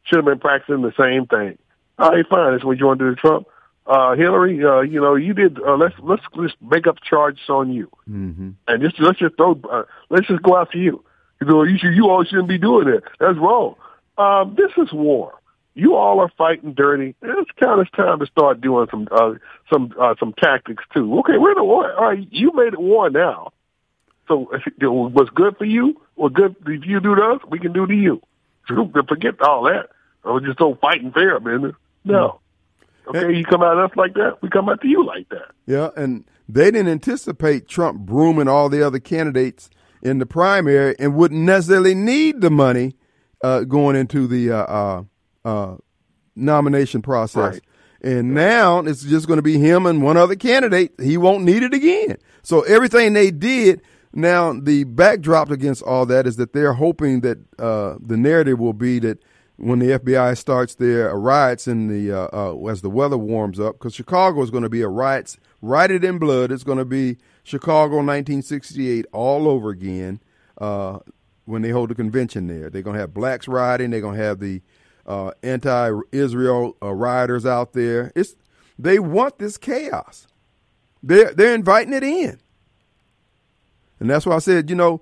should 0.04 0.18
have 0.18 0.26
been 0.26 0.40
practicing 0.40 0.82
the 0.82 0.94
same 0.98 1.28
thing. 1.28 1.58
All 2.00 2.12
right, 2.12 2.26
fine. 2.28 2.54
That's 2.54 2.64
what 2.64 2.80
you 2.80 2.86
want 2.86 3.00
to 3.00 3.10
do 3.10 3.16
to 3.16 3.22
Trump 3.22 3.48
uh, 3.88 4.16
Hillary, 4.16 4.64
uh, 4.64 4.82
you 4.82 5.00
know, 5.00 5.16
you 5.16 5.34
did. 5.34 5.60
Uh, 5.60 5.78
let's 5.78 5.96
let's 6.04 6.24
just 6.36 6.56
make 6.62 6.88
up 6.88 6.98
charges 7.02 7.50
on 7.50 7.72
you, 7.72 7.90
mm-hmm. 8.10 8.50
and 8.68 8.84
just 8.84 9.00
let's 9.00 9.18
just 9.18 9.38
throw. 9.38 9.60
Uh, 9.72 9.84
let's 10.10 10.28
just 10.28 10.44
go 10.44 10.58
after 10.58 10.78
you. 10.78 11.04
You 11.40 11.48
know, 11.48 11.64
you 11.64 11.78
should, 11.78 11.94
you 11.94 12.10
all 12.10 12.24
shouldn't 12.24 12.50
be 12.50 12.58
doing 12.58 12.90
it. 12.90 13.04
That's 13.20 13.38
wrong. 13.38 13.76
Um, 14.18 14.56
this 14.58 14.72
is 14.78 14.92
war. 14.92 15.36
You 15.78 15.96
all 15.96 16.20
are 16.22 16.32
fighting 16.36 16.74
dirty. 16.74 17.14
It's 17.22 17.52
kind 17.64 17.80
of 17.80 17.92
time 17.92 18.18
to 18.20 18.26
start 18.26 18.62
doing 18.62 18.88
some 18.90 19.08
uh, 19.12 19.34
some 19.72 19.94
uh, 20.02 20.16
some 20.20 20.34
tactics 20.34 20.84
too. 20.92 21.20
Okay, 21.20 21.38
we're 21.38 21.52
in 21.52 21.60
a 21.60 21.64
war. 21.64 21.94
All 21.94 22.06
right, 22.06 22.28
you 22.32 22.52
made 22.56 22.74
it 22.74 22.80
war 22.80 23.12
now. 23.12 23.54
So 24.28 24.50
what's 24.82 25.30
good 25.30 25.56
for 25.56 25.66
you, 25.66 26.02
what 26.16 26.34
good 26.34 26.56
if 26.66 26.84
you 26.84 27.00
do 27.00 27.14
to 27.14 27.22
us, 27.22 27.42
we 27.48 27.60
can 27.60 27.74
do 27.74 27.86
to 27.86 27.94
you. 27.94 28.24
So 28.68 28.92
forget 29.08 29.40
all 29.42 29.66
that. 29.66 29.90
Or 30.24 30.42
just 30.42 30.58
don't 30.58 30.82
fight 30.82 31.04
and 31.04 31.14
fair, 31.14 31.40
man. 31.40 31.74
No. 32.04 32.40
Okay, 33.08 33.36
you 33.36 33.46
come 33.46 33.62
at 33.62 33.78
us 33.78 33.92
like 33.96 34.16
that, 34.16 34.40
we 34.42 34.50
come 34.50 34.70
at 34.70 34.84
you 34.84 35.06
like 35.06 35.30
that. 35.30 35.52
Yeah, 35.68 35.90
and 35.96 36.26
they 36.50 36.72
didn't 36.72 36.90
anticipate 36.90 37.68
Trump 37.68 38.00
brooming 38.00 38.48
all 38.48 38.68
the 38.68 38.82
other 38.82 39.00
candidates 39.00 39.70
in 40.02 40.18
the 40.18 40.26
primary 40.26 40.96
and 40.98 41.14
wouldn't 41.14 41.42
necessarily 41.42 41.94
need 41.94 42.42
the 42.42 42.50
money 42.50 42.96
uh, 43.44 43.62
going 43.62 43.96
into 43.96 44.26
the 44.26 44.52
uh, 45.48 45.78
nomination 46.36 47.02
process. 47.02 47.54
Right. 47.54 47.62
And 48.02 48.34
now 48.34 48.80
it's 48.80 49.04
just 49.04 49.28
going 49.28 49.38
to 49.38 49.44
be 49.44 49.58
him 49.58 49.86
and 49.86 50.04
one 50.04 50.18
other 50.18 50.36
candidate. 50.36 50.94
He 51.02 51.18
won't 51.18 51.44
need 51.44 51.64
it 51.64 51.74
again. 51.74 52.18
So 52.44 52.62
everything 52.62 53.14
they 53.14 53.32
did, 53.32 53.82
now 54.14 54.54
the 54.54 54.84
backdrop 54.84 55.50
against 55.50 55.82
all 55.82 56.06
that 56.06 56.28
is 56.28 56.36
that 56.36 56.54
they're 56.54 56.74
hoping 56.74 57.22
that 57.22 57.40
uh, 57.58 57.96
the 58.00 58.18
narrative 58.18 58.60
will 58.60 58.74
be 58.74 59.00
that 59.00 59.24
when 59.56 59.80
the 59.80 59.98
FBI 59.98 60.38
starts 60.38 60.76
their 60.76 61.18
riots 61.18 61.68
in 61.68 61.88
the 61.88 62.12
uh, 62.12 62.28
uh, 62.32 62.68
as 62.68 62.82
the 62.82 62.90
weather 62.92 63.18
warms 63.18 63.60
up, 63.60 63.80
because 63.80 63.96
Chicago 63.96 64.44
is 64.44 64.52
going 64.52 64.64
to 64.64 64.70
be 64.70 64.82
a 64.82 64.88
riots 64.88 65.38
rioted 65.64 66.04
in 66.04 66.20
blood. 66.20 66.52
It's 66.52 66.64
going 66.64 66.78
to 66.78 66.86
be 66.86 67.18
Chicago 67.44 67.96
1968 67.96 69.08
all 69.12 69.48
over 69.48 69.72
again 69.72 70.22
uh, 70.60 71.00
when 71.46 71.64
they 71.64 71.70
hold 71.72 71.90
the 71.90 71.96
convention 71.96 72.46
there. 72.46 72.70
They're 72.70 72.84
going 72.84 72.94
to 72.94 73.02
have 73.02 73.16
blacks 73.16 73.48
rioting. 73.48 73.90
They're 73.90 74.02
going 74.02 74.18
to 74.18 74.24
have 74.24 74.40
the 74.40 74.62
uh, 75.08 75.32
anti-Israel 75.44 76.76
uh, 76.82 76.94
rioters 76.94 77.46
out 77.46 77.74
there. 77.74 78.12
It's 78.16 78.36
they 78.78 79.00
want 79.00 79.40
this 79.40 79.58
chaos. 79.58 80.28
They're 81.02 81.34
they're 81.34 81.56
inviting 81.56 81.94
it 81.94 82.04
in, 82.04 82.40
and 84.00 84.10
that's 84.10 84.26
why 84.26 84.36
I 84.36 84.40
said, 84.40 84.70
you 84.70 84.76
know, 84.76 85.02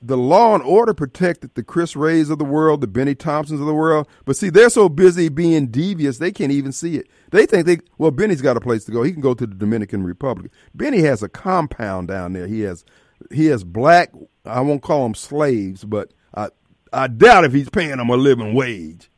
the 0.00 0.16
law 0.16 0.54
and 0.54 0.62
order 0.62 0.94
protected 0.94 1.54
the 1.54 1.62
Chris 1.62 1.96
Wrays 1.96 2.30
of 2.30 2.38
the 2.38 2.44
world, 2.44 2.80
the 2.80 2.86
Bennie 2.86 3.14
Thompsons 3.14 3.60
of 3.60 3.66
the 3.66 3.74
world. 3.74 4.06
But 4.24 4.36
see, 4.36 4.50
they're 4.50 4.70
so 4.70 4.88
busy 4.88 5.28
being 5.28 5.68
devious, 5.68 6.18
they 6.18 6.30
can't 6.30 6.52
even 6.52 6.72
see 6.72 6.96
it. 6.96 7.08
They 7.30 7.46
think 7.46 7.66
they 7.66 7.78
well, 7.98 8.10
Bennie's 8.10 8.42
got 8.42 8.56
a 8.56 8.60
place 8.60 8.84
to 8.84 8.92
go. 8.92 9.02
He 9.02 9.12
can 9.12 9.22
go 9.22 9.34
to 9.34 9.46
the 9.46 9.54
Dominican 9.54 10.04
Republic. 10.04 10.52
Benny 10.74 11.00
has 11.00 11.22
a 11.22 11.28
compound 11.28 12.08
down 12.08 12.32
there. 12.32 12.46
He 12.46 12.60
has 12.60 12.84
he 13.32 13.46
has 13.46 13.64
black. 13.64 14.12
I 14.44 14.60
won't 14.60 14.82
call 14.82 15.02
them 15.02 15.14
slaves, 15.14 15.84
but 15.84 16.12
I 16.34 16.48
I 16.92 17.06
doubt 17.06 17.44
if 17.44 17.52
he's 17.52 17.68
paying 17.68 17.96
them 17.96 18.10
a 18.10 18.16
living 18.16 18.54
wage 18.54 19.10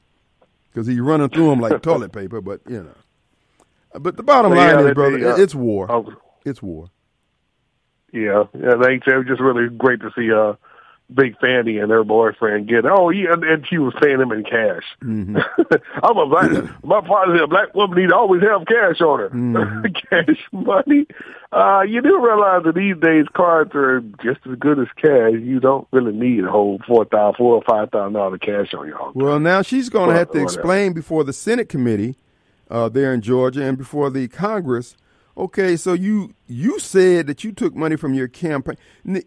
because 0.70 0.86
he's 0.86 1.00
running 1.00 1.28
through 1.28 1.50
them 1.50 1.60
like 1.60 1.82
toilet 1.82 2.12
paper. 2.12 2.40
But 2.40 2.60
you 2.68 2.82
know, 2.82 2.94
but 3.98 4.16
the 4.16 4.22
bottom 4.22 4.52
line 4.52 4.78
yeah, 4.78 4.88
is, 4.88 4.94
brother, 4.94 5.32
uh, 5.32 5.36
it's 5.36 5.54
war. 5.54 5.90
Oh. 5.90 6.12
It's 6.44 6.62
war. 6.62 6.90
Yeah, 8.12 8.44
yeah. 8.58 8.74
Thanks. 8.82 9.06
It 9.06 9.16
was 9.16 9.26
just 9.26 9.40
really 9.40 9.68
great 9.68 10.00
to 10.00 10.10
see 10.16 10.32
uh, 10.32 10.54
Big 11.14 11.38
Fani 11.40 11.78
and 11.78 11.90
her 11.90 12.04
boyfriend 12.04 12.68
get. 12.68 12.84
Oh, 12.84 13.10
yeah, 13.10 13.32
and, 13.32 13.44
and 13.44 13.66
she 13.66 13.78
was 13.78 13.94
paying 14.00 14.20
him 14.20 14.32
in 14.32 14.44
cash. 14.44 14.84
Mm-hmm. 15.02 15.36
I'm 16.02 16.16
a 16.16 16.26
black. 16.26 16.84
my 16.84 17.06
father 17.06 17.34
said 17.34 17.42
a 17.42 17.46
black 17.46 17.74
woman 17.74 17.98
need 17.98 18.08
to 18.08 18.16
always 18.16 18.42
have 18.42 18.66
cash 18.66 19.00
on 19.00 19.18
her. 19.18 19.30
Mm-hmm. 19.30 19.92
cash 20.10 20.38
money. 20.52 21.06
Uh, 21.52 21.82
you 21.82 22.00
do 22.00 22.24
realize 22.24 22.62
that 22.64 22.74
these 22.76 22.96
days 22.96 23.26
cards 23.34 23.72
are 23.74 24.00
just 24.22 24.40
as 24.48 24.56
good 24.58 24.78
as 24.78 24.86
cash. 24.96 25.32
You 25.40 25.58
don't 25.58 25.88
really 25.90 26.12
need 26.12 26.44
a 26.44 26.50
whole 26.50 26.80
four 26.86 27.04
thousand, 27.04 27.38
four 27.38 27.56
or 27.56 27.62
five 27.62 27.90
thousand 27.90 28.12
dollar 28.12 28.38
cash 28.38 28.72
on 28.72 28.86
your. 28.86 29.12
Well, 29.14 29.40
now 29.40 29.62
she's 29.62 29.88
going 29.88 30.10
to 30.10 30.16
have 30.16 30.30
to 30.32 30.42
explain 30.42 30.92
before 30.92 31.24
the 31.24 31.32
Senate 31.32 31.68
committee 31.68 32.14
uh, 32.70 32.88
there 32.88 33.12
in 33.12 33.20
Georgia 33.20 33.64
and 33.64 33.76
before 33.76 34.10
the 34.10 34.28
Congress 34.28 34.96
Okay, 35.36 35.76
so 35.76 35.92
you 35.92 36.34
you 36.48 36.78
said 36.80 37.26
that 37.28 37.44
you 37.44 37.52
took 37.52 37.74
money 37.74 37.96
from 37.96 38.14
your 38.14 38.28
campaign. 38.28 38.76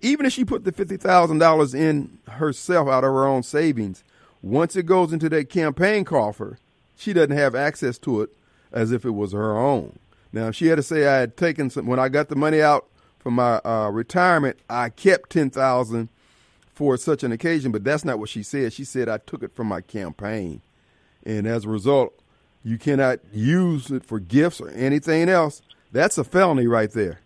Even 0.02 0.26
if 0.26 0.34
she 0.34 0.44
put 0.44 0.66
the 0.66 0.72
fifty 0.72 0.98
thousand 0.98 1.40
dollars 1.40 1.74
in 1.74 2.20
herself 2.28 2.88
out 2.88 3.04
of 3.04 3.12
her 3.12 3.26
own 3.26 3.42
savings, 3.42 4.04
once 4.42 4.76
it 4.76 4.86
goes 4.86 5.14
into 5.14 5.30
that 5.30 5.50
campaign 5.50 6.04
coffer, 6.04 6.60
she 6.98 7.14
doesn't 7.14 7.36
have 7.36 7.56
access 7.56 7.98
to 8.00 8.22
it 8.22 8.30
as 8.72 8.92
if 8.92 9.06
it 9.06 9.12
was 9.12 9.32
her 9.32 9.58
own. 9.58 9.98
Now, 10.34 10.48
if 10.48 10.56
she 10.56 10.68
had 10.68 10.76
to 10.76 10.84
say 10.84 11.08
I 11.08 11.20
had 11.20 11.38
taken 11.38 11.70
some 11.70 11.86
when 11.88 12.00
I 12.00 12.10
got 12.10 12.28
the 12.28 12.36
money 12.36 12.62
out 12.62 12.86
from 13.20 13.36
my 13.36 13.62
uh, 13.64 13.90
retirement, 13.90 14.60
I 14.70 14.90
kept 14.90 15.30
ten 15.30 15.50
thousand 15.50 16.10
for 16.74 16.98
such 16.98 17.24
an 17.24 17.32
occasion, 17.32 17.72
but 17.72 17.84
that's 17.84 18.04
not 18.04 18.20
what 18.20 18.30
she 18.30 18.44
said. 18.44 18.74
She 18.74 18.84
said 18.84 19.08
I 19.08 19.20
took 19.20 19.42
it 19.42 19.56
from 19.56 19.68
my 19.68 19.80
campaign, 19.80 20.62
and 21.26 21.48
as 21.48 21.64
a 21.64 21.70
result, 21.70 22.14
you 22.62 22.78
cannot 22.78 23.20
use 23.32 23.90
it 23.90 24.04
for 24.04 24.20
gifts 24.20 24.60
or 24.60 24.70
anything 24.72 25.30
else 25.30 25.62
that's 25.94 26.18
a 26.18 26.24
felony 26.24 26.68
right 26.68 26.92
there. 26.92 27.20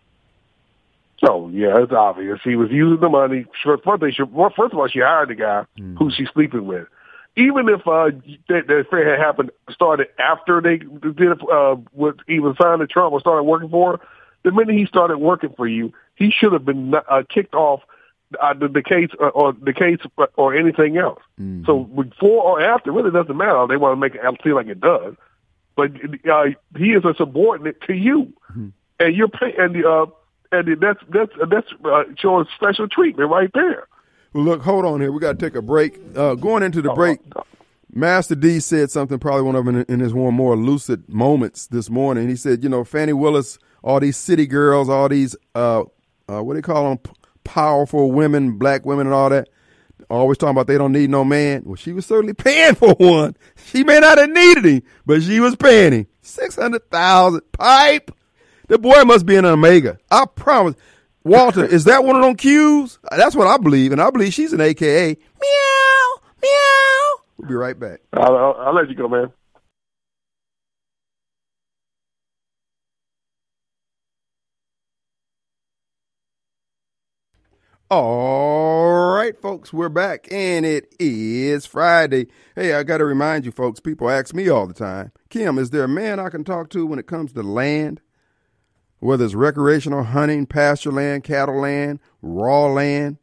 So 1.26 1.50
yeah, 1.52 1.82
it's 1.82 1.92
obvious. 1.92 2.40
He 2.44 2.56
was 2.56 2.70
using 2.70 3.00
the 3.00 3.10
money. 3.10 3.46
First, 3.64 3.84
first 3.84 4.74
of 4.74 4.80
all, 4.80 4.88
she 4.88 5.00
hired 5.00 5.30
the 5.30 5.36
guy 5.36 5.66
mm. 5.80 5.98
who 5.98 6.12
she's 6.12 6.28
sleeping 6.34 6.68
with. 6.68 6.88
Even 7.36 7.70
if 7.70 7.82
uh, 7.88 8.12
that, 8.50 8.68
that 8.68 8.80
affair 8.80 9.10
had 9.10 9.20
happened, 9.20 9.52
started 9.72 10.08
after 10.20 10.62
they 10.62 10.78
did 10.78 11.42
uh, 11.52 11.76
what 11.94 12.18
even 12.28 12.56
signed 12.62 12.82
to 12.82 12.88
Trump 12.88 13.14
or 13.14 13.20
started 13.20 13.44
working 13.44 13.70
for 13.70 13.94
her, 13.98 14.08
the 14.44 14.52
minute 14.52 14.76
he 14.76 14.86
started 14.86 15.18
working 15.18 15.54
for 15.56 15.68
you, 15.68 15.94
he 16.16 16.32
should 16.32 16.54
have 16.54 16.66
been 16.66 16.94
uh, 16.94 17.24
kicked 17.30 17.54
off 17.54 17.82
uh, 18.42 18.54
the, 18.54 18.68
the 18.68 18.84
case 18.84 19.10
uh, 19.20 19.28
or 19.28 19.54
the 19.54 19.74
case 19.74 20.00
or 20.36 20.56
anything 20.56 20.98
else. 20.98 21.22
Mm-hmm. 21.40 21.66
So 21.66 21.84
before 21.84 22.44
or 22.44 22.62
after, 22.62 22.92
really 22.92 23.12
doesn't 23.12 23.38
matter. 23.38 23.66
They 23.68 23.78
want 23.78 23.94
to 23.94 24.00
make 24.00 24.16
it 24.16 24.22
seem 24.44 24.54
like 24.54 24.68
it 24.68 24.82
does 24.82 25.16
but 25.78 25.92
uh, 26.30 26.46
he 26.76 26.88
is 26.88 27.06
a 27.06 27.14
subordinate 27.18 27.80
to 27.84 27.94
you, 27.94 28.34
mm-hmm. 28.52 28.70
and 29.00 29.16
you're 29.16 29.30
paying, 29.30 29.54
and 29.58 29.86
uh, 29.86 30.08
and 30.52 30.82
that's 30.82 31.00
that's 31.10 31.32
that's 31.50 31.68
uh, 31.86 32.04
showing 32.18 32.46
special 32.56 32.90
treatment 32.90 33.30
right 33.30 33.52
there. 33.54 33.88
Well, 34.34 34.44
look, 34.44 34.62
hold 34.64 34.84
on 34.84 35.00
here. 35.00 35.12
We 35.12 35.22
got 35.22 35.40
to 35.40 35.46
take 35.46 35.56
a 35.56 35.62
break. 35.62 36.00
Uh, 36.16 36.34
going 36.36 36.64
into 36.64 36.82
the 36.82 36.92
break, 36.94 37.20
Master 37.94 38.36
D 38.36 38.60
said 38.60 38.92
something, 38.92 39.20
probably 39.20 39.44
one 39.44 39.56
of 39.56 39.66
them 39.66 39.86
in 39.88 40.00
his 40.00 40.14
one 40.14 40.34
more 40.34 40.58
lucid 40.58 41.08
moments 41.08 41.68
this 41.68 41.90
morning. 41.90 42.28
He 42.28 42.36
said, 42.36 42.64
you 42.64 42.70
know, 42.70 42.84
Fani 42.84 43.14
Willis, 43.14 43.60
all 43.84 44.00
these 44.00 44.18
city 44.18 44.48
girls, 44.48 44.90
all 44.90 45.08
these 45.08 45.36
uh, 45.56 45.84
uh, 46.28 46.44
what 46.44 46.56
do 46.56 46.62
they 46.62 46.66
call 46.66 46.90
them, 46.90 47.14
powerful 47.44 48.12
women, 48.12 48.58
black 48.58 48.86
women, 48.86 49.08
and 49.08 49.14
all 49.14 49.30
that 49.30 49.48
always 50.10 50.38
talking 50.38 50.52
about 50.52 50.68
they 50.68 50.78
don't 50.78 50.92
need 50.92 51.10
no 51.10 51.24
man. 51.24 51.64
Well, 51.66 51.76
she 51.76 51.94
was 51.94 52.06
certainly 52.06 52.34
paying 52.34 52.76
for 52.76 52.94
one. 52.96 53.36
She 53.66 53.84
may 53.84 54.00
not 54.00 54.18
have 54.18 54.30
needed 54.30 54.66
him, 54.66 54.84
but 55.06 55.22
she 55.24 55.40
was 55.40 55.56
paying 55.56 55.94
him. 55.94 56.08
600,000 56.22 57.42
pipe. 57.52 58.12
The 58.68 58.78
boy 58.78 59.04
must 59.04 59.26
be 59.26 59.36
an 59.36 59.46
Omega. 59.46 59.98
I 60.12 60.26
promise. 60.26 60.76
Walter, 61.24 61.66
is 61.66 61.86
that 61.86 62.04
one 62.04 62.16
of 62.16 62.22
them 62.22 62.36
cues? 62.36 63.00
That's 63.12 63.36
what 63.36 63.48
I 63.48 63.58
believe, 63.58 63.92
and 63.92 64.02
I 64.02 64.10
believe 64.10 64.34
she's 64.34 64.54
an 64.54 64.62
AKA. 64.62 65.08
Meow, 65.08 66.22
meow. 66.42 67.24
We'll 67.38 67.50
be 67.50 67.56
right 67.56 67.78
back. 67.78 68.00
I'll, 68.14 68.36
I'll, 68.36 68.56
I'll 68.60 68.74
let 68.76 68.90
you 68.90 68.96
go, 68.96 69.08
man. 69.10 69.32
All 77.90 79.14
right, 79.14 79.40
folks, 79.40 79.72
we're 79.72 79.88
back, 79.88 80.28
and 80.30 80.66
it 80.66 80.94
is 81.00 81.66
Friday. 81.66 82.28
Hey, 82.54 82.74
I 82.74 82.84
got 82.84 82.98
to 82.98 83.06
remind 83.06 83.46
you, 83.46 83.52
folks, 83.54 83.80
people 83.80 84.10
ask 84.10 84.36
me 84.36 84.50
all 84.50 84.68
the 84.68 84.74
time, 84.74 85.14
Kim, 85.30 85.58
is 85.58 85.70
there 85.70 85.86
a 85.86 85.88
man 85.88 86.20
I 86.20 86.28
can 86.28 86.44
talk 86.44 86.70
to 86.72 86.86
when 86.86 87.00
it 87.00 87.08
comes 87.08 87.32
to 87.32 87.44
land? 87.44 88.02
Whether 89.00 89.24
it's 89.24 89.36
recreational 89.36 90.04
hunting, 90.04 90.48
pasture 90.48 90.92
land, 90.92 91.24
cattle 91.24 91.62
land, 91.62 92.02
raw 92.22 92.66
land? 92.66 93.20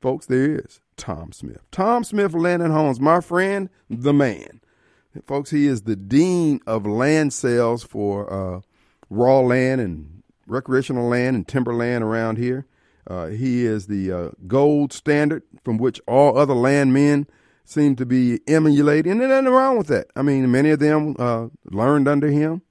Folks, 0.00 0.24
there 0.24 0.60
is 0.60 0.80
Tom 0.96 1.32
Smith. 1.32 1.60
Tom 1.70 2.04
Smith 2.04 2.32
Land 2.32 2.62
and 2.62 2.72
Homes, 2.72 3.00
my 3.00 3.20
friend, 3.20 3.68
the 3.90 4.14
man. 4.14 4.62
Folks, 5.26 5.50
he 5.50 5.66
is 5.66 5.82
the 5.82 5.96
dean 5.96 6.58
of 6.66 6.86
land 6.86 7.34
sales 7.34 7.82
for 7.82 8.32
uh, 8.32 8.60
raw 9.10 9.40
land 9.40 9.82
and 9.82 10.22
recreational 10.46 11.06
land 11.06 11.36
and 11.36 11.46
timberland 11.46 12.02
around 12.02 12.38
here. 12.38 12.66
Uh, 13.06 13.26
he 13.26 13.64
is 13.64 13.86
the 13.86 14.10
uh, 14.10 14.30
gold 14.46 14.92
standard 14.92 15.42
from 15.62 15.76
which 15.76 16.00
all 16.06 16.38
other 16.38 16.54
landmen 16.54 17.26
seem 17.64 17.96
to 17.96 18.06
be 18.06 18.40
emulating, 18.46 19.12
and 19.12 19.20
there's 19.20 19.30
nothing 19.30 19.52
wrong 19.52 19.78
with 19.78 19.88
that. 19.88 20.08
I 20.16 20.22
mean, 20.22 20.50
many 20.50 20.70
of 20.70 20.78
them 20.78 21.16
uh, 21.18 21.48
learned 21.64 22.08
under 22.08 22.28
him, 22.28 22.62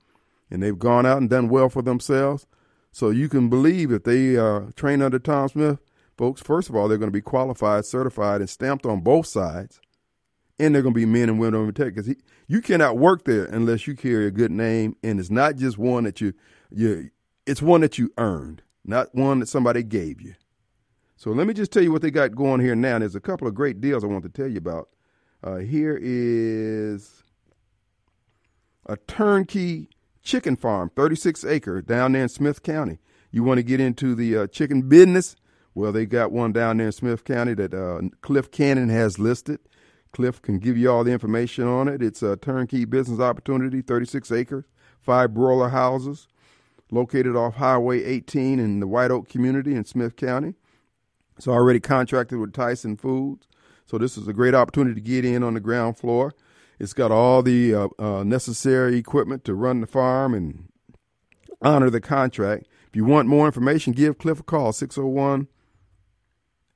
and 0.50 0.62
they've 0.62 0.78
gone 0.78 1.06
out 1.06 1.18
and 1.18 1.30
done 1.30 1.50
well 1.50 1.70
for 1.70 1.82
themselves. 1.82 2.46
So 2.92 3.10
you 3.10 3.28
can 3.28 3.50
believe 3.50 3.92
if 3.92 4.04
they 4.04 4.38
uh, 4.38 4.68
train 4.76 5.02
under 5.02 5.18
Tom 5.18 5.50
Smith, 5.50 5.80
folks, 6.16 6.42
first 6.42 6.70
of 6.70 6.76
all, 6.76 6.88
they're 6.88 7.00
going 7.00 7.12
to 7.12 7.12
be 7.12 7.22
qualified, 7.22 7.86
certified, 7.86 8.42
and 8.42 8.50
stamped 8.50 8.86
on 8.86 9.02
both 9.02 9.26
sides, 9.26 9.80
and 10.60 10.74
they're 10.74 10.84
going 10.84 10.94
to 10.94 11.00
be 11.00 11.06
men 11.06 11.30
and 11.30 11.40
women 11.40 11.62
of 11.62 11.68
integrity. 11.70 11.96
Because 11.96 12.24
you 12.48 12.62
cannot 12.62 12.98
work 12.98 13.26
there 13.26 13.46
unless 13.46 13.88
you 13.88 13.96
carry 13.96 14.28
a 14.28 14.32
good 14.32 14.52
name, 14.52 14.96
and 15.04 15.20
it's 15.20 15.32
not 15.32 15.56
just 15.56 15.78
one 15.78 16.04
that 16.04 16.22
you, 16.22 16.34
you 16.72 17.10
it's 17.46 17.62
one 17.62 17.82
that 17.82 17.98
you 17.98 18.12
earned 18.18 18.62
not 18.86 19.14
one 19.14 19.40
that 19.40 19.48
somebody 19.48 19.84
gave 19.84 20.22
you. 20.22 20.36
So 21.16 21.32
let 21.32 21.48
me 21.48 21.54
just 21.54 21.72
tell 21.72 21.84
you 21.84 21.92
what 21.92 22.02
they 22.02 22.12
got 22.12 22.36
going 22.36 22.60
here 22.60 22.76
now. 22.76 23.00
There's 23.00 23.16
a 23.16 23.22
couple 23.22 23.48
of 23.48 23.56
great 23.56 23.80
deals 23.80 24.04
I 24.04 24.08
want 24.08 24.24
to 24.24 24.30
tell 24.30 24.48
you 24.48 24.58
about. 24.58 24.90
Uh, 25.44 25.58
here 25.58 25.98
is 26.02 27.24
a 28.86 28.98
turnkey 28.98 29.90
chicken 30.22 30.56
farm, 30.56 30.92
36 30.96 31.46
acre, 31.46 31.82
down 31.82 32.14
there 32.14 32.24
in 32.24 32.30
Smith 32.30 32.64
County. 32.64 33.00
You 33.32 33.44
want 33.44 33.58
to 33.58 33.64
get 33.64 33.80
into 33.80 34.16
the 34.16 34.38
uh, 34.38 34.48
chicken 34.48 34.84
business? 34.84 35.36
Well, 35.76 35.92
they 35.92 36.06
got 36.06 36.32
one 36.32 36.52
down 36.52 36.78
there 36.78 36.88
in 36.88 36.92
Smith 36.92 37.24
County 37.24 37.54
that 37.56 37.74
uh, 37.74 38.02
Cliff 38.22 38.52
Cannon 38.52 38.90
has 38.90 39.18
listed. 39.18 39.60
Cliff 40.12 40.42
can 40.42 40.60
give 40.60 40.78
you 40.78 40.92
all 40.92 41.04
the 41.04 41.12
information 41.12 41.66
on 41.68 41.88
it. 41.88 42.02
It's 42.02 42.22
a 42.22 42.38
turnkey 42.38 42.86
business 42.86 43.20
opportunity, 43.20 43.82
36 43.82 44.32
acres, 44.32 44.66
five 45.02 45.34
broiler 45.34 45.70
houses, 45.70 46.28
located 46.94 47.36
off 47.36 47.56
Highway 47.56 48.04
18 48.04 48.60
in 48.60 48.80
the 48.80 48.88
White 48.88 49.12
Oak 49.12 49.28
community 49.28 49.76
in 49.76 49.86
Smith 49.86 50.16
County. 50.16 50.56
It's 51.38 51.48
already 51.48 51.80
contracted 51.80 52.40
with 52.40 52.54
Tyson 52.54 52.98
Foods. 52.98 53.48
So 53.86 53.98
this 53.98 54.18
is 54.18 54.28
a 54.28 54.34
great 54.34 54.56
opportunity 54.56 54.96
to 54.96 55.02
get 55.02 55.26
in 55.26 55.44
on 55.44 55.56
the 55.56 55.60
ground 55.60 55.98
floor. 55.98 56.34
It's 56.80 56.94
got 56.94 57.12
all 57.12 57.44
the 57.44 57.74
uh, 57.74 57.88
uh, 58.00 58.24
necessary 58.24 58.98
equipment 58.98 59.44
to 59.46 59.54
run 59.54 59.82
the 59.82 59.88
farm 59.88 60.34
and 60.34 60.70
honor 61.62 61.90
the 61.90 62.02
contract. 62.02 62.68
If 62.88 62.96
you 62.96 63.06
want 63.06 63.28
more 63.28 63.46
information, 63.46 63.94
give 63.94 64.18
Cliff 64.18 64.40
a 64.40 64.44
call, 64.44 64.74
601 64.74 65.48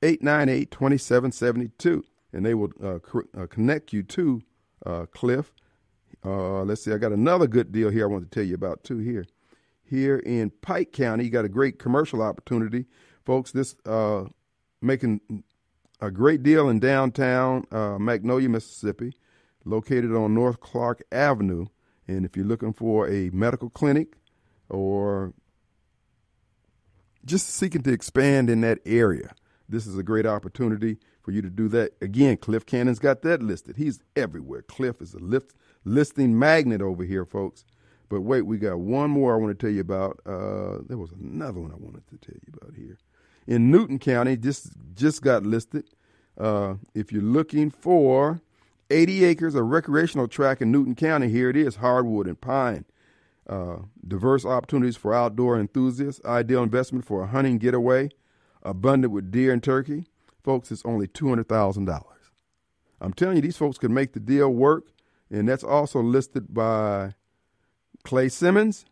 898 0.02 0.70
2772, 0.70 2.04
and 2.32 2.46
they 2.46 2.54
will 2.54 2.72
uh, 2.82 2.98
uh, 3.36 3.46
connect 3.46 3.92
you 3.92 4.02
to 4.04 4.42
uh, 4.86 5.06
Cliff. 5.06 5.52
Uh, 6.24 6.62
let's 6.62 6.82
see, 6.82 6.92
I 6.92 6.98
got 6.98 7.12
another 7.12 7.46
good 7.46 7.72
deal 7.72 7.90
here 7.90 8.08
I 8.08 8.12
want 8.12 8.30
to 8.30 8.30
tell 8.30 8.46
you 8.46 8.54
about, 8.54 8.84
too, 8.84 8.98
here. 8.98 9.26
Here 9.88 10.18
in 10.18 10.50
Pike 10.50 10.92
County, 10.92 11.24
you 11.24 11.30
got 11.30 11.46
a 11.46 11.48
great 11.48 11.78
commercial 11.78 12.20
opportunity. 12.20 12.86
Folks, 13.24 13.52
this 13.52 13.74
uh, 13.86 14.24
making 14.82 15.42
a 16.00 16.10
great 16.10 16.42
deal 16.42 16.68
in 16.68 16.78
downtown 16.78 17.64
uh, 17.72 17.98
Magnolia, 17.98 18.48
Mississippi, 18.48 19.14
located 19.64 20.14
on 20.14 20.34
North 20.34 20.60
Clark 20.60 21.02
Avenue. 21.10 21.66
And 22.06 22.24
if 22.24 22.36
you're 22.36 22.46
looking 22.46 22.72
for 22.72 23.08
a 23.08 23.30
medical 23.30 23.70
clinic 23.70 24.16
or 24.68 25.32
just 27.24 27.48
seeking 27.48 27.82
to 27.82 27.92
expand 27.92 28.48
in 28.50 28.60
that 28.62 28.78
area, 28.84 29.34
this 29.68 29.86
is 29.86 29.98
a 29.98 30.02
great 30.02 30.26
opportunity 30.26 30.98
for 31.22 31.32
you 31.32 31.42
to 31.42 31.50
do 31.50 31.68
that. 31.68 31.92
Again, 32.00 32.36
Cliff 32.36 32.64
Cannon's 32.64 32.98
got 32.98 33.22
that 33.22 33.42
listed. 33.42 33.76
He's 33.76 34.00
everywhere. 34.16 34.62
Cliff 34.62 35.02
is 35.02 35.14
a 35.14 35.18
lift, 35.18 35.54
listing 35.84 36.38
magnet 36.38 36.80
over 36.80 37.04
here, 37.04 37.24
folks. 37.24 37.64
But 38.08 38.22
wait, 38.22 38.42
we 38.42 38.58
got 38.58 38.78
one 38.78 39.10
more 39.10 39.34
I 39.34 39.36
want 39.38 39.58
to 39.58 39.66
tell 39.66 39.74
you 39.74 39.80
about. 39.80 40.20
Uh, 40.24 40.78
there 40.86 40.96
was 40.96 41.12
another 41.12 41.60
one 41.60 41.72
I 41.72 41.76
wanted 41.76 42.06
to 42.08 42.16
tell 42.18 42.36
you 42.36 42.52
about 42.60 42.74
here. 42.74 42.98
In 43.46 43.70
Newton 43.70 43.98
County, 43.98 44.36
just 44.36 44.72
just 44.94 45.22
got 45.22 45.44
listed. 45.44 45.84
Uh, 46.38 46.74
if 46.94 47.12
you're 47.12 47.22
looking 47.22 47.70
for 47.70 48.40
80 48.90 49.24
acres 49.24 49.54
of 49.54 49.66
recreational 49.66 50.28
track 50.28 50.62
in 50.62 50.70
Newton 50.70 50.94
County, 50.94 51.28
here 51.28 51.50
it 51.50 51.56
is, 51.56 51.76
hardwood 51.76 52.26
and 52.26 52.40
pine. 52.40 52.84
Uh, 53.48 53.78
diverse 54.06 54.44
opportunities 54.44 54.96
for 54.96 55.14
outdoor 55.14 55.58
enthusiasts, 55.58 56.24
ideal 56.24 56.62
investment 56.62 57.04
for 57.04 57.22
a 57.22 57.26
hunting 57.26 57.58
getaway, 57.58 58.10
abundant 58.62 59.12
with 59.12 59.30
deer 59.30 59.52
and 59.52 59.62
turkey. 59.62 60.04
Folks, 60.44 60.70
it's 60.70 60.84
only 60.84 61.08
$200,000. 61.08 62.04
I'm 63.00 63.12
telling 63.12 63.36
you, 63.36 63.42
these 63.42 63.56
folks 63.56 63.78
could 63.78 63.90
make 63.90 64.12
the 64.12 64.20
deal 64.20 64.50
work, 64.50 64.88
and 65.30 65.48
that's 65.48 65.64
also 65.64 66.00
listed 66.00 66.52
by 66.52 67.14
Clay 68.08 68.30
Simmons 68.30 68.86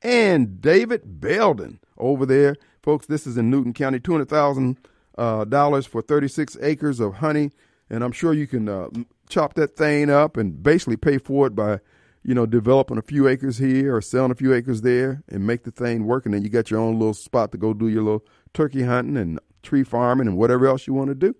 and 0.00 0.62
David 0.62 1.20
Belden 1.20 1.78
over 1.98 2.24
there. 2.24 2.56
Folks, 2.82 3.04
this 3.04 3.26
is 3.26 3.36
in 3.36 3.50
Newton 3.50 3.74
County, 3.74 4.00
$200,000 4.00 4.78
uh, 5.18 5.82
for 5.82 6.00
36 6.00 6.56
acres 6.62 6.98
of 6.98 7.16
honey, 7.16 7.50
and 7.90 8.02
I'm 8.02 8.12
sure 8.12 8.32
you 8.32 8.46
can 8.46 8.66
uh, 8.66 8.88
chop 9.28 9.52
that 9.54 9.76
thing 9.76 10.08
up 10.08 10.38
and 10.38 10.62
basically 10.62 10.96
pay 10.96 11.18
for 11.18 11.48
it 11.48 11.54
by 11.54 11.80
you 12.22 12.34
know, 12.34 12.46
developing 12.46 12.96
a 12.96 13.02
few 13.02 13.28
acres 13.28 13.58
here 13.58 13.94
or 13.94 14.00
selling 14.00 14.30
a 14.30 14.34
few 14.34 14.54
acres 14.54 14.80
there 14.80 15.22
and 15.28 15.46
make 15.46 15.64
the 15.64 15.70
thing 15.70 16.06
work. 16.06 16.24
And 16.24 16.34
then 16.34 16.42
you 16.42 16.48
got 16.48 16.70
your 16.70 16.80
own 16.80 16.98
little 16.98 17.12
spot 17.12 17.52
to 17.52 17.58
go 17.58 17.74
do 17.74 17.88
your 17.88 18.02
little 18.02 18.24
turkey 18.54 18.84
hunting 18.84 19.18
and 19.18 19.38
tree 19.62 19.84
farming 19.84 20.28
and 20.28 20.38
whatever 20.38 20.66
else 20.66 20.86
you 20.86 20.94
want 20.94 21.10
to 21.10 21.14
do. 21.14 21.36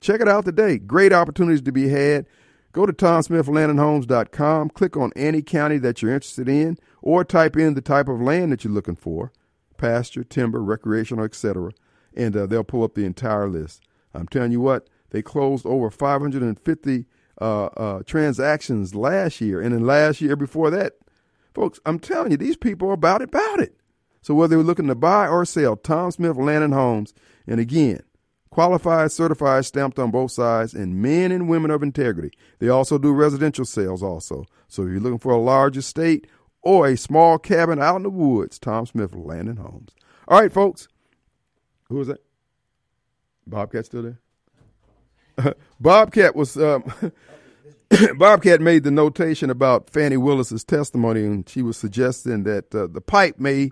Check 0.00 0.20
it 0.20 0.28
out 0.28 0.44
today. 0.44 0.78
Great 0.78 1.12
opportunities 1.12 1.62
to 1.62 1.72
be 1.72 1.88
had. 1.88 2.26
Go 2.76 2.84
to 2.84 2.92
TomSmithLandandHomes.com, 2.92 4.68
click 4.68 4.98
on 4.98 5.10
any 5.16 5.40
county 5.40 5.78
that 5.78 6.02
you're 6.02 6.12
interested 6.12 6.46
in, 6.46 6.76
or 7.00 7.24
type 7.24 7.56
in 7.56 7.72
the 7.72 7.80
type 7.80 8.06
of 8.06 8.20
land 8.20 8.52
that 8.52 8.64
you're 8.64 8.72
looking 8.72 8.96
for 8.96 9.32
pasture, 9.78 10.22
timber, 10.22 10.62
recreational, 10.62 11.24
etc. 11.24 11.70
And 12.14 12.36
uh, 12.36 12.44
they'll 12.44 12.64
pull 12.64 12.84
up 12.84 12.92
the 12.92 13.06
entire 13.06 13.48
list. 13.48 13.82
I'm 14.12 14.28
telling 14.28 14.52
you 14.52 14.60
what, 14.60 14.90
they 15.08 15.22
closed 15.22 15.64
over 15.64 15.90
550 15.90 17.06
uh, 17.40 17.64
uh, 17.64 18.02
transactions 18.02 18.94
last 18.94 19.40
year, 19.40 19.62
and 19.62 19.72
then 19.72 19.86
last 19.86 20.20
year 20.20 20.36
before 20.36 20.68
that, 20.68 20.98
folks, 21.54 21.80
I'm 21.86 21.98
telling 21.98 22.32
you, 22.32 22.36
these 22.36 22.58
people 22.58 22.90
are 22.90 22.92
about 22.92 23.22
it, 23.22 23.30
about 23.30 23.60
it. 23.60 23.74
So 24.20 24.34
whether 24.34 24.54
they're 24.54 24.62
looking 24.62 24.88
to 24.88 24.94
buy 24.94 25.28
or 25.28 25.46
sell, 25.46 25.76
Tom 25.76 26.10
Smith 26.10 26.36
Land 26.36 26.62
and 26.62 26.74
Homes, 26.74 27.14
and 27.46 27.58
again, 27.58 28.02
qualified, 28.50 29.12
certified, 29.12 29.64
stamped 29.64 29.98
on 29.98 30.10
both 30.10 30.32
sides, 30.32 30.74
and 30.74 31.02
men 31.02 31.32
and 31.32 31.48
women 31.48 31.70
of 31.70 31.82
integrity. 31.82 32.30
They 32.58 32.68
also 32.68 32.98
do 32.98 33.12
residential 33.12 33.64
sales 33.64 34.02
also. 34.02 34.46
So 34.68 34.82
if 34.82 34.90
you're 34.90 35.00
looking 35.00 35.18
for 35.18 35.32
a 35.32 35.40
large 35.40 35.76
estate 35.76 36.26
or 36.62 36.86
a 36.86 36.96
small 36.96 37.38
cabin 37.38 37.80
out 37.80 37.96
in 37.96 38.02
the 38.02 38.10
woods, 38.10 38.58
Tom 38.58 38.86
Smith 38.86 39.14
Land 39.14 39.48
and 39.48 39.58
Homes. 39.58 39.90
All 40.28 40.40
right, 40.40 40.52
folks. 40.52 40.88
Who 41.88 41.96
was 41.96 42.08
that? 42.08 42.20
Bobcat 43.46 43.86
still 43.86 44.02
there? 44.02 45.54
Bobcat 45.80 46.34
was 46.34 46.56
um, 46.56 46.84
Bobcat 48.16 48.60
made 48.60 48.82
the 48.84 48.90
notation 48.90 49.50
about 49.50 49.90
Fani 49.90 50.16
Willis's 50.16 50.64
testimony, 50.64 51.24
and 51.24 51.48
she 51.48 51.62
was 51.62 51.76
suggesting 51.76 52.42
that 52.44 52.74
uh, 52.74 52.88
the 52.88 53.00
pipe 53.00 53.38
may 53.38 53.70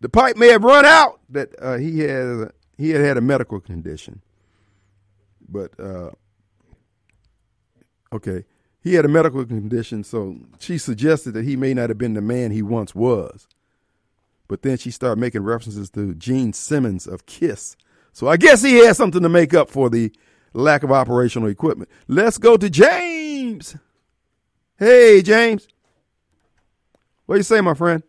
the 0.00 0.08
pipe 0.08 0.36
may 0.36 0.48
have 0.48 0.62
run 0.62 0.84
out. 0.84 1.20
That 1.28 1.54
uh, 1.60 1.78
he 1.78 2.00
had 2.00 2.52
he 2.78 2.90
had 2.90 3.02
had 3.02 3.16
a 3.18 3.20
medical 3.20 3.60
condition, 3.60 4.22
but 5.48 5.78
uh, 5.78 6.10
okay, 8.12 8.44
he 8.80 8.94
had 8.94 9.04
a 9.04 9.08
medical 9.08 9.44
condition, 9.44 10.04
so 10.04 10.36
she 10.58 10.78
suggested 10.78 11.32
that 11.32 11.44
he 11.44 11.56
may 11.56 11.74
not 11.74 11.90
have 11.90 11.98
been 11.98 12.14
the 12.14 12.22
man 12.22 12.52
he 12.52 12.62
once 12.62 12.94
was. 12.94 13.48
But 14.46 14.62
then 14.62 14.78
she 14.78 14.90
started 14.90 15.20
making 15.20 15.42
references 15.42 15.90
to 15.90 16.14
Gene 16.14 16.54
Simmons 16.54 17.06
of 17.06 17.26
Kiss. 17.26 17.76
So 18.12 18.28
I 18.28 18.38
guess 18.38 18.62
he 18.62 18.76
had 18.86 18.96
something 18.96 19.22
to 19.22 19.28
make 19.28 19.52
up 19.52 19.68
for 19.68 19.90
the 19.90 20.10
lack 20.54 20.82
of 20.82 20.90
operational 20.90 21.48
equipment. 21.48 21.90
Let's 22.06 22.38
go 22.38 22.56
to 22.56 22.70
James. 22.70 23.76
Hey, 24.78 25.20
James. 25.20 25.68
What 27.26 27.34
do 27.34 27.40
you 27.40 27.44
say, 27.44 27.60
my 27.60 27.74
friend? 27.74 28.02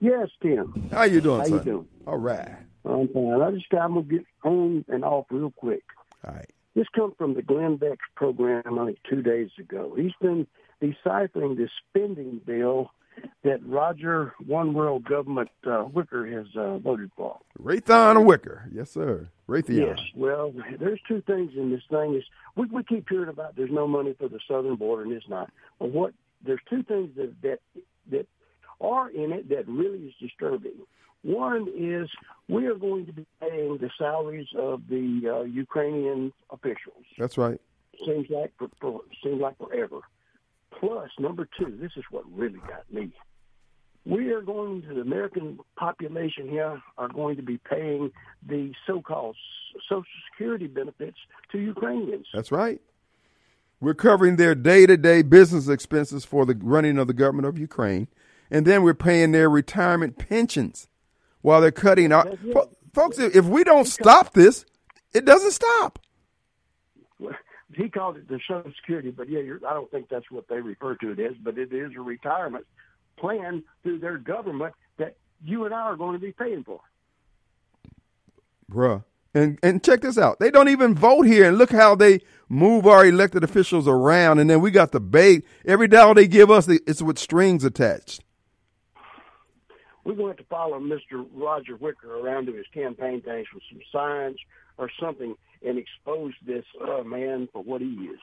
Yes, 0.00 0.28
Tim. 0.42 0.88
How 0.90 1.04
you 1.04 1.20
doing, 1.20 1.40
How 1.40 1.46
son? 1.46 1.58
you 1.58 1.64
doing? 1.64 1.88
All 2.06 2.16
right. 2.16 2.56
I'm 2.84 3.08
fine. 3.08 3.40
I 3.42 3.50
just 3.50 3.68
got 3.68 3.88
to 3.88 4.02
get 4.02 4.24
on 4.44 4.84
and 4.88 5.04
off 5.04 5.26
real 5.30 5.50
quick. 5.50 5.82
All 6.26 6.34
right. 6.34 6.50
This 6.74 6.86
comes 6.94 7.14
from 7.18 7.34
the 7.34 7.42
Glenn 7.42 7.76
Beck 7.76 7.98
program, 8.14 8.78
I 8.78 8.86
think, 8.86 8.98
two 9.08 9.22
days 9.22 9.50
ago. 9.58 9.94
He's 9.96 10.12
been 10.20 10.46
deciphering 10.80 11.56
this 11.56 11.70
spending 11.88 12.40
bill 12.44 12.90
that 13.42 13.58
Roger 13.66 14.34
One 14.46 14.72
World 14.72 15.04
Government 15.04 15.50
uh, 15.66 15.84
Wicker 15.92 16.26
has 16.26 16.46
uh, 16.56 16.78
voted 16.78 17.10
for. 17.16 17.38
Raytheon 17.60 18.24
Wicker. 18.24 18.68
Yes, 18.72 18.90
sir. 18.90 19.28
Raytheon. 19.48 19.96
Yes. 19.96 19.98
Well, 20.14 20.54
there's 20.78 21.00
two 21.06 21.22
things 21.22 21.52
in 21.56 21.70
this 21.70 21.82
thing. 21.90 22.14
Is 22.14 22.24
we, 22.56 22.66
we 22.66 22.82
keep 22.84 23.08
hearing 23.08 23.28
about 23.28 23.56
there's 23.56 23.70
no 23.70 23.86
money 23.86 24.14
for 24.18 24.28
the 24.28 24.38
southern 24.48 24.76
border, 24.76 25.02
and 25.02 25.12
it's 25.12 25.28
not. 25.28 25.50
But 25.78 25.90
what 25.90 26.14
there's 26.44 26.60
two 26.68 26.82
things 26.82 27.10
that 27.16 27.34
that 27.42 27.58
that 28.10 28.26
are 28.80 29.10
in 29.10 29.32
it 29.32 29.48
that 29.50 29.68
really 29.68 29.98
is 30.06 30.14
disturbing. 30.20 30.86
One 31.22 31.68
is 31.76 32.08
we 32.48 32.66
are 32.66 32.74
going 32.74 33.06
to 33.06 33.12
be 33.12 33.26
paying 33.40 33.78
the 33.78 33.90
salaries 33.98 34.48
of 34.56 34.82
the 34.88 35.40
uh, 35.40 35.42
Ukrainian 35.44 36.32
officials. 36.50 37.04
That's 37.18 37.36
right. 37.36 37.60
Seems 38.04 38.28
like 38.30 38.52
for, 38.58 38.68
for 38.80 39.00
seems 39.22 39.40
like 39.40 39.58
forever. 39.58 40.00
Plus, 40.78 41.10
number 41.18 41.46
two, 41.58 41.76
this 41.80 41.92
is 41.96 42.04
what 42.10 42.24
really 42.32 42.60
got 42.60 42.90
me. 42.90 43.12
We 44.06 44.32
are 44.32 44.40
going 44.40 44.80
to 44.82 44.94
the 44.94 45.02
American 45.02 45.58
population 45.76 46.48
here 46.48 46.80
are 46.96 47.08
going 47.08 47.36
to 47.36 47.42
be 47.42 47.58
paying 47.58 48.10
the 48.46 48.72
so-called 48.86 49.36
Social 49.88 50.04
Security 50.32 50.68
benefits 50.68 51.18
to 51.52 51.58
Ukrainians. 51.58 52.26
That's 52.32 52.50
right. 52.50 52.80
We're 53.78 53.94
covering 53.94 54.36
their 54.36 54.54
day-to-day 54.54 55.22
business 55.22 55.68
expenses 55.68 56.24
for 56.24 56.46
the 56.46 56.54
running 56.54 56.98
of 56.98 57.08
the 57.08 57.14
government 57.14 57.46
of 57.46 57.58
Ukraine, 57.58 58.08
and 58.50 58.66
then 58.66 58.82
we're 58.82 58.94
paying 58.94 59.32
their 59.32 59.50
retirement 59.50 60.16
pensions 60.16 60.88
while 61.42 61.60
they're 61.60 61.70
cutting 61.70 62.12
out. 62.12 62.26
That's 62.26 62.44
it. 62.44 62.52
Fo- 62.52 62.70
folks, 62.94 63.18
if 63.18 63.44
we 63.44 63.64
don't 63.64 63.86
stop 63.86 64.32
this, 64.32 64.64
it 65.12 65.24
doesn't 65.24 65.52
stop. 65.52 65.98
he 67.74 67.88
called 67.88 68.16
it 68.16 68.28
the 68.28 68.40
Social 68.46 68.72
Security, 68.80 69.10
but 69.10 69.28
yeah, 69.28 69.40
you're, 69.40 69.60
I 69.66 69.74
don't 69.74 69.90
think 69.90 70.08
that's 70.08 70.30
what 70.30 70.48
they 70.48 70.60
refer 70.60 70.94
to 70.96 71.12
it 71.12 71.20
as. 71.20 71.36
But 71.42 71.58
it 71.58 71.72
is 71.72 71.92
a 71.96 72.00
retirement 72.00 72.66
plan 73.18 73.62
through 73.82 73.98
their 73.98 74.18
government 74.18 74.74
that 74.98 75.16
you 75.44 75.64
and 75.64 75.74
I 75.74 75.80
are 75.80 75.96
going 75.96 76.14
to 76.14 76.18
be 76.18 76.32
paying 76.32 76.64
for. 76.64 76.80
Bruh. 78.70 79.04
And 79.32 79.58
and 79.62 79.82
check 79.84 80.00
this 80.00 80.18
out. 80.18 80.40
They 80.40 80.50
don't 80.50 80.68
even 80.68 80.94
vote 80.94 81.22
here. 81.22 81.48
And 81.48 81.56
look 81.56 81.70
how 81.70 81.94
they 81.94 82.20
move 82.48 82.86
our 82.86 83.06
elected 83.06 83.44
officials 83.44 83.86
around. 83.86 84.40
And 84.40 84.50
then 84.50 84.60
we 84.60 84.72
got 84.72 84.90
the 84.90 85.00
bait. 85.00 85.44
Every 85.64 85.86
dollar 85.86 86.14
they 86.14 86.26
give 86.26 86.50
us, 86.50 86.66
it's 86.68 87.00
with 87.00 87.18
strings 87.18 87.62
attached. 87.62 88.24
We're 90.04 90.14
going 90.14 90.34
to 90.34 90.36
have 90.36 90.36
to 90.38 90.44
follow 90.44 90.80
Mr. 90.80 91.26
Roger 91.34 91.76
Wicker 91.76 92.18
around 92.18 92.46
to 92.46 92.52
his 92.52 92.66
campaign 92.72 93.20
things 93.20 93.46
with 93.52 93.62
some 93.70 93.80
signs 93.92 94.38
or 94.78 94.90
something 95.00 95.34
and 95.64 95.78
expose 95.78 96.32
this 96.46 96.64
uh, 96.80 97.02
man 97.02 97.48
for 97.52 97.62
what 97.62 97.80
he 97.80 97.88
is. 97.88 98.18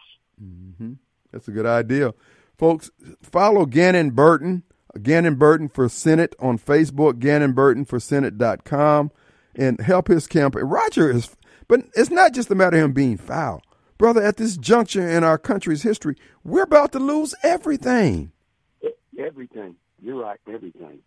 That's 1.32 1.48
a 1.48 1.52
good 1.52 1.66
idea. 1.66 2.14
Folks, 2.58 2.90
follow 3.22 3.66
Ghannon 3.66 4.12
Burton, 4.12 4.64
Ghannon 5.02 5.36
Burton 5.36 5.70
for 5.70 5.88
Senate 5.90 6.36
on 6.40 6.58
Facebook, 6.58 7.20
Ghannon 7.20 7.54
Burton 7.54 7.86
for 7.86 7.99
Senate.com, 7.99 9.12
and 9.56 9.80
help 9.82 10.08
his 10.08 10.26
campaign. 10.26 10.64
Roger 10.64 11.12
is, 11.12 11.36
but 11.68 11.82
it's 11.95 12.10
not 12.10 12.34
just 12.34 12.49
a 12.49 12.56
matter 12.56 12.78
of 12.78 12.84
him 12.86 12.94
being 12.94 13.18
foul. 13.18 13.62
brother, 13.99 14.24
at 14.24 14.38
this 14.38 14.58
juncture 14.58 15.08
in 15.08 15.24
our 15.24 15.38
country's 15.38 15.84
history, 15.84 16.16
we're 16.44 16.64
about 16.64 16.91
to 16.94 16.99
lose 16.99 17.36
everything. 17.44 18.32
Everything. 19.20 19.76
You're 20.02 20.22
right. 20.22 20.40
Everything. 20.48 20.99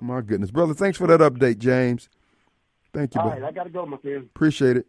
My 0.00 0.20
goodness, 0.20 0.50
brother. 0.50 0.74
Thanks 0.74 0.98
for 0.98 1.06
that 1.06 1.20
update, 1.20 1.58
James. 1.58 2.08
Thank 2.92 3.14
you. 3.14 3.20
All 3.20 3.30
right, 3.30 3.42
I 3.42 3.52
got 3.52 3.64
to 3.64 3.70
go, 3.70 3.84
my 3.84 3.96
friend. 3.98 4.24
Appreciate 4.24 4.76
it, 4.76 4.86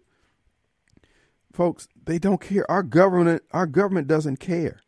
folks. 1.51 1.87
They 2.05 2.19
don't 2.19 2.39
care. 2.39 2.69
Our 2.69 2.83
government, 2.83 3.43
our 3.51 3.65
government 3.65 4.07
doesn't 4.07 4.37
care. 4.37 4.79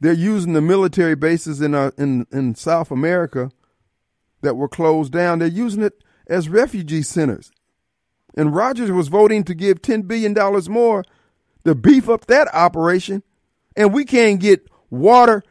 They're 0.00 0.12
using 0.12 0.52
the 0.52 0.60
military 0.60 1.14
bases 1.14 1.60
in 1.60 1.74
uh, 1.74 1.92
in 1.96 2.26
in 2.32 2.54
South 2.54 2.90
America 2.90 3.50
that 4.42 4.56
were 4.56 4.68
closed 4.68 5.12
down. 5.12 5.38
They're 5.38 5.48
using 5.48 5.82
it 5.82 6.02
as 6.26 6.48
refugee 6.48 7.02
centers. 7.02 7.50
And 8.36 8.54
Rogers 8.54 8.90
was 8.90 9.08
voting 9.08 9.44
to 9.44 9.54
give 9.54 9.82
$10 9.82 10.06
billion 10.06 10.34
more 10.70 11.04
to 11.64 11.74
beef 11.74 12.08
up 12.08 12.26
that 12.26 12.48
operation. 12.52 13.22
And 13.76 13.92
we 13.92 14.04
can't 14.04 14.40
get 14.40 14.68
water 14.90 15.42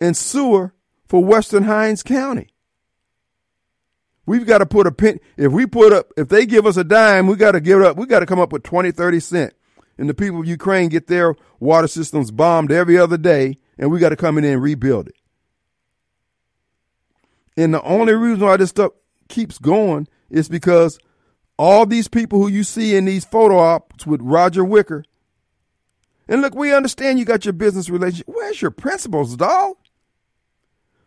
and 0.00 0.16
sewer 0.16 0.74
for 1.06 1.24
Western 1.24 1.64
Hinds 1.64 2.02
County. 2.02 2.48
We've 4.26 4.46
got 4.46 4.58
to 4.58 4.66
put 4.66 4.88
a 4.88 4.92
pin. 4.92 5.20
If 5.36 5.52
we 5.52 5.66
put 5.66 5.92
up, 5.92 6.12
if 6.16 6.28
they 6.28 6.46
give 6.46 6.66
us 6.66 6.76
a 6.76 6.84
dime, 6.84 7.28
we 7.28 7.36
got 7.36 7.52
to 7.52 7.60
give 7.60 7.80
it 7.80 7.86
up. 7.86 7.96
We 7.96 8.06
got 8.06 8.20
to 8.20 8.26
come 8.26 8.40
up 8.40 8.52
with 8.52 8.64
20, 8.64 8.90
30 8.90 9.20
cent. 9.20 9.54
And 9.96 10.08
the 10.08 10.14
people 10.14 10.40
of 10.40 10.46
Ukraine 10.46 10.88
get 10.88 11.06
their 11.06 11.36
water 11.60 11.88
systems 11.88 12.30
bombed 12.30 12.70
every 12.70 12.98
other 12.98 13.16
day, 13.16 13.58
and 13.78 13.90
we 13.90 13.98
got 13.98 14.10
to 14.10 14.16
come 14.16 14.36
in 14.36 14.44
and 14.44 14.60
rebuild 14.60 15.08
it. 15.08 15.14
And 17.56 17.72
the 17.72 17.82
only 17.82 18.12
reason 18.12 18.40
why 18.40 18.56
this 18.58 18.70
stuff 18.70 18.92
keeps 19.28 19.58
going 19.58 20.08
is 20.28 20.48
because 20.48 20.98
all 21.58 21.86
these 21.86 22.08
people 22.08 22.40
who 22.40 22.48
you 22.48 22.64
see 22.64 22.96
in 22.96 23.06
these 23.06 23.24
photo 23.24 23.58
ops 23.58 24.06
with 24.06 24.20
Roger 24.20 24.64
Wicker. 24.64 25.04
And 26.28 26.42
look, 26.42 26.54
we 26.54 26.74
understand 26.74 27.18
you 27.18 27.24
got 27.24 27.44
your 27.44 27.54
business 27.54 27.88
relationship. 27.88 28.26
Where's 28.28 28.60
your 28.60 28.72
principles, 28.72 29.36
dog? 29.36 29.76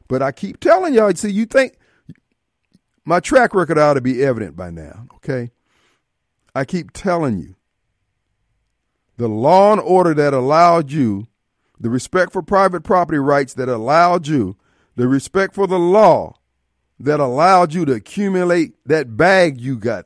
But 0.07 0.23
I 0.23 0.31
keep 0.31 0.59
telling 0.59 0.93
y'all, 0.93 1.13
see, 1.13 1.29
you 1.29 1.45
think 1.45 1.77
my 3.09 3.19
track 3.19 3.55
record 3.55 3.79
ought 3.79 3.95
to 3.95 4.01
be 4.01 4.23
evident 4.23 4.55
by 4.55 4.69
now, 4.69 5.07
okay? 5.15 5.49
I 6.53 6.63
keep 6.63 6.91
telling 6.91 7.39
you 7.39 7.55
the 9.17 9.27
law 9.27 9.71
and 9.71 9.81
order 9.81 10.13
that 10.13 10.31
allowed 10.31 10.91
you, 10.91 11.25
the 11.79 11.89
respect 11.89 12.31
for 12.31 12.43
private 12.43 12.83
property 12.83 13.17
rights 13.17 13.55
that 13.55 13.67
allowed 13.67 14.27
you, 14.27 14.57
the 14.95 15.07
respect 15.07 15.55
for 15.55 15.65
the 15.65 15.79
law 15.79 16.35
that 16.99 17.19
allowed 17.19 17.73
you 17.73 17.83
to 17.85 17.93
accumulate 17.93 18.73
that 18.85 19.17
bag 19.17 19.59
you 19.59 19.79
got, 19.79 20.05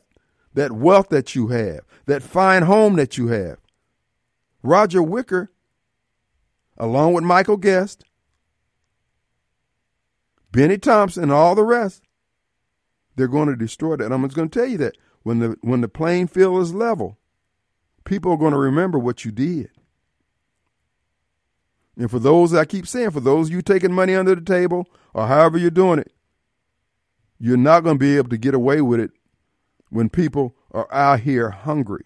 that 0.54 0.72
wealth 0.72 1.10
that 1.10 1.36
you 1.36 1.48
have, 1.50 1.82
that 2.06 2.24
fine 2.24 2.64
home 2.64 2.96
that 2.96 3.18
you 3.18 3.28
have. 3.28 3.58
Roger 4.62 5.04
Wicker, 5.04 5.52
along 6.78 7.16
with 7.16 7.26
Michael 7.26 7.58
Guest, 7.58 8.06
Bennie 10.54 10.78
Thompson, 10.78 11.24
and 11.24 11.32
all 11.34 11.54
the 11.54 11.66
rest, 11.66 12.03
they're 13.16 13.28
going 13.28 13.50
to 13.50 13.56
destroy 13.56 13.96
that. 13.98 14.12
I'm 14.12 14.24
just 14.24 14.36
going 14.36 14.50
to 14.50 14.60
tell 14.60 14.68
you 14.68 14.78
that 14.80 14.98
when 15.24 15.40
the 15.40 15.58
when 15.62 15.82
the 15.82 15.88
playing 15.88 16.28
field 16.28 16.62
is 16.62 16.74
level, 16.74 17.18
people 18.06 18.32
are 18.32 18.38
going 18.38 18.54
to 18.54 18.60
remember 18.60 19.00
what 19.00 19.26
you 19.26 19.32
did. 19.32 19.70
And 21.98 22.10
for 22.10 22.20
those 22.20 22.54
I 22.54 22.66
keep 22.66 22.88
saying, 22.88 23.12
for 23.12 23.20
those 23.20 23.50
you 23.50 23.62
taking 23.62 23.94
money 23.94 24.16
under 24.16 24.36
the 24.36 24.42
table 24.42 24.88
or 25.14 25.28
however 25.28 25.58
you're 25.58 25.70
doing 25.70 26.00
it, 26.00 26.12
you're 27.40 27.58
not 27.58 27.82
going 27.82 27.96
to 27.96 28.00
be 28.00 28.18
able 28.18 28.30
to 28.30 28.38
get 28.38 28.54
away 28.54 28.82
with 28.82 29.00
it 29.00 29.12
when 29.90 30.10
people 30.10 30.56
are 30.72 30.92
out 30.92 31.20
here 31.20 31.52
hungry. 31.52 32.06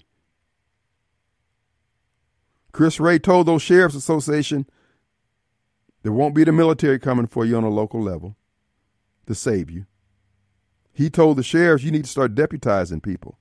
Chris 2.74 3.00
Wray 3.00 3.18
told 3.18 3.48
those 3.48 3.62
sheriff's 3.62 3.96
association 3.96 4.68
there 6.04 6.12
won't 6.12 6.36
be 6.36 6.44
the 6.44 6.52
military 6.52 7.00
coming 7.00 7.28
for 7.28 7.46
you 7.46 7.58
on 7.58 7.64
a 7.64 7.70
local 7.70 8.02
level 8.02 8.36
to 9.26 9.34
save 9.34 9.70
you. 9.70 9.86
He 10.98 11.12
told 11.12 11.38
the 11.38 11.44
sheriffs 11.44 11.84
you 11.84 11.92
need 11.92 12.06
to 12.06 12.10
start 12.10 12.34
deputizing 12.34 13.04
people. 13.04 13.38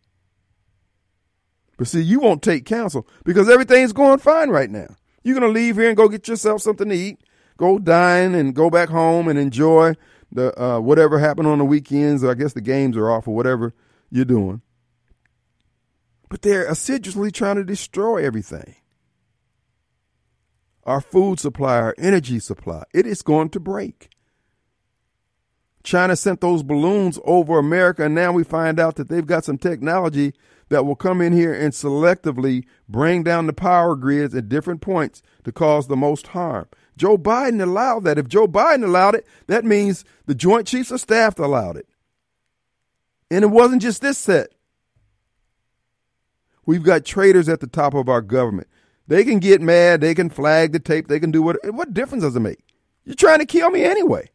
But 1.79 1.87
see, 1.87 2.03
you 2.03 2.21
won't 2.21 2.43
take 2.43 2.67
counsel 2.67 3.09
because 3.25 3.49
everything's 3.49 3.95
going 3.95 4.19
fine 4.19 4.51
right 4.51 4.69
now. 4.69 4.89
You're 5.25 5.41
going 5.41 5.55
to 5.55 5.59
leave 5.59 5.77
here 5.77 5.89
and 5.89 5.97
go 5.97 6.07
get 6.07 6.29
yourself 6.29 6.61
something 6.61 6.91
to 6.91 6.95
eat, 6.95 7.23
go 7.57 7.79
dine 7.79 8.35
and 8.35 8.55
go 8.55 8.69
back 8.69 8.91
home 8.91 9.27
and 9.27 9.39
enjoy 9.39 9.95
the 10.31 10.63
uh, 10.63 10.81
whatever 10.81 11.19
happened 11.19 11.49
on 11.49 11.57
the 11.57 11.65
weekends. 11.65 12.23
Or 12.23 12.31
I 12.31 12.35
guess 12.35 12.53
the 12.53 12.61
games 12.61 12.95
are 12.95 13.11
off 13.11 13.27
or 13.27 13.35
whatever 13.35 13.73
you're 14.11 14.27
doing. 14.27 14.61
But 16.29 16.43
they're 16.43 16.67
assiduously 16.67 17.31
trying 17.31 17.57
to 17.57 17.65
destroy 17.65 18.23
everything. 18.23 18.75
Our 20.85 21.01
food 21.01 21.41
supply, 21.41 21.79
our 21.79 21.95
energy 21.97 22.39
supply, 22.39 22.85
it 22.93 23.07
is 23.07 23.23
going 23.23 23.49
to 23.51 23.61
break. 23.61 24.11
China 25.87 26.17
sent 26.17 26.41
those 26.41 26.65
balloons 26.65 27.21
over 27.25 27.59
America, 27.59 28.05
and 28.05 28.15
now 28.15 28.33
we 28.33 28.43
find 28.43 28.81
out 28.81 28.97
that 28.97 29.09
they've 29.09 29.25
got 29.25 29.45
some 29.45 29.57
technology 29.57 30.35
that 30.69 30.85
will 30.85 30.97
come 30.97 31.21
in 31.21 31.33
here 31.33 31.55
and 31.55 31.73
selectively 31.73 32.65
bring 32.89 33.23
down 33.23 33.47
the 33.47 33.53
power 33.53 33.95
grids 33.95 34.35
at 34.35 34.49
different 34.49 34.81
points 34.81 35.23
to 35.45 35.53
cause 35.53 35.87
the 35.87 35.97
most 35.97 36.27
harm. 36.29 36.67
Joe 36.97 37.17
Biden 37.17 37.63
allowed 37.63 38.03
that. 38.03 38.19
If 38.19 38.27
Joe 38.27 38.49
Biden 38.49 38.83
allowed 38.83 39.15
it, 39.15 39.27
that 39.47 39.65
means 39.65 40.05
the 40.27 40.35
Joint 40.35 40.67
Chiefs 40.67 40.91
of 40.91 41.01
Staff 41.01 41.39
allowed 41.39 41.77
it. 41.77 41.87
And 43.31 43.45
it 43.45 43.49
wasn't 43.49 43.81
just 43.81 44.03
this 44.03 44.19
set. 44.19 44.49
We've 46.65 46.83
got 46.83 47.05
traitors 47.05 47.49
at 47.49 47.61
the 47.61 47.69
top 47.69 47.95
of 47.95 48.09
our 48.09 48.23
government. 48.23 48.67
They 49.07 49.23
can 49.23 49.39
get 49.39 49.61
mad, 49.61 50.01
they 50.01 50.17
can 50.17 50.31
flag 50.31 50.73
the 50.73 50.81
tape, 50.81 51.07
they 51.07 51.21
can 51.21 51.31
do 51.31 51.43
what 51.43 51.59
what 51.73 51.95
difference 51.95 52.25
does 52.25 52.35
it 52.35 52.41
make? 52.41 52.59
You're 53.05 53.15
trying 53.15 53.39
to 53.39 53.47
kill 53.47 53.71
me 53.71 53.85
anyway. 53.85 54.31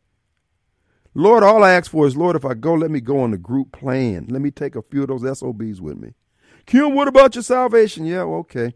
Lord, 1.13 1.43
all 1.43 1.63
I 1.63 1.73
ask 1.73 1.91
for 1.91 2.07
is, 2.07 2.15
Lord, 2.15 2.35
if 2.35 2.45
I 2.45 2.53
go, 2.53 2.73
let 2.73 2.89
me 2.89 3.01
go 3.01 3.19
on 3.19 3.31
the 3.31 3.37
group 3.37 3.71
plan. 3.71 4.27
Let 4.29 4.41
me 4.41 4.49
take 4.49 4.75
a 4.75 4.81
few 4.81 5.03
of 5.03 5.09
those 5.09 5.39
SOBs 5.39 5.81
with 5.81 5.97
me. 5.97 6.13
Kim, 6.65 6.95
what 6.95 7.07
about 7.07 7.35
your 7.35 7.43
salvation? 7.43 8.05
Yeah, 8.05 8.21
okay. 8.21 8.73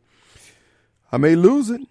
I 1.12 1.18
may 1.18 1.36
lose 1.36 1.70
it 1.70 1.82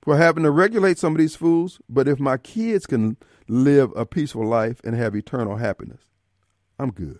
for 0.00 0.16
having 0.16 0.44
to 0.44 0.50
regulate 0.50 0.98
some 0.98 1.14
of 1.14 1.18
these 1.18 1.34
fools, 1.34 1.80
but 1.88 2.06
if 2.06 2.20
my 2.20 2.36
kids 2.36 2.86
can 2.86 3.16
live 3.48 3.90
a 3.96 4.06
peaceful 4.06 4.46
life 4.46 4.80
and 4.84 4.94
have 4.94 5.16
eternal 5.16 5.56
happiness, 5.56 6.02
I'm 6.78 6.92
good. 6.92 7.18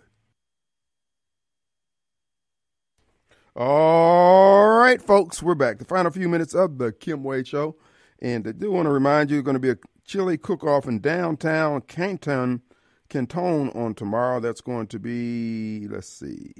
All 3.55 4.69
right, 4.77 5.01
folks, 5.01 5.43
we're 5.43 5.55
back. 5.55 5.77
The 5.77 5.85
final 5.85 6.11
few 6.11 6.27
minutes 6.27 6.55
of 6.55 6.77
the 6.77 6.91
Kim 6.91 7.23
Wade 7.23 7.47
Show. 7.47 7.75
And 8.19 8.47
I 8.47 8.51
do 8.51 8.71
want 8.71 8.85
to 8.85 8.91
remind 8.91 9.29
you, 9.29 9.39
it's 9.39 9.45
going 9.45 9.55
to 9.55 9.59
be 9.59 9.69
a 9.69 9.77
chili 10.05 10.37
cook-off 10.37 10.87
in 10.87 10.99
downtown 10.99 11.81
Canton, 11.81 12.61
Canton 13.09 13.69
on 13.69 13.93
tomorrow. 13.95 14.39
That's 14.39 14.61
going 14.61 14.87
to 14.87 14.99
be, 14.99 15.87
let's 15.89 16.07
see. 16.07 16.53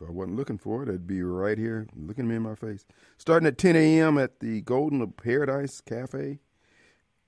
If 0.00 0.08
I 0.08 0.12
wasn't 0.12 0.36
looking 0.36 0.58
for 0.58 0.84
it, 0.84 0.88
it'd 0.88 1.08
be 1.08 1.22
right 1.22 1.58
here 1.58 1.88
looking 1.96 2.28
me 2.28 2.36
in 2.36 2.42
my 2.42 2.54
face. 2.54 2.86
Starting 3.16 3.48
at 3.48 3.58
10 3.58 3.74
a.m. 3.74 4.16
at 4.16 4.38
the 4.38 4.60
Golden 4.60 5.04
Paradise 5.10 5.80
Cafe. 5.80 6.38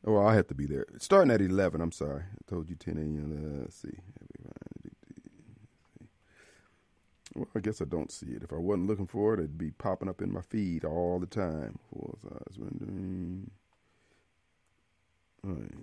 Oh, 0.06 0.24
I 0.24 0.36
have 0.36 0.46
to 0.46 0.54
be 0.54 0.66
there. 0.66 0.86
Starting 0.98 1.32
at 1.32 1.40
11, 1.40 1.80
I'm 1.80 1.90
sorry. 1.90 2.22
I 2.22 2.48
told 2.48 2.70
you 2.70 2.76
10 2.76 2.96
a.m. 2.96 3.60
Let's 3.60 3.74
see. 3.74 3.98
Well, 7.40 7.48
I 7.54 7.60
guess 7.60 7.80
I 7.80 7.86
don't 7.86 8.12
see 8.12 8.26
it. 8.26 8.42
If 8.42 8.52
I 8.52 8.56
wasn't 8.56 8.86
looking 8.86 9.06
for 9.06 9.32
it, 9.32 9.38
it'd 9.38 9.56
be 9.56 9.70
popping 9.70 10.10
up 10.10 10.20
in 10.20 10.30
my 10.30 10.42
feed 10.42 10.84
all 10.84 11.18
the 11.18 11.26
time. 11.26 11.78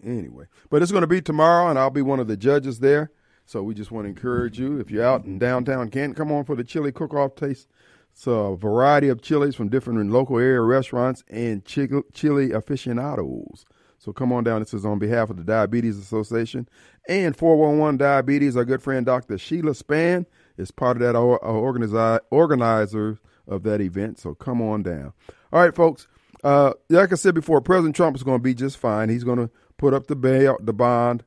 Anyway, 0.05 0.45
but 0.69 0.83
it's 0.83 0.91
going 0.91 1.01
to 1.01 1.07
be 1.07 1.19
tomorrow, 1.19 1.67
and 1.67 1.79
I'll 1.79 1.89
be 1.89 2.03
one 2.03 2.19
of 2.19 2.27
the 2.27 2.37
judges 2.37 2.77
there. 2.77 3.09
So 3.47 3.63
we 3.63 3.73
just 3.73 3.89
want 3.89 4.05
to 4.05 4.09
encourage 4.09 4.59
you 4.59 4.79
if 4.79 4.91
you're 4.91 5.03
out 5.03 5.25
in 5.25 5.39
downtown 5.39 5.89
Canton, 5.89 6.13
come 6.13 6.31
on 6.31 6.45
for 6.45 6.55
the 6.55 6.63
chili 6.63 6.91
cook-off 6.91 7.33
taste. 7.33 7.67
It's 8.11 8.27
a 8.27 8.55
variety 8.55 9.07
of 9.07 9.23
chilies 9.23 9.55
from 9.55 9.69
different 9.69 10.11
local 10.11 10.37
area 10.37 10.61
restaurants 10.61 11.23
and 11.27 11.65
chili 11.65 12.51
aficionados. 12.51 13.65
So 13.97 14.13
come 14.13 14.31
on 14.31 14.43
down. 14.43 14.59
This 14.59 14.75
is 14.75 14.85
on 14.85 14.99
behalf 14.99 15.31
of 15.31 15.37
the 15.37 15.43
Diabetes 15.43 15.97
Association 15.97 16.69
and 17.09 17.35
411 17.35 17.97
Diabetes. 17.97 18.55
Our 18.55 18.63
good 18.63 18.83
friend 18.83 19.07
Dr. 19.07 19.39
Sheila 19.39 19.73
Span 19.73 20.27
is 20.57 20.71
part 20.71 20.97
of 20.97 21.01
that 21.01 21.15
organizer, 21.15 22.21
organizer 22.31 23.19
of 23.47 23.63
that 23.63 23.81
event. 23.81 24.19
So 24.19 24.33
come 24.35 24.61
on 24.61 24.83
down. 24.83 25.13
All 25.51 25.61
right, 25.61 25.75
folks. 25.75 26.07
Uh, 26.43 26.73
like 26.89 27.11
I 27.11 27.15
said 27.15 27.33
before, 27.33 27.61
President 27.61 27.95
Trump 27.95 28.15
is 28.15 28.23
going 28.23 28.39
to 28.39 28.43
be 28.43 28.53
just 28.53 28.77
fine. 28.77 29.09
He's 29.09 29.23
going 29.23 29.39
to 29.39 29.49
put 29.77 29.93
up 29.93 30.07
the 30.07 30.15
bail, 30.15 30.57
the 30.61 30.73
bond. 30.73 31.23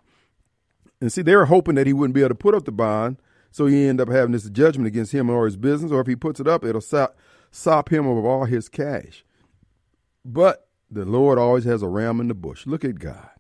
And 1.01 1.13
see, 1.13 1.23
they 1.23 1.35
were 1.35 1.47
hoping 1.47 1.75
that 1.77 1.87
he 1.87 1.93
wouldn't 1.93 2.15
be 2.15 2.21
able 2.21 2.31
to 2.31 2.35
put 2.35 2.55
up 2.55 2.65
the 2.65 2.73
bond, 2.73 3.17
so 3.51 3.67
he 3.67 3.87
end 3.87 4.01
up 4.01 4.09
having 4.09 4.33
this 4.33 4.49
judgment 4.51 4.87
against 4.87 5.13
him 5.13 5.31
or 5.31 5.47
his 5.47 5.57
business. 5.57 5.91
Or 5.91 6.01
if 6.01 6.07
he 6.07 6.15
puts 6.15 6.41
it 6.41 6.47
up, 6.47 6.65
it'll 6.65 6.81
sop, 6.81 7.17
sop 7.51 7.91
him 7.91 8.07
of 8.07 8.25
all 8.25 8.45
his 8.45 8.69
cash. 8.69 9.25
But 10.25 10.69
the 10.91 11.05
Lord 11.05 11.39
always 11.39 11.65
has 11.65 11.83
a 11.83 11.89
ram 11.89 12.21
in 12.21 12.29
the 12.29 12.35
bush. 12.35 12.67
Look 12.67 12.85
at 12.85 12.99
God. 12.99 13.31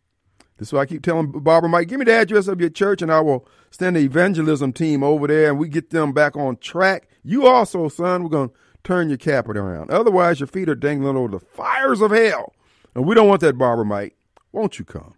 This 0.61 0.69
is 0.69 0.73
why 0.75 0.81
I 0.81 0.87
keep 0.87 1.03
telling 1.03 1.33
Barbara 1.33 1.71
Mike, 1.71 1.89
give 1.89 1.99
me 1.99 2.05
the 2.05 2.13
address 2.13 2.47
of 2.47 2.61
your 2.61 2.69
church 2.69 3.01
and 3.01 3.11
I 3.11 3.21
will 3.21 3.49
send 3.71 3.97
the 3.97 4.01
evangelism 4.01 4.75
team 4.75 5.03
over 5.03 5.27
there 5.27 5.49
and 5.49 5.59
we 5.59 5.71
get 5.71 5.89
them 5.89 6.13
back 6.13 6.37
on 6.37 6.59
track. 6.59 7.09
You 7.25 7.47
also, 7.47 7.89
son, 7.89 8.23
we're 8.23 8.29
going 8.29 8.51
to 8.51 8.55
turn 8.85 9.09
your 9.09 9.17
carpet 9.17 9.57
around. 9.57 9.91
Otherwise, 9.91 10.39
your 10.39 10.49
feet 10.49 10.69
are 10.69 10.75
dangling 10.75 11.17
over 11.17 11.39
the 11.39 11.41
fires 11.41 12.03
of 12.03 12.11
hell. 12.11 12.53
And 12.95 13.07
we 13.07 13.15
don't 13.15 13.27
want 13.27 13.41
that, 13.41 13.57
Barbara 13.57 13.87
Mike. 13.87 14.17
Won't 14.53 14.79
you 14.79 14.85
come? 14.85 15.15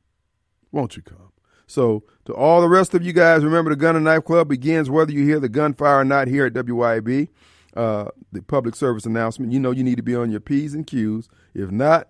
Won't 0.70 0.96
you 0.96 1.02
come? 1.02 1.32
So, 1.66 2.04
to 2.26 2.34
all 2.34 2.60
the 2.60 2.68
rest 2.68 2.94
of 2.94 3.02
you 3.02 3.12
guys, 3.12 3.42
remember 3.42 3.70
the 3.70 3.76
Gun 3.76 3.96
and 3.96 4.04
Knife 4.04 4.24
Club 4.24 4.48
begins 4.48 4.90
whether 4.90 5.10
you 5.10 5.24
hear 5.24 5.40
the 5.40 5.48
gunfire 5.48 5.98
or 5.98 6.04
not 6.04 6.28
here 6.28 6.46
at 6.46 6.52
WYB. 6.52 7.28
Uh, 7.74 8.10
the 8.30 8.42
public 8.42 8.76
service 8.76 9.06
announcement. 9.06 9.50
You 9.50 9.58
know 9.58 9.72
you 9.72 9.82
need 9.82 9.96
to 9.96 10.02
be 10.02 10.14
on 10.14 10.30
your 10.30 10.40
P's 10.40 10.74
and 10.74 10.86
Q's. 10.86 11.28
If 11.54 11.72
not, 11.72 12.08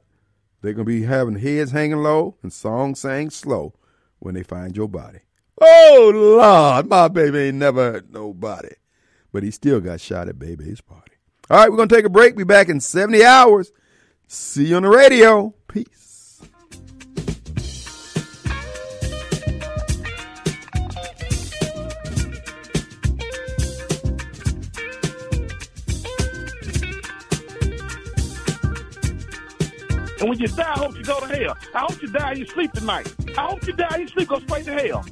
they're 0.62 0.72
going 0.72 0.86
to 0.86 0.92
be 0.92 1.02
having 1.02 1.38
heads 1.38 1.72
hanging 1.72 1.98
low 1.98 2.36
and 2.42 2.52
songs 2.52 3.00
sang 3.00 3.30
slow 3.30 3.74
when 4.20 4.34
they 4.34 4.42
find 4.42 4.76
your 4.76 4.88
body. 4.88 5.18
Oh, 5.60 6.12
Lord, 6.14 6.88
my 6.88 7.08
baby 7.08 7.38
ain't 7.38 7.58
never 7.58 7.92
hurt 7.92 8.10
nobody. 8.10 8.74
But 9.32 9.42
he 9.42 9.50
still 9.50 9.80
got 9.80 10.00
shot 10.00 10.28
at 10.28 10.38
baby's 10.38 10.80
party. 10.80 11.12
All 11.50 11.58
right, 11.58 11.70
we're 11.70 11.76
going 11.76 11.88
to 11.88 11.94
take 11.94 12.04
a 12.04 12.10
break. 12.10 12.36
Be 12.36 12.44
back 12.44 12.68
in 12.68 12.80
70 12.80 13.24
hours. 13.24 13.72
See 14.28 14.66
you 14.66 14.76
on 14.76 14.84
the 14.84 14.88
radio. 14.88 15.54
Peace. 15.68 16.01
And 30.22 30.28
when 30.28 30.38
you 30.38 30.46
die, 30.46 30.72
I 30.72 30.78
hope 30.78 30.96
you 30.96 31.02
go 31.02 31.18
to 31.18 31.26
hell. 31.26 31.56
I 31.74 31.80
hope 31.80 32.00
you 32.00 32.06
die 32.06 32.30
in 32.30 32.38
your 32.38 32.46
sleep 32.46 32.72
tonight. 32.72 33.12
I 33.36 33.40
hope 33.40 33.66
you 33.66 33.72
die 33.72 33.94
in 33.96 34.00
your 34.02 34.08
sleep, 34.10 34.28
go 34.28 34.38
straight 34.38 34.64
to 34.66 34.72
hell. 34.72 35.04